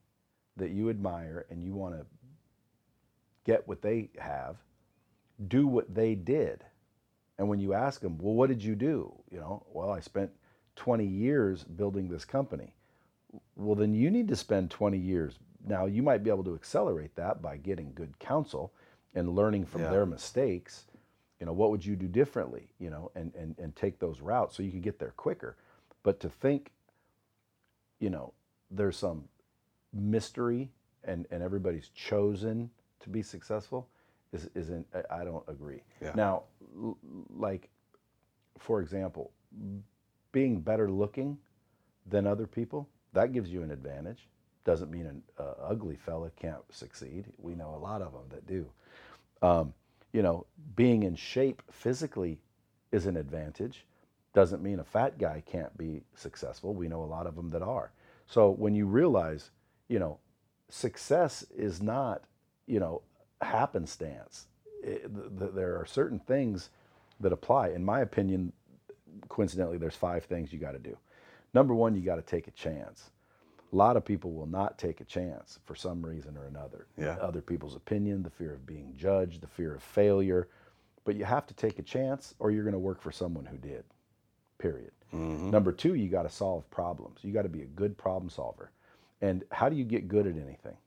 that 0.57 0.69
you 0.69 0.89
admire 0.89 1.45
and 1.49 1.63
you 1.63 1.73
want 1.73 1.95
to 1.95 2.05
get 3.43 3.67
what 3.67 3.81
they 3.81 4.09
have 4.17 4.57
do 5.47 5.67
what 5.67 5.93
they 5.93 6.15
did. 6.15 6.63
And 7.37 7.49
when 7.49 7.59
you 7.59 7.73
ask 7.73 8.01
them, 8.01 8.17
well, 8.17 8.33
what 8.33 8.49
did 8.49 8.63
you 8.63 8.75
do? 8.75 9.13
You 9.29 9.39
know, 9.39 9.65
well, 9.71 9.91
I 9.91 9.99
spent 9.99 10.31
20 10.77 11.05
years 11.05 11.63
building 11.63 12.07
this 12.07 12.25
company. 12.25 12.75
Well, 13.55 13.75
then 13.75 13.93
you 13.93 14.09
need 14.09 14.27
to 14.29 14.35
spend 14.35 14.71
20 14.71 14.97
years. 14.97 15.37
Now, 15.65 15.85
you 15.85 16.01
might 16.01 16.23
be 16.23 16.29
able 16.29 16.43
to 16.45 16.55
accelerate 16.55 17.15
that 17.15 17.41
by 17.41 17.57
getting 17.57 17.91
good 17.93 18.17
counsel 18.19 18.73
and 19.13 19.35
learning 19.35 19.65
from 19.65 19.81
yeah. 19.81 19.89
their 19.89 20.05
mistakes. 20.05 20.85
You 21.39 21.45
know, 21.45 21.53
what 21.53 21.71
would 21.71 21.85
you 21.85 21.95
do 21.95 22.07
differently? 22.07 22.69
You 22.79 22.89
know, 22.89 23.11
and, 23.15 23.33
and, 23.35 23.57
and 23.57 23.75
take 23.75 23.99
those 23.99 24.21
routes 24.21 24.55
so 24.55 24.63
you 24.63 24.71
can 24.71 24.81
get 24.81 24.99
there 24.99 25.13
quicker. 25.17 25.57
But 26.03 26.19
to 26.21 26.29
think, 26.29 26.71
you 27.99 28.09
know, 28.09 28.33
there's 28.71 28.97
some 28.97 29.25
mystery 29.91 30.71
and, 31.03 31.25
and 31.31 31.43
everybody's 31.43 31.89
chosen 31.89 32.69
to 33.01 33.09
be 33.09 33.21
successful 33.21 33.89
is 34.35 34.49
isn't 34.55 34.85
I 35.09 35.23
don't 35.23 35.43
agree. 35.47 35.81
Yeah. 36.01 36.11
Now, 36.15 36.43
like 37.35 37.69
for 38.59 38.81
example, 38.81 39.31
being 40.31 40.61
better 40.61 40.89
looking 40.91 41.37
than 42.05 42.27
other 42.27 42.45
people 42.45 42.87
that 43.15 43.31
gives 43.31 43.49
you 43.49 43.63
an 43.63 43.71
advantage. 43.71 44.27
Doesn't 44.65 44.91
mean 44.91 45.05
an 45.05 45.23
uh, 45.39 45.53
ugly 45.63 45.95
fella 45.95 46.29
can't 46.35 46.61
succeed. 46.69 47.25
We 47.37 47.55
know 47.55 47.73
a 47.75 47.77
lot 47.77 48.01
of 48.01 48.11
them 48.11 48.23
that 48.29 48.45
do. 48.45 48.69
Um, 49.41 49.73
you 50.11 50.21
know, 50.21 50.45
being 50.75 51.03
in 51.03 51.15
shape 51.15 51.61
physically 51.71 52.39
is 52.91 53.05
an 53.05 53.15
advantage. 53.17 53.85
Doesn't 54.33 54.61
mean 54.61 54.79
a 54.79 54.83
fat 54.83 55.17
guy 55.17 55.43
can't 55.45 55.75
be 55.77 56.03
successful. 56.15 56.73
We 56.73 56.87
know 56.87 57.03
a 57.03 57.05
lot 57.05 57.25
of 57.25 57.35
them 57.35 57.49
that 57.51 57.61
are. 57.61 57.91
So 58.27 58.49
when 58.49 58.75
you 58.75 58.85
realize, 58.85 59.51
you 59.87 59.99
know, 59.99 60.19
success 60.69 61.45
is 61.55 61.81
not, 61.81 62.23
you 62.65 62.79
know, 62.79 63.01
happenstance. 63.41 64.47
It, 64.83 65.09
th- 65.39 65.51
there 65.53 65.79
are 65.79 65.85
certain 65.85 66.19
things 66.19 66.69
that 67.19 67.31
apply. 67.31 67.69
In 67.69 67.83
my 67.83 68.01
opinion, 68.01 68.53
coincidentally, 69.29 69.77
there's 69.77 69.95
five 69.95 70.25
things 70.25 70.51
you 70.51 70.59
got 70.59 70.73
to 70.73 70.79
do. 70.79 70.97
Number 71.53 71.73
one, 71.73 71.95
you 71.95 72.01
got 72.01 72.15
to 72.15 72.21
take 72.21 72.47
a 72.47 72.51
chance. 72.51 73.11
A 73.71 73.75
lot 73.75 73.97
of 73.97 74.05
people 74.05 74.31
will 74.31 74.45
not 74.45 74.77
take 74.77 75.01
a 75.01 75.05
chance 75.05 75.59
for 75.65 75.75
some 75.75 76.05
reason 76.05 76.37
or 76.37 76.45
another. 76.45 76.87
Yeah. 76.97 77.17
Other 77.21 77.41
people's 77.41 77.75
opinion, 77.75 78.23
the 78.23 78.29
fear 78.29 78.53
of 78.53 78.65
being 78.65 78.93
judged, 78.95 79.41
the 79.41 79.47
fear 79.47 79.75
of 79.75 79.83
failure. 79.83 80.47
But 81.03 81.15
you 81.15 81.25
have 81.25 81.45
to 81.47 81.53
take 81.53 81.79
a 81.79 81.83
chance 81.83 82.35
or 82.39 82.51
you're 82.51 82.63
going 82.63 82.73
to 82.73 82.79
work 82.79 83.01
for 83.01 83.11
someone 83.11 83.45
who 83.45 83.57
did, 83.57 83.83
period. 84.57 84.91
Mm-hmm. 85.13 85.49
Number 85.49 85.71
two, 85.71 85.95
you 85.95 86.09
got 86.09 86.23
to 86.23 86.29
solve 86.29 86.69
problems. 86.69 87.19
You 87.21 87.31
got 87.31 87.43
to 87.43 87.49
be 87.49 87.61
a 87.61 87.67
good 87.67 87.97
problem 87.97 88.29
solver. 88.29 88.71
And 89.21 89.43
how 89.51 89.69
do 89.69 89.75
you 89.75 89.85
get 89.85 90.07
good 90.07 90.27
at 90.27 90.35
anything? 90.35 90.77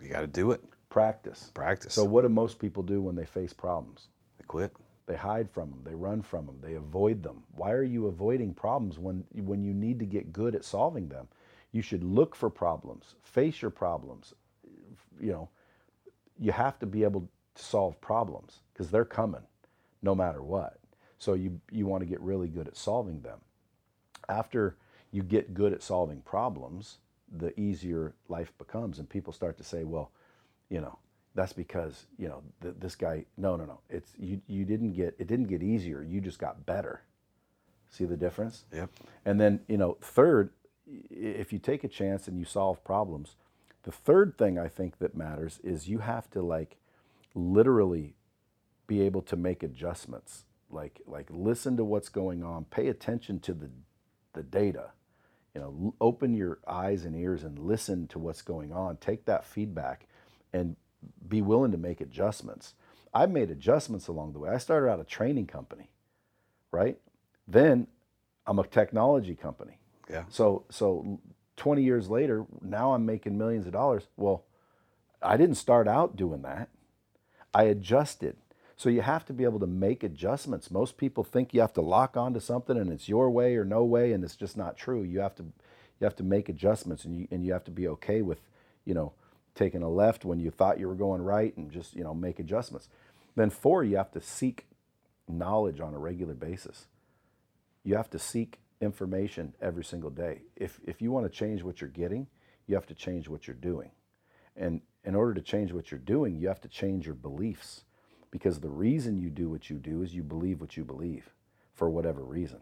You 0.00 0.08
got 0.08 0.22
to 0.22 0.26
do 0.26 0.50
it. 0.50 0.62
Practice. 0.92 1.50
Practice. 1.54 1.94
So, 1.94 2.04
what 2.04 2.20
do 2.20 2.28
most 2.28 2.58
people 2.58 2.82
do 2.82 3.00
when 3.00 3.16
they 3.16 3.24
face 3.24 3.54
problems? 3.54 4.08
They 4.36 4.44
quit. 4.44 4.76
They 5.06 5.16
hide 5.16 5.50
from 5.50 5.70
them. 5.70 5.80
They 5.84 5.94
run 5.94 6.20
from 6.20 6.44
them. 6.44 6.58
They 6.60 6.74
avoid 6.74 7.22
them. 7.22 7.44
Why 7.54 7.72
are 7.72 7.82
you 7.82 8.08
avoiding 8.08 8.52
problems 8.52 8.98
when 8.98 9.24
when 9.32 9.64
you 9.64 9.72
need 9.72 9.98
to 10.00 10.04
get 10.04 10.34
good 10.34 10.54
at 10.54 10.66
solving 10.66 11.08
them? 11.08 11.28
You 11.72 11.80
should 11.80 12.04
look 12.04 12.36
for 12.36 12.50
problems, 12.50 13.14
face 13.22 13.62
your 13.62 13.70
problems. 13.70 14.34
You 15.18 15.32
know, 15.32 15.48
you 16.38 16.52
have 16.52 16.78
to 16.80 16.86
be 16.86 17.04
able 17.04 17.22
to 17.22 17.62
solve 17.62 17.98
problems 18.02 18.58
because 18.74 18.90
they're 18.90 19.06
coming 19.06 19.46
no 20.02 20.14
matter 20.14 20.42
what. 20.42 20.78
So 21.16 21.32
you 21.32 21.58
you 21.70 21.86
want 21.86 22.02
to 22.02 22.06
get 22.06 22.20
really 22.20 22.48
good 22.48 22.68
at 22.68 22.76
solving 22.76 23.22
them. 23.22 23.38
After 24.28 24.76
you 25.10 25.22
get 25.22 25.54
good 25.54 25.72
at 25.72 25.82
solving 25.82 26.20
problems, 26.20 26.98
the 27.30 27.58
easier 27.58 28.12
life 28.28 28.52
becomes 28.58 28.98
and 28.98 29.08
people 29.08 29.32
start 29.32 29.56
to 29.56 29.64
say, 29.64 29.84
well, 29.84 30.10
you 30.72 30.80
know, 30.80 30.98
that's 31.34 31.52
because, 31.52 32.06
you 32.18 32.28
know, 32.28 32.42
th- 32.62 32.76
this 32.78 32.96
guy 32.96 33.26
no, 33.36 33.56
no, 33.56 33.66
no. 33.66 33.80
It's 33.90 34.12
you 34.18 34.40
you 34.46 34.64
didn't 34.64 34.94
get 34.94 35.14
it 35.18 35.26
didn't 35.26 35.48
get 35.48 35.62
easier, 35.62 36.02
you 36.02 36.20
just 36.20 36.38
got 36.38 36.64
better. 36.64 37.02
See 37.90 38.06
the 38.06 38.16
difference? 38.16 38.64
Yep. 38.72 38.90
And 39.26 39.38
then, 39.38 39.60
you 39.68 39.76
know, 39.76 39.98
third, 40.00 40.50
if 41.10 41.52
you 41.52 41.58
take 41.58 41.84
a 41.84 41.88
chance 41.88 42.26
and 42.26 42.38
you 42.38 42.46
solve 42.46 42.82
problems, 42.84 43.36
the 43.82 43.92
third 43.92 44.38
thing 44.38 44.58
I 44.58 44.68
think 44.68 44.98
that 44.98 45.14
matters 45.14 45.60
is 45.62 45.88
you 45.88 45.98
have 45.98 46.30
to 46.30 46.40
like 46.40 46.78
literally 47.34 48.14
be 48.86 49.02
able 49.02 49.20
to 49.22 49.36
make 49.36 49.62
adjustments. 49.62 50.44
Like 50.70 51.02
like 51.06 51.26
listen 51.30 51.76
to 51.76 51.84
what's 51.84 52.08
going 52.08 52.42
on, 52.42 52.64
pay 52.64 52.88
attention 52.88 53.40
to 53.40 53.52
the 53.52 53.68
the 54.32 54.42
data. 54.42 54.92
You 55.54 55.60
know, 55.60 55.74
l- 55.84 55.94
open 56.00 56.32
your 56.34 56.60
eyes 56.66 57.04
and 57.04 57.14
ears 57.14 57.44
and 57.44 57.58
listen 57.58 58.06
to 58.08 58.18
what's 58.18 58.40
going 58.40 58.72
on. 58.72 58.96
Take 58.96 59.26
that 59.26 59.44
feedback 59.44 60.06
and 60.52 60.76
be 61.28 61.42
willing 61.42 61.72
to 61.72 61.78
make 61.78 62.00
adjustments. 62.00 62.74
I've 63.14 63.30
made 63.30 63.50
adjustments 63.50 64.08
along 64.08 64.32
the 64.32 64.38
way. 64.38 64.50
I 64.50 64.58
started 64.58 64.90
out 64.90 65.00
a 65.00 65.04
training 65.04 65.46
company, 65.46 65.90
right? 66.70 66.98
Then 67.46 67.86
I'm 68.46 68.58
a 68.58 68.66
technology 68.66 69.34
company. 69.34 69.78
Yeah. 70.10 70.24
So 70.28 70.64
so 70.70 71.20
20 71.56 71.82
years 71.82 72.08
later, 72.08 72.46
now 72.62 72.94
I'm 72.94 73.04
making 73.06 73.36
millions 73.36 73.66
of 73.66 73.72
dollars. 73.72 74.08
Well, 74.16 74.44
I 75.20 75.36
didn't 75.36 75.56
start 75.56 75.86
out 75.86 76.16
doing 76.16 76.42
that. 76.42 76.68
I 77.54 77.64
adjusted. 77.64 78.36
So 78.76 78.88
you 78.88 79.02
have 79.02 79.24
to 79.26 79.32
be 79.32 79.44
able 79.44 79.60
to 79.60 79.66
make 79.66 80.02
adjustments. 80.02 80.70
Most 80.70 80.96
people 80.96 81.22
think 81.22 81.54
you 81.54 81.60
have 81.60 81.74
to 81.74 81.82
lock 81.82 82.16
onto 82.16 82.40
something 82.40 82.76
and 82.76 82.90
it's 82.90 83.08
your 83.08 83.30
way 83.30 83.54
or 83.56 83.64
no 83.64 83.84
way 83.84 84.12
and 84.12 84.24
it's 84.24 84.34
just 84.34 84.56
not 84.56 84.76
true. 84.76 85.02
You 85.02 85.20
have 85.20 85.36
to 85.36 85.44
you 85.44 86.04
have 86.04 86.16
to 86.16 86.24
make 86.24 86.48
adjustments 86.48 87.04
and 87.04 87.16
you 87.16 87.28
and 87.30 87.44
you 87.44 87.52
have 87.52 87.64
to 87.64 87.70
be 87.70 87.86
okay 87.88 88.22
with, 88.22 88.40
you 88.84 88.94
know, 88.94 89.12
taking 89.54 89.82
a 89.82 89.88
left 89.90 90.24
when 90.24 90.40
you 90.40 90.50
thought 90.50 90.80
you 90.80 90.88
were 90.88 90.94
going 90.94 91.22
right 91.22 91.56
and 91.56 91.70
just, 91.70 91.94
you 91.94 92.04
know, 92.04 92.14
make 92.14 92.38
adjustments. 92.38 92.88
Then 93.36 93.50
four, 93.50 93.84
you 93.84 93.96
have 93.96 94.12
to 94.12 94.20
seek 94.20 94.66
knowledge 95.28 95.80
on 95.80 95.94
a 95.94 95.98
regular 95.98 96.34
basis 96.34 96.86
you 97.84 97.96
have 97.96 98.10
to 98.10 98.18
seek 98.18 98.60
information 98.80 99.54
every 99.60 99.84
single 99.84 100.10
day. 100.10 100.42
If, 100.56 100.80
if 100.84 101.00
you 101.02 101.10
want 101.10 101.30
to 101.30 101.38
change 101.38 101.62
what 101.62 101.80
you're 101.80 101.90
getting, 101.90 102.26
you 102.66 102.74
have 102.74 102.86
to 102.86 102.94
change 102.94 103.28
what 103.28 103.46
you're 103.46 103.56
doing. 103.56 103.90
And 104.56 104.80
in 105.04 105.14
order 105.14 105.34
to 105.34 105.40
change 105.40 105.72
what 105.72 105.90
you're 105.90 106.00
doing, 106.00 106.36
you 106.36 106.48
have 106.48 106.60
to 106.62 106.68
change 106.68 107.06
your 107.06 107.14
beliefs 107.14 107.84
because 108.30 108.60
the 108.60 108.68
reason 108.68 109.18
you 109.18 109.30
do 109.30 109.48
what 109.48 109.68
you 109.68 109.76
do 109.76 110.02
is 110.02 110.14
you 110.14 110.22
believe 110.22 110.60
what 110.60 110.76
you 110.76 110.84
believe 110.84 111.30
for 111.74 111.90
whatever 111.90 112.22
reason. 112.22 112.60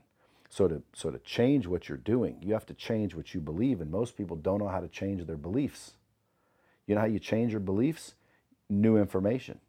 So 0.48 0.66
to, 0.68 0.82
so 0.94 1.10
to 1.10 1.18
change 1.18 1.66
what 1.66 1.88
you're 1.88 1.98
doing, 1.98 2.38
you 2.42 2.54
have 2.54 2.66
to 2.66 2.74
change 2.74 3.14
what 3.14 3.34
you 3.34 3.40
believe. 3.40 3.80
And 3.80 3.90
most 3.90 4.16
people 4.16 4.36
don't 4.36 4.58
know 4.58 4.68
how 4.68 4.80
to 4.80 4.88
change 4.88 5.24
their 5.26 5.36
beliefs. 5.36 5.92
You 6.90 6.96
know 6.96 7.02
how 7.02 7.06
you 7.06 7.20
change 7.20 7.52
your 7.52 7.60
beliefs? 7.60 8.14
New 8.68 8.96
information. 8.96 9.60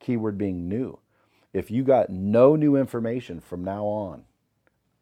Keyword 0.00 0.38
being 0.38 0.70
new. 0.70 0.98
If 1.52 1.70
you 1.70 1.84
got 1.84 2.08
no 2.08 2.56
new 2.56 2.76
information 2.76 3.40
from 3.40 3.62
now 3.62 3.84
on, 3.84 4.24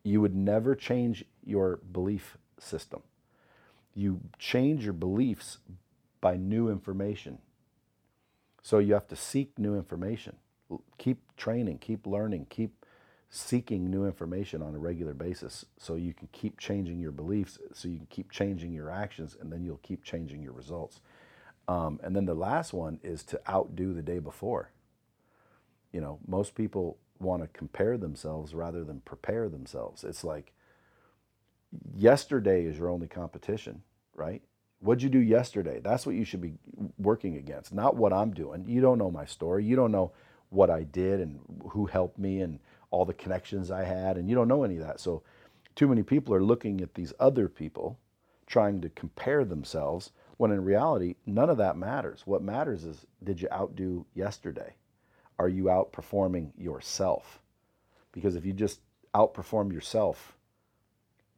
you 0.03 0.21
would 0.21 0.35
never 0.35 0.75
change 0.75 1.25
your 1.47 1.77
belief 1.93 2.37
system. 2.59 3.03
You 3.95 4.19
change 4.37 4.83
your 4.83 4.95
beliefs 4.95 5.59
by 6.21 6.37
new 6.37 6.69
information. 6.69 7.39
So 8.63 8.81
you 8.81 8.95
have 8.95 9.07
to 9.07 9.15
seek 9.15 9.57
new 9.57 9.77
information. 9.77 10.39
Keep 10.99 11.37
training, 11.37 11.79
keep 11.79 12.05
learning, 12.05 12.49
keep 12.51 12.85
seeking 13.29 13.89
new 13.89 14.07
information 14.07 14.61
on 14.61 14.75
a 14.75 14.79
regular 14.79 15.15
basis 15.15 15.65
so 15.79 15.95
you 15.95 16.15
can 16.15 16.29
keep 16.33 16.59
changing 16.59 16.99
your 16.99 17.13
beliefs, 17.13 17.61
so 17.73 17.87
you 17.87 17.99
can 17.99 18.09
keep 18.11 18.33
changing 18.33 18.73
your 18.73 18.91
actions, 18.91 19.37
and 19.41 19.53
then 19.53 19.65
you'll 19.65 19.79
keep 19.85 20.03
changing 20.03 20.43
your 20.43 20.53
results. 20.53 21.01
Um, 21.69 22.01
and 22.03 22.17
then 22.17 22.27
the 22.27 22.35
last 22.35 22.73
one 22.73 23.01
is 23.03 23.23
to 23.25 23.41
outdo 23.49 23.95
the 23.95 24.03
day 24.03 24.19
before 24.19 24.71
you 25.93 26.01
know, 26.01 26.19
most 26.27 26.55
people 26.55 26.99
want 27.19 27.43
to 27.43 27.49
compare 27.49 27.99
themselves 27.99 28.55
rather 28.55 28.85
than 28.85 29.01
prepare 29.01 29.49
themselves. 29.49 30.05
It's 30.05 30.25
like 30.25 30.53
yesterday 31.97 32.65
is 32.65 32.79
your 32.79 32.91
only 32.91 33.09
competition, 33.09 33.83
right? 34.15 34.43
What'd 34.81 35.03
you 35.03 35.11
do 35.11 35.19
yesterday? 35.21 35.81
That's 35.83 36.07
what 36.07 36.15
you 36.15 36.25
should 36.25 36.41
be 36.41 36.55
working 36.99 37.37
against, 37.37 37.75
not 37.75 37.97
what 37.97 38.13
I'm 38.13 38.33
doing. 38.33 38.65
You 38.67 38.81
don't 38.81 38.99
know 38.99 39.11
my 39.11 39.27
story. 39.27 39.65
You 39.65 39.77
don't 39.77 39.93
know 39.93 40.13
what 40.51 40.71
I 40.71 40.85
did 40.85 41.21
and 41.21 41.41
who 41.71 41.87
helped 41.87 42.19
me 42.19 42.41
and 42.41 42.59
all 42.91 43.05
the 43.05 43.15
connections 43.15 43.71
I 43.71 43.85
had, 43.85 44.17
and 44.17 44.29
you 44.29 44.35
don't 44.35 44.49
know 44.49 44.65
any 44.65 44.77
of 44.77 44.83
that. 44.87 45.01
So, 45.01 45.23
too 45.77 45.89
many 45.89 46.03
people 46.03 46.35
are 46.35 46.43
looking 46.43 46.81
at 46.81 46.95
these 46.95 47.13
other 47.21 47.49
people 47.49 47.99
trying 48.47 48.81
to 48.81 48.89
compare 48.91 49.45
themselves 49.45 50.11
when 50.41 50.51
in 50.51 50.65
reality, 50.65 51.17
none 51.27 51.51
of 51.51 51.59
that 51.59 51.77
matters. 51.77 52.23
What 52.25 52.43
matters 52.43 52.85
is 52.85 53.07
did 53.23 53.41
you 53.41 53.49
outdo 53.53 54.07
yesterday? 54.15 54.75
are 55.41 55.49
you 55.49 55.65
outperforming 55.65 56.51
yourself? 56.59 57.41
Because 58.13 58.37
if 58.37 58.45
you 58.45 58.53
just 58.53 58.81
outperform 59.15 59.73
yourself, 59.73 60.37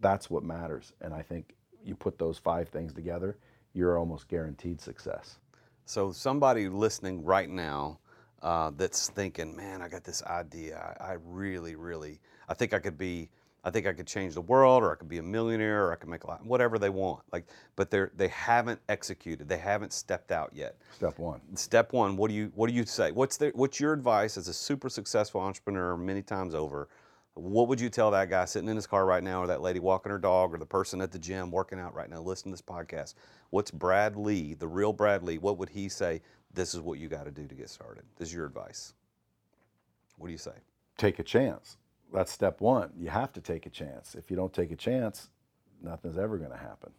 that's 0.00 0.28
what 0.28 0.42
matters. 0.42 0.92
And 1.00 1.14
I 1.14 1.22
think 1.22 1.55
you 1.84 1.94
put 1.94 2.18
those 2.18 2.36
five 2.36 2.68
things 2.68 2.92
together, 2.92 3.36
you're 3.74 3.96
almost 3.96 4.26
guaranteed 4.26 4.80
success. 4.80 5.38
So 5.84 6.11
somebody 6.11 6.68
listening 6.68 7.24
right 7.24 7.48
now 7.48 8.00
uh, 8.42 8.72
that's 8.76 9.09
thinking, 9.09 9.55
man, 9.55 9.82
I 9.82 9.88
got 9.88 10.03
this 10.03 10.24
idea. 10.24 10.96
I, 10.98 11.12
I 11.12 11.16
really, 11.24 11.76
really, 11.76 12.18
I 12.48 12.55
think 12.55 12.74
I 12.74 12.80
could 12.80 12.98
be, 12.98 13.30
I 13.64 13.70
think 13.70 13.86
I 13.86 13.92
could 13.92 14.08
change 14.08 14.34
the 14.34 14.40
world, 14.40 14.82
or 14.82 14.92
I 14.92 14.96
could 14.96 15.08
be 15.08 15.18
a 15.18 15.22
millionaire, 15.22 15.86
or 15.86 15.92
I 15.92 15.96
could 15.96 16.08
make 16.08 16.24
a 16.24 16.26
lot, 16.26 16.44
whatever 16.44 16.78
they 16.78 16.90
want. 16.90 17.22
Like, 17.32 17.46
but 17.76 17.90
they're 17.90 18.10
they 18.16 18.28
haven't 18.28 18.80
executed. 18.88 19.48
They 19.48 19.58
haven't 19.58 19.92
stepped 19.92 20.32
out 20.32 20.50
yet. 20.52 20.76
Step 20.96 21.18
one. 21.18 21.40
Step 21.56 21.92
one. 21.92 22.16
What 22.16 22.28
do 22.28 22.34
you 22.34 22.50
What 22.54 22.68
do 22.68 22.74
you 22.74 22.84
say? 22.84 23.12
What's 23.12 23.36
the, 23.36 23.52
What's 23.54 23.78
your 23.78 23.92
advice 23.92 24.36
as 24.36 24.48
a 24.48 24.54
super 24.54 24.88
successful 24.88 25.40
entrepreneur 25.40 25.96
many 25.96 26.22
times 26.22 26.54
over? 26.54 26.88
What 27.34 27.68
would 27.68 27.80
you 27.80 27.88
tell 27.88 28.10
that 28.10 28.28
guy 28.28 28.44
sitting 28.44 28.68
in 28.68 28.76
his 28.76 28.86
car 28.86 29.06
right 29.06 29.22
now, 29.22 29.42
or 29.42 29.46
that 29.46 29.62
lady 29.62 29.78
walking 29.78 30.10
her 30.12 30.18
dog, 30.18 30.52
or 30.52 30.58
the 30.58 30.66
person 30.66 31.00
at 31.00 31.12
the 31.12 31.18
gym 31.18 31.50
working 31.50 31.78
out 31.78 31.94
right 31.94 32.10
now, 32.10 32.20
listening 32.20 32.54
to 32.54 32.62
this 32.62 32.74
podcast? 32.74 33.14
What's 33.50 33.70
Brad 33.70 34.16
Lea, 34.16 34.54
the 34.54 34.68
real 34.68 34.92
Brad 34.92 35.22
Lea? 35.22 35.38
What 35.38 35.56
would 35.58 35.70
he 35.70 35.88
say? 35.88 36.20
This 36.52 36.74
is 36.74 36.80
what 36.80 36.98
you 36.98 37.08
got 37.08 37.24
to 37.24 37.30
do 37.30 37.46
to 37.46 37.54
get 37.54 37.70
started. 37.70 38.04
This 38.18 38.28
is 38.28 38.34
your 38.34 38.44
advice. 38.44 38.92
What 40.18 40.26
do 40.26 40.32
you 40.32 40.38
say? 40.38 40.52
Take 40.98 41.18
a 41.18 41.22
chance. 41.22 41.78
That's 42.12 42.30
step 42.32 42.60
one. 42.60 42.90
You 42.98 43.08
have 43.08 43.32
to 43.34 43.40
take 43.40 43.66
a 43.66 43.70
chance. 43.70 44.14
If 44.14 44.30
you 44.30 44.36
don't 44.36 44.52
take 44.52 44.70
a 44.70 44.76
chance, 44.76 45.30
nothing's 45.82 46.18
ever 46.18 46.38
going 46.38 46.50
to 46.50 46.56
happen. 46.56 46.92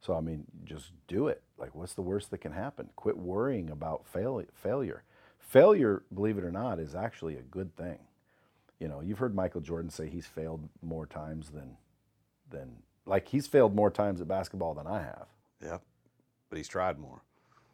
So, 0.00 0.14
I 0.14 0.20
mean, 0.20 0.44
just 0.64 0.90
do 1.06 1.28
it. 1.28 1.42
Like, 1.58 1.74
what's 1.74 1.94
the 1.94 2.02
worst 2.02 2.30
that 2.30 2.38
can 2.38 2.52
happen? 2.52 2.90
Quit 2.96 3.16
worrying 3.16 3.70
about 3.70 4.06
fail- 4.06 4.44
failure. 4.54 5.04
Failure, 5.38 6.02
believe 6.12 6.38
it 6.38 6.44
or 6.44 6.50
not, 6.50 6.78
is 6.80 6.94
actually 6.94 7.36
a 7.36 7.42
good 7.42 7.74
thing. 7.76 7.98
You 8.80 8.88
know, 8.88 9.00
you've 9.00 9.18
heard 9.18 9.34
Michael 9.34 9.60
Jordan 9.60 9.90
say 9.90 10.08
he's 10.08 10.26
failed 10.26 10.68
more 10.82 11.06
times 11.06 11.50
than, 11.50 11.76
than 12.50 12.76
like 13.06 13.28
he's 13.28 13.46
failed 13.46 13.74
more 13.76 13.90
times 13.90 14.20
at 14.20 14.28
basketball 14.28 14.74
than 14.74 14.86
I 14.88 15.02
have. 15.02 15.26
Yeah, 15.62 15.78
but 16.50 16.56
he's 16.56 16.68
tried 16.68 16.98
more. 16.98 17.22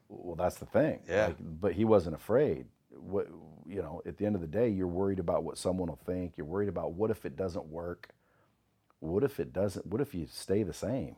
Well, 0.09 0.37
that's 0.37 0.57
the 0.57 0.67
thing. 0.67 1.01
Yeah. 1.09 1.27
Like, 1.29 1.37
but 1.41 1.73
he 1.73 1.85
wasn't 1.85 2.15
afraid. 2.15 2.67
What 2.91 3.29
you 3.67 3.83
know, 3.83 4.03
at 4.07 4.19
the 4.19 4.27
end 4.27 4.35
of 4.37 4.41
the 4.43 4.47
day, 4.49 4.69
you're 4.69 4.87
worried 4.89 5.19
about 5.21 5.45
what 5.45 5.59
someone 5.59 5.89
will 5.89 6.01
think. 6.07 6.39
You're 6.39 6.47
worried 6.47 6.69
about 6.71 6.93
what 6.95 7.11
if 7.11 7.27
it 7.27 7.37
doesn't 7.37 7.67
work. 7.67 8.11
What 9.01 9.25
if 9.25 9.41
it 9.41 9.53
doesn't? 9.53 9.87
What 9.87 10.01
if 10.01 10.15
you 10.15 10.27
stay 10.31 10.63
the 10.65 10.75
same? 10.75 11.17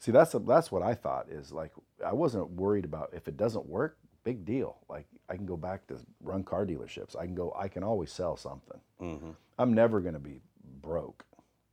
See, 0.00 0.12
that's 0.12 0.34
that's 0.46 0.72
what 0.72 0.82
I 0.82 0.94
thought 0.94 1.28
is 1.30 1.52
like 1.52 1.72
I 2.04 2.14
wasn't 2.14 2.50
worried 2.52 2.84
about 2.86 3.10
if 3.14 3.28
it 3.28 3.36
doesn't 3.36 3.66
work. 3.66 3.98
Big 4.24 4.44
deal. 4.44 4.78
Like 4.88 5.06
I 5.28 5.36
can 5.36 5.46
go 5.46 5.56
back 5.56 5.86
to 5.88 5.98
run 6.22 6.44
car 6.44 6.66
dealerships. 6.66 7.16
I 7.16 7.26
can 7.26 7.34
go. 7.34 7.54
I 7.58 7.68
can 7.68 7.84
always 7.84 8.12
sell 8.12 8.36
something. 8.36 8.80
hmm 8.98 9.30
I'm 9.58 9.74
never 9.74 10.00
going 10.00 10.14
to 10.14 10.20
be 10.20 10.40
broke 10.82 11.24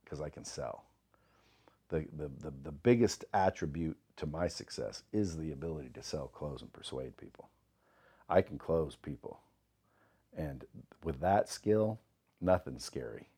because 0.04 0.20
I 0.20 0.30
can 0.30 0.44
sell. 0.44 0.84
The, 1.90 2.06
the, 2.16 2.30
the, 2.40 2.52
the 2.64 2.72
biggest 2.72 3.24
attribute 3.34 3.96
to 4.16 4.26
my 4.26 4.48
success 4.48 5.04
is 5.12 5.36
the 5.38 5.52
ability 5.52 5.90
to 5.94 6.02
sell, 6.02 6.28
close, 6.28 6.62
and 6.62 6.72
persuade 6.72 7.16
people. 7.16 7.48
I 8.28 8.42
can 8.42 8.58
close 8.58 8.96
people. 8.96 9.40
And 10.36 10.64
with 11.02 11.20
that 11.20 11.48
skill, 11.48 11.98
nothing's 12.40 12.84
scary. 12.84 13.28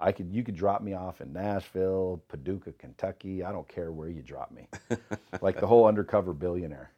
I 0.00 0.12
could 0.12 0.32
you 0.32 0.42
could 0.42 0.56
drop 0.56 0.80
me 0.82 0.94
off 0.94 1.20
in 1.20 1.32
Nashville, 1.32 2.22
Paducah, 2.28 2.72
Kentucky. 2.72 3.44
I 3.44 3.52
don't 3.52 3.68
care 3.68 3.92
where 3.92 4.08
you 4.08 4.22
drop 4.22 4.50
me. 4.50 4.66
like 5.42 5.60
the 5.60 5.66
whole 5.66 5.86
undercover 5.86 6.32
billionaire. 6.32 6.90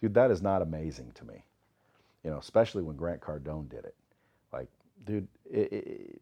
Dude, 0.00 0.14
that 0.14 0.32
is 0.32 0.42
not 0.42 0.62
amazing 0.62 1.12
to 1.14 1.24
me. 1.24 1.44
You 2.24 2.30
know, 2.30 2.38
especially 2.38 2.82
when 2.82 2.96
Grant 2.96 3.20
Cardone 3.20 3.68
did 3.68 3.84
it. 3.84 3.94
Like, 4.52 4.68
dude, 5.06 5.28
it, 5.48 5.72
it, 5.72 6.20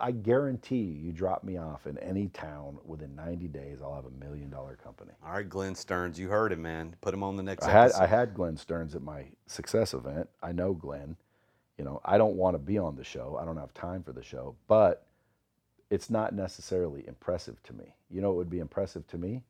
I 0.00 0.12
guarantee 0.12 0.76
you, 0.80 1.06
you 1.06 1.12
drop 1.12 1.44
me 1.44 1.58
off 1.58 1.86
in 1.86 1.98
any 1.98 2.28
town 2.28 2.78
within 2.84 3.14
90 3.14 3.48
days, 3.48 3.80
I'll 3.82 3.94
have 3.94 4.06
a 4.06 4.24
million 4.24 4.50
dollar 4.50 4.76
company. 4.76 5.12
All 5.24 5.32
right, 5.32 5.48
Glenn 5.48 5.74
Stearns, 5.74 6.18
you 6.18 6.28
heard 6.28 6.52
him, 6.52 6.62
man. 6.62 6.96
Put 7.00 7.14
him 7.14 7.22
on 7.22 7.36
the 7.36 7.42
next 7.42 7.66
I 7.66 7.70
had 7.70 7.84
episode. 7.86 8.02
I 8.02 8.06
had 8.06 8.34
Glenn 8.34 8.56
Stearns 8.56 8.94
at 8.94 9.02
my 9.02 9.26
success 9.46 9.94
event. 9.94 10.28
I 10.42 10.52
know 10.52 10.72
Glenn. 10.72 11.16
You 11.78 11.84
know, 11.84 12.00
I 12.04 12.18
don't 12.18 12.36
want 12.36 12.54
to 12.54 12.58
be 12.58 12.78
on 12.78 12.96
the 12.96 13.04
show. 13.04 13.38
I 13.40 13.44
don't 13.44 13.56
have 13.56 13.72
time 13.74 14.02
for 14.02 14.12
the 14.12 14.22
show, 14.22 14.54
but 14.68 15.06
it's 15.90 16.10
not 16.10 16.34
necessarily 16.34 17.06
impressive 17.06 17.62
to 17.64 17.72
me. 17.72 17.94
You 18.10 18.20
know, 18.20 18.28
what 18.28 18.36
would 18.38 18.50
be 18.50 18.58
impressive 18.58 19.06
to 19.08 19.18
me. 19.18 19.42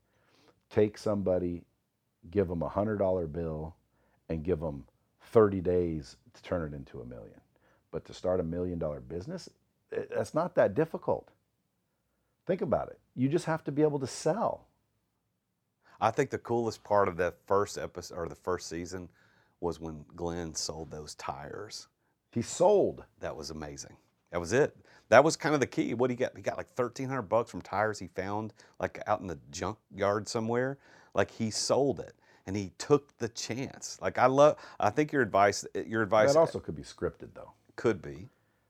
Take 0.70 0.96
somebody, 0.96 1.64
give 2.30 2.48
them 2.48 2.62
a 2.62 2.68
hundred 2.68 2.98
dollar 2.98 3.26
bill, 3.26 3.74
and 4.28 4.42
give 4.42 4.60
them 4.60 4.84
30 5.32 5.60
days 5.60 6.16
to 6.34 6.42
turn 6.42 6.72
it 6.72 6.76
into 6.76 7.00
a 7.00 7.04
million. 7.04 7.40
But 7.90 8.04
to 8.06 8.14
start 8.14 8.40
a 8.40 8.44
million 8.44 8.78
dollar 8.78 9.00
business, 9.00 9.48
that's 9.90 10.34
not 10.34 10.54
that 10.54 10.74
difficult. 10.74 11.30
Think 12.46 12.62
about 12.62 12.88
it. 12.88 12.98
You 13.14 13.28
just 13.28 13.44
have 13.46 13.64
to 13.64 13.72
be 13.72 13.82
able 13.82 13.98
to 14.00 14.06
sell. 14.06 14.66
I 16.00 16.10
think 16.10 16.30
the 16.30 16.38
coolest 16.38 16.82
part 16.82 17.08
of 17.08 17.16
that 17.18 17.34
first 17.46 17.76
episode 17.76 18.16
or 18.16 18.28
the 18.28 18.34
first 18.34 18.68
season 18.68 19.08
was 19.60 19.78
when 19.78 20.04
Glenn 20.16 20.54
sold 20.54 20.90
those 20.90 21.14
tires. 21.16 21.88
He 22.30 22.42
sold. 22.42 23.04
That 23.20 23.36
was 23.36 23.50
amazing. 23.50 23.96
That 24.30 24.40
was 24.40 24.52
it. 24.52 24.76
That 25.10 25.24
was 25.24 25.36
kind 25.36 25.54
of 25.54 25.60
the 25.60 25.66
key. 25.66 25.92
What 25.92 26.08
he 26.08 26.16
got? 26.16 26.36
He 26.36 26.42
got 26.42 26.56
like 26.56 26.68
thirteen 26.68 27.08
hundred 27.08 27.22
bucks 27.22 27.50
from 27.50 27.60
tires 27.60 27.98
he 27.98 28.06
found 28.06 28.54
like 28.78 29.02
out 29.06 29.20
in 29.20 29.26
the 29.26 29.38
junk 29.50 29.76
yard 29.94 30.28
somewhere. 30.28 30.78
Like 31.14 31.30
he 31.30 31.50
sold 31.50 31.98
it 31.98 32.14
and 32.46 32.56
he 32.56 32.70
took 32.78 33.16
the 33.18 33.28
chance. 33.28 33.98
Like 34.00 34.18
I 34.18 34.26
love. 34.26 34.56
I 34.78 34.90
think 34.90 35.12
your 35.12 35.22
advice. 35.22 35.66
Your 35.86 36.02
advice 36.02 36.32
That 36.32 36.38
also 36.38 36.60
could 36.60 36.76
be 36.76 36.82
scripted, 36.82 37.30
though. 37.34 37.52
could 37.76 38.00
be. 38.00 38.28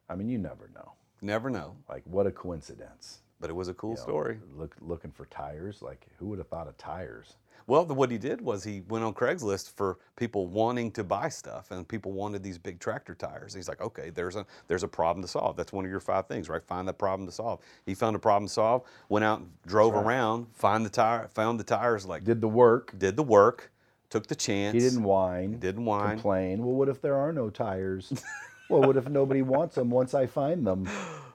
I 0.09 0.17
mean, 0.17 0.29
you 0.29 0.39
never 0.39 0.71
know. 0.75 0.93
Never 1.23 1.51
know. 1.51 1.77
Like, 1.89 2.03
what 2.05 2.27
a 2.27 2.31
coincidence. 2.31 3.21
But 3.41 3.51
it 3.51 3.55
was 3.55 3.69
a 3.69 3.75
cool 3.75 3.91
you 3.91 3.97
know, 3.97 4.03
story. 4.03 4.39
Look, 4.55 4.77
looking 4.81 5.11
for 5.11 5.27
tires. 5.27 5.81
Like, 5.83 6.07
who 6.19 6.27
would 6.27 6.39
have 6.39 6.49
thought 6.49 6.69
of 6.69 6.77
tires? 6.77 7.37
Well, 7.67 7.85
the, 7.85 7.95
what 7.95 8.11
he 8.11 8.19
did 8.19 8.41
was 8.41 8.65
he 8.65 8.83
went 8.89 9.05
on 9.05 9.15
Craigslist 9.15 9.71
for 9.77 9.99
people 10.17 10.49
wanting 10.49 10.91
to 10.93 11.05
buy 11.05 11.29
stuff, 11.29 11.71
and 11.71 11.87
people 11.87 12.13
wanted 12.13 12.43
these 12.43 12.59
big 12.59 12.81
tractor 12.81 13.15
tires. 13.15 13.55
He's 13.55 13.69
like, 13.69 13.81
okay, 13.81 14.11
there's 14.11 14.35
a 14.35 14.45
there's 14.67 14.83
a 14.83 14.89
problem 14.89 15.23
to 15.23 15.29
solve. 15.29 15.57
That's 15.57 15.73
one 15.73 15.85
of 15.85 15.91
your 15.91 16.01
five 16.01 16.27
things, 16.27 16.49
right? 16.49 16.65
Find 16.65 16.89
that 16.89 16.99
problem 16.99 17.29
to 17.29 17.33
solve. 17.33 17.61
He 17.87 17.95
found 17.95 18.17
a 18.17 18.19
problem 18.19 18.49
to 18.49 18.53
solve. 18.53 18.83
Went 19.09 19.25
out, 19.25 19.39
and 19.41 19.51
drove 19.67 19.95
around, 19.95 20.47
find 20.53 20.85
the 20.85 20.91
tire, 20.91 21.29
found 21.29 21.61
the 21.61 21.65
tires, 21.65 22.05
like 22.07 22.25
Did 22.25 22.41
the 22.41 22.49
work. 22.49 22.99
did 22.99 23.17
the 23.17 23.23
work, 23.23 23.71
took 24.09 24.27
the 24.27 24.35
chance. 24.35 24.75
He 24.75 24.81
didn't 24.81 25.05
whine. 25.05 25.59
didn't 25.61 25.85
whine. 25.85 26.15
Complain. 26.15 26.65
Well, 26.65 26.75
what 26.75 26.89
if 26.89 27.01
there 27.01 27.17
are 27.17 27.33
no 27.33 27.51
tires? 27.51 28.13
well, 28.71 28.83
what 28.83 28.97
if 28.97 29.09
nobody 29.09 29.43
wants 29.43 29.75
them 29.75 29.91
once 29.91 30.15
I 30.15 30.27
find 30.27 30.67
them? 30.67 30.89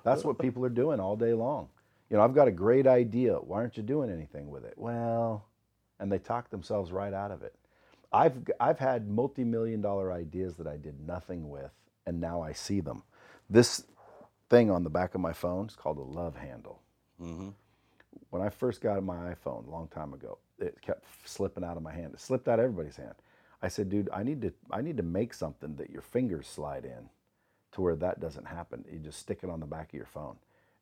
That's 0.04 0.24
what 0.24 0.40
people 0.40 0.66
are 0.66 0.70
doing 0.70 1.00
all 1.00 1.16
day 1.16 1.34
long. 1.34 1.70
You 2.10 2.18
know, 2.18 2.24
I've 2.24 2.36
got 2.36 2.48
a 2.48 2.52
great 2.52 2.88
idea. 2.88 3.36
Why 3.36 3.58
aren't 3.58 3.78
you 3.78 3.84
doing 3.84 4.12
anything 4.12 4.50
with 4.50 4.66
it? 4.66 4.74
Well, 4.78 5.46
and 6.00 6.12
they 6.12 6.20
talk 6.20 6.50
themselves 6.50 6.92
right 6.92 7.14
out 7.14 7.32
of 7.32 7.44
it. 7.44 7.56
I've 8.14 8.34
I've 8.60 8.80
had 8.80 9.10
multi-million 9.10 9.82
dollar 9.82 10.14
ideas 10.14 10.56
that 10.56 10.68
I 10.68 10.78
did 10.78 11.06
nothing 11.06 11.50
with, 11.50 11.72
and 12.06 12.22
now 12.22 12.42
I 12.42 12.54
see 12.54 12.80
them. 12.80 13.04
This 13.50 13.84
thing 14.50 14.72
on 14.72 14.84
the 14.84 14.90
back 14.90 15.16
of 15.16 15.22
my 15.22 15.34
phone 15.34 15.68
is 15.68 15.76
called 15.76 15.98
a 15.98 16.02
love 16.04 16.38
handle. 16.38 16.82
hmm 17.20 17.50
when 18.30 18.42
I 18.42 18.50
first 18.50 18.82
got 18.82 19.02
my 19.04 19.34
iPhone 19.34 19.68
a 19.68 19.72
long 19.72 19.88
time 19.90 20.14
ago, 20.14 20.40
it 20.60 20.82
kept 20.82 21.06
slipping 21.26 21.64
out 21.64 21.78
of 21.78 21.84
my 21.84 21.94
hand. 21.94 22.14
It 22.14 22.20
slipped 22.20 22.48
out 22.48 22.60
of 22.60 22.66
everybody's 22.66 22.98
hand. 22.98 23.16
I 23.62 23.70
said, 23.70 23.90
dude, 23.90 24.10
I 24.14 24.24
need 24.24 24.42
to 24.42 24.54
I 24.72 24.82
need 24.82 24.98
to 24.98 25.04
make 25.04 25.34
something 25.34 25.76
that 25.78 25.90
your 25.90 26.02
fingers 26.02 26.48
slide 26.48 26.86
in 26.86 27.10
to 27.76 27.82
where 27.82 27.96
that 27.98 28.20
doesn't 28.20 28.46
happen. 28.48 28.84
You 28.92 29.00
just 29.00 29.20
stick 29.20 29.40
it 29.44 29.50
on 29.50 29.60
the 29.60 29.66
back 29.66 29.90
of 29.90 29.94
your 29.94 30.06
phone. 30.08 30.36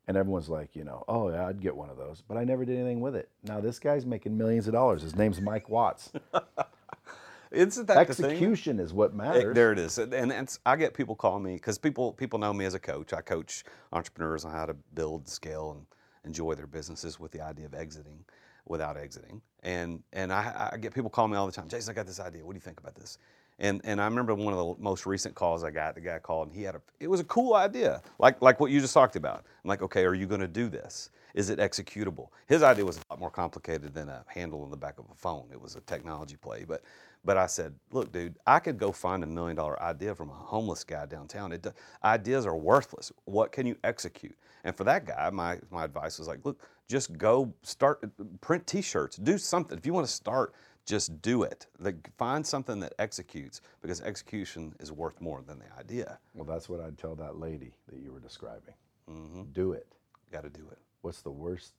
And 0.08 0.18
everyone's 0.18 0.50
like, 0.50 0.76
you 0.76 0.84
know, 0.84 1.04
oh 1.08 1.30
yeah, 1.30 1.48
I'd 1.48 1.62
get 1.62 1.76
one 1.76 1.90
of 1.90 1.98
those. 1.98 2.22
But 2.28 2.38
I 2.38 2.44
never 2.44 2.66
did 2.66 2.78
anything 2.78 3.02
with 3.02 3.16
it. 3.16 3.30
Now 3.44 3.60
this 3.62 3.80
guy's 3.80 4.06
making 4.06 4.38
millions 4.38 4.68
of 4.68 4.74
dollars. 4.74 5.02
His 5.02 5.16
name's 5.16 5.40
Mike 5.42 5.70
Watts. 5.70 6.12
Isn't 7.52 7.88
that? 7.88 7.98
Execution 7.98 8.80
is 8.80 8.94
what 8.94 9.12
It- 9.12 9.16
matters. 9.16 9.56
there 9.56 9.72
it 9.72 9.78
is, 9.80 10.00
and, 10.00 10.58
I 10.66 10.76
get 10.76 10.96
people 10.96 11.16
calling 11.16 11.44
me 11.44 11.54
because 11.54 11.78
people 11.78 12.12
people 12.14 12.40
know 12.40 12.52
me 12.52 12.66
as 12.66 12.74
a 12.74 12.80
coach. 12.80 13.14
I 13.14 13.22
coach 13.22 13.64
entrepreneurs 13.92 14.44
on 14.44 14.52
how 14.52 14.66
to 14.66 14.74
build, 14.96 15.28
scale, 15.28 15.72
and 15.72 15.86
enjoy 16.26 16.56
their 16.56 16.66
businesses 16.68 17.20
with 17.20 17.32
the 17.32 17.42
idea 17.42 17.68
of 17.68 17.76
exiting 17.76 18.26
without 18.66 18.98
exiting. 18.98 19.40
And 19.62 20.02
and 20.14 20.34
I, 20.34 20.72
I 20.74 20.78
get 20.78 20.96
people 20.96 21.12
calling 21.12 21.32
me 21.32 21.38
all 21.38 21.46
the 21.46 21.52
time. 21.52 21.68
Jason, 21.70 21.92
I 21.92 21.96
got 21.96 22.08
this 22.08 22.20
idea. 22.20 22.44
What 22.44 22.54
do 22.54 22.58
you 22.58 22.62
think 22.62 22.80
about 22.80 22.96
this? 22.96 23.20
And 23.60 23.82
and 23.84 24.02
I 24.02 24.06
remember 24.06 24.34
one 24.36 24.54
of 24.54 24.60
the 24.60 24.84
most 24.84 25.06
recent 25.06 25.36
calls 25.36 25.64
I 25.64 25.72
got. 25.72 25.96
The 25.96 26.02
guy 26.02 26.20
called 26.20 26.48
and 26.50 26.56
he 26.56 26.64
had 26.64 26.76
a. 26.76 26.82
It 27.00 27.08
was 27.08 27.20
a 27.20 27.26
cool 27.26 27.56
idea, 27.56 28.02
like 28.20 28.42
like 28.42 28.60
what 28.60 28.72
you 28.72 28.80
just 28.82 28.94
talked 28.94 29.16
about. 29.16 29.46
I'm 29.64 29.68
like, 29.68 29.82
okay, 29.82 30.06
are 30.06 30.14
you 30.14 30.26
going 30.26 30.42
to 30.42 30.48
do 30.48 30.70
this? 30.70 31.10
Is 31.34 31.50
it 31.50 31.60
executable? 31.60 32.28
His 32.48 32.62
idea 32.62 32.86
was 32.86 32.98
a 32.98 33.02
lot 33.10 33.20
more 33.20 33.32
complicated 33.32 33.94
than 33.94 34.10
a 34.10 34.24
handle 34.28 34.62
on 34.62 34.70
the 34.70 34.78
back 34.78 35.00
of 35.00 35.06
a 35.12 35.16
phone. 35.16 35.48
It 35.52 35.60
was 35.60 35.76
a 35.76 35.82
technology 35.82 36.36
play, 36.36 36.64
but 36.68 36.84
but 37.26 37.38
I 37.38 37.48
said, 37.48 37.74
look, 37.92 38.12
dude, 38.12 38.36
I 38.46 38.60
could 38.60 38.78
go 38.78 38.92
find 38.92 39.24
a 39.24 39.28
million 39.28 39.56
dollar 39.56 39.82
idea 39.82 40.14
from 40.14 40.30
a 40.30 40.34
homeless 40.34 40.84
guy 40.84 41.06
downtown. 41.06 41.54
It, 41.54 41.66
ideas 42.04 42.46
are 42.46 42.56
worthless. 42.56 43.12
What 43.26 43.52
can 43.52 43.66
you 43.66 43.78
execute? 43.84 44.36
And 44.66 44.76
for 44.76 44.84
that 44.86 45.06
guy, 45.06 45.30
my, 45.30 45.60
my 45.72 45.86
advice 45.86 46.20
was 46.20 46.28
like, 46.28 46.40
look, 46.44 46.60
just 46.90 47.18
go 47.18 47.54
start, 47.62 48.04
print 48.42 48.68
T-shirts, 48.68 49.18
do 49.18 49.38
something. 49.38 49.78
If 49.78 49.86
you 49.86 49.94
want 49.94 50.06
to 50.06 50.12
start, 50.12 50.54
just 50.86 51.22
do 51.22 51.44
it. 51.44 51.68
Like, 51.80 52.10
find 52.18 52.46
something 52.46 52.80
that 52.82 52.94
executes 53.00 53.62
because 53.82 54.02
execution 54.02 54.76
is 54.80 54.92
worth 54.92 55.20
more 55.22 55.42
than 55.46 55.60
the 55.60 55.66
idea. 55.80 56.20
well, 56.34 56.46
that's 56.46 56.68
what 56.70 56.80
I'd 56.82 56.98
tell 56.98 57.16
that 57.16 57.38
lady 57.40 57.74
that 57.92 58.00
you 58.00 58.12
were 58.12 58.20
describing. 58.20 58.74
hmm 59.08 59.44
Do 59.54 59.74
it. 59.74 59.88
Got 60.32 60.44
to 60.44 60.50
do 60.50 60.68
it. 60.72 60.80
What's 61.02 61.22
the 61.22 61.32
worst? 61.32 61.74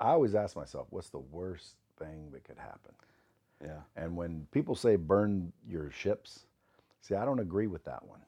I 0.00 0.10
always 0.10 0.34
ask 0.34 0.56
myself, 0.56 0.86
what's 0.90 1.08
the 1.10 1.18
worst 1.18 1.76
thing 1.98 2.30
that 2.32 2.44
could 2.44 2.58
happen? 2.58 2.92
Yeah. 3.62 3.80
And 3.96 4.16
when 4.16 4.46
people 4.52 4.74
say 4.74 4.96
burn 4.96 5.52
your 5.66 5.90
ships, 5.90 6.46
see, 7.00 7.14
I 7.14 7.24
don't 7.24 7.40
agree 7.40 7.66
with 7.66 7.84
that 7.84 8.06
one. 8.06 8.20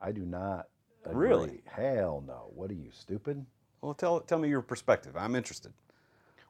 I 0.00 0.12
do 0.12 0.24
not. 0.24 0.68
Agree. 1.04 1.28
Really? 1.28 1.62
Hell 1.66 2.22
no. 2.26 2.50
What 2.54 2.70
are 2.70 2.74
you, 2.74 2.90
stupid? 2.92 3.44
Well, 3.80 3.94
tell 3.94 4.20
tell 4.20 4.38
me 4.38 4.48
your 4.48 4.62
perspective. 4.62 5.16
I'm 5.16 5.34
interested. 5.34 5.72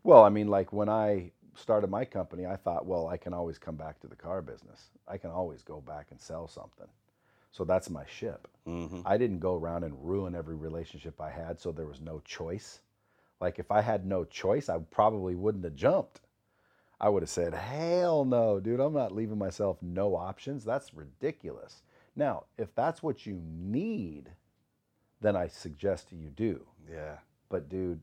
Well, 0.02 0.22
I 0.24 0.28
mean, 0.28 0.48
like 0.48 0.72
when 0.72 0.88
I 0.88 1.32
started 1.58 1.90
my 1.90 2.04
company, 2.04 2.46
I 2.46 2.56
thought, 2.56 2.86
well, 2.86 3.08
I 3.08 3.16
can 3.16 3.34
always 3.34 3.58
come 3.58 3.76
back 3.76 4.00
to 4.00 4.06
the 4.06 4.16
car 4.16 4.42
business. 4.42 4.90
I 5.06 5.18
can 5.18 5.30
always 5.30 5.62
go 5.62 5.80
back 5.80 6.06
and 6.10 6.20
sell 6.20 6.48
something. 6.48 6.88
So 7.50 7.64
that's 7.64 7.90
my 7.90 8.04
ship. 8.06 8.48
hmm 8.66 9.00
I 9.04 9.16
didn't 9.16 9.38
go 9.40 9.54
around 9.54 9.84
and 9.84 9.94
ruin 10.04 10.34
every 10.34 10.54
relationship 10.54 11.20
I 11.20 11.30
had 11.30 11.60
so 11.60 11.72
there 11.72 11.86
was 11.86 12.00
no 12.00 12.20
choice. 12.24 12.80
Like 13.40 13.58
if 13.58 13.70
I 13.70 13.80
had 13.80 14.04
no 14.04 14.24
choice, 14.24 14.68
I 14.68 14.78
probably 14.90 15.34
wouldn't 15.34 15.64
have 15.64 15.76
jumped. 15.76 16.20
I 17.00 17.08
would 17.08 17.22
have 17.22 17.30
said, 17.30 17.54
hell 17.54 18.24
no, 18.24 18.58
dude, 18.58 18.80
I'm 18.80 18.92
not 18.92 19.14
leaving 19.14 19.38
myself 19.38 19.78
no 19.80 20.16
options. 20.16 20.64
That's 20.64 20.92
ridiculous. 20.94 21.82
Now, 22.16 22.44
if 22.58 22.74
that's 22.74 23.02
what 23.02 23.24
you 23.24 23.40
need, 23.44 24.30
then 25.20 25.36
I 25.36 25.46
suggest 25.46 26.10
you 26.10 26.28
do. 26.30 26.66
Yeah. 26.90 27.18
But, 27.48 27.68
dude, 27.68 28.00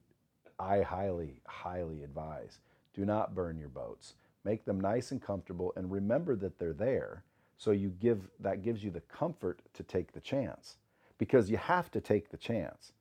I 0.58 0.82
highly, 0.82 1.42
highly 1.46 2.04
advise 2.04 2.60
do 2.96 3.06
not 3.06 3.36
burn 3.36 3.58
your 3.58 3.70
boats. 3.70 4.16
Make 4.44 4.66
them 4.66 4.80
nice 4.80 5.12
and 5.12 5.22
comfortable 5.22 5.74
and 5.76 5.92
remember 5.92 6.36
that 6.38 6.58
they're 6.58 6.74
there. 6.74 7.24
So 7.58 7.72
you 7.72 7.90
give 7.90 8.30
that 8.40 8.64
gives 8.64 8.84
you 8.84 8.92
the 8.92 9.02
comfort 9.02 9.62
to 9.74 9.84
take 9.84 10.14
the 10.14 10.22
chance 10.22 10.78
because 11.18 11.50
you 11.50 11.58
have 11.58 11.92
to 11.92 12.02
take 12.02 12.30
the 12.30 12.38
chance. 12.38 12.94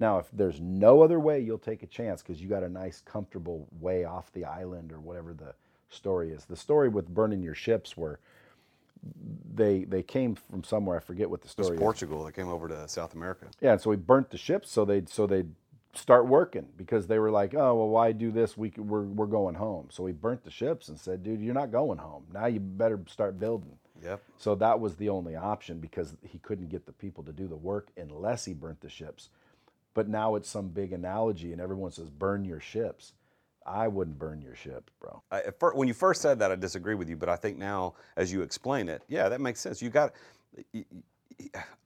Now, 0.00 0.18
if 0.18 0.26
there's 0.32 0.60
no 0.60 1.02
other 1.02 1.18
way 1.18 1.40
you'll 1.40 1.58
take 1.58 1.82
a 1.82 1.86
chance 1.86 2.22
because 2.22 2.40
you 2.40 2.48
got 2.48 2.62
a 2.62 2.68
nice, 2.68 3.00
comfortable 3.00 3.66
way 3.80 4.04
off 4.04 4.32
the 4.32 4.44
island 4.44 4.92
or 4.92 5.00
whatever 5.00 5.34
the 5.34 5.54
story 5.88 6.30
is. 6.30 6.44
The 6.44 6.56
story 6.56 6.88
with 6.88 7.08
burning 7.08 7.42
your 7.42 7.54
ships 7.54 7.96
were 7.96 8.20
they 9.54 9.84
they 9.84 10.02
came 10.02 10.34
from 10.34 10.64
somewhere. 10.64 10.96
I 10.96 11.00
forget 11.00 11.30
what 11.30 11.42
the 11.42 11.48
story. 11.48 11.68
It 11.68 11.70
was 11.72 11.78
is. 11.78 11.82
Portugal 11.82 12.24
that 12.24 12.32
came 12.32 12.48
over 12.48 12.68
to 12.68 12.88
South 12.88 13.14
America. 13.14 13.46
Yeah, 13.60 13.72
and 13.72 13.80
so 13.80 13.90
we 13.90 13.96
burnt 13.96 14.30
the 14.30 14.38
ships 14.38 14.70
so 14.70 14.84
they'd 14.84 15.08
so 15.08 15.26
they'd 15.26 15.50
start 15.94 16.26
working 16.26 16.66
because 16.76 17.06
they 17.06 17.18
were 17.18 17.30
like, 17.30 17.54
oh 17.54 17.74
well, 17.74 17.88
why 17.88 18.12
do 18.12 18.30
this? 18.30 18.56
We, 18.56 18.72
we're, 18.76 19.02
we're 19.02 19.26
going 19.26 19.54
home. 19.54 19.88
So 19.90 20.02
we 20.02 20.12
burnt 20.12 20.44
the 20.44 20.50
ships 20.50 20.88
and 20.88 20.98
said, 20.98 21.22
dude, 21.22 21.40
you're 21.40 21.54
not 21.54 21.72
going 21.72 21.98
home. 21.98 22.24
Now 22.32 22.46
you 22.46 22.60
better 22.60 23.00
start 23.08 23.38
building. 23.38 23.78
Yep. 24.02 24.22
So 24.36 24.54
that 24.56 24.78
was 24.78 24.96
the 24.96 25.08
only 25.08 25.34
option 25.34 25.80
because 25.80 26.14
he 26.22 26.38
couldn't 26.38 26.68
get 26.68 26.86
the 26.86 26.92
people 26.92 27.24
to 27.24 27.32
do 27.32 27.48
the 27.48 27.56
work 27.56 27.88
unless 27.96 28.44
he 28.44 28.52
burnt 28.52 28.80
the 28.80 28.88
ships. 28.88 29.30
But 29.94 30.08
now 30.08 30.36
it's 30.36 30.48
some 30.48 30.68
big 30.68 30.92
analogy, 30.92 31.52
and 31.52 31.60
everyone 31.60 31.90
says, 31.90 32.08
burn 32.08 32.44
your 32.44 32.60
ships. 32.60 33.14
I 33.66 33.88
wouldn't 33.88 34.18
burn 34.18 34.40
your 34.40 34.54
ship, 34.54 34.90
bro. 35.00 35.22
I, 35.30 35.40
at 35.40 35.58
fir- 35.58 35.74
when 35.74 35.88
you 35.88 35.94
first 35.94 36.22
said 36.22 36.38
that, 36.38 36.52
I 36.52 36.54
disagree 36.54 36.94
with 36.94 37.08
you, 37.08 37.16
but 37.16 37.28
I 37.28 37.36
think 37.36 37.58
now, 37.58 37.94
as 38.16 38.32
you 38.32 38.42
explain 38.42 38.88
it, 38.88 39.02
yeah, 39.08 39.28
that 39.28 39.40
makes 39.40 39.60
sense. 39.60 39.82
You 39.82 39.90
got, 39.90 40.12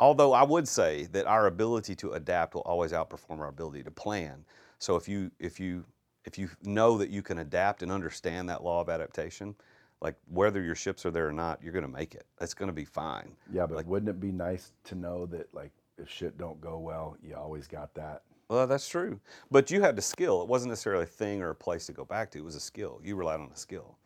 although 0.01 0.33
I 0.33 0.43
would 0.43 0.67
say 0.69 1.05
that 1.13 1.27
our 1.27 1.47
ability 1.47 1.95
to 1.97 2.13
adapt 2.13 2.55
will 2.55 2.63
always 2.63 2.93
outperform 2.93 3.39
our 3.39 3.49
ability 3.49 3.83
to 3.85 3.91
plan. 3.91 4.45
So 4.79 4.97
if 4.97 5.09
you 5.09 5.31
if 5.39 5.61
you 5.61 5.85
if 6.25 6.39
you 6.39 6.49
know 6.63 6.99
that 6.99 7.11
you 7.11 7.23
can 7.23 7.39
adapt 7.39 7.83
and 7.83 7.91
understand 7.91 8.49
that 8.49 8.63
law 8.63 8.81
of 8.81 8.89
adaptation, 8.89 9.55
like 10.01 10.17
whether 10.29 10.63
your 10.63 10.75
ships 10.75 11.05
are 11.07 11.11
there 11.11 11.29
or 11.29 11.33
not, 11.33 11.63
you're 11.63 11.73
going 11.73 11.85
to 11.85 11.91
make 11.91 12.15
it. 12.15 12.27
It's 12.41 12.55
going 12.55 12.69
to 12.69 12.73
be 12.73 12.85
fine. 12.85 13.33
Yeah, 13.53 13.67
but 13.67 13.77
like, 13.77 13.87
wouldn't 13.87 14.09
it 14.09 14.21
be 14.21 14.33
nice 14.33 14.73
to 14.85 14.95
know 14.95 15.27
that 15.27 15.53
like 15.55 15.73
if 15.99 16.11
shit 16.11 16.39
don't 16.39 16.61
go 16.61 16.79
well, 16.79 17.17
you 17.23 17.35
always 17.37 17.67
got 17.67 17.95
that. 17.95 18.23
Well, 18.49 18.67
that's 18.67 18.89
true. 18.89 19.21
But 19.51 19.71
you 19.71 19.81
had 19.81 19.97
the 19.97 20.03
skill. 20.03 20.43
It 20.43 20.49
wasn't 20.49 20.71
necessarily 20.71 21.05
a 21.05 21.07
thing 21.07 21.41
or 21.43 21.51
a 21.51 21.55
place 21.55 21.87
to 21.87 21.93
go 21.93 22.05
back 22.05 22.31
to. 22.33 22.39
It 22.39 22.45
was 22.45 22.55
a 22.57 22.61
skill. 22.61 23.01
You 23.03 23.17
relied 23.17 23.41
on 23.41 23.51
a 23.53 23.57
skill. 23.57 23.97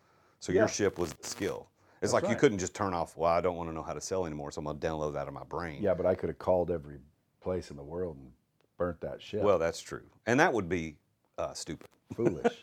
So 0.40 0.52
Yeah. 0.52 0.60
your 0.60 0.68
ship 0.68 0.98
was 0.98 1.12
the 1.14 1.26
skill. 1.26 1.68
It's 2.02 2.12
That's 2.12 2.14
like 2.14 2.22
you 2.24 2.28
right. 2.30 2.38
couldn't 2.38 2.58
just 2.58 2.74
turn 2.74 2.92
off, 2.94 3.16
well, 3.16 3.30
I 3.32 3.40
don't 3.40 3.56
want 3.56 3.70
to 3.70 3.74
know 3.74 3.82
how 3.82 3.94
to 3.94 4.00
sell 4.00 4.26
anymore, 4.26 4.50
so 4.52 4.58
I'm 4.60 4.64
going 4.66 4.78
to 4.78 4.86
download 4.86 5.14
that 5.14 5.20
out 5.20 5.28
of 5.28 5.34
my 5.34 5.44
brain. 5.44 5.82
Yeah, 5.82 5.94
but 5.94 6.04
I 6.06 6.14
could 6.14 6.28
have 6.28 6.38
called 6.38 6.70
every 6.70 6.98
place 7.40 7.70
in 7.70 7.76
the 7.76 7.82
world 7.82 8.16
and 8.16 8.30
burnt 8.76 9.00
that 9.00 9.22
shit. 9.22 9.40
Well, 9.42 9.58
that's 9.58 9.80
true. 9.80 10.02
And 10.26 10.38
that 10.40 10.52
would 10.52 10.68
be 10.68 10.96
uh, 11.38 11.52
stupid. 11.54 11.88
foolish. 12.14 12.52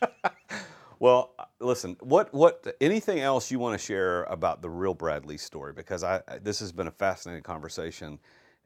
Well, 1.00 1.34
uh, 1.38 1.44
listen. 1.60 1.96
What 2.00 2.32
what 2.32 2.66
anything 2.80 3.18
else 3.20 3.50
you 3.50 3.58
want 3.58 3.78
to 3.78 3.84
share 3.84 4.22
about 4.24 4.62
the 4.62 4.70
real 4.70 4.94
Brad 4.94 5.26
Lea 5.26 5.36
story? 5.36 5.72
Because 5.72 6.04
I 6.04 6.22
I- 6.28 6.38
this 6.38 6.60
has 6.60 6.72
been 6.72 6.86
a 6.86 6.92
fascinating 6.92 7.42
conversation. 7.42 8.18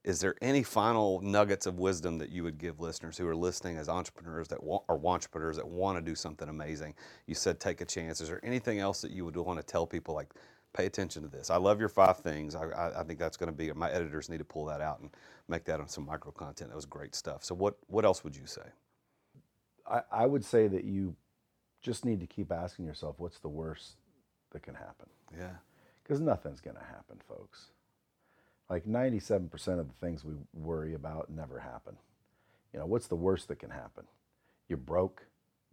Is 0.04 0.20
there 0.20 0.36
any 0.40 0.62
final 0.62 1.20
nuggets 1.22 1.66
of 1.66 1.78
wisdom 1.80 2.18
that 2.18 2.28
you 2.30 2.44
would 2.44 2.58
give 2.58 2.78
listeners 2.80 3.18
who 3.18 3.26
are 3.26 3.34
listening 3.34 3.76
as 3.78 3.88
entrepreneurs 3.88 4.46
that 4.48 4.62
want, 4.62 4.84
or 4.88 5.00
entrepreneurs 5.04 5.56
that 5.56 5.66
want 5.66 5.98
to 5.98 6.02
do 6.02 6.14
something 6.14 6.48
amazing? 6.48 6.94
You 7.26 7.34
said 7.34 7.58
take 7.58 7.80
a 7.80 7.84
chance. 7.84 8.20
Is 8.20 8.28
there 8.28 8.40
anything 8.44 8.78
else 8.78 9.00
that 9.00 9.10
you 9.10 9.24
would 9.24 9.34
want 9.36 9.58
to 9.58 9.66
tell 9.66 9.86
people 9.86 10.14
like? 10.14 10.28
Pay 10.74 10.86
attention 10.86 11.22
to 11.22 11.28
this. 11.28 11.50
I 11.50 11.56
love 11.56 11.80
your 11.80 11.88
five 11.88 12.18
things. 12.18 12.54
I, 12.54 12.64
I, 12.66 13.00
I 13.00 13.04
think 13.04 13.18
that's 13.18 13.36
going 13.36 13.50
to 13.50 13.56
be 13.56 13.72
my 13.72 13.90
editors 13.90 14.28
need 14.28 14.38
to 14.38 14.44
pull 14.44 14.66
that 14.66 14.80
out 14.80 15.00
and 15.00 15.10
make 15.48 15.64
that 15.66 15.80
on 15.80 15.88
some 15.88 16.06
micro 16.06 16.32
content. 16.32 16.70
That 16.70 16.76
was 16.76 16.86
great 16.86 17.14
stuff. 17.14 17.44
So 17.44 17.54
what 17.54 17.76
what 17.88 18.04
else 18.04 18.24
would 18.24 18.36
you 18.36 18.46
say? 18.46 18.62
I, 19.90 20.02
I 20.12 20.26
would 20.26 20.44
say 20.44 20.68
that 20.68 20.84
you 20.84 21.16
just 21.82 22.04
need 22.04 22.20
to 22.20 22.26
keep 22.26 22.52
asking 22.52 22.86
yourself, 22.86 23.16
what's 23.18 23.38
the 23.40 23.48
worst 23.48 23.96
that 24.52 24.62
can 24.62 24.74
happen? 24.74 25.08
Yeah. 25.36 25.56
Because 26.02 26.20
nothing's 26.20 26.60
going 26.60 26.76
to 26.76 26.84
happen, 26.84 27.18
folks. 27.28 27.68
Like 28.70 28.86
97% 28.86 29.52
of 29.80 29.88
the 29.88 29.94
things 30.00 30.24
we 30.24 30.34
worry 30.54 30.94
about 30.94 31.30
never 31.30 31.60
happen. 31.60 31.96
You 32.72 32.80
know, 32.80 32.86
what's 32.86 33.08
the 33.08 33.16
worst 33.16 33.48
that 33.48 33.58
can 33.60 33.70
happen? 33.70 34.04
You're 34.68 34.78
broke. 34.78 35.26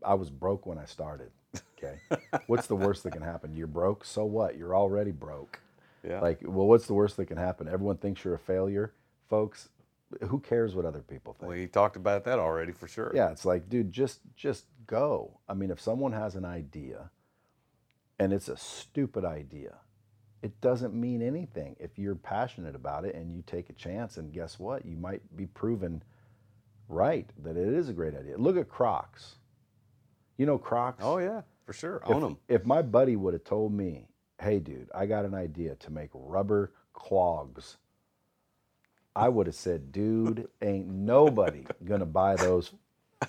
I 0.03 0.15
was 0.15 0.29
broke 0.29 0.65
when 0.65 0.77
I 0.77 0.85
started. 0.85 1.31
Okay. 1.77 1.99
what's 2.47 2.67
the 2.67 2.75
worst 2.75 3.03
that 3.03 3.11
can 3.11 3.21
happen? 3.21 3.55
You're 3.55 3.67
broke. 3.67 4.05
So 4.05 4.25
what? 4.25 4.57
You're 4.57 4.75
already 4.75 5.11
broke. 5.11 5.59
Yeah. 6.07 6.19
Like, 6.21 6.39
well, 6.43 6.67
what's 6.67 6.87
the 6.87 6.93
worst 6.93 7.17
that 7.17 7.25
can 7.25 7.37
happen? 7.37 7.67
Everyone 7.67 7.97
thinks 7.97 8.23
you're 8.23 8.35
a 8.35 8.39
failure, 8.39 8.93
folks. 9.29 9.69
Who 10.21 10.39
cares 10.39 10.75
what 10.75 10.85
other 10.85 11.01
people 11.01 11.33
think? 11.33 11.51
we 11.51 11.67
talked 11.67 11.95
about 11.95 12.23
that 12.25 12.39
already 12.39 12.71
for 12.71 12.87
sure. 12.87 13.11
Yeah, 13.13 13.31
it's 13.31 13.43
like, 13.43 13.69
dude, 13.69 13.91
just 13.91 14.19
just 14.35 14.65
go. 14.85 15.39
I 15.49 15.53
mean, 15.55 15.71
if 15.71 15.81
someone 15.81 16.11
has 16.11 16.35
an 16.35 16.45
idea 16.45 17.09
and 18.19 18.31
it's 18.31 18.47
a 18.47 18.55
stupid 18.55 19.25
idea, 19.25 19.75
it 20.43 20.61
doesn't 20.61 20.93
mean 20.93 21.21
anything. 21.23 21.75
If 21.79 21.97
you're 21.97 22.15
passionate 22.15 22.75
about 22.75 23.03
it 23.03 23.15
and 23.15 23.33
you 23.33 23.43
take 23.47 23.69
a 23.69 23.73
chance, 23.73 24.17
and 24.17 24.31
guess 24.31 24.59
what? 24.59 24.85
You 24.85 24.95
might 24.95 25.21
be 25.35 25.47
proven 25.47 26.03
right 26.87 27.27
that 27.43 27.57
it 27.57 27.67
is 27.73 27.89
a 27.89 27.93
great 27.93 28.15
idea. 28.15 28.37
Look 28.37 28.57
at 28.57 28.69
Crocs. 28.69 29.35
You 30.37 30.45
know 30.45 30.57
Crocs? 30.57 31.03
Oh 31.03 31.17
yeah, 31.17 31.41
for 31.65 31.73
sure. 31.73 32.01
if, 32.05 32.09
Own 32.09 32.21
them. 32.21 32.37
If 32.47 32.65
my 32.65 32.81
buddy 32.81 33.15
would 33.15 33.33
have 33.33 33.43
told 33.43 33.73
me, 33.73 34.07
hey, 34.41 34.59
dude, 34.59 34.89
I 34.93 35.05
got 35.05 35.25
an 35.25 35.33
idea 35.33 35.75
to 35.75 35.91
make 35.91 36.09
rubber 36.13 36.71
clogs, 36.93 37.77
I 39.15 39.29
would 39.29 39.47
have 39.47 39.55
said, 39.55 39.91
dude, 39.91 40.49
ain't 40.61 40.87
nobody 40.87 41.65
to 42.01 42.05
buy 42.05 42.35
those 42.35 42.73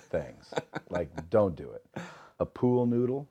things. 0.09 0.53
Like, 0.89 1.29
don't 1.29 1.55
do 1.55 1.71
it. 1.71 2.01
A 2.39 2.45
pool 2.45 2.85
noodle, 2.85 3.27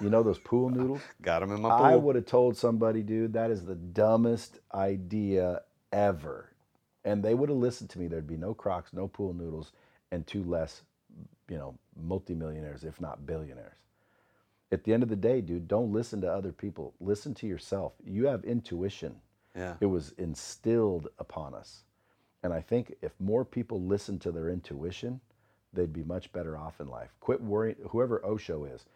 you 0.00 0.10
know 0.10 0.22
those 0.22 0.38
pool 0.38 0.70
noodles? 0.70 1.00
Got 1.22 1.40
them 1.40 1.52
in 1.52 1.60
my 1.60 1.70
pool. 1.70 1.84
I 1.84 1.96
would 1.96 2.16
have 2.16 2.26
told 2.26 2.56
somebody, 2.56 3.02
dude, 3.02 3.32
that 3.32 3.50
is 3.50 3.64
the 3.64 3.74
dumbest 3.74 4.60
idea 4.74 5.62
ever. 5.92 6.50
And 7.04 7.22
they 7.22 7.34
would 7.34 7.48
have 7.48 7.58
listened 7.58 7.90
to 7.90 7.98
me. 7.98 8.06
There'd 8.06 8.26
be 8.26 8.36
no 8.36 8.54
Crocs, 8.54 8.92
no 8.92 9.08
pool 9.08 9.34
noodles, 9.34 9.72
and 10.10 10.26
two 10.26 10.44
less, 10.44 10.82
you 11.48 11.58
know, 11.58 11.78
multimillionaires, 12.00 12.84
if 12.84 13.00
not 13.00 13.26
billionaires. 13.26 13.76
At 14.70 14.84
the 14.84 14.94
end 14.94 15.02
of 15.02 15.08
the 15.08 15.16
day, 15.16 15.40
dude, 15.40 15.68
don't 15.68 15.92
listen 15.92 16.20
to 16.22 16.32
other 16.32 16.52
people. 16.52 16.94
Listen 17.00 17.34
to 17.34 17.46
yourself. 17.46 17.92
You 18.04 18.26
have 18.26 18.44
intuition. 18.44 19.16
Yeah. 19.54 19.74
It 19.80 19.86
was 19.86 20.14
instilled 20.16 21.08
upon 21.18 21.54
us. 21.54 21.84
And 22.42 22.52
I 22.52 22.60
think 22.60 22.94
if 23.02 23.12
more 23.20 23.44
people 23.44 23.82
listen 23.82 24.18
to 24.20 24.32
their 24.32 24.48
intuition, 24.48 25.20
they'd 25.72 25.92
be 25.92 26.02
much 26.02 26.32
better 26.32 26.56
off 26.56 26.80
in 26.80 26.88
life. 26.88 27.10
Quit 27.20 27.42
worrying. 27.42 27.76
Whoever 27.90 28.24
Osho 28.24 28.64
is, 28.64 28.86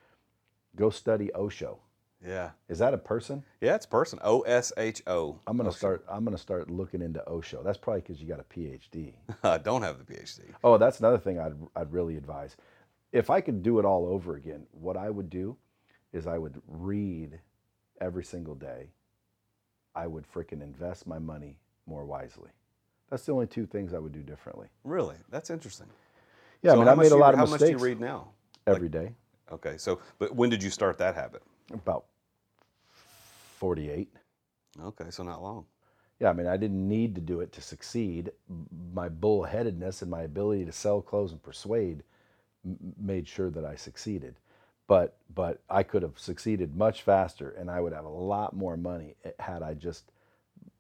go 0.75 0.91
study 0.91 1.31
Osho. 1.35 1.79
Yeah. 2.25 2.51
Is 2.69 2.79
that 2.79 2.95
a 2.95 2.99
person? 2.99 3.45
Yeah, 3.61 3.75
it's 3.75 3.87
person. 3.87 4.19
O 4.23 4.41
S 4.43 4.73
H 4.77 5.03
O. 5.07 5.39
I'm 5.47 5.57
gonna 5.57 5.73
start. 5.73 6.05
I'm 6.09 6.25
gonna 6.25 6.39
start 6.39 6.71
looking 6.71 7.03
into 7.03 7.27
Osho. 7.29 7.63
That's 7.63 7.79
probably 7.79 8.01
because 8.03 8.21
you 8.21 8.29
got 8.29 8.41
a 8.41 8.45
PhD. 8.45 9.13
I 9.43 9.59
don't 9.59 9.83
have 9.83 9.99
the 9.99 10.05
PhD. 10.15 10.41
Oh, 10.65 10.79
that's 10.79 10.99
another 11.01 11.19
thing 11.19 11.39
I'd 11.39 11.55
I'd 11.75 11.93
really 11.93 12.17
advise. 12.17 12.57
If 13.13 13.31
I 13.31 13.41
could 13.41 13.63
do 13.63 13.79
it 13.79 13.85
all 13.85 14.07
over 14.07 14.37
again, 14.37 14.67
what 14.73 14.97
I 14.97 15.11
would 15.11 15.31
do 15.31 15.57
is 16.13 16.27
I 16.27 16.39
would 16.39 16.61
read 16.67 17.39
every 18.01 18.25
single 18.25 18.55
day. 18.55 18.91
I 19.95 20.07
would 20.07 20.25
frickin' 20.31 20.63
invest 20.63 21.07
my 21.07 21.19
money 21.19 21.59
more 21.87 22.05
wisely. 22.05 22.51
That's 23.11 23.25
the 23.25 23.33
only 23.33 23.47
two 23.47 23.65
things 23.67 23.95
I 23.95 23.99
would 23.99 24.13
do 24.13 24.21
differently. 24.23 24.67
Really? 24.85 25.15
That's 25.31 25.49
interesting. 25.49 25.87
Yeah, 26.63 26.73
So 26.73 26.77
I 26.77 26.81
mean, 26.81 26.89
I 26.89 26.95
made 26.95 27.07
a 27.07 27.11
do 27.11 27.15
you- 27.15 27.21
lot 27.21 27.35
of 27.35 27.39
How 27.41 27.47
much 27.47 27.61
do 27.61 27.71
you 27.71 27.79
read 27.79 28.01
now? 28.01 28.29
every 28.67 28.89
day. 28.89 29.15
Okay, 29.53 29.77
so 29.79 30.01
but 30.19 30.35
when 30.35 30.51
did 30.51 30.63
you 30.63 30.71
start 30.71 30.99
that 30.99 31.15
habit? 31.15 31.43
About 31.73 32.07
48. 33.59 34.09
Okay, 34.83 35.11
so 35.11 35.23
not 35.23 35.43
long. 35.43 35.67
Yeah, 36.21 36.31
I 36.31 36.33
mean, 36.33 36.47
I 36.47 36.57
didn't 36.57 36.89
need 36.89 37.15
to 37.17 37.21
do 37.21 37.41
it 37.41 37.53
to 37.53 37.63
succeed. 37.63 38.33
My 38.95 39.09
bullheadedness 39.09 40.03
and 40.03 40.11
my 40.11 40.23
ability 40.23 40.65
to 40.67 40.73
sell, 40.73 41.03
close, 41.03 41.33
and 41.33 41.43
persuade 41.43 42.03
m- 42.65 42.95
made 42.99 43.29
sure 43.29 43.51
that 43.51 43.65
I 43.65 43.77
succeeded. 43.77 44.37
But 44.87 45.17
but 45.35 45.63
I 45.71 45.83
could 45.83 46.03
have 46.03 46.19
succeeded 46.19 46.77
much 46.77 47.03
faster, 47.03 47.51
and 47.51 47.71
I 47.71 47.81
would 47.81 47.93
have 47.93 48.05
a 48.07 48.09
lot 48.09 48.55
more 48.57 48.77
money 48.77 49.17
eh, 49.25 49.33
had 49.41 49.63
I 49.63 49.75
just 49.75 50.13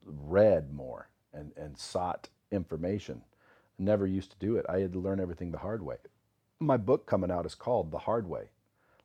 read 0.04 0.72
more 0.74 1.08
and 1.34 1.52
and 1.56 1.78
sought 1.78 2.28
information. 2.52 3.22
Never 3.78 4.06
used 4.06 4.32
to 4.32 4.38
do 4.38 4.56
it. 4.56 4.66
I 4.68 4.80
had 4.80 4.92
to 4.94 5.00
learn 5.00 5.20
everything 5.20 5.52
the 5.52 5.58
hard 5.58 5.82
way. 5.82 5.96
My 6.60 6.76
book 6.78 7.06
coming 7.06 7.30
out 7.30 7.46
is 7.46 7.54
called 7.56 7.90
The 7.92 7.98
Hard 8.00 8.28
Way: 8.28 8.50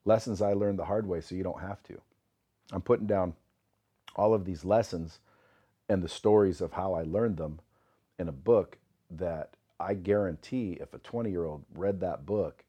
Lessons 0.06 0.42
I 0.42 0.54
Learned 0.54 0.80
the 0.80 0.86
Hard 0.86 1.08
Way, 1.08 1.22
so 1.22 1.36
you 1.36 1.44
don't 1.44 1.62
have 1.62 1.82
to. 1.84 2.02
I'm 2.72 2.82
putting 2.82 3.08
down 3.08 3.34
all 4.16 4.34
of 4.34 4.46
these 4.46 4.66
lessons 4.66 5.20
and 5.90 6.02
the 6.02 6.10
stories 6.10 6.62
of 6.62 6.74
how 6.74 6.94
I 6.94 7.04
learned 7.04 7.38
them 7.38 7.60
in 8.18 8.28
a 8.28 8.34
book 8.34 8.78
that 9.10 9.56
I 9.80 9.94
guarantee 9.94 10.78
if 10.80 10.94
a 10.94 11.00
20 11.00 11.30
year 11.30 11.46
old 11.46 11.64
read 11.74 12.00
that 12.02 12.26
book, 12.26 12.64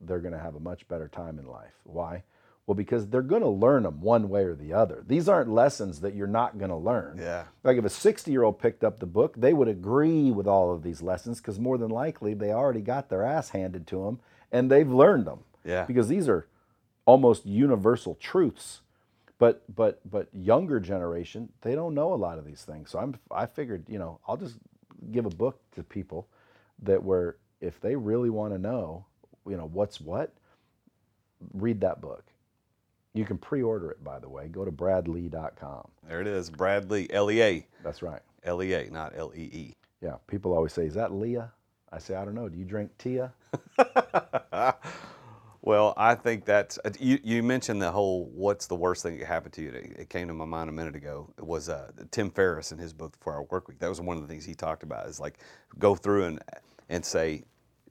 they're 0.00 0.20
going 0.20 0.34
to 0.34 0.40
have 0.40 0.54
a 0.54 0.60
much 0.60 0.86
better 0.88 1.08
time 1.08 1.38
in 1.38 1.46
life. 1.46 1.74
Why? 1.84 2.24
Well, 2.66 2.74
because 2.74 3.06
they're 3.06 3.22
going 3.22 3.42
to 3.42 3.48
learn 3.48 3.84
them 3.84 4.00
one 4.00 4.28
way 4.28 4.42
or 4.42 4.54
the 4.56 4.72
other. 4.72 5.04
These 5.06 5.28
aren't 5.28 5.48
lessons 5.48 6.00
that 6.00 6.16
you're 6.16 6.26
not 6.26 6.58
going 6.58 6.70
to 6.70 6.76
learn. 6.76 7.18
Yeah. 7.18 7.44
Like 7.62 7.78
if 7.78 7.84
a 7.84 7.88
60 7.88 8.30
year 8.30 8.42
old 8.42 8.58
picked 8.58 8.82
up 8.82 8.98
the 8.98 9.06
book, 9.06 9.36
they 9.36 9.52
would 9.52 9.68
agree 9.68 10.32
with 10.32 10.48
all 10.48 10.72
of 10.72 10.82
these 10.82 11.00
lessons 11.00 11.40
because 11.40 11.60
more 11.60 11.78
than 11.78 11.90
likely 11.90 12.34
they 12.34 12.52
already 12.52 12.80
got 12.80 13.08
their 13.08 13.22
ass 13.22 13.50
handed 13.50 13.86
to 13.88 14.04
them 14.04 14.20
and 14.50 14.70
they've 14.70 14.90
learned 14.90 15.26
them. 15.26 15.44
Yeah. 15.64 15.84
Because 15.84 16.08
these 16.08 16.28
are 16.28 16.46
almost 17.06 17.46
universal 17.46 18.16
truths. 18.16 18.82
But 19.38 19.62
but 19.74 20.00
but 20.10 20.28
younger 20.34 20.80
generation, 20.80 21.50
they 21.62 21.74
don't 21.74 21.94
know 21.94 22.14
a 22.14 22.16
lot 22.16 22.38
of 22.38 22.46
these 22.46 22.62
things. 22.62 22.90
So 22.90 22.98
I'm 22.98 23.16
I 23.30 23.46
figured, 23.46 23.84
you 23.88 23.98
know, 23.98 24.20
I'll 24.28 24.36
just 24.36 24.56
give 25.12 25.26
a 25.26 25.30
book 25.30 25.60
to 25.76 25.82
people 25.82 26.28
that 26.82 27.02
where 27.02 27.36
if 27.60 27.80
they 27.80 27.96
really 27.96 28.30
want 28.30 28.54
to 28.54 28.58
know, 28.58 29.06
you 29.46 29.56
know, 29.56 29.66
what's 29.66 30.00
what, 30.00 30.32
read 31.54 31.80
that 31.82 32.00
book. 32.00 32.24
You 33.14 33.24
can 33.24 33.38
pre-order 33.38 33.90
it 33.90 34.04
by 34.04 34.18
the 34.18 34.28
way. 34.28 34.48
Go 34.48 34.64
to 34.64 34.72
bradlea.com. 34.72 35.88
There 36.08 36.20
it 36.20 36.26
is. 36.26 36.50
Brad 36.50 36.90
Lea 36.90 37.08
L 37.10 37.30
E 37.30 37.42
A. 37.42 37.66
That's 37.82 38.02
right. 38.02 38.20
L 38.44 38.62
E 38.62 38.72
A, 38.74 38.90
not 38.90 39.12
L 39.16 39.32
E 39.34 39.50
E. 39.52 39.74
Yeah, 40.02 40.16
people 40.28 40.52
always 40.54 40.72
say, 40.72 40.86
"Is 40.86 40.94
that 40.94 41.12
Leah?" 41.12 41.52
I 41.92 41.98
say, 41.98 42.14
"I 42.14 42.24
don't 42.24 42.34
know. 42.34 42.48
Do 42.48 42.58
you 42.58 42.64
drink 42.64 42.90
Tia?" 42.98 43.32
Well, 45.66 45.94
I 45.96 46.14
think 46.14 46.44
that's 46.44 46.78
uh, 46.84 46.90
you. 47.00 47.18
You 47.24 47.42
mentioned 47.42 47.82
the 47.82 47.90
whole 47.90 48.30
"What's 48.32 48.68
the 48.68 48.76
worst 48.76 49.02
thing 49.02 49.14
that 49.14 49.18
could 49.18 49.26
happen 49.26 49.50
to 49.50 49.62
you?" 49.62 49.70
It 49.70 49.96
it 49.98 50.08
came 50.08 50.28
to 50.28 50.32
my 50.34 50.44
mind 50.44 50.70
a 50.70 50.72
minute 50.72 50.94
ago. 50.94 51.28
It 51.36 51.44
was 51.44 51.68
uh, 51.68 51.90
Tim 52.12 52.30
Ferriss 52.30 52.70
in 52.70 52.78
his 52.78 52.92
book, 52.92 53.10
The 53.12 53.18
Four 53.18 53.34
Hour 53.34 53.42
Work 53.50 53.66
Week. 53.66 53.80
That 53.80 53.88
was 53.88 54.00
one 54.00 54.16
of 54.16 54.22
the 54.22 54.28
things 54.28 54.44
he 54.44 54.54
talked 54.54 54.84
about. 54.84 55.08
Is 55.08 55.18
like 55.18 55.38
go 55.80 55.96
through 55.96 56.26
and 56.26 56.40
and 56.88 57.04
say, 57.04 57.42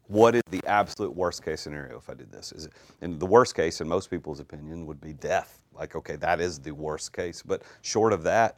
what 0.07 0.35
is 0.35 0.41
the 0.51 0.61
absolute 0.65 1.13
worst 1.13 1.43
case 1.43 1.59
scenario 1.59 1.97
if 1.97 2.09
I 2.09 2.13
did 2.13 2.31
this? 2.31 2.53
Is 2.53 2.67
it, 2.67 2.71
and 3.01 3.19
the 3.19 3.25
worst 3.25 3.55
case, 3.55 3.81
in 3.81 3.89
most 3.89 4.09
people's 4.09 4.39
opinion, 4.39 4.85
would 4.85 5.01
be 5.01 5.11
death. 5.11 5.59
Like, 5.73 5.97
okay, 5.97 6.15
that 6.15 6.39
is 6.39 6.59
the 6.59 6.71
worst 6.71 7.11
case. 7.11 7.41
But 7.41 7.63
short 7.81 8.13
of 8.13 8.23
that, 8.23 8.55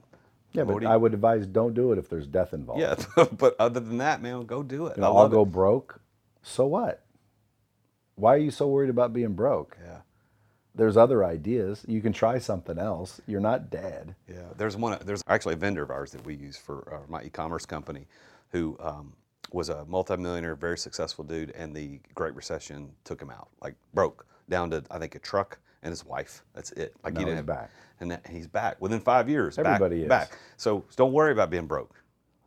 Yeah, 0.52 0.64
but 0.64 0.84
you- 0.84 0.88
I 0.88 0.95
would 0.95 1.15
advise 1.15 1.48
don't 1.48 1.73
do 1.73 1.91
it 1.91 1.98
if 1.98 2.07
there's 2.07 2.27
death 2.27 2.53
involved. 2.53 2.81
yeah. 2.81 2.95
but 3.39 3.56
other 3.57 3.80
than 3.80 3.98
that, 3.98 4.22
man, 4.22 4.45
go 4.45 4.61
do 4.61 4.85
it. 4.85 4.98
You 4.98 5.02
know, 5.02 5.18
I'll 5.18 5.27
go 5.27 5.41
it. 5.41 5.52
broke. 5.52 6.02
So 6.44 6.68
what? 6.68 7.02
Why 8.18 8.34
are 8.35 8.39
you 8.39 8.52
so 8.52 8.68
worried 8.68 8.89
about 8.89 9.14
being 9.14 9.34
broke? 9.34 9.77
Yeah. 9.84 9.99
There's 10.76 10.98
other 10.98 11.23
ideas. 11.23 11.84
You 11.88 12.02
can 12.02 12.14
try 12.14 12.38
something 12.39 12.77
else. 12.77 13.19
You're 13.27 13.39
not 13.41 13.69
dead. 13.72 14.14
Yeah, 14.30 14.41
there's 14.57 14.76
one. 14.77 14.98
There's 15.06 15.23
actually 15.27 15.53
a 15.53 15.57
vendor 15.57 15.81
of 15.81 15.89
ours 15.89 16.11
that 16.11 16.23
we 16.26 16.35
use 16.35 16.56
for 16.57 16.94
uh, 16.94 16.99
my 17.11 17.23
e-commerce 17.23 17.65
company. 17.65 18.06
who 18.49 18.77
um, 18.80 19.14
was 19.52 19.69
a 19.69 19.85
multimillionaire, 19.85 20.56
very 20.56 20.77
successful 20.77 21.23
dude, 21.23 21.52
and 21.52 21.76
the 21.76 21.99
Great 22.15 22.35
Recession 22.35 22.91
took 23.06 23.19
him 23.22 23.30
out, 23.30 23.49
like 23.61 23.76
broke 23.94 24.26
down 24.49 24.69
to 24.72 24.84
I 24.91 24.99
think 24.99 25.15
a 25.15 25.19
truck 25.19 25.57
and 25.84 25.91
his 25.91 26.06
wife. 26.06 26.44
That's 26.53 26.72
it. 26.73 26.94
Like 27.03 27.14
Now 27.14 27.19
he 27.22 27.26
didn't 27.26 27.38
he's 27.39 27.45
back. 27.45 27.72
and 27.99 28.11
that, 28.11 28.27
he's 28.27 28.48
back 28.48 28.80
within 28.81 28.99
five 28.99 29.30
years. 29.30 29.56
back- 29.57 29.65
Everybody 29.65 30.03
is. 30.03 30.10
back. 30.10 30.38
So 30.57 30.84
don't 30.95 31.11
worry 31.14 31.31
about 31.31 31.49
being 31.49 31.65
broke. 31.68 31.95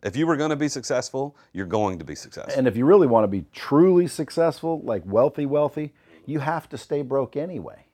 If 0.03 0.17
you 0.17 0.27
were 0.27 0.37
going 0.37 0.51
to 0.51 0.57
be 0.57 0.69
successful, 0.69 1.37
you're 1.53 1.67
going 1.67 1.99
to 1.99 2.05
be 2.05 2.15
successful. 2.15 2.55
And 2.57 2.67
if 2.67 2.77
you 2.77 2.87
really 2.87 3.07
want 3.07 3.25
to 3.25 3.29
be 3.29 3.45
truly 3.53 4.07
successful, 4.07 4.81
like 4.83 5.03
wealthy, 5.05 5.47
wealthy, 5.47 5.93
you 6.27 6.39
have 6.41 6.69
to 6.71 6.79
stay 6.79 7.03
broke 7.03 7.37
anyway. 7.37 7.85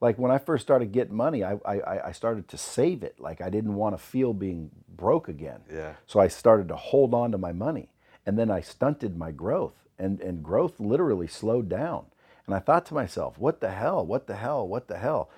Like 0.00 0.18
when 0.18 0.30
I 0.30 0.38
first 0.38 0.62
started 0.62 0.92
getting 0.92 1.14
money, 1.14 1.44
I, 1.44 1.58
I, 1.64 2.08
I 2.08 2.12
started 2.12 2.48
to 2.48 2.56
save 2.56 3.02
it. 3.02 3.20
Like 3.20 3.42
I 3.42 3.50
didn't 3.50 3.74
want 3.74 3.94
to 3.94 4.02
feel 4.02 4.32
being 4.32 4.70
broke 4.96 5.28
again. 5.28 5.60
Yeah. 5.70 5.94
So 6.06 6.20
I 6.20 6.28
started 6.28 6.68
to 6.68 6.76
hold 6.76 7.12
on 7.12 7.32
to 7.32 7.38
my 7.38 7.52
money. 7.52 7.90
And 8.24 8.38
then 8.38 8.50
I 8.50 8.60
stunted 8.60 9.16
my 9.16 9.30
growth. 9.30 9.74
And, 9.98 10.20
and 10.22 10.42
growth 10.42 10.80
literally 10.80 11.26
slowed 11.26 11.68
down. 11.68 12.06
And 12.46 12.54
I 12.54 12.58
thought 12.58 12.86
to 12.86 12.94
myself, 12.94 13.38
what 13.38 13.60
the 13.60 13.70
hell? 13.70 14.04
What 14.04 14.26
the 14.26 14.36
hell? 14.36 14.66
What 14.66 14.88
the 14.88 14.96
hell? 14.96 15.28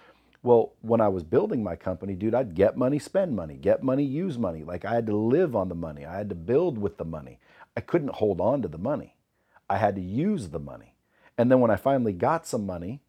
Well, 0.42 0.72
when 0.80 1.00
I 1.00 1.08
was 1.08 1.22
building 1.22 1.62
my 1.62 1.76
company, 1.76 2.14
dude, 2.14 2.34
I'd 2.34 2.54
get 2.54 2.76
money, 2.76 2.98
spend 2.98 3.36
money, 3.36 3.54
get 3.54 3.82
money, 3.82 4.02
use 4.02 4.38
money. 4.38 4.64
Like 4.64 4.84
I 4.84 4.94
had 4.94 5.06
to 5.06 5.16
live 5.16 5.54
on 5.54 5.68
the 5.68 5.74
money. 5.74 6.04
I 6.04 6.16
had 6.16 6.28
to 6.30 6.34
build 6.34 6.78
with 6.78 6.96
the 6.96 7.04
money. 7.04 7.38
I 7.76 7.80
couldn't 7.80 8.14
hold 8.14 8.40
on 8.40 8.60
to 8.62 8.68
the 8.68 8.78
money. 8.78 9.14
I 9.70 9.76
had 9.76 9.94
to 9.94 10.02
use 10.02 10.48
the 10.48 10.58
money. 10.58 10.96
And 11.38 11.50
then 11.50 11.60
when 11.60 11.70
I 11.70 11.76
finally 11.76 12.12
got 12.12 12.46
some 12.46 12.66
money, 12.66 13.00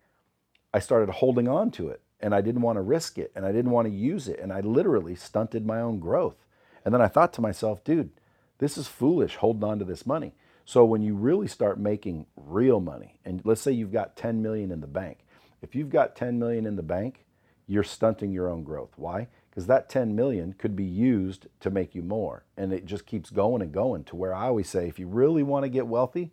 I 0.73 0.80
started 0.80 1.10
holding 1.10 1.47
on 1.47 1.72
to 1.72 1.89
it 1.89 2.01
and 2.19 2.34
I 2.35 2.41
didn't 2.41 2.61
want 2.61 2.77
to 2.77 2.81
risk 2.81 3.18
it 3.18 3.31
and 3.35 3.45
I 3.45 3.51
didn't 3.51 3.72
want 3.72 3.88
to 3.88 3.93
use 3.93 4.27
it. 4.27 4.39
And 4.39 4.53
I 4.53 4.61
literally 4.61 5.15
stunted 5.15 5.65
my 5.65 5.81
own 5.81 5.99
growth. 5.99 6.45
And 6.85 6.93
then 6.93 7.01
I 7.01 7.07
thought 7.07 7.34
to 7.34 7.41
myself, 7.41 7.84
dude, 7.84 8.11
this 8.60 8.77
is 8.77 8.88
foolish 8.88 9.38
holding 9.38 9.64
on 9.64 9.80
to 9.80 9.85
this 9.85 10.05
money. 10.05 10.35
So 10.65 10.85
when 10.85 11.01
you 11.01 11.15
really 11.15 11.47
start 11.47 11.80
making 11.80 12.27
real 12.35 12.80
money, 12.80 13.19
and 13.26 13.41
let's 13.43 13.61
say 13.61 13.72
you've 13.72 13.91
got 13.91 14.15
10 14.15 14.41
million 14.41 14.72
in 14.72 14.81
the 14.81 14.88
bank, 14.88 15.19
if 15.61 15.76
you've 15.76 15.89
got 15.89 16.15
10 16.15 16.39
million 16.39 16.65
in 16.65 16.76
the 16.76 16.84
bank, 16.84 17.23
you're 17.68 17.84
stunting 17.84 18.31
your 18.31 18.49
own 18.49 18.64
growth. 18.64 18.91
Why? 18.95 19.27
Because 19.49 19.68
that 19.68 19.90
10 19.90 20.15
million 20.15 20.53
could 20.53 20.76
be 20.76 20.84
used 20.84 21.48
to 21.60 21.69
make 21.69 21.94
you 21.94 22.02
more. 22.02 22.44
And 22.57 22.73
it 22.73 22.85
just 22.85 23.06
keeps 23.06 23.30
going 23.30 23.61
and 23.61 23.72
going 23.72 24.03
to 24.06 24.15
where 24.15 24.34
I 24.34 24.48
always 24.48 24.69
say, 24.69 24.88
if 24.88 24.99
you 24.99 25.07
really 25.07 25.44
want 25.44 25.64
to 25.64 25.69
get 25.69 25.88
wealthy, 25.88 26.31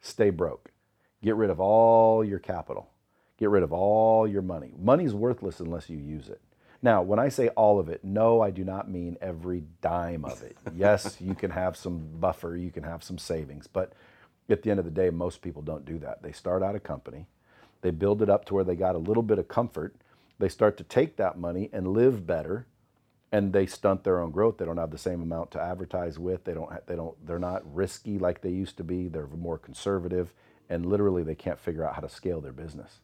stay 0.00 0.30
broke. 0.30 0.70
Get 1.22 1.36
rid 1.36 1.50
of 1.50 1.58
all 1.58 2.24
your 2.24 2.38
capital. 2.38 2.90
Get 3.38 3.50
rid 3.50 3.62
of 3.62 3.72
all 3.72 4.28
your 4.28 4.42
money. 4.42 4.72
Money's 4.78 5.14
worthless 5.14 5.58
unless 5.58 5.90
you 5.90 5.98
use 5.98 6.28
it. 6.28 6.40
Now, 6.84 7.00
when 7.00 7.18
I 7.18 7.30
say 7.30 7.48
all 7.48 7.80
of 7.80 7.88
it, 7.88 8.04
no, 8.04 8.42
I 8.42 8.50
do 8.50 8.62
not 8.62 8.90
mean 8.90 9.16
every 9.22 9.64
dime 9.80 10.24
of 10.24 10.42
it. 10.42 10.54
yes, 10.76 11.16
you 11.18 11.34
can 11.34 11.50
have 11.50 11.78
some 11.78 12.06
buffer, 12.20 12.56
you 12.56 12.70
can 12.70 12.82
have 12.82 13.02
some 13.02 13.16
savings, 13.16 13.66
but 13.66 13.94
at 14.50 14.62
the 14.62 14.70
end 14.70 14.78
of 14.78 14.84
the 14.84 14.90
day, 14.90 15.08
most 15.08 15.40
people 15.40 15.62
don't 15.62 15.86
do 15.86 15.98
that. 16.00 16.22
They 16.22 16.32
start 16.32 16.62
out 16.62 16.74
a 16.74 16.80
company, 16.80 17.26
they 17.80 17.90
build 17.90 18.20
it 18.20 18.28
up 18.28 18.44
to 18.46 18.54
where 18.54 18.64
they 18.64 18.76
got 18.76 18.94
a 18.94 18.98
little 18.98 19.22
bit 19.22 19.38
of 19.38 19.48
comfort, 19.48 19.96
they 20.38 20.48
start 20.48 20.76
to 20.78 20.84
take 20.84 21.16
that 21.16 21.38
money 21.38 21.70
and 21.72 21.88
live 21.88 22.26
better, 22.26 22.66
and 23.32 23.52
they 23.52 23.66
stunt 23.66 24.04
their 24.04 24.20
own 24.20 24.30
growth. 24.30 24.58
They 24.58 24.64
don't 24.64 24.78
have 24.78 24.90
the 24.92 24.98
same 24.98 25.22
amount 25.22 25.50
to 25.52 25.60
advertise 25.62 26.18
with. 26.18 26.44
They 26.44 26.54
don't. 26.54 26.70
They 26.86 26.96
don't. 26.96 27.26
They're 27.26 27.38
not 27.38 27.62
risky 27.74 28.18
like 28.18 28.40
they 28.42 28.50
used 28.50 28.76
to 28.78 28.84
be. 28.84 29.08
They're 29.08 29.26
more 29.28 29.58
conservative, 29.58 30.32
and 30.68 30.86
literally 30.86 31.22
they 31.24 31.34
can't 31.36 31.60
figure 31.60 31.84
out 31.86 31.94
how 31.94 32.02
to 32.02 32.08
scale 32.08 32.40
their 32.40 32.52
business. 32.52 33.00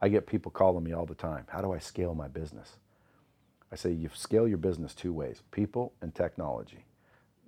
I 0.00 0.08
get 0.08 0.26
people 0.26 0.50
calling 0.52 0.84
me 0.84 0.92
all 0.92 1.06
the 1.06 1.14
time. 1.14 1.46
How 1.48 1.60
do 1.62 1.72
I 1.72 1.78
scale 1.78 2.14
my 2.14 2.28
business? 2.28 2.78
I 3.72 3.76
say 3.76 3.92
you 3.92 4.10
scale 4.14 4.48
your 4.48 4.58
business 4.58 4.94
two 4.94 5.12
ways: 5.12 5.42
people 5.52 5.94
and 6.02 6.14
technology. 6.14 6.84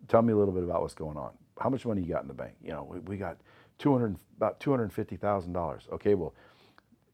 Tell 0.09 0.23
me 0.23 0.33
a 0.33 0.37
little 0.37 0.55
bit 0.55 0.65
about 0.65 0.83
what's 0.83 0.95
going 0.95 1.17
on. 1.17 1.33
How 1.61 1.71
much 1.71 1.87
money 1.87 2.03
you 2.03 2.09
got 2.13 2.23
in 2.23 2.29
the 2.29 2.35
bank? 2.35 2.55
You 2.63 2.73
know, 2.73 2.85
we, 2.85 3.01
we 3.01 3.17
got 3.17 3.39
two 3.79 3.93
hundred 3.93 4.17
about 4.37 4.61
two 4.61 4.71
hundred 4.71 4.93
fifty 4.93 5.17
thousand 5.17 5.53
dollars. 5.53 5.89
Okay, 5.93 6.15
well, 6.15 6.35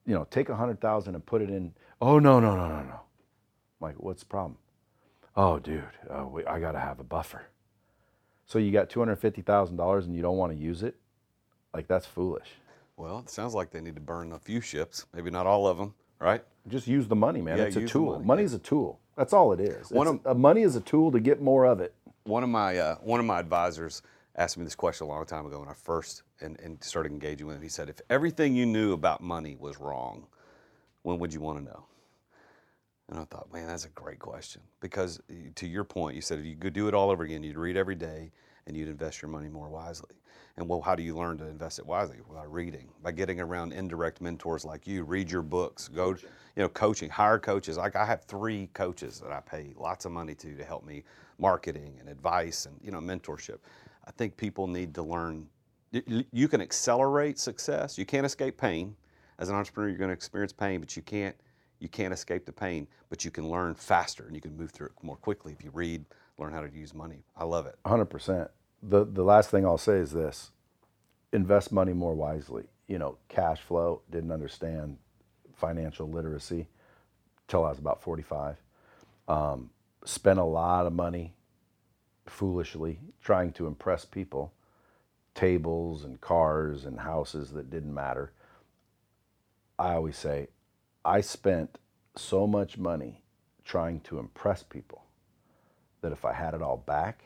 you 0.07 0.15
know, 0.15 0.27
take 0.31 0.49
a 0.49 0.57
hundred 0.57 0.81
thousand 0.81 1.15
and 1.15 1.25
put 1.27 1.43
it 1.43 1.51
in. 1.51 1.75
Oh 2.03 2.19
no 2.19 2.41
no 2.41 2.57
no 2.57 2.67
no 2.67 2.83
no. 2.83 3.01
I'm 3.01 3.81
like, 3.81 3.95
what's 4.03 4.25
the 4.25 4.27
problem? 4.27 4.57
Oh, 5.37 5.61
dude, 5.61 5.85
uh, 6.11 6.27
we, 6.27 6.45
I 6.45 6.59
got 6.59 6.73
to 6.73 6.81
have 6.81 6.99
a 6.99 7.05
buffer. 7.05 7.47
So 8.45 8.59
you 8.59 8.73
got 8.73 8.91
two 8.91 8.99
hundred 8.99 9.17
fifty 9.17 9.41
thousand 9.41 9.77
dollars 9.77 10.07
and 10.07 10.17
you 10.17 10.21
don't 10.21 10.37
want 10.37 10.51
to 10.53 10.59
use 10.59 10.83
it? 10.83 10.97
Like 11.73 11.87
that's 11.87 12.05
foolish. 12.05 12.49
well, 12.97 13.21
it 13.21 13.31
sounds 13.31 13.55
like 13.55 13.71
they 13.71 13.81
need 13.81 13.95
to 13.95 14.01
burn 14.01 14.33
a 14.33 14.39
few 14.41 14.61
ships, 14.61 15.07
maybe 15.15 15.31
not 15.31 15.47
all 15.47 15.69
of 15.69 15.79
them, 15.79 15.95
right? 16.19 16.43
Just 16.67 16.89
use 16.89 17.07
the 17.07 17.15
money, 17.15 17.41
man. 17.41 17.57
Yeah, 17.57 17.65
it's 17.65 17.77
a 17.77 17.87
tool. 17.87 18.15
money, 18.15 18.25
Money's 18.25 18.55
a 18.55 18.59
tool. 18.59 18.99
That's 19.17 19.33
all 19.33 19.53
it 19.53 19.61
is. 19.61 19.93
One 19.93 20.19
uh, 20.25 20.35
money 20.35 20.63
is 20.63 20.75
a 20.75 20.81
tool 20.81 21.13
to 21.13 21.21
get 21.21 21.41
more 21.41 21.67
of 21.67 21.81
it. 21.81 21.95
One 22.25 22.43
of 22.43 22.49
my 22.49 22.79
uh, 22.79 22.97
one 22.97 23.21
of 23.21 23.27
my 23.27 23.39
advisors 23.39 24.03
asked 24.35 24.59
me 24.59 24.65
this 24.65 24.75
question 24.75 25.07
a 25.07 25.09
long 25.09 25.25
time 25.25 25.47
ago 25.47 25.61
when 25.61 25.69
I 25.69 25.75
first 25.75 26.25
and, 26.41 26.59
and 26.59 26.83
started 26.83 27.13
engaging 27.13 27.47
with 27.47 27.55
him. 27.55 27.63
He 27.63 27.69
said, 27.69 27.89
"If 27.89 28.01
everything 28.11 28.57
you 28.57 28.67
knew 28.67 28.93
about 28.93 29.23
money 29.23 29.57
was 29.57 29.79
wrong, 29.79 30.27
when 31.03 31.21
would 31.21 31.33
you 31.33 31.41
want 31.41 31.59
to 31.59 31.65
know?" 31.65 31.85
And 33.13 33.21
I 33.21 33.25
thought, 33.25 33.53
man, 33.53 33.67
that's 33.67 33.85
a 33.85 33.91
great 33.91 34.19
question 34.19 34.63
because 34.81 35.21
eh, 35.29 35.51
to 35.57 35.67
your 35.67 35.85
point, 35.85 36.17
you 36.17 36.23
said 36.23 36.39
if 36.39 36.47
you 36.47 36.57
could 36.57 36.73
do 36.73 36.89
it 36.89 36.95
all 36.95 37.11
over 37.11 37.25
again, 37.25 37.43
you'd 37.43 37.59
read 37.59 37.77
every 37.77 37.95
day 37.95 38.33
and 38.67 38.75
you'd 38.75 38.89
invest 38.89 39.21
your 39.21 39.29
money 39.29 39.51
more 39.51 39.69
wisely. 39.69 40.17
And 40.57 40.67
well, 40.67 40.81
how 40.81 40.95
do 40.95 41.03
you 41.03 41.15
learn 41.15 41.37
to 41.37 41.47
invest 41.47 41.79
it 41.79 41.85
wisely? 41.85 42.17
By 42.33 42.45
reading, 42.45 42.89
by 43.03 43.13
getting 43.13 43.39
around 43.39 43.75
indirect 43.75 44.23
mentors 44.23 44.65
like 44.65 44.87
you. 44.87 45.05
Read 45.05 45.31
your 45.31 45.43
books. 45.43 45.89
Go, 45.89 46.13
you 46.13 46.23
know, 46.57 46.71
coaching. 46.71 47.11
Hire 47.11 47.39
coaches. 47.39 47.77
Like 47.77 47.97
I 47.97 48.07
have 48.07 48.25
three 48.25 48.71
coaches 48.73 49.21
that 49.21 49.31
I 49.31 49.41
pay 49.41 49.75
lots 49.77 50.07
of 50.07 50.13
money 50.13 50.35
to 50.37 50.57
to 50.57 50.65
help 50.65 50.83
me 50.83 51.05
marketing 51.39 51.99
and 52.01 52.09
advice 52.09 52.65
and 52.65 52.77
you 52.83 52.93
know 52.93 53.01
mentorship. 53.01 53.59
I 54.07 54.11
think 54.13 54.39
people 54.39 54.67
need 54.67 54.95
to 54.95 55.03
learn. 55.03 55.47
You 55.91 56.49
can 56.49 56.63
accelerate 56.63 57.39
success. 57.39 57.99
You 57.99 58.07
can't 58.07 58.25
escape 58.25 58.57
pain. 58.57 58.97
As 59.39 59.51
an 59.51 59.55
entrepreneur, 59.55 59.91
you're 59.91 59.99
going 59.99 60.09
to 60.09 60.15
experience 60.15 60.55
pain, 60.55 60.81
but 60.81 60.97
you 60.97 61.03
can't 61.03 61.37
you 61.83 61.89
can't 61.89 62.15
escape 62.15 62.47
the 62.47 62.53
pain. 62.53 62.87
But 63.11 63.25
you 63.25 63.31
can 63.31 63.51
learn 63.51 63.75
faster 63.75 64.25
and 64.27 64.35
you 64.35 64.41
can 64.41 64.57
move 64.57 64.71
through 64.71 64.87
it 64.87 64.93
more 65.03 65.17
quickly 65.17 65.53
if 65.53 65.65
you 65.65 65.71
read, 65.75 66.05
learn 66.39 66.53
how 66.53 66.63
to 66.63 66.73
use 66.73 66.95
money. 66.95 67.25
I 67.37 67.45
love 67.45 67.67
it. 67.67 67.77
100%. 67.85 68.49
The, 68.85 69.05
the 69.05 69.25
last 69.25 69.51
thing 69.51 69.67
I'll 69.67 69.79
say 69.79 69.97
is 69.99 70.13
this 70.13 70.53
invest 71.33 71.73
money 71.73 71.93
more 71.93 72.15
wisely. 72.15 72.65
You 72.87 72.99
know, 72.99 73.19
cash 73.29 73.61
flow, 73.61 74.03
didn't 74.11 74.33
understand 74.33 74.99
financial 75.55 76.09
literacy 76.09 76.69
till 77.49 77.65
I 77.65 77.71
was 77.71 77.79
about 77.79 78.03
45. 78.03 78.57
Um, 79.29 79.71
spent 80.05 80.39
a 80.39 80.45
lot 80.45 80.87
of 80.87 80.93
money 80.93 81.35
foolishly 82.27 82.99
trying 83.23 83.53
to 83.53 83.67
impress 83.67 84.05
people, 84.05 84.53
tables 85.35 86.05
and 86.05 86.21
cars 86.21 86.85
and 86.85 87.01
houses 87.01 87.51
that 87.53 87.71
didn't 87.71 87.95
matter. 87.95 88.33
I 89.79 89.95
always 89.95 90.17
say, 90.17 90.49
I 91.05 91.21
spent 91.21 91.79
so 92.17 92.47
much 92.47 92.79
money 92.79 93.23
trying 93.65 94.01
to 94.01 94.19
impress 94.19 94.63
people 94.63 95.05
that 96.01 96.13
if 96.13 96.25
I 96.25 96.33
had 96.33 96.55
it 96.55 96.63
all 96.63 96.77
back, 96.77 97.25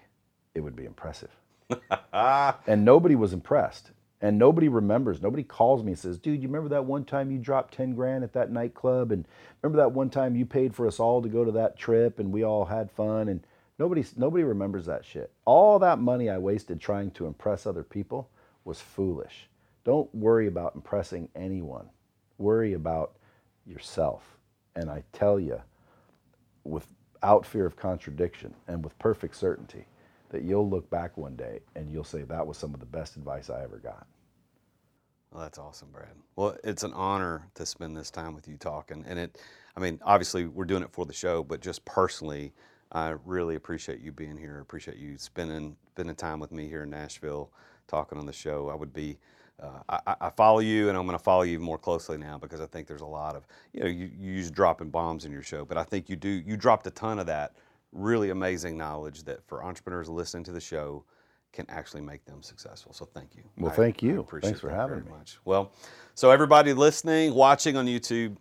it 0.54 0.60
would 0.60 0.76
be 0.76 0.84
impressive. 0.84 1.30
and 2.12 2.84
nobody 2.84 3.14
was 3.14 3.32
impressed. 3.32 3.90
And 4.22 4.38
nobody 4.38 4.68
remembers. 4.68 5.20
Nobody 5.20 5.42
calls 5.42 5.82
me 5.82 5.92
and 5.92 5.98
says, 5.98 6.18
dude, 6.18 6.40
you 6.40 6.48
remember 6.48 6.70
that 6.70 6.86
one 6.86 7.04
time 7.04 7.30
you 7.30 7.38
dropped 7.38 7.74
10 7.74 7.94
grand 7.94 8.24
at 8.24 8.32
that 8.32 8.50
nightclub? 8.50 9.12
And 9.12 9.26
remember 9.60 9.82
that 9.82 9.92
one 9.92 10.08
time 10.08 10.36
you 10.36 10.46
paid 10.46 10.74
for 10.74 10.86
us 10.86 10.98
all 10.98 11.20
to 11.20 11.28
go 11.28 11.44
to 11.44 11.52
that 11.52 11.76
trip 11.76 12.18
and 12.18 12.32
we 12.32 12.42
all 12.42 12.64
had 12.64 12.90
fun? 12.90 13.28
And 13.28 13.46
nobody, 13.78 14.04
nobody 14.16 14.42
remembers 14.42 14.86
that 14.86 15.04
shit. 15.04 15.30
All 15.44 15.78
that 15.80 15.98
money 15.98 16.30
I 16.30 16.38
wasted 16.38 16.80
trying 16.80 17.10
to 17.12 17.26
impress 17.26 17.66
other 17.66 17.82
people 17.82 18.30
was 18.64 18.80
foolish. 18.80 19.48
Don't 19.84 20.12
worry 20.14 20.46
about 20.46 20.74
impressing 20.74 21.28
anyone. 21.36 21.90
Worry 22.38 22.72
about 22.72 23.16
yourself. 23.66 24.38
And 24.74 24.90
I 24.90 25.02
tell 25.12 25.40
you, 25.40 25.60
without 26.64 27.46
fear 27.46 27.66
of 27.66 27.76
contradiction 27.76 28.54
and 28.68 28.84
with 28.84 28.98
perfect 28.98 29.36
certainty 29.36 29.86
that 30.30 30.42
you'll 30.42 30.68
look 30.68 30.88
back 30.90 31.16
one 31.16 31.36
day 31.36 31.60
and 31.74 31.90
you'll 31.90 32.04
say 32.04 32.22
that 32.22 32.46
was 32.46 32.58
some 32.58 32.74
of 32.74 32.80
the 32.80 32.86
best 32.86 33.16
advice 33.16 33.50
I 33.50 33.62
ever 33.62 33.78
got. 33.78 34.06
Well, 35.32 35.42
that's 35.42 35.58
awesome, 35.58 35.88
Brad. 35.92 36.08
Well, 36.36 36.56
it's 36.64 36.82
an 36.82 36.92
honor 36.94 37.48
to 37.54 37.66
spend 37.66 37.96
this 37.96 38.10
time 38.10 38.34
with 38.34 38.48
you 38.48 38.56
talking. 38.56 39.04
And 39.06 39.18
it, 39.18 39.38
I 39.76 39.80
mean, 39.80 40.00
obviously 40.04 40.46
we're 40.46 40.64
doing 40.64 40.82
it 40.82 40.92
for 40.92 41.04
the 41.06 41.12
show, 41.12 41.42
but 41.44 41.60
just 41.60 41.84
personally, 41.84 42.52
I 42.92 43.14
really 43.24 43.56
appreciate 43.56 44.00
you 44.00 44.12
being 44.12 44.36
here. 44.36 44.60
Appreciate 44.60 44.96
you 44.96 45.18
spending 45.18 45.76
spending 45.90 46.16
time 46.16 46.40
with 46.40 46.52
me 46.52 46.68
here 46.68 46.84
in 46.84 46.90
Nashville, 46.90 47.50
talking 47.88 48.18
on 48.18 48.26
the 48.26 48.32
show. 48.32 48.68
I 48.68 48.74
would 48.74 48.92
be, 48.92 49.18
uh, 49.62 49.98
I, 50.06 50.14
I- 50.20 50.30
follow 50.30 50.58
you, 50.60 50.88
and 50.88 50.96
I'm 50.98 51.06
going 51.06 51.16
to 51.18 51.22
follow 51.22 51.42
you 51.42 51.58
more 51.58 51.78
closely 51.78 52.18
now 52.18 52.36
because 52.38 52.60
I 52.60 52.66
think 52.66 52.86
there's 52.86 53.00
a 53.00 53.06
lot 53.06 53.34
of, 53.36 53.46
you 53.72 53.80
know, 53.80 53.86
you, 53.86 54.10
you 54.18 54.32
use 54.32 54.50
dropping 54.50 54.90
bombs 54.90 55.24
in 55.24 55.32
your 55.32 55.42
show, 55.42 55.64
but 55.64 55.78
I 55.78 55.84
think 55.84 56.08
you 56.10 56.16
do, 56.16 56.28
you 56.28 56.56
dropped 56.56 56.86
a 56.86 56.90
ton 56.90 57.18
of 57.18 57.26
that 57.26 57.54
really 57.92 58.30
amazing 58.30 58.76
knowledge 58.76 59.22
that 59.24 59.42
for 59.46 59.64
entrepreneurs 59.64 60.08
listening 60.08 60.44
to 60.44 60.52
the 60.52 60.60
show 60.60 61.04
can 61.52 61.64
actually 61.70 62.02
make 62.02 62.22
them 62.26 62.42
successful. 62.42 62.92
So 62.92 63.06
thank 63.06 63.34
you. 63.34 63.42
Well, 63.56 63.72
I- 63.72 63.74
thank 63.74 64.02
you. 64.02 64.20
appreciate 64.20 64.50
Thanks 64.50 64.60
for 64.60 64.68
having 64.70 65.04
me. 65.04 65.10
much. 65.10 65.38
Well, 65.46 65.72
so 66.14 66.30
everybody 66.30 66.74
listening, 66.74 67.32
watching 67.32 67.76
on 67.78 67.86
YouTube, 67.86 68.36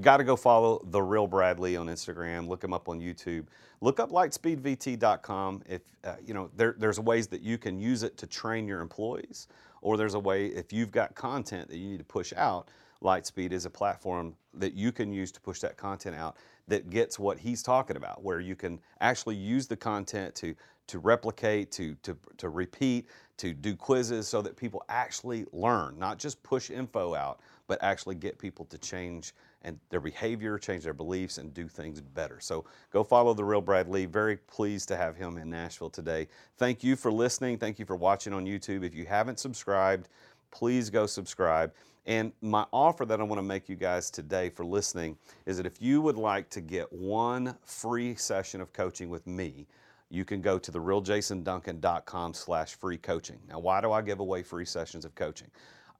got 0.00 0.16
to 0.18 0.24
go 0.24 0.36
follow 0.36 0.82
the 0.90 1.02
real 1.02 1.26
Brad 1.26 1.58
Lea 1.60 1.76
on 1.76 1.88
Instagram. 1.88 2.48
Look 2.48 2.64
him 2.64 2.72
up 2.72 2.88
on 2.88 3.00
YouTube. 3.00 3.46
Look 3.84 4.00
up 4.00 4.10
lightspeedvt.com. 4.10 5.62
If 5.68 5.82
uh, 6.04 6.14
you 6.24 6.32
know 6.32 6.50
there, 6.56 6.74
there's 6.78 6.98
ways 6.98 7.26
that 7.26 7.42
you 7.42 7.58
can 7.58 7.78
use 7.78 8.02
it 8.02 8.16
to 8.16 8.26
train 8.26 8.66
your 8.66 8.80
employees, 8.80 9.46
or 9.82 9.98
there's 9.98 10.14
a 10.14 10.18
way 10.18 10.46
if 10.46 10.72
you've 10.72 10.90
got 10.90 11.14
content 11.14 11.68
that 11.68 11.76
you 11.76 11.90
need 11.90 11.98
to 11.98 12.04
push 12.04 12.32
out. 12.34 12.70
Lightspeed 13.02 13.52
is 13.52 13.66
a 13.66 13.70
platform 13.70 14.36
that 14.54 14.72
you 14.72 14.90
can 14.90 15.12
use 15.12 15.30
to 15.32 15.40
push 15.42 15.60
that 15.60 15.76
content 15.76 16.16
out 16.16 16.38
that 16.66 16.88
gets 16.88 17.18
what 17.18 17.38
he's 17.38 17.62
talking 17.62 17.98
about, 17.98 18.22
where 18.22 18.40
you 18.40 18.56
can 18.56 18.80
actually 19.02 19.36
use 19.36 19.66
the 19.66 19.76
content 19.76 20.34
to 20.36 20.54
to 20.86 20.98
replicate, 20.98 21.70
to 21.72 21.94
to 22.04 22.16
to 22.38 22.48
repeat, 22.48 23.06
to 23.36 23.52
do 23.52 23.76
quizzes, 23.76 24.26
so 24.26 24.40
that 24.40 24.56
people 24.56 24.82
actually 24.88 25.44
learn, 25.52 25.98
not 25.98 26.18
just 26.18 26.42
push 26.42 26.70
info 26.70 27.14
out, 27.14 27.40
but 27.66 27.82
actually 27.82 28.14
get 28.14 28.38
people 28.38 28.64
to 28.64 28.78
change 28.78 29.34
and 29.64 29.78
their 29.90 30.00
behavior, 30.00 30.58
change 30.58 30.84
their 30.84 30.94
beliefs, 30.94 31.38
and 31.38 31.52
do 31.52 31.66
things 31.66 32.00
better. 32.00 32.38
So 32.40 32.64
go 32.92 33.02
follow 33.02 33.34
the 33.34 33.44
real 33.44 33.60
Brad 33.60 33.88
Lea. 33.88 34.06
Very 34.06 34.36
pleased 34.36 34.88
to 34.88 34.96
have 34.96 35.16
him 35.16 35.38
in 35.38 35.50
Nashville 35.50 35.90
today. 35.90 36.28
Thank 36.58 36.84
you 36.84 36.96
for 36.96 37.10
listening. 37.10 37.58
Thank 37.58 37.78
you 37.78 37.84
for 37.84 37.96
watching 37.96 38.32
on 38.32 38.44
YouTube. 38.44 38.84
If 38.84 38.94
you 38.94 39.06
haven't 39.06 39.38
subscribed, 39.40 40.08
please 40.50 40.90
go 40.90 41.06
subscribe. 41.06 41.72
And 42.06 42.32
my 42.42 42.66
offer 42.72 43.06
that 43.06 43.18
I 43.18 43.22
want 43.22 43.38
to 43.38 43.42
make 43.42 43.68
you 43.68 43.76
guys 43.76 44.10
today 44.10 44.50
for 44.50 44.64
listening 44.64 45.16
is 45.46 45.56
that 45.56 45.66
if 45.66 45.80
you 45.80 46.02
would 46.02 46.18
like 46.18 46.50
to 46.50 46.60
get 46.60 46.92
one 46.92 47.56
free 47.64 48.14
session 48.14 48.60
of 48.60 48.72
coaching 48.72 49.08
with 49.08 49.26
me, 49.26 49.66
you 50.10 50.24
can 50.24 50.42
go 50.42 50.58
to 50.58 50.70
therealjasonduncan.com 50.70 52.34
slash 52.34 52.74
free 52.74 52.98
coaching. 52.98 53.38
Now, 53.48 53.58
why 53.58 53.80
do 53.80 53.90
I 53.90 54.02
give 54.02 54.20
away 54.20 54.42
free 54.42 54.66
sessions 54.66 55.06
of 55.06 55.14
coaching? 55.14 55.50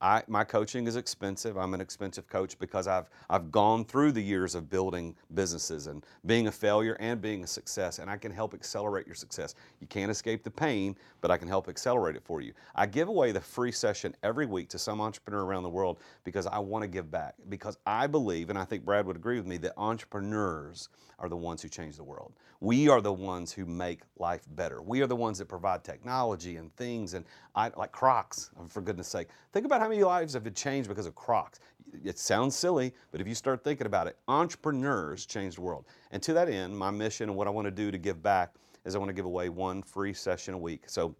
I, 0.01 0.23
my 0.27 0.43
coaching 0.43 0.87
is 0.87 0.97
expensive. 0.97 1.57
I'm 1.57 1.73
an 1.73 1.81
expensive 1.81 2.27
coach 2.27 2.59
because 2.59 2.87
I've, 2.87 3.09
I've 3.29 3.51
gone 3.51 3.85
through 3.85 4.11
the 4.11 4.21
years 4.21 4.53
of 4.53 4.69
building 4.69 5.15
businesses 5.33 5.87
and 5.87 6.05
being 6.25 6.47
a 6.47 6.51
failure 6.51 6.97
and 6.99 7.21
being 7.21 7.43
a 7.43 7.47
success, 7.47 7.99
and 7.99 8.09
I 8.09 8.17
can 8.17 8.31
help 8.31 8.53
accelerate 8.53 9.05
your 9.05 9.15
success. 9.15 9.55
You 9.79 9.87
can't 9.87 10.11
escape 10.11 10.43
the 10.43 10.51
pain, 10.51 10.95
but 11.21 11.31
I 11.31 11.37
can 11.37 11.47
help 11.47 11.69
accelerate 11.69 12.15
it 12.15 12.23
for 12.23 12.41
you. 12.41 12.53
I 12.75 12.85
give 12.85 13.07
away 13.07 13.31
the 13.31 13.41
free 13.41 13.71
session 13.71 14.15
every 14.21 14.45
week 14.45 14.69
to 14.69 14.79
some 14.79 14.99
entrepreneur 14.99 15.45
around 15.45 15.63
the 15.63 15.69
world 15.69 15.99
because 16.23 16.45
I 16.45 16.59
want 16.59 16.83
to 16.83 16.87
give 16.87 17.09
back. 17.09 17.35
Because 17.49 17.77
I 17.85 18.07
believe, 18.07 18.49
and 18.49 18.59
I 18.59 18.65
think 18.65 18.83
Brad 18.83 19.05
would 19.05 19.15
agree 19.15 19.37
with 19.37 19.47
me, 19.47 19.57
that 19.57 19.73
entrepreneurs 19.77 20.89
are 21.19 21.29
the 21.29 21.37
ones 21.37 21.61
who 21.61 21.69
change 21.69 21.95
the 21.95 22.03
world. 22.03 22.33
We 22.59 22.89
are 22.89 23.01
the 23.01 23.13
ones 23.13 23.51
who 23.51 23.65
make 23.65 24.01
life 24.17 24.45
better. 24.55 24.81
We 24.81 25.01
are 25.01 25.07
the 25.07 25.15
ones 25.15 25.37
that 25.39 25.47
provide 25.47 25.83
technology 25.83 26.57
and 26.57 26.75
things 26.75 27.13
and 27.13 27.25
I, 27.55 27.71
like 27.77 27.91
Crocs, 27.91 28.51
for 28.67 28.81
goodness 28.81 29.07
sake. 29.07 29.29
Think 29.53 29.65
about 29.65 29.81
how 29.81 29.87
many 29.87 30.03
lives 30.03 30.33
have 30.33 30.43
been 30.43 30.53
changed 30.53 30.89
because 30.89 31.05
of 31.05 31.15
Crocs. 31.15 31.59
It 32.03 32.19
sounds 32.19 32.55
silly, 32.55 32.93
but 33.11 33.21
if 33.21 33.27
you 33.27 33.35
start 33.35 33.63
thinking 33.63 33.87
about 33.87 34.07
it, 34.07 34.17
entrepreneurs 34.27 35.25
change 35.25 35.55
the 35.55 35.61
world. 35.61 35.85
And 36.11 36.21
to 36.23 36.33
that 36.33 36.49
end, 36.49 36.77
my 36.77 36.91
mission 36.91 37.29
and 37.29 37.37
what 37.37 37.47
I 37.47 37.51
want 37.51 37.65
to 37.65 37.71
do 37.71 37.91
to 37.91 37.97
give 37.97 38.21
back 38.21 38.53
is 38.83 38.95
I 38.95 38.99
want 38.99 39.09
to 39.09 39.13
give 39.13 39.25
away 39.25 39.49
one 39.49 39.81
free 39.81 40.13
session 40.13 40.53
a 40.53 40.57
week. 40.57 40.83
So 40.87 41.15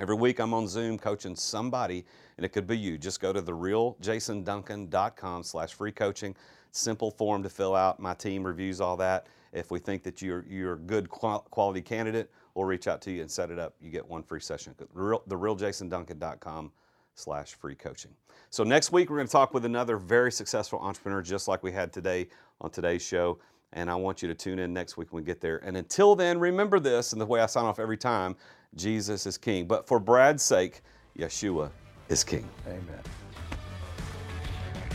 Every 0.00 0.14
week 0.14 0.38
I'm 0.38 0.54
on 0.54 0.68
Zoom 0.68 0.96
coaching 0.96 1.34
somebody, 1.34 2.04
and 2.36 2.46
it 2.46 2.50
could 2.50 2.68
be 2.68 2.78
you. 2.78 2.98
Just 2.98 3.20
go 3.20 3.32
to 3.32 3.42
therealjasonduncan.com 3.42 5.42
slash 5.42 5.74
free 5.74 5.90
coaching. 5.90 6.36
Simple 6.70 7.10
form 7.10 7.42
to 7.42 7.48
fill 7.48 7.74
out. 7.74 7.98
My 7.98 8.14
team 8.14 8.44
reviews 8.44 8.80
all 8.80 8.96
that. 8.98 9.26
If 9.52 9.72
we 9.72 9.80
think 9.80 10.04
that 10.04 10.22
you're, 10.22 10.44
you're 10.48 10.74
a 10.74 10.78
good 10.78 11.08
quality 11.08 11.82
candidate, 11.82 12.30
we'll 12.58 12.66
reach 12.66 12.88
out 12.88 13.00
to 13.00 13.12
you 13.12 13.20
and 13.20 13.30
set 13.30 13.52
it 13.52 13.58
up. 13.58 13.74
You 13.80 13.90
get 13.90 14.06
one 14.06 14.24
free 14.24 14.40
session. 14.40 14.74
Therealjasonduncan.com 14.94 16.72
slash 17.14 17.54
free 17.54 17.76
coaching. 17.76 18.10
So 18.50 18.64
next 18.64 18.90
week 18.90 19.10
we're 19.10 19.16
going 19.16 19.28
to 19.28 19.32
talk 19.32 19.54
with 19.54 19.64
another 19.64 19.96
very 19.96 20.32
successful 20.32 20.80
entrepreneur 20.80 21.22
just 21.22 21.46
like 21.46 21.62
we 21.62 21.70
had 21.70 21.92
today 21.92 22.26
on 22.60 22.70
today's 22.70 23.02
show. 23.02 23.38
And 23.74 23.88
I 23.88 23.94
want 23.94 24.22
you 24.22 24.28
to 24.28 24.34
tune 24.34 24.58
in 24.58 24.72
next 24.72 24.96
week 24.96 25.12
when 25.12 25.22
we 25.22 25.26
get 25.26 25.40
there. 25.40 25.58
And 25.58 25.76
until 25.76 26.16
then, 26.16 26.40
remember 26.40 26.80
this, 26.80 27.12
and 27.12 27.20
the 27.20 27.26
way 27.26 27.40
I 27.40 27.46
sign 27.46 27.64
off 27.64 27.78
every 27.78 27.98
time, 27.98 28.34
Jesus 28.74 29.24
is 29.26 29.38
King. 29.38 29.66
But 29.66 29.86
for 29.86 30.00
Brad's 30.00 30.42
sake, 30.42 30.80
Yeshua 31.16 31.70
is 32.08 32.24
King. 32.24 32.48
Amen. 32.66 33.02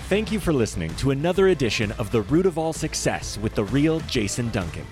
Thank 0.09 0.31
you 0.31 0.39
for 0.39 0.51
listening 0.51 0.93
to 0.95 1.11
another 1.11 1.47
edition 1.49 1.93
of 1.93 2.11
The 2.11 2.23
Root 2.23 2.45
of 2.45 2.57
All 2.57 2.73
Success 2.73 3.37
with 3.37 3.55
the 3.55 3.63
real 3.63 3.99
Jason 4.01 4.49
Duncan. 4.49 4.85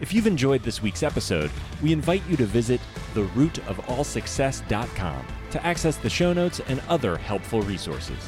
If 0.00 0.12
you've 0.12 0.26
enjoyed 0.26 0.62
this 0.62 0.82
week's 0.82 1.02
episode, 1.02 1.50
we 1.82 1.90
invite 1.92 2.22
you 2.28 2.36
to 2.36 2.44
visit 2.44 2.80
therootofallsuccess.com 3.14 5.26
to 5.50 5.66
access 5.66 5.96
the 5.96 6.10
show 6.10 6.32
notes 6.32 6.60
and 6.68 6.80
other 6.88 7.16
helpful 7.16 7.62
resources. 7.62 8.18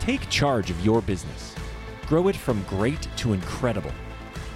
Take 0.00 0.28
charge 0.30 0.70
of 0.70 0.84
your 0.84 1.00
business. 1.02 1.54
Grow 2.06 2.28
it 2.28 2.36
from 2.36 2.62
great 2.64 3.06
to 3.18 3.34
incredible. 3.34 3.92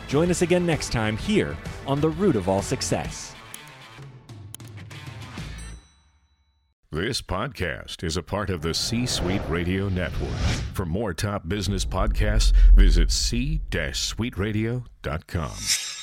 Join 0.08 0.30
us 0.30 0.40
again 0.42 0.64
next 0.64 0.92
time 0.92 1.16
here 1.16 1.56
on 1.86 2.00
The 2.00 2.08
Root 2.08 2.36
of 2.36 2.48
All 2.48 2.62
Success. 2.62 3.34
This 6.92 7.20
podcast 7.20 8.04
is 8.04 8.16
a 8.16 8.22
part 8.22 8.48
of 8.48 8.62
the 8.62 8.72
C 8.72 9.04
Suite 9.04 9.42
Radio 9.48 9.90
Network. 9.90 10.30
For 10.72 10.86
more 10.86 11.12
top 11.12 11.48
business 11.48 11.84
podcasts, 11.84 12.52
visit 12.74 13.10
c-suiteradio.com. 13.10 15.95